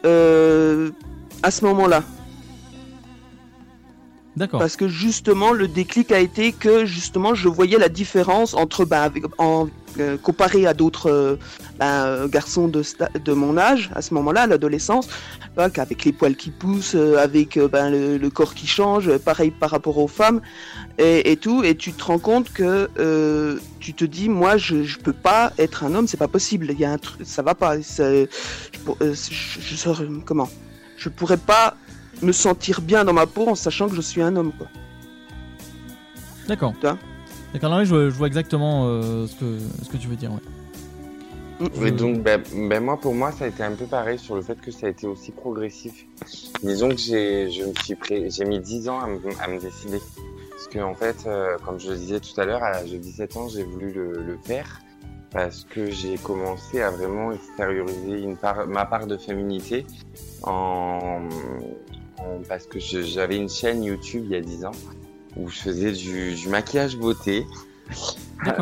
euh, 0.05 0.91
à 1.43 1.51
ce 1.51 1.65
moment-là. 1.65 2.03
D'accord. 4.37 4.61
Parce 4.61 4.77
que 4.77 4.87
justement, 4.87 5.53
le 5.53 5.67
déclic 5.67 6.13
a 6.13 6.21
été 6.21 6.53
que 6.53 6.85
justement, 6.87 7.35
je 7.35 7.49
voyais 7.49 7.77
la 7.77 7.89
différence 7.89 8.55
entre, 8.55 8.85
bah, 8.85 9.03
avec, 9.03 9.25
en, 9.39 9.69
comparé 10.23 10.67
à 10.67 10.75
d'autres 10.75 11.11
euh, 11.11 11.37
bah, 11.79 12.07
euh, 12.07 12.29
garçons 12.29 12.69
de, 12.69 13.33
mon 13.33 13.57
âge, 13.57 13.91
à 13.95 14.03
ce 14.03 14.15
moment-là, 14.15 14.43
à 14.43 14.47
l'adolescence, 14.47 15.09
bah, 15.57 15.69
avec 15.77 16.05
les 16.05 16.13
poils 16.13 16.37
qui 16.37 16.51
poussent, 16.51 16.95
euh, 16.95 17.17
avec 17.19 17.57
euh, 17.57 17.69
bah, 17.69 17.91
le, 17.91 18.17
le 18.19 18.31
corps 18.31 18.55
qui 18.55 18.67
change, 18.67 19.09
euh, 19.09 19.19
pareil 19.19 19.51
par 19.51 19.71
rapport 19.71 19.99
aux 19.99 20.09
femmes 20.09 20.41
et, 20.99 21.31
et 21.31 21.37
tout, 21.37 21.65
et 21.65 21.77
tu 21.77 21.93
te 21.93 22.05
rends 22.05 22.19
compte 22.19 22.53
que 22.53 22.89
euh, 22.99 23.59
tu 23.81 23.95
te 23.95 24.05
dis, 24.05 24.29
moi, 24.29 24.57
je, 24.57 24.83
je 24.83 24.99
peux 24.99 25.13
pas 25.13 25.53
être 25.59 25.85
un 25.85 25.95
homme, 25.95 26.07
c'est 26.07 26.17
pas 26.17 26.29
possible. 26.29 26.69
Il 26.71 26.79
y 26.79 26.85
a 26.85 26.93
un 26.93 26.99
truc, 26.99 27.21
ça 27.25 27.43
va 27.43 27.55
pas. 27.55 27.81
Je, 27.81 28.03
euh, 28.03 28.27
comment? 30.25 30.51
Je 30.97 31.09
pourrais 31.09 31.37
pas 31.37 31.77
me 32.23 32.33
sentir 32.33 32.81
bien 32.81 33.05
dans 33.05 33.13
ma 33.13 33.27
peau 33.27 33.49
en 33.49 33.55
sachant 33.55 33.89
que 33.89 33.95
je 33.95 34.01
suis 34.01 34.23
un 34.23 34.35
homme, 34.37 34.53
quoi. 34.57 34.67
D'accord. 36.49 36.75
D'accord, 37.53 37.71
non, 37.71 37.79
mais 37.79 37.87
je, 37.87 38.11
je 38.11 38.15
vois 38.17 38.27
exactement 38.27 38.87
euh, 38.87 39.27
ce, 39.27 39.35
que, 39.37 39.59
ce 39.83 39.89
que 39.89 39.97
tu 39.97 40.07
veux 40.09 40.17
dire. 40.17 40.31
Ouais. 40.33 40.39
Et 41.89 41.91
donc, 41.91 42.23
ben, 42.23 42.41
ben 42.55 42.81
moi, 42.85 42.99
pour 42.99 43.15
moi, 43.15 43.33
ça 43.33 43.45
a 43.47 43.49
été 43.49 43.63
un 43.65 43.73
peu 43.73 43.87
pareil 43.87 44.19
sur 44.19 44.37
le 44.37 44.43
fait 44.43 44.61
que 44.61 44.71
ça 44.71 44.87
a 44.87 44.91
été 44.91 45.07
aussi 45.09 45.33
progressif. 45.33 46.07
Disons 46.63 46.91
que 46.91 46.97
j'ai, 46.99 47.51
je 47.51 47.65
me 47.65 47.73
suis 47.83 47.97
prêt, 47.97 48.29
j'ai 48.31 48.45
mis 48.45 48.61
10 48.61 48.89
ans 48.89 49.01
à 49.01 49.07
me, 49.09 49.19
à 49.43 49.49
me 49.49 49.59
décider. 49.59 49.99
Parce 50.51 50.69
que, 50.69 50.79
en 50.79 50.95
fait, 50.95 51.17
euh, 51.27 51.57
comme 51.65 51.81
je 51.81 51.91
le 51.91 51.97
disais 51.97 52.21
tout 52.21 52.39
à 52.41 52.45
l'heure, 52.45 52.63
à 52.63 52.71
l'âge 52.71 52.93
de 52.93 52.99
17 52.99 53.37
ans, 53.37 53.49
j'ai 53.49 53.65
voulu 53.65 53.93
le, 53.93 54.13
le 54.23 54.39
faire. 54.45 54.81
Parce 55.33 55.65
que 55.65 55.91
j'ai 55.91 56.17
commencé 56.17 56.81
à 56.81 56.91
vraiment 56.91 57.33
extérioriser 57.33 58.23
une 58.23 58.37
part, 58.37 58.67
ma 58.69 58.87
part 58.87 59.07
de 59.07 59.17
féminité 59.17 59.85
en, 60.45 61.21
en- 62.19 62.43
parce 62.49 62.67
que 62.67 62.79
je- 62.81 63.03
j'avais 63.03 63.37
une 63.37 63.49
chaîne 63.51 63.83
YouTube 63.85 64.23
il 64.27 64.31
y 64.33 64.37
a 64.37 64.41
10 64.41 64.65
ans 64.65 64.71
où 65.37 65.49
je 65.49 65.59
faisais 65.59 65.93
du, 65.93 66.35
du 66.35 66.49
maquillage 66.49 66.97
beauté. 66.97 67.47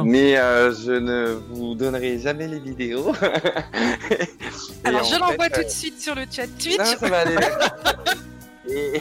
Mais 0.04 0.38
euh, 0.38 0.72
je 0.72 0.92
ne 0.92 1.40
vous 1.50 1.74
donnerai 1.74 2.18
jamais 2.18 2.46
les 2.46 2.60
vidéos. 2.60 3.12
Alors, 4.84 5.04
je 5.04 5.18
l'envoie 5.18 5.46
euh, 5.46 5.54
tout 5.54 5.64
de 5.64 5.68
suite 5.68 6.00
sur 6.00 6.14
le 6.14 6.24
chat 6.30 6.46
Twitch. 6.46 6.78
non, 6.78 6.84
ça 6.84 7.08
va 7.08 7.18
aller. 7.20 7.36
et, 8.70 9.00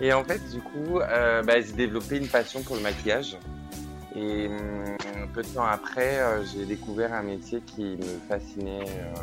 et 0.00 0.12
en 0.12 0.24
fait, 0.24 0.40
du 0.50 0.60
coup, 0.60 1.00
euh, 1.00 1.42
bah, 1.42 1.60
j'ai 1.60 1.72
développé 1.72 2.18
une 2.18 2.28
passion 2.28 2.62
pour 2.62 2.76
le 2.76 2.82
maquillage. 2.82 3.36
Et 4.14 4.46
hum, 4.46 4.96
peu 5.32 5.42
de 5.42 5.48
temps 5.48 5.64
après, 5.64 6.18
euh, 6.18 6.44
j'ai 6.44 6.66
découvert 6.66 7.12
un 7.14 7.22
métier 7.22 7.60
qui 7.62 7.96
me 7.96 8.18
fascinait 8.28 8.84
euh, 8.84 9.14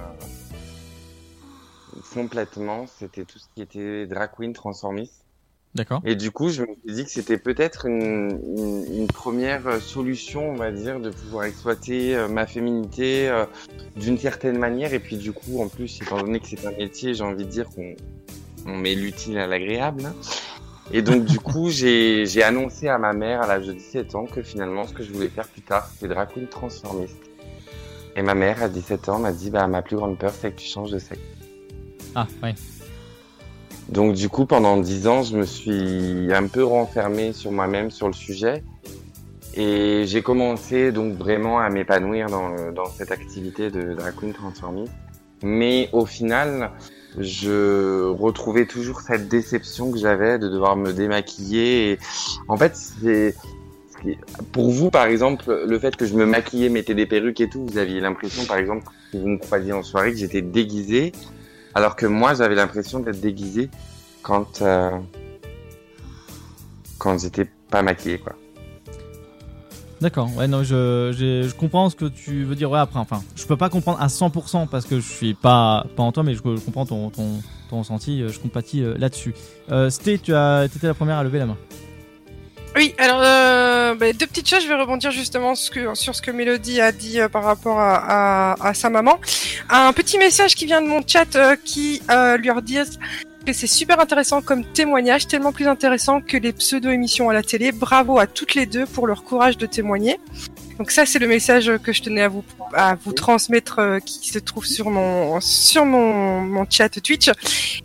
complètement. 2.13 2.87
C'était 2.87 3.25
tout 3.25 3.37
ce 3.37 3.45
qui 3.53 3.61
était 3.61 4.07
drag 4.07 4.31
queen 4.35 4.53
transformiste. 4.53 5.25
D'accord. 5.75 6.01
Et 6.03 6.15
du 6.15 6.31
coup, 6.31 6.49
je 6.49 6.63
me 6.63 6.67
suis 6.83 6.93
dit 6.95 7.03
que 7.05 7.11
c'était 7.11 7.37
peut-être 7.37 7.85
une, 7.85 8.39
une, 8.57 9.01
une 9.01 9.07
première 9.07 9.79
solution, 9.79 10.49
on 10.49 10.55
va 10.55 10.71
dire, 10.71 10.99
de 10.99 11.11
pouvoir 11.11 11.43
exploiter 11.45 12.15
euh, 12.15 12.27
ma 12.27 12.47
féminité 12.47 13.29
euh, 13.29 13.45
d'une 13.95 14.17
certaine 14.17 14.57
manière. 14.57 14.93
Et 14.93 14.99
puis 14.99 15.15
du 15.17 15.31
coup, 15.31 15.61
en 15.61 15.67
plus, 15.67 16.01
étant 16.01 16.17
donné 16.17 16.39
que 16.39 16.47
c'est 16.47 16.65
un 16.65 16.71
métier, 16.71 17.13
j'ai 17.13 17.23
envie 17.23 17.45
de 17.45 17.49
dire 17.49 17.67
qu'on 17.69 17.95
on 18.65 18.77
met 18.77 18.95
l'utile 18.95 19.37
à 19.37 19.45
l'agréable. 19.47 20.05
hein. 20.05 20.15
Et 20.91 21.03
donc 21.03 21.25
du 21.25 21.39
coup, 21.39 21.69
j'ai 21.71 22.43
annoncé 22.43 22.87
à 22.87 22.97
ma 22.97 23.13
mère 23.13 23.43
à 23.43 23.47
l'âge 23.47 23.67
de 23.67 23.73
17 23.73 24.15
ans 24.15 24.25
que 24.25 24.41
finalement, 24.41 24.87
ce 24.87 24.93
que 24.93 25.03
je 25.03 25.13
voulais 25.13 25.29
faire 25.29 25.47
plus 25.47 25.61
tard, 25.61 25.87
c'était 25.93 26.11
drag 26.11 26.29
queen 26.33 26.47
transformiste. 26.47 27.17
Et 28.15 28.23
ma 28.23 28.33
mère, 28.33 28.63
à 28.63 28.69
17 28.69 29.07
ans, 29.09 29.19
m'a 29.19 29.31
dit, 29.31 29.51
bah, 29.51 29.67
ma 29.67 29.83
plus 29.83 29.95
grande 29.97 30.17
peur, 30.17 30.33
c'est 30.33 30.49
que 30.51 30.59
tu 30.59 30.67
changes 30.67 30.89
de 30.91 30.97
sexe. 30.97 31.21
Ah, 32.15 32.25
ouais. 32.41 32.55
Donc 33.89 34.13
du 34.13 34.29
coup, 34.29 34.45
pendant 34.45 34.77
dix 34.77 35.07
ans, 35.07 35.23
je 35.23 35.35
me 35.35 35.45
suis 35.45 36.31
un 36.31 36.47
peu 36.47 36.63
renfermé 36.63 37.33
sur 37.33 37.51
moi-même 37.51 37.89
sur 37.89 38.07
le 38.07 38.13
sujet. 38.13 38.63
Et 39.55 40.03
j'ai 40.05 40.21
commencé 40.21 40.91
donc 40.91 41.15
vraiment 41.15 41.59
à 41.59 41.69
m'épanouir 41.69 42.27
dans, 42.27 42.85
cette 42.95 43.11
activité 43.11 43.71
de 43.71 43.93
drag 43.93 44.13
queen. 44.15 44.33
Mais 45.41 45.89
au 45.91 46.05
final, 46.05 46.71
je 47.17 48.05
retrouvais 48.05 48.67
toujours 48.67 49.01
cette 49.01 49.27
déception 49.27 49.91
que 49.91 49.97
j'avais 49.97 50.37
de 50.37 50.47
devoir 50.47 50.75
me 50.75 50.93
démaquiller. 50.93 51.91
Et 51.91 51.99
en 52.47 52.57
fait, 52.57 52.75
c'est 52.75 53.35
pour 54.51 54.69
vous, 54.69 54.91
par 54.91 55.07
exemple, 55.07 55.65
le 55.67 55.79
fait 55.79 55.95
que 55.95 56.05
je 56.05 56.13
me 56.13 56.25
maquillais, 56.25 56.69
mettais 56.69 56.93
des 56.93 57.05
perruques 57.05 57.41
et 57.41 57.49
tout, 57.49 57.65
vous 57.65 57.77
aviez 57.77 57.99
l'impression, 57.99 58.45
par 58.45 58.57
exemple, 58.57 58.85
que 59.11 59.17
vous 59.17 59.27
me 59.27 59.37
croisiez 59.37 59.73
en 59.73 59.83
soirée, 59.83 60.11
que 60.11 60.17
j'étais 60.17 60.41
déguisé, 60.41 61.11
alors 61.75 61.95
que 61.95 62.05
moi, 62.05 62.33
j'avais 62.33 62.55
l'impression 62.55 62.99
d'être 62.99 63.19
déguisé 63.19 63.69
quand 64.21 64.61
euh, 64.61 64.91
quand 66.97 67.17
j'étais 67.17 67.49
pas 67.69 67.81
maquillé, 67.81 68.19
quoi. 68.19 68.35
D'accord, 70.01 70.33
ouais, 70.37 70.47
non, 70.47 70.63
je, 70.63 71.11
je 71.13 71.53
comprends 71.55 71.89
ce 71.89 71.95
que 71.95 72.05
tu 72.05 72.43
veux 72.45 72.55
dire. 72.55 72.71
Ouais, 72.71 72.79
après, 72.79 72.99
enfin, 72.99 73.21
je 73.35 73.45
peux 73.45 73.57
pas 73.57 73.69
comprendre 73.69 74.01
à 74.01 74.07
100% 74.07 74.67
parce 74.69 74.85
que 74.85 74.99
je 74.99 75.05
suis 75.11 75.33
pas, 75.33 75.85
pas 75.97 76.03
en 76.03 76.13
toi, 76.13 76.23
mais 76.23 76.35
je, 76.35 76.41
comprends 76.41 76.85
ton, 76.85 77.09
ton, 77.09 77.41
ton 77.69 77.79
ressenti, 77.79 78.21
euh, 78.21 78.29
je 78.29 78.39
compatis 78.39 78.81
euh, 78.81 78.95
là-dessus. 78.97 79.33
Euh, 79.71 79.89
tu 80.01 80.33
as 80.33 80.65
été 80.65 80.87
la 80.87 80.93
première 80.93 81.17
à 81.17 81.23
lever 81.23 81.39
la 81.39 81.47
main. 81.47 81.57
Oui, 82.75 82.93
alors 82.97 83.21
euh, 83.23 83.95
bah, 83.95 84.13
deux 84.13 84.27
petites 84.27 84.47
choses. 84.47 84.63
Je 84.63 84.67
vais 84.67 84.75
rebondir 84.75 85.11
justement 85.11 85.55
sur 85.55 85.95
ce 85.95 86.21
que 86.21 86.31
Mélodie 86.31 86.81
a 86.81 86.91
dit 86.91 87.19
euh, 87.19 87.27
par 87.27 87.43
rapport 87.43 87.79
à, 87.79 88.73
sa 88.73 88.89
maman. 88.89 89.19
Un 89.69 89.91
petit 89.93 90.17
message 90.17 90.55
qui 90.55 90.65
vient 90.65 90.81
de 90.81 90.87
mon 90.87 91.01
chat 91.05 91.35
euh, 91.35 91.55
qui 91.63 92.01
euh, 92.09 92.37
lui 92.37 92.51
redit 92.51 92.77
que 93.45 93.53
c'est 93.53 93.67
super 93.67 93.99
intéressant 93.99 94.41
comme 94.41 94.63
témoignage, 94.63 95.27
tellement 95.27 95.51
plus 95.51 95.67
intéressant 95.67 96.21
que 96.21 96.37
les 96.37 96.53
pseudo-émissions 96.53 97.29
à 97.29 97.33
la 97.33 97.41
télé. 97.41 97.71
Bravo 97.71 98.19
à 98.19 98.27
toutes 98.27 98.53
les 98.53 98.65
deux 98.65 98.85
pour 98.85 99.07
leur 99.07 99.23
courage 99.23 99.57
de 99.57 99.65
témoigner. 99.65 100.19
Donc 100.79 100.91
ça, 100.91 101.05
c'est 101.05 101.19
le 101.19 101.27
message 101.27 101.69
que 101.83 101.91
je 101.91 102.01
tenais 102.01 102.21
à 102.21 102.29
vous 102.29 102.41
à 102.73 102.95
vous 102.95 103.11
transmettre, 103.11 103.79
euh, 103.79 103.99
qui 103.99 104.29
se 104.29 104.39
trouve 104.39 104.65
sur 104.65 104.89
mon 104.89 105.41
sur 105.41 105.85
mon, 105.85 106.65
chat 106.69 106.87
Twitch. 107.01 107.29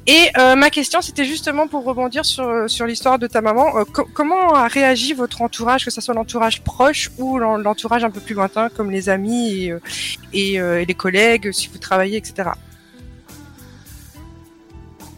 Et 0.07 0.28
euh, 0.38 0.55
ma 0.55 0.70
question, 0.70 1.03
c'était 1.03 1.24
justement 1.24 1.66
pour 1.66 1.84
rebondir 1.84 2.24
sur 2.24 2.70
sur 2.70 2.86
l'histoire 2.86 3.18
de 3.18 3.26
ta 3.26 3.40
maman. 3.40 3.76
Euh, 3.78 3.84
co- 3.84 4.07
comment 4.14 4.55
a 4.55 4.68
réagi 4.68 5.12
votre 5.12 5.42
entourage, 5.42 5.84
que 5.84 5.90
ce 5.90 6.01
soit 6.01 6.14
l'entourage 6.14 6.62
proche 6.62 7.11
ou 7.18 7.36
l'en- 7.38 7.57
l'entourage 7.57 8.05
un 8.05 8.11
peu 8.11 8.20
plus 8.20 8.34
lointain, 8.36 8.68
comme 8.68 8.92
les 8.92 9.09
amis 9.09 9.64
et, 9.64 9.72
euh, 9.72 9.80
euh, 10.36 10.78
et 10.80 10.84
les 10.84 10.95
collègues, 10.95 11.51
si 11.51 11.68
vous 11.72 11.78
travaillez, 11.78 12.18
etc. 12.18 12.51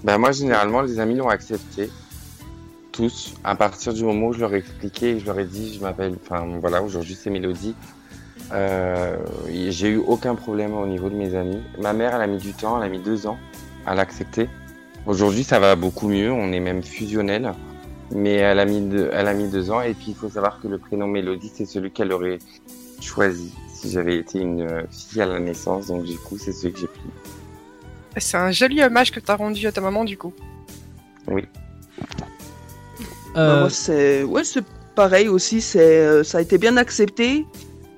Ben 0.03 0.17
moi, 0.17 0.33
généralement, 0.33 0.81
les 0.81 0.99
amis 0.99 1.17
l'ont 1.17 1.29
accepté. 1.29 1.91
Tous. 2.97 3.35
À 3.45 3.55
partir 3.55 3.93
du 3.93 4.05
moment 4.05 4.29
où 4.29 4.33
je 4.33 4.41
leur 4.41 4.55
ai 4.55 4.59
expliqué 4.59 5.21
je 5.21 5.27
leur 5.27 5.39
ai 5.39 5.45
dit, 5.45 5.75
je 5.75 5.81
m'appelle, 5.81 6.17
enfin 6.25 6.47
voilà, 6.61 6.83
aujourd'hui 6.83 7.15
c'est 7.15 7.29
Mélodie. 7.29 7.75
Euh, 8.53 9.19
j'ai 9.69 9.89
eu 9.89 9.97
aucun 9.99 10.35
problème 10.35 10.75
au 10.75 10.87
niveau 10.87 11.11
de 11.11 11.15
mes 11.15 11.35
amis. 11.35 11.63
Ma 11.79 11.93
mère, 11.93 12.15
elle 12.15 12.23
a 12.23 12.27
mis 12.27 12.39
du 12.39 12.53
temps, 12.53 12.79
elle 12.79 12.87
a 12.87 12.89
mis 12.89 13.01
deux 13.01 13.27
ans 13.27 13.39
à 13.87 13.95
l'accepter. 13.95 14.49
Aujourd'hui, 15.07 15.45
ça 15.45 15.59
va 15.59 15.77
beaucoup 15.77 16.09
mieux, 16.09 16.33
on 16.33 16.53
est 16.53 16.61
même 16.61 16.83
fusionnel. 16.83 17.53
Mais 18.13 18.35
elle 18.35 18.61
a 18.61 18.65
mis 18.65 18.81
deux, 18.81 19.11
elle 19.13 19.27
a 19.29 19.35
mis 19.35 19.49
deux 19.49 19.71
ans. 19.71 19.81
Et 19.81 19.95
puis, 19.95 20.07
il 20.09 20.15
faut 20.15 20.29
savoir 20.29 20.61
que 20.61 20.69
le 20.69 20.79
prénom 20.79 21.07
Mélodie, 21.07 21.51
c'est 21.53 21.67
celui 21.67 21.91
qu'elle 21.91 22.13
aurait 22.13 22.39
choisi 23.01 23.53
si 23.69 23.91
j'avais 23.91 24.17
été 24.17 24.39
une 24.39 24.63
euh, 24.63 24.83
fille 24.91 25.21
à 25.21 25.27
la 25.27 25.39
naissance. 25.41 25.89
Donc, 25.89 26.05
du 26.05 26.17
coup, 26.17 26.39
c'est 26.39 26.53
celui 26.53 26.73
que 26.73 26.81
j'ai 26.81 26.87
pris. 26.87 27.11
C'est 28.17 28.37
un 28.37 28.53
joli 28.53 28.83
hommage 28.83 29.11
que 29.11 29.21
tu 29.21 29.31
as 29.31 29.35
rendu 29.35 29.67
à 29.67 29.73
ta 29.73 29.81
maman, 29.81 30.05
du 30.05 30.17
coup. 30.17 30.33
Oui. 31.29 31.45
Bah, 33.37 33.61
moi, 33.61 33.71
c'est 33.71 34.23
ouais, 34.25 34.45
c'est 34.45 34.65
pareil 34.95 35.29
aussi. 35.29 35.61
C'est 35.61 35.81
euh, 35.81 36.25
ça 36.25 36.39
a 36.39 36.41
été 36.41 36.57
bien 36.59 36.77
accepté, 36.77 37.47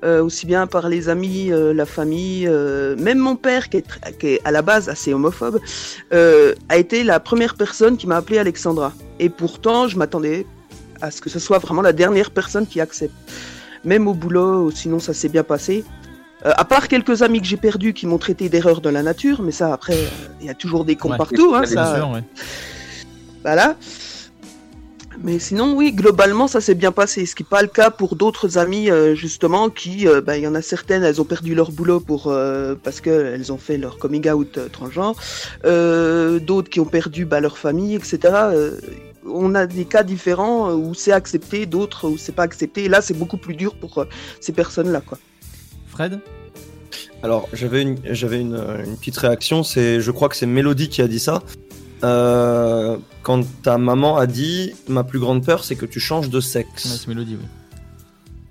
euh, 0.05 0.23
aussi 0.23 0.47
bien 0.47 0.67
par 0.67 0.89
les 0.89 1.09
amis, 1.09 1.53
euh, 1.53 1.73
la 1.73 1.87
famille, 1.87 2.47
euh, 2.49 2.97
même 2.97 3.19
mon 3.19 3.37
père 3.37 3.69
qui 3.69 3.79
est, 3.79 3.87
qui 4.19 4.27
est 4.35 4.41
à 4.45 4.51
la 4.51 4.63
base 4.63 4.89
assez 4.89 5.15
homophobe, 5.15 5.61
euh, 6.13 6.55
a 6.69 6.77
été 6.77 7.05
la 7.05 7.21
première 7.21 7.55
personne 7.55 7.97
qui 7.97 8.07
m'a 8.07 8.17
appelé 8.17 8.39
Alexandra. 8.39 8.93
Et 9.21 9.29
pourtant, 9.29 9.89
je 9.89 9.97
m'attendais 9.97 10.45
à 11.01 11.11
ce 11.11 11.21
que 11.21 11.31
ce 11.31 11.39
soit 11.39 11.59
vraiment 11.59 11.83
la 11.83 11.93
dernière 11.93 12.31
personne 12.31 12.67
qui 12.67 12.81
accepte. 12.81 13.15
Même 13.85 14.09
au 14.09 14.15
boulot, 14.15 14.71
sinon 14.73 14.99
ça 14.99 15.15
s'est 15.15 15.29
bien 15.29 15.45
passé. 15.45 15.85
Euh, 16.47 16.53
à 16.57 16.65
part 16.65 16.87
quelques 16.89 17.23
amis 17.23 17.41
que 17.41 17.47
j'ai 17.47 17.57
perdus 17.57 17.93
qui 17.95 18.07
m'ont 18.07 18.19
traité 18.19 18.49
d'erreur 18.49 18.81
de 18.81 18.89
la 18.89 19.03
nature, 19.03 19.43
mais 19.43 19.53
ça 19.53 19.73
après, 19.73 19.95
euh, 19.95 20.07
il 20.41 20.47
y 20.47 20.51
a 20.51 20.55
toujours 20.55 20.85
des 20.85 20.95
cons 20.97 21.11
Ouais. 21.11 21.17
partout. 21.17 21.53
Hein, 21.55 21.63
Bien 21.63 21.85
ça, 21.85 21.97
sûr, 21.97 22.11
ouais. 22.11 22.23
voilà. 23.43 23.77
Mais 25.23 25.41
sinon, 25.41 25.75
oui, 25.75 25.93
globalement, 25.93 26.47
ça 26.47 26.61
s'est 26.61 26.77
bien 26.77 26.93
passé. 26.93 27.27
Ce 27.27 27.35
qui 27.35 27.43
n'est 27.43 27.49
pas 27.49 27.63
le 27.63 27.69
cas 27.69 27.91
pour 27.91 28.15
d'autres 28.15 28.57
amis, 28.57 28.89
euh, 28.89 29.15
justement, 29.17 29.69
qui, 29.69 30.07
euh, 30.07 30.21
bah, 30.21 30.37
il 30.37 30.45
y 30.45 30.47
en 30.47 30.55
a 30.55 30.63
certaines, 30.63 31.03
elles 31.03 31.21
ont 31.21 31.25
perdu 31.25 31.55
leur 31.55 31.73
boulot 31.73 31.99
pour 31.99 32.29
euh, 32.29 32.77
parce 32.83 33.01
qu'elles 33.01 33.53
ont 33.53 33.59
fait 33.59 33.79
leur 33.79 33.99
coming 33.99 34.31
out 34.31 34.59
euh, 34.59 34.69
transgenre. 34.69 35.17
Euh, 35.65 36.39
d'autres 36.39 36.71
qui 36.71 36.79
ont 36.79 36.85
perdu 36.85 37.25
bah, 37.25 37.41
leur 37.41 37.59
famille, 37.59 37.97
etc. 37.97 38.19
Euh, 38.25 38.81
on 39.27 39.55
a 39.57 39.67
des 39.67 39.85
cas 39.85 40.05
différents 40.05 40.73
où 40.73 40.95
c'est 40.95 41.13
accepté, 41.13 41.67
d'autres 41.67 42.09
où 42.09 42.17
c'est 42.17 42.35
pas 42.35 42.45
accepté. 42.45 42.85
Et 42.85 42.89
là, 42.89 43.01
c'est 43.01 43.15
beaucoup 43.15 43.39
plus 43.39 43.57
dur 43.57 43.75
pour 43.75 43.99
euh, 43.99 44.05
ces 44.41 44.53
personnes-là, 44.53 45.01
quoi. 45.01 45.19
Fred? 45.89 46.21
Alors, 47.25 47.49
j'avais 47.53 47.83
une, 47.83 47.97
j'avais 48.05 48.41
une, 48.41 48.55
une 48.55 48.97
petite 48.97 49.17
réaction. 49.17 49.65
C'est, 49.65 50.01
je 50.01 50.11
crois 50.13 50.29
que 50.29 50.37
c'est 50.37 50.47
Mélodie 50.47 50.89
qui 50.89 51.03
a 51.03 51.09
dit 51.09 51.19
ça. 51.19 51.43
Euh, 52.05 52.97
quand 53.23 53.45
ta 53.63 53.79
maman 53.79 54.17
a 54.17 54.27
dit, 54.27 54.75
ma 54.89 55.05
plus 55.05 55.19
grande 55.19 55.45
peur, 55.45 55.65
c'est 55.65 55.75
que 55.77 55.87
tu 55.87 56.01
changes 56.01 56.31
de 56.31 56.41
sexe. 56.41 56.85
Ouais, 56.85 56.91
c'est 56.99 57.09
Mélodie, 57.09 57.37
oui. 57.41 57.47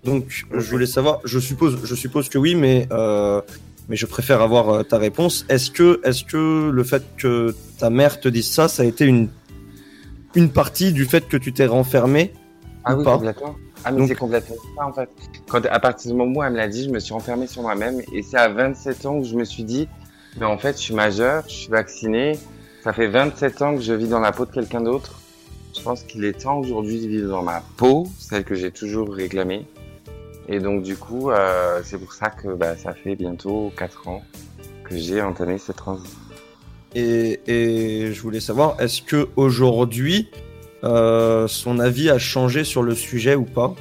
Donc, 0.03 0.45
je 0.53 0.69
voulais 0.69 0.85
savoir. 0.85 1.19
Je 1.25 1.39
suppose, 1.39 1.79
je 1.83 1.95
suppose 1.95 2.29
que 2.29 2.37
oui, 2.37 2.55
mais 2.55 2.87
euh, 2.91 3.41
mais 3.89 3.95
je 3.95 4.05
préfère 4.05 4.41
avoir 4.41 4.69
euh, 4.69 4.83
ta 4.83 4.97
réponse. 4.97 5.45
Est-ce 5.49 5.71
que, 5.71 5.99
est-ce 6.03 6.23
que 6.23 6.69
le 6.69 6.83
fait 6.83 7.03
que 7.17 7.55
ta 7.79 7.89
mère 7.89 8.19
te 8.19 8.27
dise 8.29 8.47
ça, 8.49 8.67
ça 8.67 8.83
a 8.83 8.85
été 8.85 9.05
une 9.05 9.29
une 10.35 10.49
partie 10.49 10.91
du 10.91 11.05
fait 11.05 11.27
que 11.27 11.35
tu 11.37 11.51
t'es 11.51 11.65
renfermé 11.65 12.31
Ah 12.85 12.95
ou 12.95 12.99
oui, 12.99 13.03
pas 13.05 13.15
complètement. 13.15 13.55
Ah, 13.83 13.91
mais 13.91 13.99
Donc- 13.99 14.07
c'est 14.09 14.15
complètement 14.15 14.55
ça, 14.77 14.85
en 14.85 14.93
fait. 14.93 15.09
Quand, 15.49 15.65
à 15.65 15.79
partir 15.79 16.11
du 16.11 16.17
moment 16.17 16.39
où 16.39 16.43
elle 16.43 16.51
me 16.53 16.57
l'a 16.57 16.67
dit, 16.67 16.83
je 16.85 16.89
me 16.89 16.99
suis 16.99 17.13
enfermé 17.13 17.47
sur 17.47 17.61
moi-même. 17.61 18.01
Et 18.13 18.21
c'est 18.21 18.37
à 18.37 18.49
27 18.49 19.05
ans 19.05 19.15
où 19.17 19.23
je 19.23 19.35
me 19.35 19.43
suis 19.45 19.63
dit, 19.63 19.87
mais 20.39 20.45
en 20.45 20.57
fait, 20.57 20.73
je 20.77 20.81
suis 20.83 20.93
majeur, 20.93 21.43
je 21.47 21.53
suis 21.53 21.69
vacciné. 21.69 22.37
Ça 22.87 22.93
fait 22.93 23.07
27 23.07 23.61
ans 23.63 23.75
que 23.75 23.81
je 23.81 23.91
vis 23.91 24.07
dans 24.07 24.21
la 24.21 24.31
peau 24.31 24.45
de 24.45 24.51
quelqu'un 24.51 24.79
d'autre. 24.79 25.19
Je 25.77 25.81
pense 25.81 26.03
qu'il 26.03 26.23
est 26.23 26.43
temps 26.43 26.57
aujourd'hui 26.57 27.01
de 27.01 27.07
vivre 27.09 27.27
dans 27.27 27.41
ma 27.41 27.61
peau, 27.75 28.07
celle 28.17 28.45
que 28.45 28.55
j'ai 28.55 28.71
toujours 28.71 29.13
réclamée. 29.13 29.65
Et 30.47 30.61
donc, 30.61 30.83
du 30.83 30.95
coup, 30.95 31.29
euh, 31.29 31.81
c'est 31.83 31.97
pour 31.97 32.13
ça 32.13 32.29
que 32.29 32.47
bah, 32.47 32.77
ça 32.77 32.93
fait 32.93 33.17
bientôt 33.17 33.73
4 33.75 34.07
ans 34.07 34.23
que 34.85 34.95
j'ai 34.95 35.21
entamé 35.21 35.57
cette 35.57 35.75
transition. 35.75 36.17
Et, 36.95 37.41
et 37.47 38.13
je 38.13 38.21
voulais 38.21 38.39
savoir, 38.39 38.79
est-ce 38.79 39.01
que 39.01 39.27
aujourd'hui, 39.35 40.31
euh, 40.85 41.45
son 41.49 41.79
avis 41.79 42.09
a 42.09 42.19
changé 42.19 42.63
sur 42.63 42.83
le 42.83 42.95
sujet 42.95 43.35
ou 43.35 43.43
pas? 43.43 43.75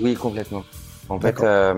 Oui, 0.00 0.14
complètement. 0.14 0.64
En 1.10 1.20
fait, 1.20 1.26
D'accord. 1.26 1.44
euh, 1.46 1.74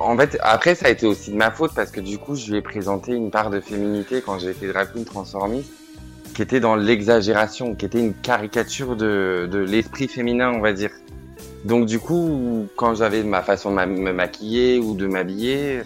en 0.00 0.16
fait, 0.16 0.38
après, 0.40 0.74
ça 0.74 0.86
a 0.86 0.88
été 0.88 1.06
aussi 1.06 1.32
de 1.32 1.36
ma 1.36 1.50
faute 1.50 1.72
parce 1.76 1.90
que 1.90 2.00
du 2.00 2.16
coup, 2.16 2.34
je 2.34 2.50
lui 2.50 2.56
ai 2.56 2.62
présenté 2.62 3.12
une 3.12 3.30
part 3.30 3.50
de 3.50 3.60
féminité 3.60 4.22
quand 4.24 4.38
j'ai 4.38 4.52
été 4.52 4.68
drag 4.68 4.90
queen 4.90 5.04
transformiste 5.04 5.81
qui 6.34 6.42
était 6.42 6.60
dans 6.60 6.76
l'exagération, 6.76 7.74
qui 7.74 7.84
était 7.84 8.00
une 8.00 8.14
caricature 8.14 8.96
de, 8.96 9.48
de 9.50 9.58
l'esprit 9.58 10.08
féminin, 10.08 10.52
on 10.54 10.60
va 10.60 10.72
dire. 10.72 10.90
Donc 11.64 11.86
du 11.86 11.98
coup, 11.98 12.66
quand 12.76 12.94
j'avais 12.94 13.22
ma 13.22 13.42
façon 13.42 13.74
de 13.74 13.84
me 13.84 14.12
maquiller 14.12 14.78
ou 14.78 14.94
de 14.94 15.06
m'habiller, 15.06 15.82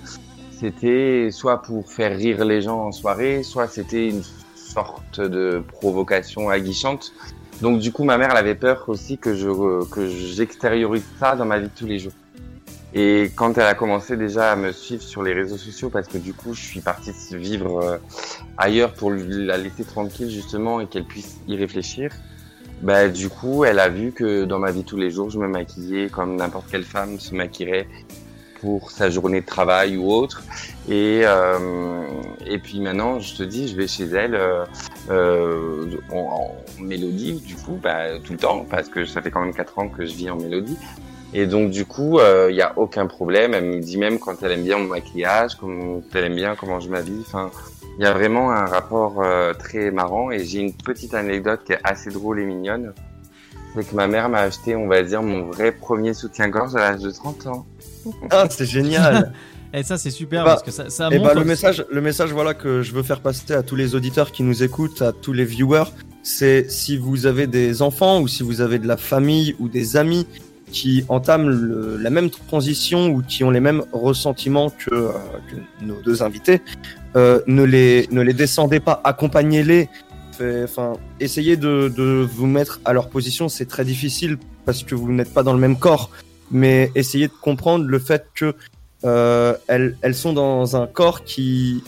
c'était 0.51 1.28
soit 1.30 1.61
pour 1.62 1.90
faire 1.92 2.16
rire 2.16 2.44
les 2.44 2.62
gens 2.62 2.86
en 2.86 2.92
soirée, 2.92 3.42
soit 3.42 3.68
c'était 3.68 4.09
une 4.09 4.22
sorte 4.55 5.20
de 5.20 5.62
provocation 5.72 6.49
aguichante. 6.49 7.12
Donc 7.61 7.78
du 7.80 7.92
coup, 7.92 8.05
ma 8.05 8.16
mère 8.16 8.30
elle 8.30 8.36
avait 8.38 8.55
peur 8.55 8.84
aussi 8.88 9.18
que 9.18 9.34
je 9.34 9.84
que 9.90 10.09
j'extériorise 10.09 11.05
ça 11.18 11.36
dans 11.36 11.44
ma 11.44 11.59
vie 11.59 11.68
de 11.68 11.72
tous 11.76 11.86
les 11.86 11.99
jours. 11.99 12.12
Et 12.99 13.30
quand 13.34 13.59
elle 13.59 13.66
a 13.66 13.74
commencé 13.74 14.16
déjà 14.16 14.53
à 14.53 14.57
me 14.57 14.72
suivre 14.72 15.03
sur 15.03 15.22
les 15.22 15.34
réseaux 15.34 15.59
sociaux, 15.59 15.90
parce 15.90 16.09
que 16.09 16.16
du 16.16 16.32
coup, 16.32 16.55
je 16.55 16.62
suis 16.62 16.80
parti 16.80 17.12
vivre 17.32 17.78
euh, 17.84 17.99
ailleurs 18.57 18.94
pour 18.94 19.11
la 19.11 19.59
laisser 19.59 19.84
tranquille 19.84 20.30
justement 20.30 20.80
et 20.80 20.86
qu'elle 20.86 21.05
puisse 21.05 21.36
y 21.47 21.57
réfléchir. 21.57 22.11
Bah 22.80 23.09
du 23.09 23.28
coup, 23.28 23.66
elle 23.66 23.80
a 23.80 23.90
vu 23.90 24.12
que 24.12 24.47
dans 24.47 24.59
ma 24.59 24.70
vie 24.70 24.82
tous 24.82 24.97
les 24.97 25.11
jours, 25.11 25.28
je 25.28 25.38
me 25.38 25.47
maquillais 25.47 26.09
comme 26.09 26.36
n'importe 26.36 26.70
quelle 26.70 26.84
femme 26.84 27.20
se 27.20 27.34
maquillerait 27.34 27.86
pour 28.62 28.90
sa 28.90 29.11
journée 29.11 29.42
de 29.42 29.47
travail 29.47 29.99
ou 29.99 30.11
autre. 30.11 30.42
Et, 30.88 31.20
euh, 31.24 31.59
et 32.47 32.59
puis 32.59 32.80
maintenant, 32.80 33.20
je 33.20 33.36
te 33.36 33.42
dis, 33.42 33.68
je 33.68 33.76
vais 33.76 33.88
chez 33.88 34.05
elle 34.05 34.40
euh, 35.11 35.84
en, 36.11 36.16
en 36.16 36.82
mélodie, 36.82 37.42
du 37.42 37.57
coup, 37.57 37.78
bah, 37.82 38.18
tout 38.24 38.32
le 38.32 38.38
temps, 38.38 38.64
parce 38.70 38.88
que 38.88 39.05
ça 39.05 39.20
fait 39.20 39.30
quand 39.30 39.42
même 39.42 39.55
4 39.55 39.78
ans 39.80 39.88
que 39.90 40.07
je 40.07 40.14
vis 40.14 40.30
en 40.30 40.36
mélodie. 40.36 40.78
Et 41.39 41.47
donc, 41.47 41.70
du 41.70 41.84
coup, 41.84 42.18
il 42.49 42.55
n'y 42.55 42.62
a 42.62 42.72
aucun 42.76 43.07
problème. 43.07 43.53
Elle 43.53 43.66
me 43.66 43.80
dit 43.80 43.99
même 43.99 44.18
quand 44.18 44.43
elle 44.43 44.53
aime 44.53 44.64
bien 44.64 44.78
mon 44.78 44.87
maquillage, 44.87 45.57
quand 45.57 46.01
elle 46.14 46.24
aime 46.24 46.34
bien 46.34 46.57
comment 46.57 46.80
je 46.80 46.89
m'habille. 46.89 47.20
Enfin, 47.20 47.51
il 47.99 48.03
y 48.03 48.07
a 48.07 48.12
vraiment 48.14 48.51
un 48.51 48.64
rapport 48.64 49.22
euh, 49.22 49.53
très 49.53 49.91
marrant. 49.91 50.30
Et 50.30 50.45
j'ai 50.47 50.61
une 50.61 50.72
petite 50.72 51.12
anecdote 51.12 51.61
qui 51.66 51.72
est 51.72 51.80
assez 51.84 52.11
drôle 52.11 52.41
et 52.41 52.45
mignonne. 52.47 52.95
C'est 53.74 53.87
que 53.87 53.95
ma 53.95 54.07
mère 54.07 54.30
m'a 54.30 54.41
acheté, 54.41 54.76
on 54.76 54.89
va 54.89 55.03
dire, 55.03 55.22
mon 55.22 55.51
vrai 55.51 55.72
premier 55.72 56.14
soutien-gorge 56.14 56.74
à 56.74 56.93
l'âge 56.93 57.03
de 57.03 57.11
30 57.11 57.47
ans. 57.49 57.66
Ah, 58.30 58.47
c'est 58.49 58.66
génial. 58.66 59.32
Et 59.74 59.82
ça, 59.82 59.99
c'est 59.99 60.12
super 60.12 60.45
Bah, 60.45 60.53
parce 60.53 60.62
que 60.62 60.70
ça, 60.70 60.89
ça 60.89 61.09
eh 61.11 61.18
montre. 61.18 61.34
bah, 61.34 61.41
le 61.41 61.45
message, 61.45 61.84
le 61.91 62.01
message 62.01 62.32
voilà 62.32 62.55
que 62.55 62.80
je 62.82 62.93
veux 62.93 63.03
faire 63.03 63.20
passer 63.20 63.53
à 63.53 63.64
tous 63.64 63.74
les 63.74 63.97
auditeurs 63.97 64.30
qui 64.30 64.45
nous 64.45 64.62
écoutent, 64.62 65.03
à 65.03 65.12
tous 65.12 65.32
les 65.32 65.45
viewers, 65.45 65.91
c'est 66.22 66.70
si 66.70 66.97
vous 66.97 67.26
avez 67.26 67.49
des 67.49 67.82
enfants 67.82 68.20
ou 68.20 68.28
si 68.28 68.45
vous 68.45 68.61
avez 68.61 68.78
de 68.78 68.87
la 68.87 68.97
famille 68.97 69.57
ou 69.59 69.68
des 69.68 69.97
amis 69.97 70.28
qui 70.72 71.04
entament 71.08 71.48
le- 71.48 71.96
la 71.96 72.10
même 72.10 72.30
transition 72.30 73.08
ou 73.08 73.22
qui 73.22 73.44
ont 73.44 73.50
les 73.50 73.60
mêmes 73.60 73.82
ressentiments 73.92 74.70
que, 74.70 74.92
euh, 74.92 75.08
que 75.50 75.84
nos 75.84 76.00
deux 76.02 76.22
invités, 76.22 76.60
euh, 77.16 77.40
ne 77.46 77.62
les 77.62 78.08
ne 78.10 78.20
les 78.20 78.32
descendez 78.34 78.80
pas, 78.80 79.00
accompagnez-les. 79.04 79.88
Enfin, 80.64 80.92
essayez 81.18 81.56
de, 81.56 81.90
de 81.96 82.28
vous 82.30 82.46
mettre 82.46 82.80
à 82.84 82.92
leur 82.92 83.08
position, 83.08 83.48
c'est 83.48 83.64
très 83.64 83.86
difficile 83.86 84.36
parce 84.66 84.82
que 84.82 84.94
vous 84.94 85.10
n'êtes 85.10 85.32
pas 85.32 85.42
dans 85.42 85.54
le 85.54 85.58
même 85.58 85.78
corps, 85.78 86.10
mais 86.50 86.90
essayez 86.94 87.28
de 87.28 87.32
comprendre 87.40 87.86
le 87.86 87.98
fait 87.98 88.26
que 88.34 88.54
euh, 89.04 89.54
elles, 89.66 89.96
elles 90.02 90.14
sont 90.14 90.34
dans 90.34 90.76
un 90.76 90.86
corps 90.86 91.24
qui, 91.24 91.82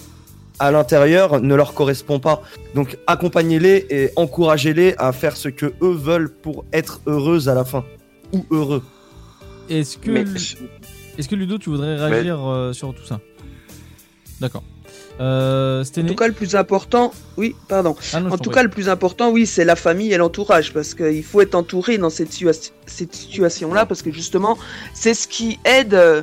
à 0.59 0.71
l'intérieur, 0.71 1.43
ne 1.43 1.55
leur 1.55 1.75
correspond 1.75 2.21
pas. 2.21 2.41
Donc 2.75 2.97
accompagnez-les 3.07 3.87
et 3.91 4.11
encouragez-les 4.17 4.95
à 4.97 5.13
faire 5.13 5.37
ce 5.37 5.51
que 5.51 5.67
eux 5.83 5.93
veulent 5.95 6.31
pour 6.33 6.65
être 6.73 7.03
heureuses 7.07 7.51
à 7.51 7.55
la 7.55 7.67
fin 7.67 7.85
ou 8.33 8.45
heureux. 8.51 8.83
Est-ce 9.69 9.99
que, 9.99 10.11
Mais 10.11 10.25
est-ce 11.19 11.29
que 11.29 11.35
Ludo, 11.35 11.59
tu 11.59 11.71
voudrais 11.71 11.97
réagir 11.97 12.39
euh, 12.49 12.73
sur 12.73 12.95
tout 12.95 13.05
ça? 13.05 13.21
D'accord. 14.41 14.63
Euh, 15.21 15.83
En 15.83 16.05
tout 16.07 16.15
cas, 16.15 16.29
le 16.29 16.33
plus 16.33 16.55
important, 16.55 17.13
oui, 17.37 17.57
pardon. 17.67 17.97
Ah 18.13 18.21
non, 18.21 18.31
en 18.33 18.39
tout 18.39 18.51
cas, 18.51 18.63
le 18.63 18.69
plus 18.69 18.89
important, 18.89 19.31
oui, 19.31 19.47
c'est 19.47 19.65
la 19.65 19.75
famille 19.75 20.13
et 20.13 20.17
l'entourage, 20.17 20.73
parce 20.73 20.95
qu'il 20.95 21.25
faut 21.25 21.41
être 21.41 21.57
entouré 21.57 21.99
dans 21.99 22.09
cette, 22.09 22.31
situa- 22.31 22.71
cette 22.87 23.15
situation-là, 23.15 23.85
parce 23.85 24.01
que 24.03 24.13
justement, 24.13 24.57
c'est 24.95 25.15
ce 25.15 25.27
qui 25.27 25.59
aide 25.65 25.95
euh, 25.95 26.23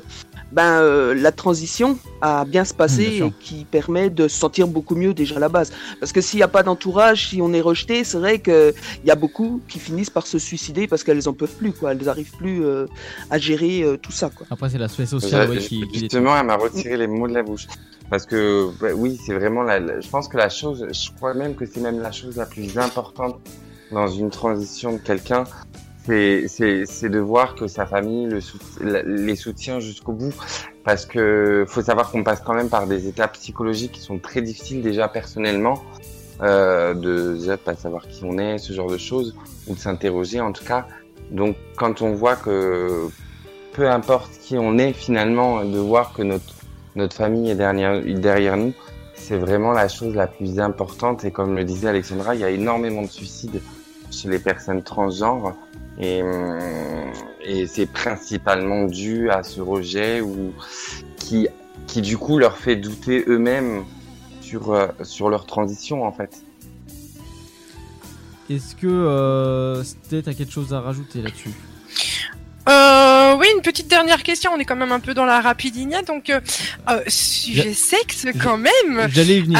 ben, 0.55 0.79
euh, 0.81 1.13
la 1.13 1.33
transition 1.33 1.97
à 2.21 2.45
bien 2.45 2.63
se 2.63 2.73
passer 2.73 3.17
sûr. 3.17 3.25
et 3.27 3.33
qui 3.43 3.65
permet 3.65 4.09
de 4.09 4.29
se 4.29 4.37
sentir 4.39 4.67
beaucoup 4.67 4.95
mieux 4.95 5.13
déjà 5.13 5.35
à 5.35 5.39
la 5.39 5.49
base. 5.49 5.71
Parce 5.99 6.13
que 6.13 6.21
s'il 6.21 6.37
n'y 6.37 6.43
a 6.43 6.47
pas 6.47 6.63
d'entourage, 6.63 7.27
si 7.29 7.41
on 7.41 7.51
est 7.51 7.59
rejeté, 7.61 8.05
c'est 8.05 8.17
vrai 8.17 8.39
qu'il 8.39 8.73
y 9.03 9.11
a 9.11 9.15
beaucoup 9.15 9.61
qui 9.67 9.79
finissent 9.79 10.09
par 10.09 10.25
se 10.25 10.39
suicider 10.39 10.87
parce 10.87 11.03
qu'elles 11.03 11.27
en 11.27 11.33
peuvent 11.33 11.53
plus, 11.57 11.73
quoi. 11.73 11.91
Elles 11.91 12.01
n'arrivent 12.03 12.31
plus 12.37 12.63
euh, 12.63 12.85
à 13.29 13.37
gérer 13.37 13.83
euh, 13.83 13.97
tout 13.97 14.13
ça, 14.13 14.29
quoi. 14.33 14.47
Après, 14.49 14.69
c'est 14.69 14.77
l'aspect 14.77 15.05
social 15.05 15.49
ouais, 15.49 15.59
Je- 15.59 15.67
qui, 15.67 15.87
qui 15.89 15.99
Justement, 15.99 16.37
elle 16.37 16.45
m'a 16.45 16.55
retiré 16.55 16.95
les 16.95 17.07
mots 17.07 17.27
de 17.27 17.33
la 17.33 17.43
bouche. 17.43 17.67
Parce 18.09 18.25
que, 18.25 18.69
bah, 18.79 18.89
oui, 18.95 19.19
c'est 19.25 19.33
vraiment 19.33 19.61
la, 19.63 19.79
la- 19.79 19.99
je 19.99 20.07
pense 20.07 20.29
que 20.29 20.37
la 20.37 20.47
chose, 20.49 20.87
je 20.89 21.09
crois 21.17 21.33
même 21.33 21.55
que 21.55 21.65
c'est 21.65 21.81
même 21.81 21.99
la 22.01 22.11
chose 22.13 22.37
la 22.37 22.45
plus 22.45 22.77
importante 22.77 23.41
dans 23.91 24.07
une 24.07 24.29
transition 24.29 24.93
de 24.93 24.99
quelqu'un, 24.99 25.43
c'est, 26.05 26.83
c'est, 26.85 27.09
de 27.09 27.19
voir 27.19 27.55
que 27.55 27.67
sa 27.67 27.85
famille 27.85 28.27
le 28.27 28.39
les 29.05 29.35
soutient 29.35 29.79
jusqu'au 29.79 30.13
bout. 30.13 30.33
Parce 30.83 31.05
que 31.05 31.65
faut 31.67 31.81
savoir 31.81 32.11
qu'on 32.11 32.23
passe 32.23 32.41
quand 32.41 32.53
même 32.53 32.69
par 32.69 32.87
des 32.87 33.07
étapes 33.07 33.33
psychologiques 33.33 33.93
qui 33.93 34.01
sont 34.01 34.19
très 34.19 34.41
difficiles 34.41 34.81
déjà 34.81 35.07
personnellement, 35.07 35.83
euh, 36.41 36.93
de 36.93 37.35
déjà 37.35 37.57
pas 37.57 37.75
savoir 37.75 38.07
qui 38.07 38.23
on 38.23 38.37
est, 38.37 38.57
ce 38.57 38.73
genre 38.73 38.89
de 38.89 38.97
choses, 38.97 39.35
ou 39.67 39.73
de 39.73 39.79
s'interroger 39.79 40.39
en 40.39 40.51
tout 40.51 40.63
cas. 40.63 40.87
Donc, 41.31 41.55
quand 41.77 42.01
on 42.01 42.13
voit 42.13 42.35
que 42.35 43.07
peu 43.73 43.89
importe 43.89 44.31
qui 44.41 44.57
on 44.57 44.77
est 44.77 44.93
finalement, 44.93 45.65
de 45.65 45.79
voir 45.79 46.13
que 46.13 46.21
notre 46.21 46.53
notre 46.95 47.15
famille 47.15 47.49
est 47.49 47.55
derrière, 47.55 48.01
derrière 48.01 48.57
nous, 48.57 48.73
c'est 49.15 49.37
vraiment 49.37 49.71
la 49.71 49.87
chose 49.87 50.15
la 50.15 50.27
plus 50.27 50.59
importante. 50.59 51.25
Et 51.25 51.31
comme 51.31 51.55
le 51.55 51.63
disait 51.63 51.89
Alexandra, 51.89 52.35
il 52.35 52.41
y 52.41 52.43
a 52.43 52.49
énormément 52.49 53.01
de 53.01 53.07
suicides 53.07 53.61
chez 54.11 54.29
les 54.29 54.39
personnes 54.39 54.83
transgenres. 54.83 55.53
Et, 55.99 56.21
hum, 56.21 57.11
et 57.43 57.67
c'est 57.67 57.85
principalement 57.85 58.85
dû 58.85 59.29
à 59.29 59.43
ce 59.43 59.61
rejet 59.61 60.21
ou 60.21 60.53
qui, 61.17 61.47
qui 61.87 62.01
du 62.01 62.17
coup 62.17 62.37
leur 62.37 62.57
fait 62.57 62.75
douter 62.75 63.23
eux-mêmes 63.27 63.85
sur, 64.41 64.73
euh, 64.73 64.87
sur 65.03 65.29
leur 65.29 65.45
transition 65.45 66.03
en 66.03 66.11
fait. 66.11 66.43
Est-ce 68.49 68.75
que 68.75 68.87
euh, 68.87 69.83
Sté, 69.83 70.21
t'as 70.21 70.33
quelque 70.33 70.51
chose 70.51 70.73
à 70.73 70.79
rajouter 70.79 71.21
là-dessus? 71.21 71.51
Euh, 72.67 73.35
oui, 73.37 73.47
une 73.55 73.61
petite 73.61 73.87
dernière 73.87 74.23
question. 74.23 74.51
On 74.53 74.59
est 74.59 74.65
quand 74.65 74.75
même 74.75 74.91
un 74.91 74.99
peu 74.99 75.13
dans 75.13 75.25
la 75.25 75.39
rapidinia, 75.39 76.01
donc 76.01 76.29
euh, 76.29 76.41
euh, 76.89 77.01
sujet 77.07 77.73
sexe 77.73 78.25
quand 78.41 78.57
même. 78.57 79.07
J'allais. 79.09 79.39
Euh, 79.39 79.43
venir. 79.43 79.59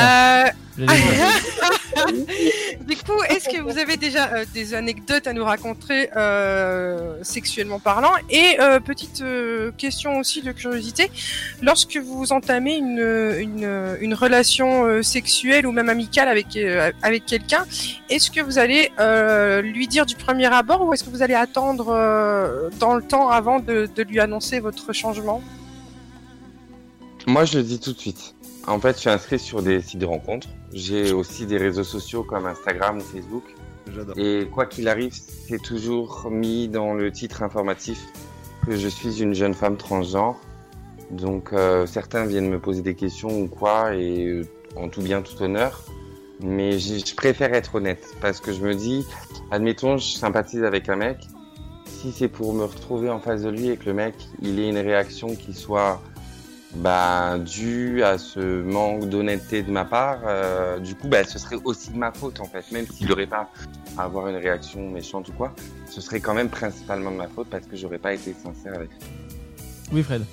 du 2.88 2.96
coup, 2.98 3.24
est-ce 3.30 3.48
que 3.48 3.62
vous 3.62 3.78
avez 3.78 3.96
déjà 3.96 4.34
euh, 4.34 4.46
des 4.54 4.74
anecdotes 4.74 5.28
à 5.28 5.34
nous 5.34 5.46
raconter 5.46 6.10
euh, 6.18 7.18
sexuellement 7.24 7.80
parlant? 7.80 8.12
Et 8.30 8.60
euh, 8.60 8.82
petite 8.82 9.22
euh, 9.22 9.72
question 9.78 10.20
aussi 10.20 10.42
de 10.42 10.52
curiosité, 10.52 11.10
lorsque 11.62 11.98
vous 11.98 12.34
entamez 12.34 12.76
une, 12.76 13.00
une, 13.40 13.98
une 14.02 14.14
relation 14.14 14.86
euh, 14.86 15.02
sexuelle 15.02 15.66
ou 15.66 15.72
même 15.72 15.90
amicale 15.90 16.28
avec, 16.28 16.58
euh, 16.58 16.92
avec 17.02 17.26
quelqu'un, 17.26 17.66
est-ce 18.10 18.30
que 18.30 18.42
vous 18.42 18.58
allez 18.58 18.92
euh, 19.00 19.62
lui 19.62 19.88
dire 19.88 20.06
du 20.06 20.16
premier 20.16 20.54
abord 20.54 20.86
ou 20.86 20.94
est-ce 20.94 21.06
que 21.06 21.10
vous 21.10 21.22
allez 21.22 21.36
attendre 21.36 21.88
euh, 21.90 22.70
dans 22.80 22.96
le 22.96 23.02
temps 23.02 23.30
avant 23.30 23.60
de, 23.60 23.88
de 23.94 24.04
lui 24.04 24.20
annoncer 24.20 24.60
votre 24.60 24.92
changement? 24.92 25.42
Moi, 27.28 27.46
je 27.46 27.58
le 27.58 27.64
dis 27.64 27.80
tout 27.80 27.94
de 27.94 28.00
suite. 28.00 28.35
En 28.68 28.80
fait, 28.80 28.96
je 28.96 29.02
suis 29.02 29.10
inscrit 29.10 29.38
sur 29.38 29.62
des 29.62 29.82
sites 29.82 30.00
de 30.00 30.06
rencontres. 30.06 30.48
J'ai 30.74 31.14
aussi 31.14 31.46
des 31.46 31.58
réseaux 31.58 31.84
sociaux 31.84 32.24
comme 32.24 32.48
Instagram 32.48 32.98
ou 32.98 33.02
Facebook. 33.02 33.44
J'adore. 33.94 34.18
Et 34.18 34.48
quoi 34.52 34.66
qu'il 34.66 34.88
arrive, 34.88 35.14
c'est 35.14 35.62
toujours 35.62 36.30
mis 36.32 36.68
dans 36.68 36.94
le 36.94 37.12
titre 37.12 37.44
informatif 37.44 38.00
que 38.66 38.76
je 38.76 38.88
suis 38.88 39.22
une 39.22 39.36
jeune 39.36 39.54
femme 39.54 39.78
transgenre. 39.78 40.40
Donc 41.12 41.54
euh, 41.54 41.86
certains 41.86 42.26
viennent 42.26 42.50
me 42.50 42.60
poser 42.60 42.82
des 42.82 42.96
questions 42.96 43.40
ou 43.42 43.48
quoi, 43.48 43.94
et 43.96 44.26
euh, 44.26 44.44
en 44.76 44.90
tout 44.90 45.04
bien, 45.04 45.22
tout 45.22 45.40
honneur. 45.44 45.84
Mais 46.42 46.80
je 46.80 46.96
je 47.06 47.16
préfère 47.16 47.54
être 47.54 47.76
honnête 47.76 48.16
parce 48.20 48.40
que 48.40 48.52
je 48.52 48.62
me 48.62 48.74
dis, 48.74 49.06
admettons, 49.52 49.98
je 49.98 50.18
sympathise 50.18 50.64
avec 50.64 50.90
un 50.90 50.96
mec. 50.96 51.18
Si 51.86 52.12
c'est 52.12 52.28
pour 52.28 52.54
me 52.54 52.64
retrouver 52.64 53.10
en 53.10 53.20
face 53.20 53.44
de 53.44 53.50
lui 53.50 53.70
et 53.70 53.78
que 53.78 53.86
le 53.86 53.94
mec, 53.94 54.16
il 54.42 54.60
ait 54.60 54.68
une 54.68 54.78
réaction 54.78 55.36
qui 55.36 55.54
soit 55.54 56.02
bah, 56.76 57.38
due 57.40 58.04
à 58.04 58.18
ce 58.18 58.62
manque 58.62 59.10
d'honnêteté 59.10 59.64
de 59.64 59.72
ma 59.72 59.86
part, 59.86 60.20
euh, 60.26 60.80
du 60.80 60.96
coup, 60.96 61.08
bah, 61.08 61.24
ce 61.24 61.40
serait 61.40 61.58
aussi 61.64 61.92
de 61.92 61.98
ma 61.98 62.12
faute 62.12 62.40
en 62.40 62.46
fait, 62.46 62.70
même 62.72 62.86
s'il 62.88 63.08
n'aurait 63.08 63.28
pas 63.28 63.50
à 63.98 64.04
avoir 64.04 64.28
une 64.28 64.36
réaction 64.36 64.90
méchante 64.90 65.30
ou 65.30 65.34
quoi, 65.34 65.54
ce 65.90 66.02
serait 66.02 66.20
quand 66.20 66.34
même 66.34 66.50
principalement 66.50 67.12
de 67.12 67.18
ma 67.18 67.28
faute 67.28 67.48
parce 67.50 67.66
que 67.66 67.76
j'aurais 67.76 68.00
pas 68.00 68.14
été 68.14 68.34
sincère 68.34 68.76
avec 68.76 68.90
lui. 68.90 68.98
Oui, 69.94 70.04
Fred. 70.04 70.24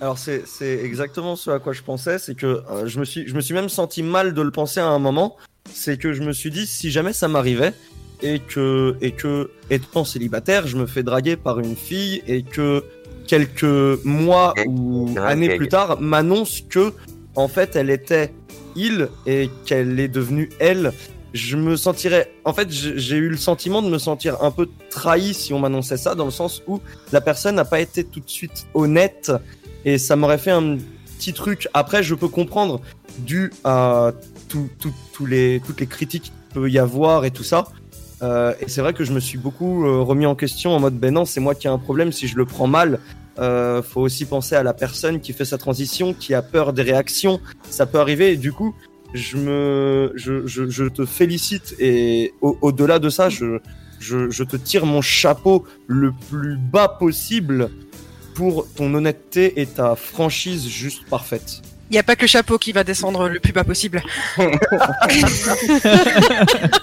Alors 0.00 0.16
c'est 0.16 0.46
c'est 0.46 0.78
exactement 0.84 1.34
ce 1.34 1.50
à 1.50 1.58
quoi 1.58 1.72
je 1.72 1.82
pensais, 1.82 2.20
c'est 2.20 2.36
que 2.36 2.62
euh, 2.70 2.86
je 2.86 3.00
me 3.00 3.04
suis 3.04 3.26
je 3.26 3.34
me 3.34 3.40
suis 3.40 3.54
même 3.54 3.68
senti 3.68 4.04
mal 4.04 4.32
de 4.32 4.42
le 4.42 4.52
penser 4.52 4.78
à 4.78 4.86
un 4.86 5.00
moment, 5.00 5.36
c'est 5.72 5.98
que 5.98 6.12
je 6.12 6.22
me 6.22 6.32
suis 6.32 6.50
dit 6.50 6.66
si 6.66 6.92
jamais 6.92 7.12
ça 7.12 7.26
m'arrivait 7.26 7.74
et 8.22 8.38
que 8.38 8.96
et 9.00 9.10
que 9.10 9.50
étant 9.70 10.04
célibataire, 10.04 10.68
je 10.68 10.76
me 10.76 10.86
fais 10.86 11.02
draguer 11.02 11.36
par 11.36 11.58
une 11.58 11.74
fille 11.74 12.22
et 12.28 12.44
que 12.44 12.84
quelques 13.28 14.02
mois 14.04 14.54
ou 14.66 15.08
années 15.28 15.46
plus 15.56 15.68
tard 15.68 16.00
m'annonce 16.00 16.62
que 16.68 16.92
en 17.36 17.46
fait 17.46 17.76
elle 17.76 17.90
était 17.90 18.32
il 18.74 19.08
et 19.26 19.48
qu'elle 19.66 20.00
est 20.00 20.08
devenue 20.08 20.48
elle, 20.58 20.92
je 21.34 21.56
me 21.56 21.76
sentirais 21.76 22.32
en 22.44 22.52
fait 22.52 22.68
j'ai 22.70 23.16
eu 23.16 23.28
le 23.28 23.36
sentiment 23.36 23.82
de 23.82 23.88
me 23.88 23.98
sentir 23.98 24.42
un 24.42 24.50
peu 24.50 24.68
trahi 24.90 25.34
si 25.34 25.52
on 25.52 25.60
m'annonçait 25.60 25.96
ça 25.98 26.14
dans 26.14 26.24
le 26.24 26.30
sens 26.32 26.62
où 26.66 26.80
la 27.12 27.20
personne 27.20 27.54
n'a 27.56 27.64
pas 27.64 27.80
été 27.80 28.02
tout 28.02 28.20
de 28.20 28.28
suite 28.30 28.66
honnête 28.74 29.30
et 29.84 29.98
ça 29.98 30.16
m'aurait 30.16 30.38
fait 30.38 30.50
un 30.50 30.78
petit 31.18 31.32
truc. 31.32 31.68
Après, 31.74 32.02
je 32.02 32.14
peux 32.14 32.28
comprendre 32.28 32.80
dû 33.18 33.52
à 33.64 34.12
tout, 34.48 34.68
tout- 34.80 34.92
tous 35.12 35.26
les, 35.26 35.60
toutes 35.66 35.80
les 35.80 35.86
critiques 35.86 36.24
qu'il 36.24 36.32
peut 36.54 36.68
y 36.70 36.78
avoir 36.78 37.24
et 37.24 37.30
tout 37.30 37.42
ça. 37.44 37.66
Euh, 38.22 38.52
et 38.60 38.68
c'est 38.68 38.80
vrai 38.80 38.92
que 38.94 39.04
je 39.04 39.12
me 39.12 39.20
suis 39.20 39.38
beaucoup 39.38 39.84
euh, 39.86 40.00
remis 40.02 40.26
en 40.26 40.34
question 40.34 40.74
en 40.74 40.80
mode 40.80 40.94
ben 40.98 41.14
non, 41.14 41.24
c'est 41.24 41.40
moi 41.40 41.54
qui 41.54 41.66
ai 41.68 41.70
un 41.70 41.78
problème 41.78 42.10
si 42.12 42.26
je 42.28 42.36
le 42.36 42.44
prends 42.44 42.66
mal. 42.66 42.98
Euh, 43.38 43.82
faut 43.82 44.00
aussi 44.00 44.24
penser 44.24 44.54
à 44.56 44.62
la 44.62 44.74
personne 44.74 45.20
qui 45.20 45.32
fait 45.32 45.44
sa 45.44 45.58
transition, 45.58 46.12
qui 46.14 46.34
a 46.34 46.42
peur 46.42 46.72
des 46.72 46.82
réactions. 46.82 47.40
Ça 47.70 47.86
peut 47.86 47.98
arriver. 48.00 48.32
Et 48.32 48.36
du 48.36 48.52
coup, 48.52 48.74
je 49.14 49.36
me, 49.36 50.12
je, 50.16 50.46
je, 50.46 50.84
te 50.84 51.06
félicite 51.06 51.74
et 51.78 52.34
au- 52.40 52.58
au-delà 52.60 52.98
de 52.98 53.08
ça, 53.08 53.28
je, 53.28 53.58
je 54.00 54.42
te 54.44 54.56
tire 54.56 54.86
mon 54.86 55.00
chapeau 55.00 55.64
le 55.86 56.12
plus 56.30 56.56
bas 56.56 56.88
possible 56.88 57.70
pour 58.34 58.66
ton 58.74 58.92
honnêteté 58.94 59.60
et 59.60 59.66
ta 59.66 59.96
franchise 59.96 60.66
juste 60.68 61.08
parfaite. 61.08 61.62
Il 61.90 61.94
n'y 61.94 61.98
a 61.98 62.02
pas 62.02 62.16
que 62.16 62.22
le 62.22 62.26
chapeau 62.26 62.58
qui 62.58 62.72
va 62.72 62.84
descendre 62.84 63.28
le 63.28 63.40
plus 63.40 63.52
bas 63.52 63.64
possible. 63.64 64.02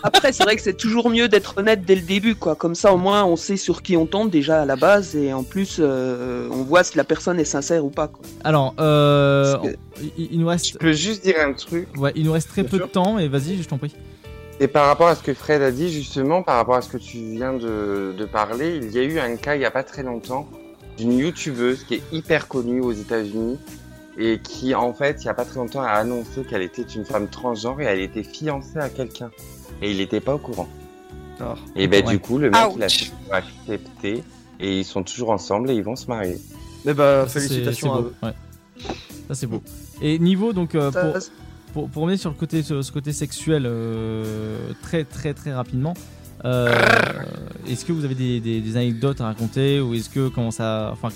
Après, 0.03 0.31
c'est 0.33 0.43
vrai 0.43 0.55
que 0.55 0.61
c'est 0.61 0.75
toujours 0.77 1.09
mieux 1.09 1.27
d'être 1.27 1.57
honnête 1.57 1.83
dès 1.85 1.95
le 1.95 2.01
début, 2.01 2.35
quoi. 2.35 2.55
Comme 2.55 2.75
ça, 2.75 2.93
au 2.93 2.97
moins, 2.97 3.23
on 3.25 3.35
sait 3.35 3.57
sur 3.57 3.81
qui 3.81 3.95
on 3.97 4.05
tombe 4.05 4.29
déjà 4.29 4.61
à 4.63 4.65
la 4.65 4.75
base, 4.75 5.15
et 5.15 5.33
en 5.33 5.43
plus, 5.43 5.77
euh, 5.79 6.47
on 6.51 6.63
voit 6.63 6.83
si 6.83 6.97
la 6.97 7.03
personne 7.03 7.39
est 7.39 7.45
sincère 7.45 7.85
ou 7.85 7.89
pas, 7.89 8.07
quoi. 8.07 8.21
Alors, 8.43 8.73
euh, 8.79 9.57
que- 9.57 9.75
il, 10.17 10.29
il 10.33 10.39
nous 10.39 10.47
reste. 10.47 10.73
Je 10.73 10.77
peux 10.77 10.93
juste 10.93 11.23
dire 11.23 11.35
un 11.39 11.53
truc. 11.53 11.87
Ouais, 11.97 12.11
il 12.15 12.25
nous 12.25 12.31
reste 12.31 12.49
très 12.49 12.63
Bien 12.63 12.71
peu 12.71 12.77
sûr. 12.77 12.87
de 12.87 12.91
temps, 12.91 13.19
et 13.19 13.27
vas-y, 13.27 13.61
je 13.61 13.67
t'en 13.67 13.77
prie. 13.77 13.95
Et 14.59 14.67
par 14.67 14.87
rapport 14.87 15.07
à 15.09 15.15
ce 15.15 15.21
que 15.21 15.33
Fred 15.33 15.61
a 15.61 15.69
dit, 15.71 15.91
justement, 15.91 16.41
par 16.41 16.55
rapport 16.55 16.75
à 16.75 16.81
ce 16.81 16.89
que 16.89 16.97
tu 16.97 17.17
viens 17.17 17.53
de, 17.53 18.15
de 18.17 18.25
parler, 18.25 18.79
il 18.81 18.91
y 18.91 18.99
a 18.99 19.03
eu 19.03 19.19
un 19.19 19.35
cas 19.35 19.55
il 19.55 19.59
n'y 19.59 19.65
a 19.65 19.71
pas 19.71 19.83
très 19.83 20.01
longtemps 20.01 20.47
d'une 20.97 21.11
youtubeuse 21.17 21.83
qui 21.83 21.95
est 21.95 22.01
hyper 22.13 22.47
connue 22.47 22.79
aux 22.79 22.93
États-Unis 22.93 23.59
et 24.17 24.39
qui, 24.39 24.73
en 24.75 24.93
fait, 24.93 25.17
il 25.21 25.23
n'y 25.23 25.29
a 25.29 25.33
pas 25.33 25.45
très 25.45 25.55
longtemps, 25.59 25.81
a 25.81 25.89
annoncé 25.89 26.43
qu'elle 26.43 26.61
était 26.61 26.81
une 26.83 27.05
femme 27.05 27.27
transgenre 27.27 27.81
et 27.81 27.85
elle 27.85 27.99
était 27.99 28.23
fiancée 28.23 28.77
à 28.79 28.89
quelqu'un. 28.89 29.29
Et 29.81 29.91
il 29.91 29.97
n'était 29.97 30.21
pas 30.21 30.35
au 30.35 30.37
courant. 30.39 30.67
Et 31.75 31.87
ben 31.87 32.05
Ouais. 32.05 32.11
du 32.13 32.19
coup, 32.19 32.37
le 32.37 32.49
mec, 32.49 32.61
il 32.77 32.81
a 32.83 32.85
Ouch. 32.87 32.97
fait 33.03 33.11
pour 33.25 33.33
accepter 33.33 34.23
Et 34.61 34.79
ils 34.79 34.85
sont 34.85 35.03
toujours 35.03 35.31
ensemble 35.31 35.69
et 35.69 35.73
ils 35.75 35.83
vont 35.83 35.97
se 35.97 36.07
marier. 36.07 36.37
Eh 36.85 36.93
bah, 36.93 37.25
c'est- 37.27 37.41
félicitations 37.41 37.93
à 37.93 37.99
eux. 37.99 38.13
ouais. 38.23 38.31
Ça 39.27 39.35
c'est 39.35 39.47
beau. 39.47 39.61
Et 40.01 40.17
niveau 40.17 40.53
donc 40.53 40.75
euh, 40.75 40.91
pour, 40.91 41.13
pour, 41.73 41.89
pour 41.89 42.03
revenir 42.03 42.17
sur 42.19 42.29
le 42.29 42.37
côté 42.37 42.63
sur 42.63 42.81
ce 42.85 42.89
côté 42.91 43.11
sexuel 43.11 43.63
euh, 43.65 44.71
très 44.81 45.03
très 45.03 45.33
très 45.33 45.53
rapidement. 45.53 45.93
euh, 46.45 46.73
est-ce 47.67 47.83
que 47.83 47.91
vous 47.91 48.05
avez 48.05 48.15
des, 48.15 48.39
des- 48.39 48.61
des 48.61 48.77
anecdotes 48.77 49.19
à 49.19 49.25
raconter 49.25 49.81
ou 49.81 49.93
est-ce 49.93 50.09
que 50.09 50.29
comment 50.29 50.51
ça 50.51 50.89
enfin 50.93 51.09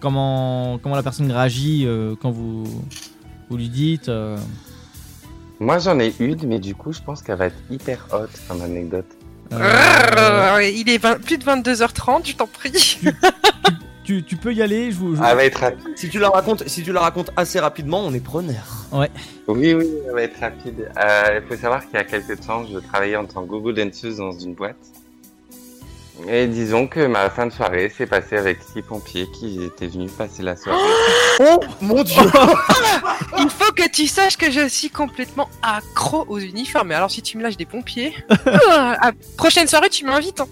comment 0.00 0.78
comment 0.82 0.96
la 0.96 1.02
personne 1.02 1.30
réagit 1.30 1.84
euh, 1.86 2.14
quand 2.20 2.30
vous 2.30 2.64
vous 3.50 3.56
lui 3.56 3.68
dites 3.68 4.08
euh, 4.08 4.36
Moi 5.60 5.78
j'en 5.78 5.98
ai 5.98 6.14
une, 6.20 6.36
mais 6.46 6.58
du 6.58 6.74
coup 6.74 6.92
je 6.92 7.00
pense 7.00 7.22
qu'elle 7.22 7.36
va 7.38 7.46
être 7.46 7.56
hyper 7.70 8.06
hot 8.12 8.26
comme 8.48 8.62
anecdote. 8.62 9.06
Euh, 9.52 10.62
il 10.62 10.88
est 10.90 10.98
20 10.98 11.22
plus 11.22 11.38
de 11.38 11.44
22h30, 11.44 12.26
je 12.28 12.36
t'en 12.36 12.46
prie. 12.46 12.98
tu, 14.04 14.22
tu 14.22 14.36
peux 14.36 14.52
y 14.52 14.60
aller 14.62 14.90
je 14.90 14.96
vous, 14.96 15.16
je- 15.16 15.22
Elle 15.22 15.36
va 15.36 15.44
être 15.44 15.60
rapide. 15.60 15.86
Si 15.96 16.08
tu 16.10 16.18
la 16.18 16.28
racontes, 16.28 16.68
si 16.68 16.82
tu 16.82 16.92
la 16.92 17.00
racontes 17.00 17.30
assez 17.36 17.58
rapidement, 17.58 18.00
on 18.04 18.12
est 18.12 18.20
preneur. 18.24 18.86
ouais 18.92 19.10
Oui, 19.46 19.72
oui, 19.74 19.86
elle 20.06 20.12
va 20.14 20.22
être 20.22 20.38
rapide. 20.40 20.90
Euh, 21.02 21.40
il 21.42 21.48
faut 21.48 21.60
savoir 21.60 21.82
qu'il 21.86 21.94
y 21.94 21.96
a 21.96 22.04
quelques 22.04 22.38
temps, 22.46 22.64
je 22.70 22.78
travaillais 22.78 23.16
en 23.16 23.24
tant 23.24 23.42
que 23.42 23.48
gogo 23.48 23.72
danseuse 23.72 24.18
dans 24.18 24.32
une 24.32 24.54
boîte. 24.54 24.76
Et 26.26 26.46
disons 26.48 26.88
que 26.88 27.06
ma 27.06 27.30
fin 27.30 27.46
de 27.46 27.52
soirée 27.52 27.88
s'est 27.96 28.06
passée 28.06 28.36
avec 28.36 28.58
six 28.72 28.82
pompiers 28.82 29.28
qui 29.38 29.62
étaient 29.62 29.86
venus 29.86 30.10
passer 30.10 30.42
la 30.42 30.56
soirée. 30.56 30.78
Oh 31.40 31.60
mon 31.80 32.02
dieu 32.02 32.16
Il 33.38 33.48
faut 33.48 33.72
que 33.72 33.88
tu 33.88 34.06
saches 34.08 34.36
que 34.36 34.50
je 34.50 34.66
suis 34.68 34.90
complètement 34.90 35.48
accro 35.62 36.24
aux 36.28 36.38
uniformes. 36.40 36.88
Mais 36.88 36.94
alors, 36.96 37.10
si 37.10 37.22
tu 37.22 37.38
me 37.38 37.42
lâches 37.44 37.56
des 37.56 37.66
pompiers, 37.66 38.12
ah, 38.70 38.96
à 39.00 39.12
prochaine 39.36 39.68
soirée, 39.68 39.88
tu 39.90 40.04
m'invites. 40.04 40.40
hein. 40.40 40.48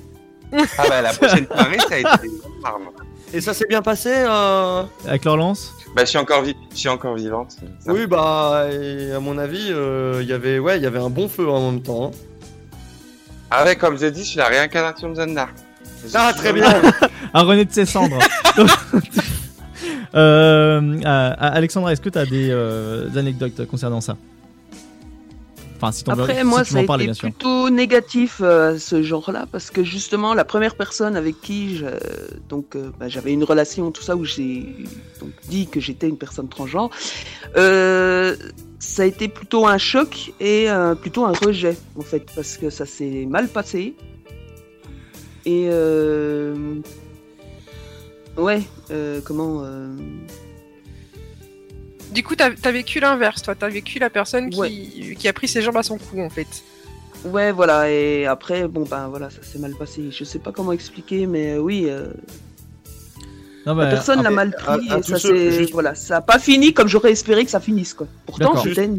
Ah 0.79 0.85
bah 0.89 1.03
la 1.03 1.13
prochaine 1.13 1.47
soirée, 1.47 1.79
ça 1.81 1.95
a 1.95 1.99
été 1.99 2.29
des 2.29 2.35
larmes. 2.63 2.91
Et 3.35 3.41
ça 3.41 3.53
s'est 3.53 3.67
bien 3.69 3.83
passé 3.83 4.11
euh... 4.15 4.85
avec 5.07 5.25
leur 5.25 5.37
lance 5.37 5.75
Bah 5.97 6.05
je 6.05 6.11
suis 6.11 6.19
encore, 6.19 6.45
vi- 6.45 6.55
je 6.71 6.77
suis 6.79 6.89
encore 6.89 7.17
vivante. 7.17 7.57
Ça 7.85 7.93
Oui, 7.93 8.07
bah, 8.07 8.67
et 8.71 9.11
à 9.13 9.19
mon 9.19 9.37
avis, 9.37 9.67
euh, 9.73 10.21
il 10.23 10.29
y 10.29 10.33
avait, 10.33 10.61
ouais, 10.61 10.77
il 10.77 10.83
y 10.85 10.87
avait 10.87 11.01
un 11.01 11.11
bon 11.11 11.29
feu 11.29 11.49
en 11.49 11.73
même 11.73 11.83
temps. 11.83 12.13
hein. 12.15 12.17
Ah 13.51 13.65
ouais, 13.65 13.77
comme 13.77 13.99
je 13.99 14.07
dis, 14.07 14.23
je 14.25 14.29
suis 14.29 14.39
la 14.39 14.47
réincarnation 14.49 15.11
de 15.11 15.15
Jeanne 15.17 15.35
d'Arc. 15.35 15.55
Ah, 16.15 16.33
très 16.37 16.53
bien. 16.53 16.67
un 17.35 17.43
René 17.43 17.65
de 17.65 17.73
ses 17.73 17.85
cendres 17.87 18.19
euh, 20.15 21.01
euh, 21.05 21.35
Alexandra 21.39 21.93
est-ce 21.93 22.01
que 22.01 22.09
tu 22.09 22.19
as 22.19 22.27
des, 22.27 22.49
euh, 22.51 23.09
des 23.09 23.19
anecdotes 23.19 23.67
concernant 23.67 24.01
ça? 24.01 24.17
Enfin 25.77 25.93
si, 25.93 26.05
t'en 26.05 26.15
veux- 26.15 26.23
Après, 26.23 26.39
si 26.39 26.45
moi, 26.45 26.65
tu 26.65 26.73
ça 26.73 26.79
a 26.79 26.81
m'en 26.83 26.87
parlais 26.87 27.05
été 27.05 27.09
bien 27.13 27.15
sûr 27.15 27.29
plutôt 27.31 27.69
négatif 27.71 28.41
euh, 28.41 28.79
ce 28.79 29.03
genre-là, 29.03 29.45
parce 29.53 29.71
que 29.71 29.85
justement, 29.85 30.33
la 30.33 30.45
première 30.45 30.75
personne 30.75 31.17
avec 31.17 31.41
qui 31.43 31.77
je- 31.77 31.87
donc 32.49 32.77
euh, 32.77 32.91
bah, 32.99 33.09
j'avais 33.09 33.33
une 33.33 33.45
relation, 33.45 33.91
tout 33.91 34.03
ça, 34.03 34.17
où 34.17 34.25
j'ai 34.25 34.65
donc 35.21 35.31
dit 35.49 35.67
que 35.67 35.79
j'étais 35.81 36.09
une 36.09 36.17
personne 36.19 36.49
transgenre, 36.49 36.89
euh, 37.57 38.37
ça 38.79 39.03
a 39.03 39.07
été 39.07 39.29
plutôt 39.29 39.67
un 39.67 39.79
choc 39.79 40.33
et 40.41 40.71
euh, 40.71 40.95
plutôt 40.95 41.25
un 41.25 41.33
rejet, 41.33 41.77
en 41.97 42.03
fait, 42.03 42.27
parce 42.35 42.57
que 42.57 42.71
ça 42.71 42.87
s'est 42.87 43.27
mal 43.27 43.49
passé. 43.49 43.95
Et 45.45 45.69
euh, 45.71 46.75
ouais, 48.37 48.63
euh, 48.91 49.21
comment 49.25 49.63
euh, 49.63 49.89
Du 52.11 52.23
coup, 52.23 52.35
t'as 52.35 52.51
as 52.63 52.73
vécu 52.73 53.01
l'inverse, 53.01 53.43
toi. 53.43 53.55
T'as 53.55 53.69
vécu 53.69 53.99
la 53.99 54.11
personne 54.11 54.51
qui, 54.51 55.15
qui 55.17 55.29
a 55.29 55.33
pris 55.33 55.49
ses 55.49 55.63
jambes 55.63 55.77
à 55.77 55.83
son 55.83 55.99
cou, 55.99 56.21
en 56.21 56.31
fait. 56.31 56.49
Ouais, 57.25 57.51
voilà, 57.51 57.91
et 57.91 58.27
après, 58.27 58.69
bon, 58.69 58.85
ben 58.85 59.09
voilà, 59.09 59.31
ça 59.31 59.43
s'est 59.43 59.59
mal 59.59 59.75
passé. 59.75 60.11
Je 60.11 60.25
sais 60.25 60.39
pas 60.39 60.53
comment 60.53 60.73
expliquer, 60.73 61.27
mais 61.27 61.57
oui, 61.57 61.87
euh, 61.89 62.09
Non, 63.67 63.75
la 63.75 63.85
bah, 63.85 63.91
personne 63.91 64.17
l'a 64.23 64.29
après, 64.31 64.35
mal 64.35 64.51
pris 64.57 64.89
à- 64.91 64.95
à 64.95 64.99
et 64.99 65.03
ça 65.03 65.19
ceux- 65.19 65.37
c'est 65.37 65.51
juste- 65.53 65.73
voilà, 65.73 65.95
ça 65.95 66.19
a 66.19 66.21
pas 66.21 66.39
fini 66.39 66.73
comme 66.73 66.89
j'aurais 66.89 67.11
espéré 67.13 67.45
que 67.45 67.51
ça 67.51 67.61
finisse 67.61 67.95
quoi. 67.95 68.07
Pourtant, 68.25 68.57
c'était 68.63 68.85
une... 68.85 68.97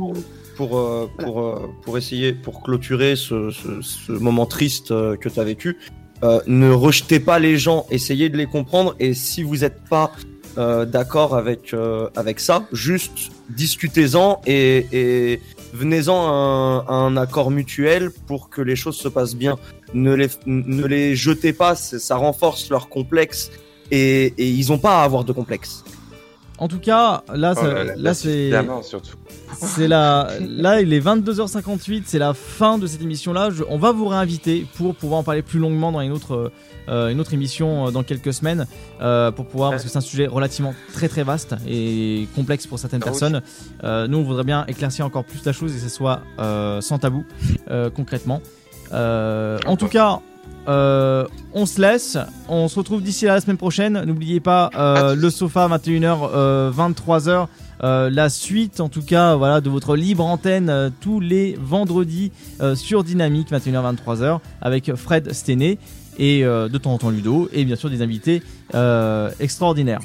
pour, 0.58 0.78
euh, 0.78 1.10
pour, 1.18 1.42
euh, 1.42 1.70
pour 1.84 1.98
essayer, 1.98 2.34
pour 2.34 2.62
clôturer 2.64 3.16
ce, 3.16 3.50
ce, 3.52 3.82
ce 3.82 4.12
moment 4.12 4.46
triste 4.46 4.92
euh, 4.92 5.16
que 5.16 5.30
tu 5.30 5.40
as 5.40 5.44
vécu, 5.44 5.78
euh, 6.24 6.42
ne 6.48 6.70
rejetez 6.72 7.20
pas 7.20 7.40
les 7.40 7.58
gens, 7.58 7.86
essayez 7.92 8.28
de 8.30 8.36
les 8.38 8.46
comprendre 8.48 8.96
et 9.00 9.14
si 9.14 9.42
vous 9.44 9.58
n'êtes 9.58 9.84
pas 9.90 10.12
euh, 10.58 10.86
d'accord 10.86 11.36
avec, 11.36 11.74
euh, 11.74 12.10
avec 12.16 12.40
ça, 12.40 12.66
juste 12.74 13.30
discutez-en 13.50 14.42
et, 14.48 14.88
et 14.92 15.42
venez-en 15.74 16.16
à 16.28 16.32
un, 16.32 16.78
à 16.88 16.94
un 16.94 17.16
accord 17.16 17.52
mutuel 17.52 18.10
pour 18.26 18.50
que 18.50 18.62
les 18.62 18.76
choses 18.76 18.98
se 18.98 19.08
passent 19.08 19.36
bien. 19.36 19.58
Ne 19.94 20.14
les, 20.16 20.30
ne 20.48 20.86
les 20.88 21.16
jetez 21.16 21.54
pas, 21.54 21.76
ça 21.76 22.16
renforce 22.16 22.70
leur 22.72 22.90
complexe 22.90 23.52
et, 23.92 24.34
et 24.38 24.50
ils 24.50 24.70
n'ont 24.70 24.78
pas 24.80 25.02
à 25.02 25.04
avoir 25.04 25.24
de 25.24 25.32
complexe. 25.34 25.84
en 26.60 26.68
tout 26.68 26.80
cas 26.80 27.24
là, 27.34 27.54
Oh 27.56 27.62
ça- 27.62 27.74
là 27.74 27.84
là, 27.84 27.94
là 27.96 28.14
c'est 28.14 28.52
surtout. 28.84 29.16
C'est 29.60 29.88
la, 29.88 30.30
là, 30.42 30.82
il 30.82 30.94
est 30.94 31.00
22h58, 31.00 32.04
c'est 32.06 32.20
la 32.20 32.34
fin 32.36 32.78
de 32.78 32.86
cette 32.86 33.02
émission-là. 33.02 33.50
On 33.70 33.78
va 33.80 33.92
vous 33.92 34.06
réinviter 34.08 34.68
pour 34.76 34.94
pouvoir 34.94 35.22
en 35.22 35.24
parler 35.24 35.42
plus 35.42 35.58
longuement 35.58 35.92
dans 35.92 36.02
une 36.02 36.12
autre, 36.12 36.52
euh, 36.90 37.08
une 37.10 37.20
autre 37.22 37.34
émission 37.34 37.88
euh, 37.88 37.92
dans 37.92 38.04
quelques 38.04 38.34
semaines, 38.34 38.68
euh, 39.02 39.32
pour 39.32 39.48
pouvoir, 39.48 39.72
parce 39.72 39.84
que 39.84 39.90
c'est 39.90 39.98
un 39.98 40.02
sujet 40.02 40.28
relativement 40.28 40.76
très 40.94 41.08
très 41.08 41.24
vaste 41.24 41.56
et 41.68 42.28
complexe 42.36 42.68
pour 42.68 42.78
certaines 42.78 43.00
Ah 43.04 43.08
oui. 43.08 43.12
personnes. 43.12 43.42
Euh, 43.84 44.08
nous, 44.08 44.18
on 44.20 44.24
voudrait 44.24 44.44
bien 44.44 44.64
éclaircir 44.68 45.06
encore 45.06 45.24
plus 45.24 45.44
la 45.46 45.54
chose 45.54 45.72
et 45.72 45.76
que 45.78 45.82
ce 45.82 45.90
soit 45.90 46.22
euh, 46.40 46.82
sans 46.82 47.00
tabou, 47.00 47.26
euh, 47.72 47.90
concrètement. 47.90 48.42
Euh, 48.94 49.58
en 49.66 49.78
tout 49.78 49.88
cas. 49.88 50.20
Euh, 50.68 51.26
on 51.54 51.66
se 51.66 51.82
laisse, 51.82 52.18
on 52.50 52.68
se 52.68 52.78
retrouve 52.78 53.02
d'ici 53.02 53.26
la 53.26 53.40
semaine 53.40 53.58
prochaine. 53.58 54.04
N'oubliez 54.06 54.40
pas 54.40 54.70
euh, 54.76 55.16
le 55.16 55.30
sofa 55.30 55.68
21h, 55.68 56.30
euh, 56.34 56.72
23h. 56.72 57.48
Euh, 57.84 58.10
la 58.10 58.30
suite 58.30 58.80
en 58.80 58.90
tout 58.90 59.04
cas 59.04 59.36
voilà 59.36 59.62
de 59.62 59.70
votre 59.70 59.96
libre 59.96 60.26
antenne 60.26 60.92
tous 61.00 61.20
les 61.20 61.56
vendredis 61.62 62.32
sur 62.74 63.04
Dynamique 63.04 63.52
21h 63.52 63.96
23h 63.96 64.40
avec 64.64 64.96
Fred 64.96 65.32
Stené 65.32 65.78
et 66.18 66.42
de 66.42 66.78
temps 66.80 66.94
en 66.94 66.98
temps 66.98 67.12
Ludo 67.12 67.48
et 67.54 67.66
bien 67.66 67.76
sûr 67.76 67.92
des 67.92 68.02
invités 68.02 68.42
extraordinaires. 69.40 70.02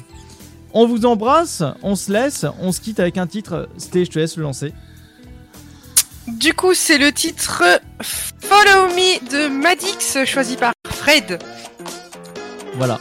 On 0.75 0.87
vous 0.87 1.05
embrasse, 1.05 1.63
on 1.81 1.95
se 1.95 2.11
laisse, 2.11 2.45
on 2.61 2.71
se 2.71 2.79
quitte 2.79 2.99
avec 2.99 3.17
un 3.17 3.27
titre. 3.27 3.69
Sté, 3.77 4.05
je 4.05 4.11
te 4.11 4.19
laisse 4.19 4.37
le 4.37 4.43
lancer. 4.43 4.71
Du 6.27 6.53
coup, 6.53 6.73
c'est 6.73 6.97
le 6.97 7.11
titre 7.11 7.63
Follow 8.01 8.87
Me 8.95 9.29
de 9.29 9.47
Madix, 9.49 10.17
choisi 10.25 10.55
par 10.55 10.71
Fred. 10.89 11.39
Voilà. 12.75 12.99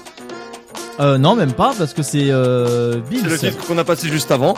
Euh, 1.01 1.19
non, 1.19 1.35
même 1.35 1.53
pas 1.53 1.73
parce 1.79 1.95
que 1.95 2.03
c'est 2.03 2.27
euh, 2.31 2.99
Bills. 3.09 3.23
C'est 3.25 3.29
le 3.47 3.53
titre 3.53 3.67
qu'on 3.67 3.79
a 3.79 3.85
passé 3.85 4.09
juste 4.09 4.31
avant. 4.31 4.55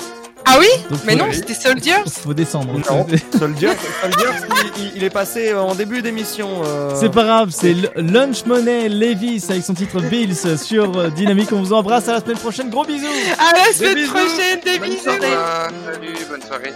Ah 0.47 0.57
oui 0.59 0.67
Donc, 0.91 1.01
Mais 1.07 1.15
non, 1.15 1.27
c'était 1.33 1.55
Soldiers. 1.55 2.03
Faut 2.07 2.35
descendre. 2.35 2.73
Non, 2.75 3.07
Soldier, 3.39 3.71
Soldier, 4.03 4.29
il, 4.95 5.03
est 5.03 5.11
passé 5.11 5.51
euh, 5.53 5.61
en 5.63 5.75
début 5.75 6.03
d'émission. 6.03 6.63
euh. 6.65 6.91
C'est 6.95 7.11
pas 7.11 7.25
grave, 7.25 7.51
c'est 7.51 7.75
Lunch 7.97 8.45
Money 8.45 8.89
Levis 8.91 9.45
avec 9.49 9.65
son 9.65 9.73
titre 9.75 10.01
Bills 10.01 10.59
sur 10.59 10.99
euh, 10.99 11.09
Dynamique. 11.11 11.51
On 11.53 11.63
vous 11.63 11.73
embrasse 11.73 12.09
à 12.09 12.13
la 12.13 12.21
semaine 12.21 12.37
prochaine. 12.39 12.69
Gros 12.69 12.85
bisous. 12.85 13.07
À 13.39 13.57
la 13.57 13.73
semaine 13.73 14.07
prochaine, 14.07 14.61
des 14.65 14.79
Bonne 14.79 14.91
bisous. 14.91 15.03
soirée. 15.05 15.21
Salut, 15.93 16.15
bonne 16.29 16.43
soirée. 16.43 16.73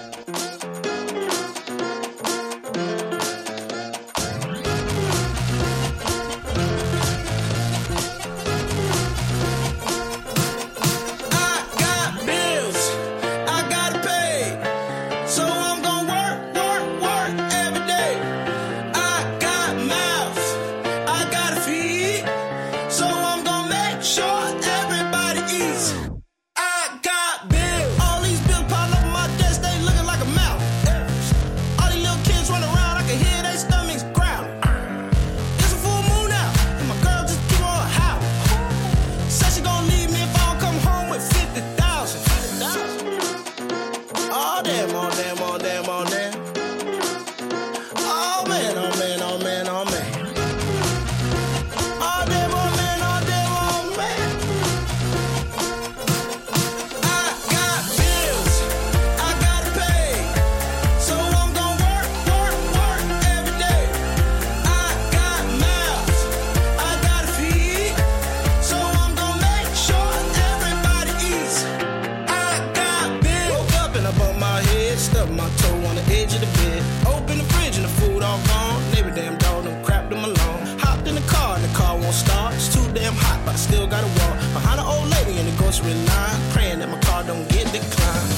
up 75.18 75.28
my 75.30 75.48
toe 75.58 75.80
on 75.90 75.94
the 75.96 76.04
edge 76.14 76.32
of 76.34 76.40
the 76.40 76.50
bed. 76.58 76.80
Open 77.06 77.38
the 77.38 77.44
fridge 77.54 77.76
and 77.76 77.84
the 77.84 77.94
food 78.00 78.22
all 78.22 78.40
gone. 78.46 78.80
Neighbor 78.92 79.10
damn 79.10 79.36
dog 79.38 79.64
done 79.64 79.82
crapped 79.84 80.10
them 80.10 80.22
along. 80.22 80.58
Hopped 80.78 81.06
in 81.08 81.14
the 81.14 81.26
car 81.26 81.56
and 81.56 81.64
the 81.64 81.74
car 81.74 81.96
won't 81.98 82.14
start. 82.14 82.54
It's 82.54 82.72
too 82.72 82.86
damn 82.94 83.14
hot, 83.14 83.40
but 83.44 83.54
I 83.54 83.58
still 83.58 83.86
gotta 83.86 84.06
walk. 84.20 84.36
Behind 84.54 84.78
an 84.80 84.86
old 84.86 85.08
lady 85.10 85.38
in 85.40 85.46
the 85.46 85.56
grocery 85.58 85.94
line, 86.10 86.38
praying 86.54 86.78
that 86.80 86.88
my 86.88 87.00
car 87.00 87.24
don't 87.24 87.48
get 87.48 87.66
declined. 87.74 88.34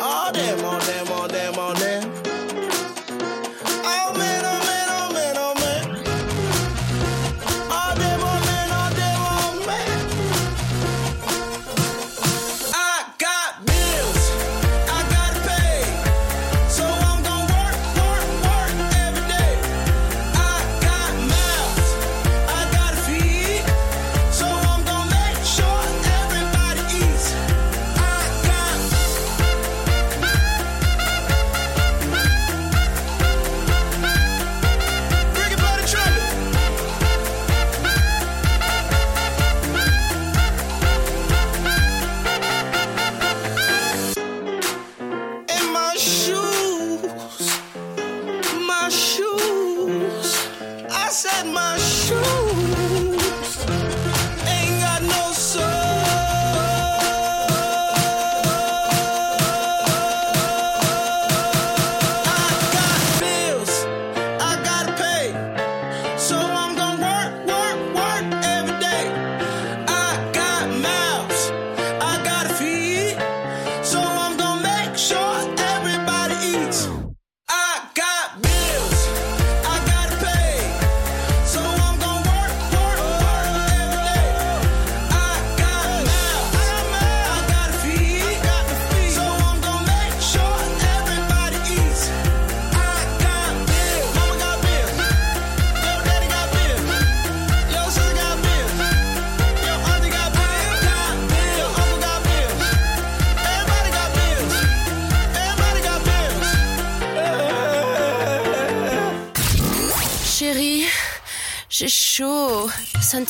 All 0.00 0.32
damn, 0.32 0.64
all 0.64 0.80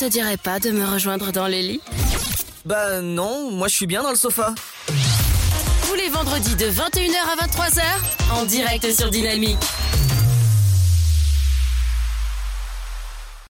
te 0.07 0.11
dirait 0.13 0.37
pas 0.37 0.59
de 0.59 0.71
me 0.71 0.85
rejoindre 0.85 1.33
dans 1.33 1.47
les 1.47 1.61
lits? 1.61 1.81
Bah 2.65 3.01
non, 3.01 3.51
moi 3.51 3.67
je 3.67 3.75
suis 3.75 3.87
bien 3.87 4.03
dans 4.03 4.09
le 4.09 4.15
sofa. 4.15 4.55
Tous 5.85 5.95
les 5.95 6.07
vendredis 6.07 6.55
de 6.55 6.67
21h 6.67 7.17
à 7.33 7.45
23h, 7.45 7.81
en 8.31 8.45
direct 8.45 8.89
sur 8.93 9.09
Dynamique. 9.09 9.57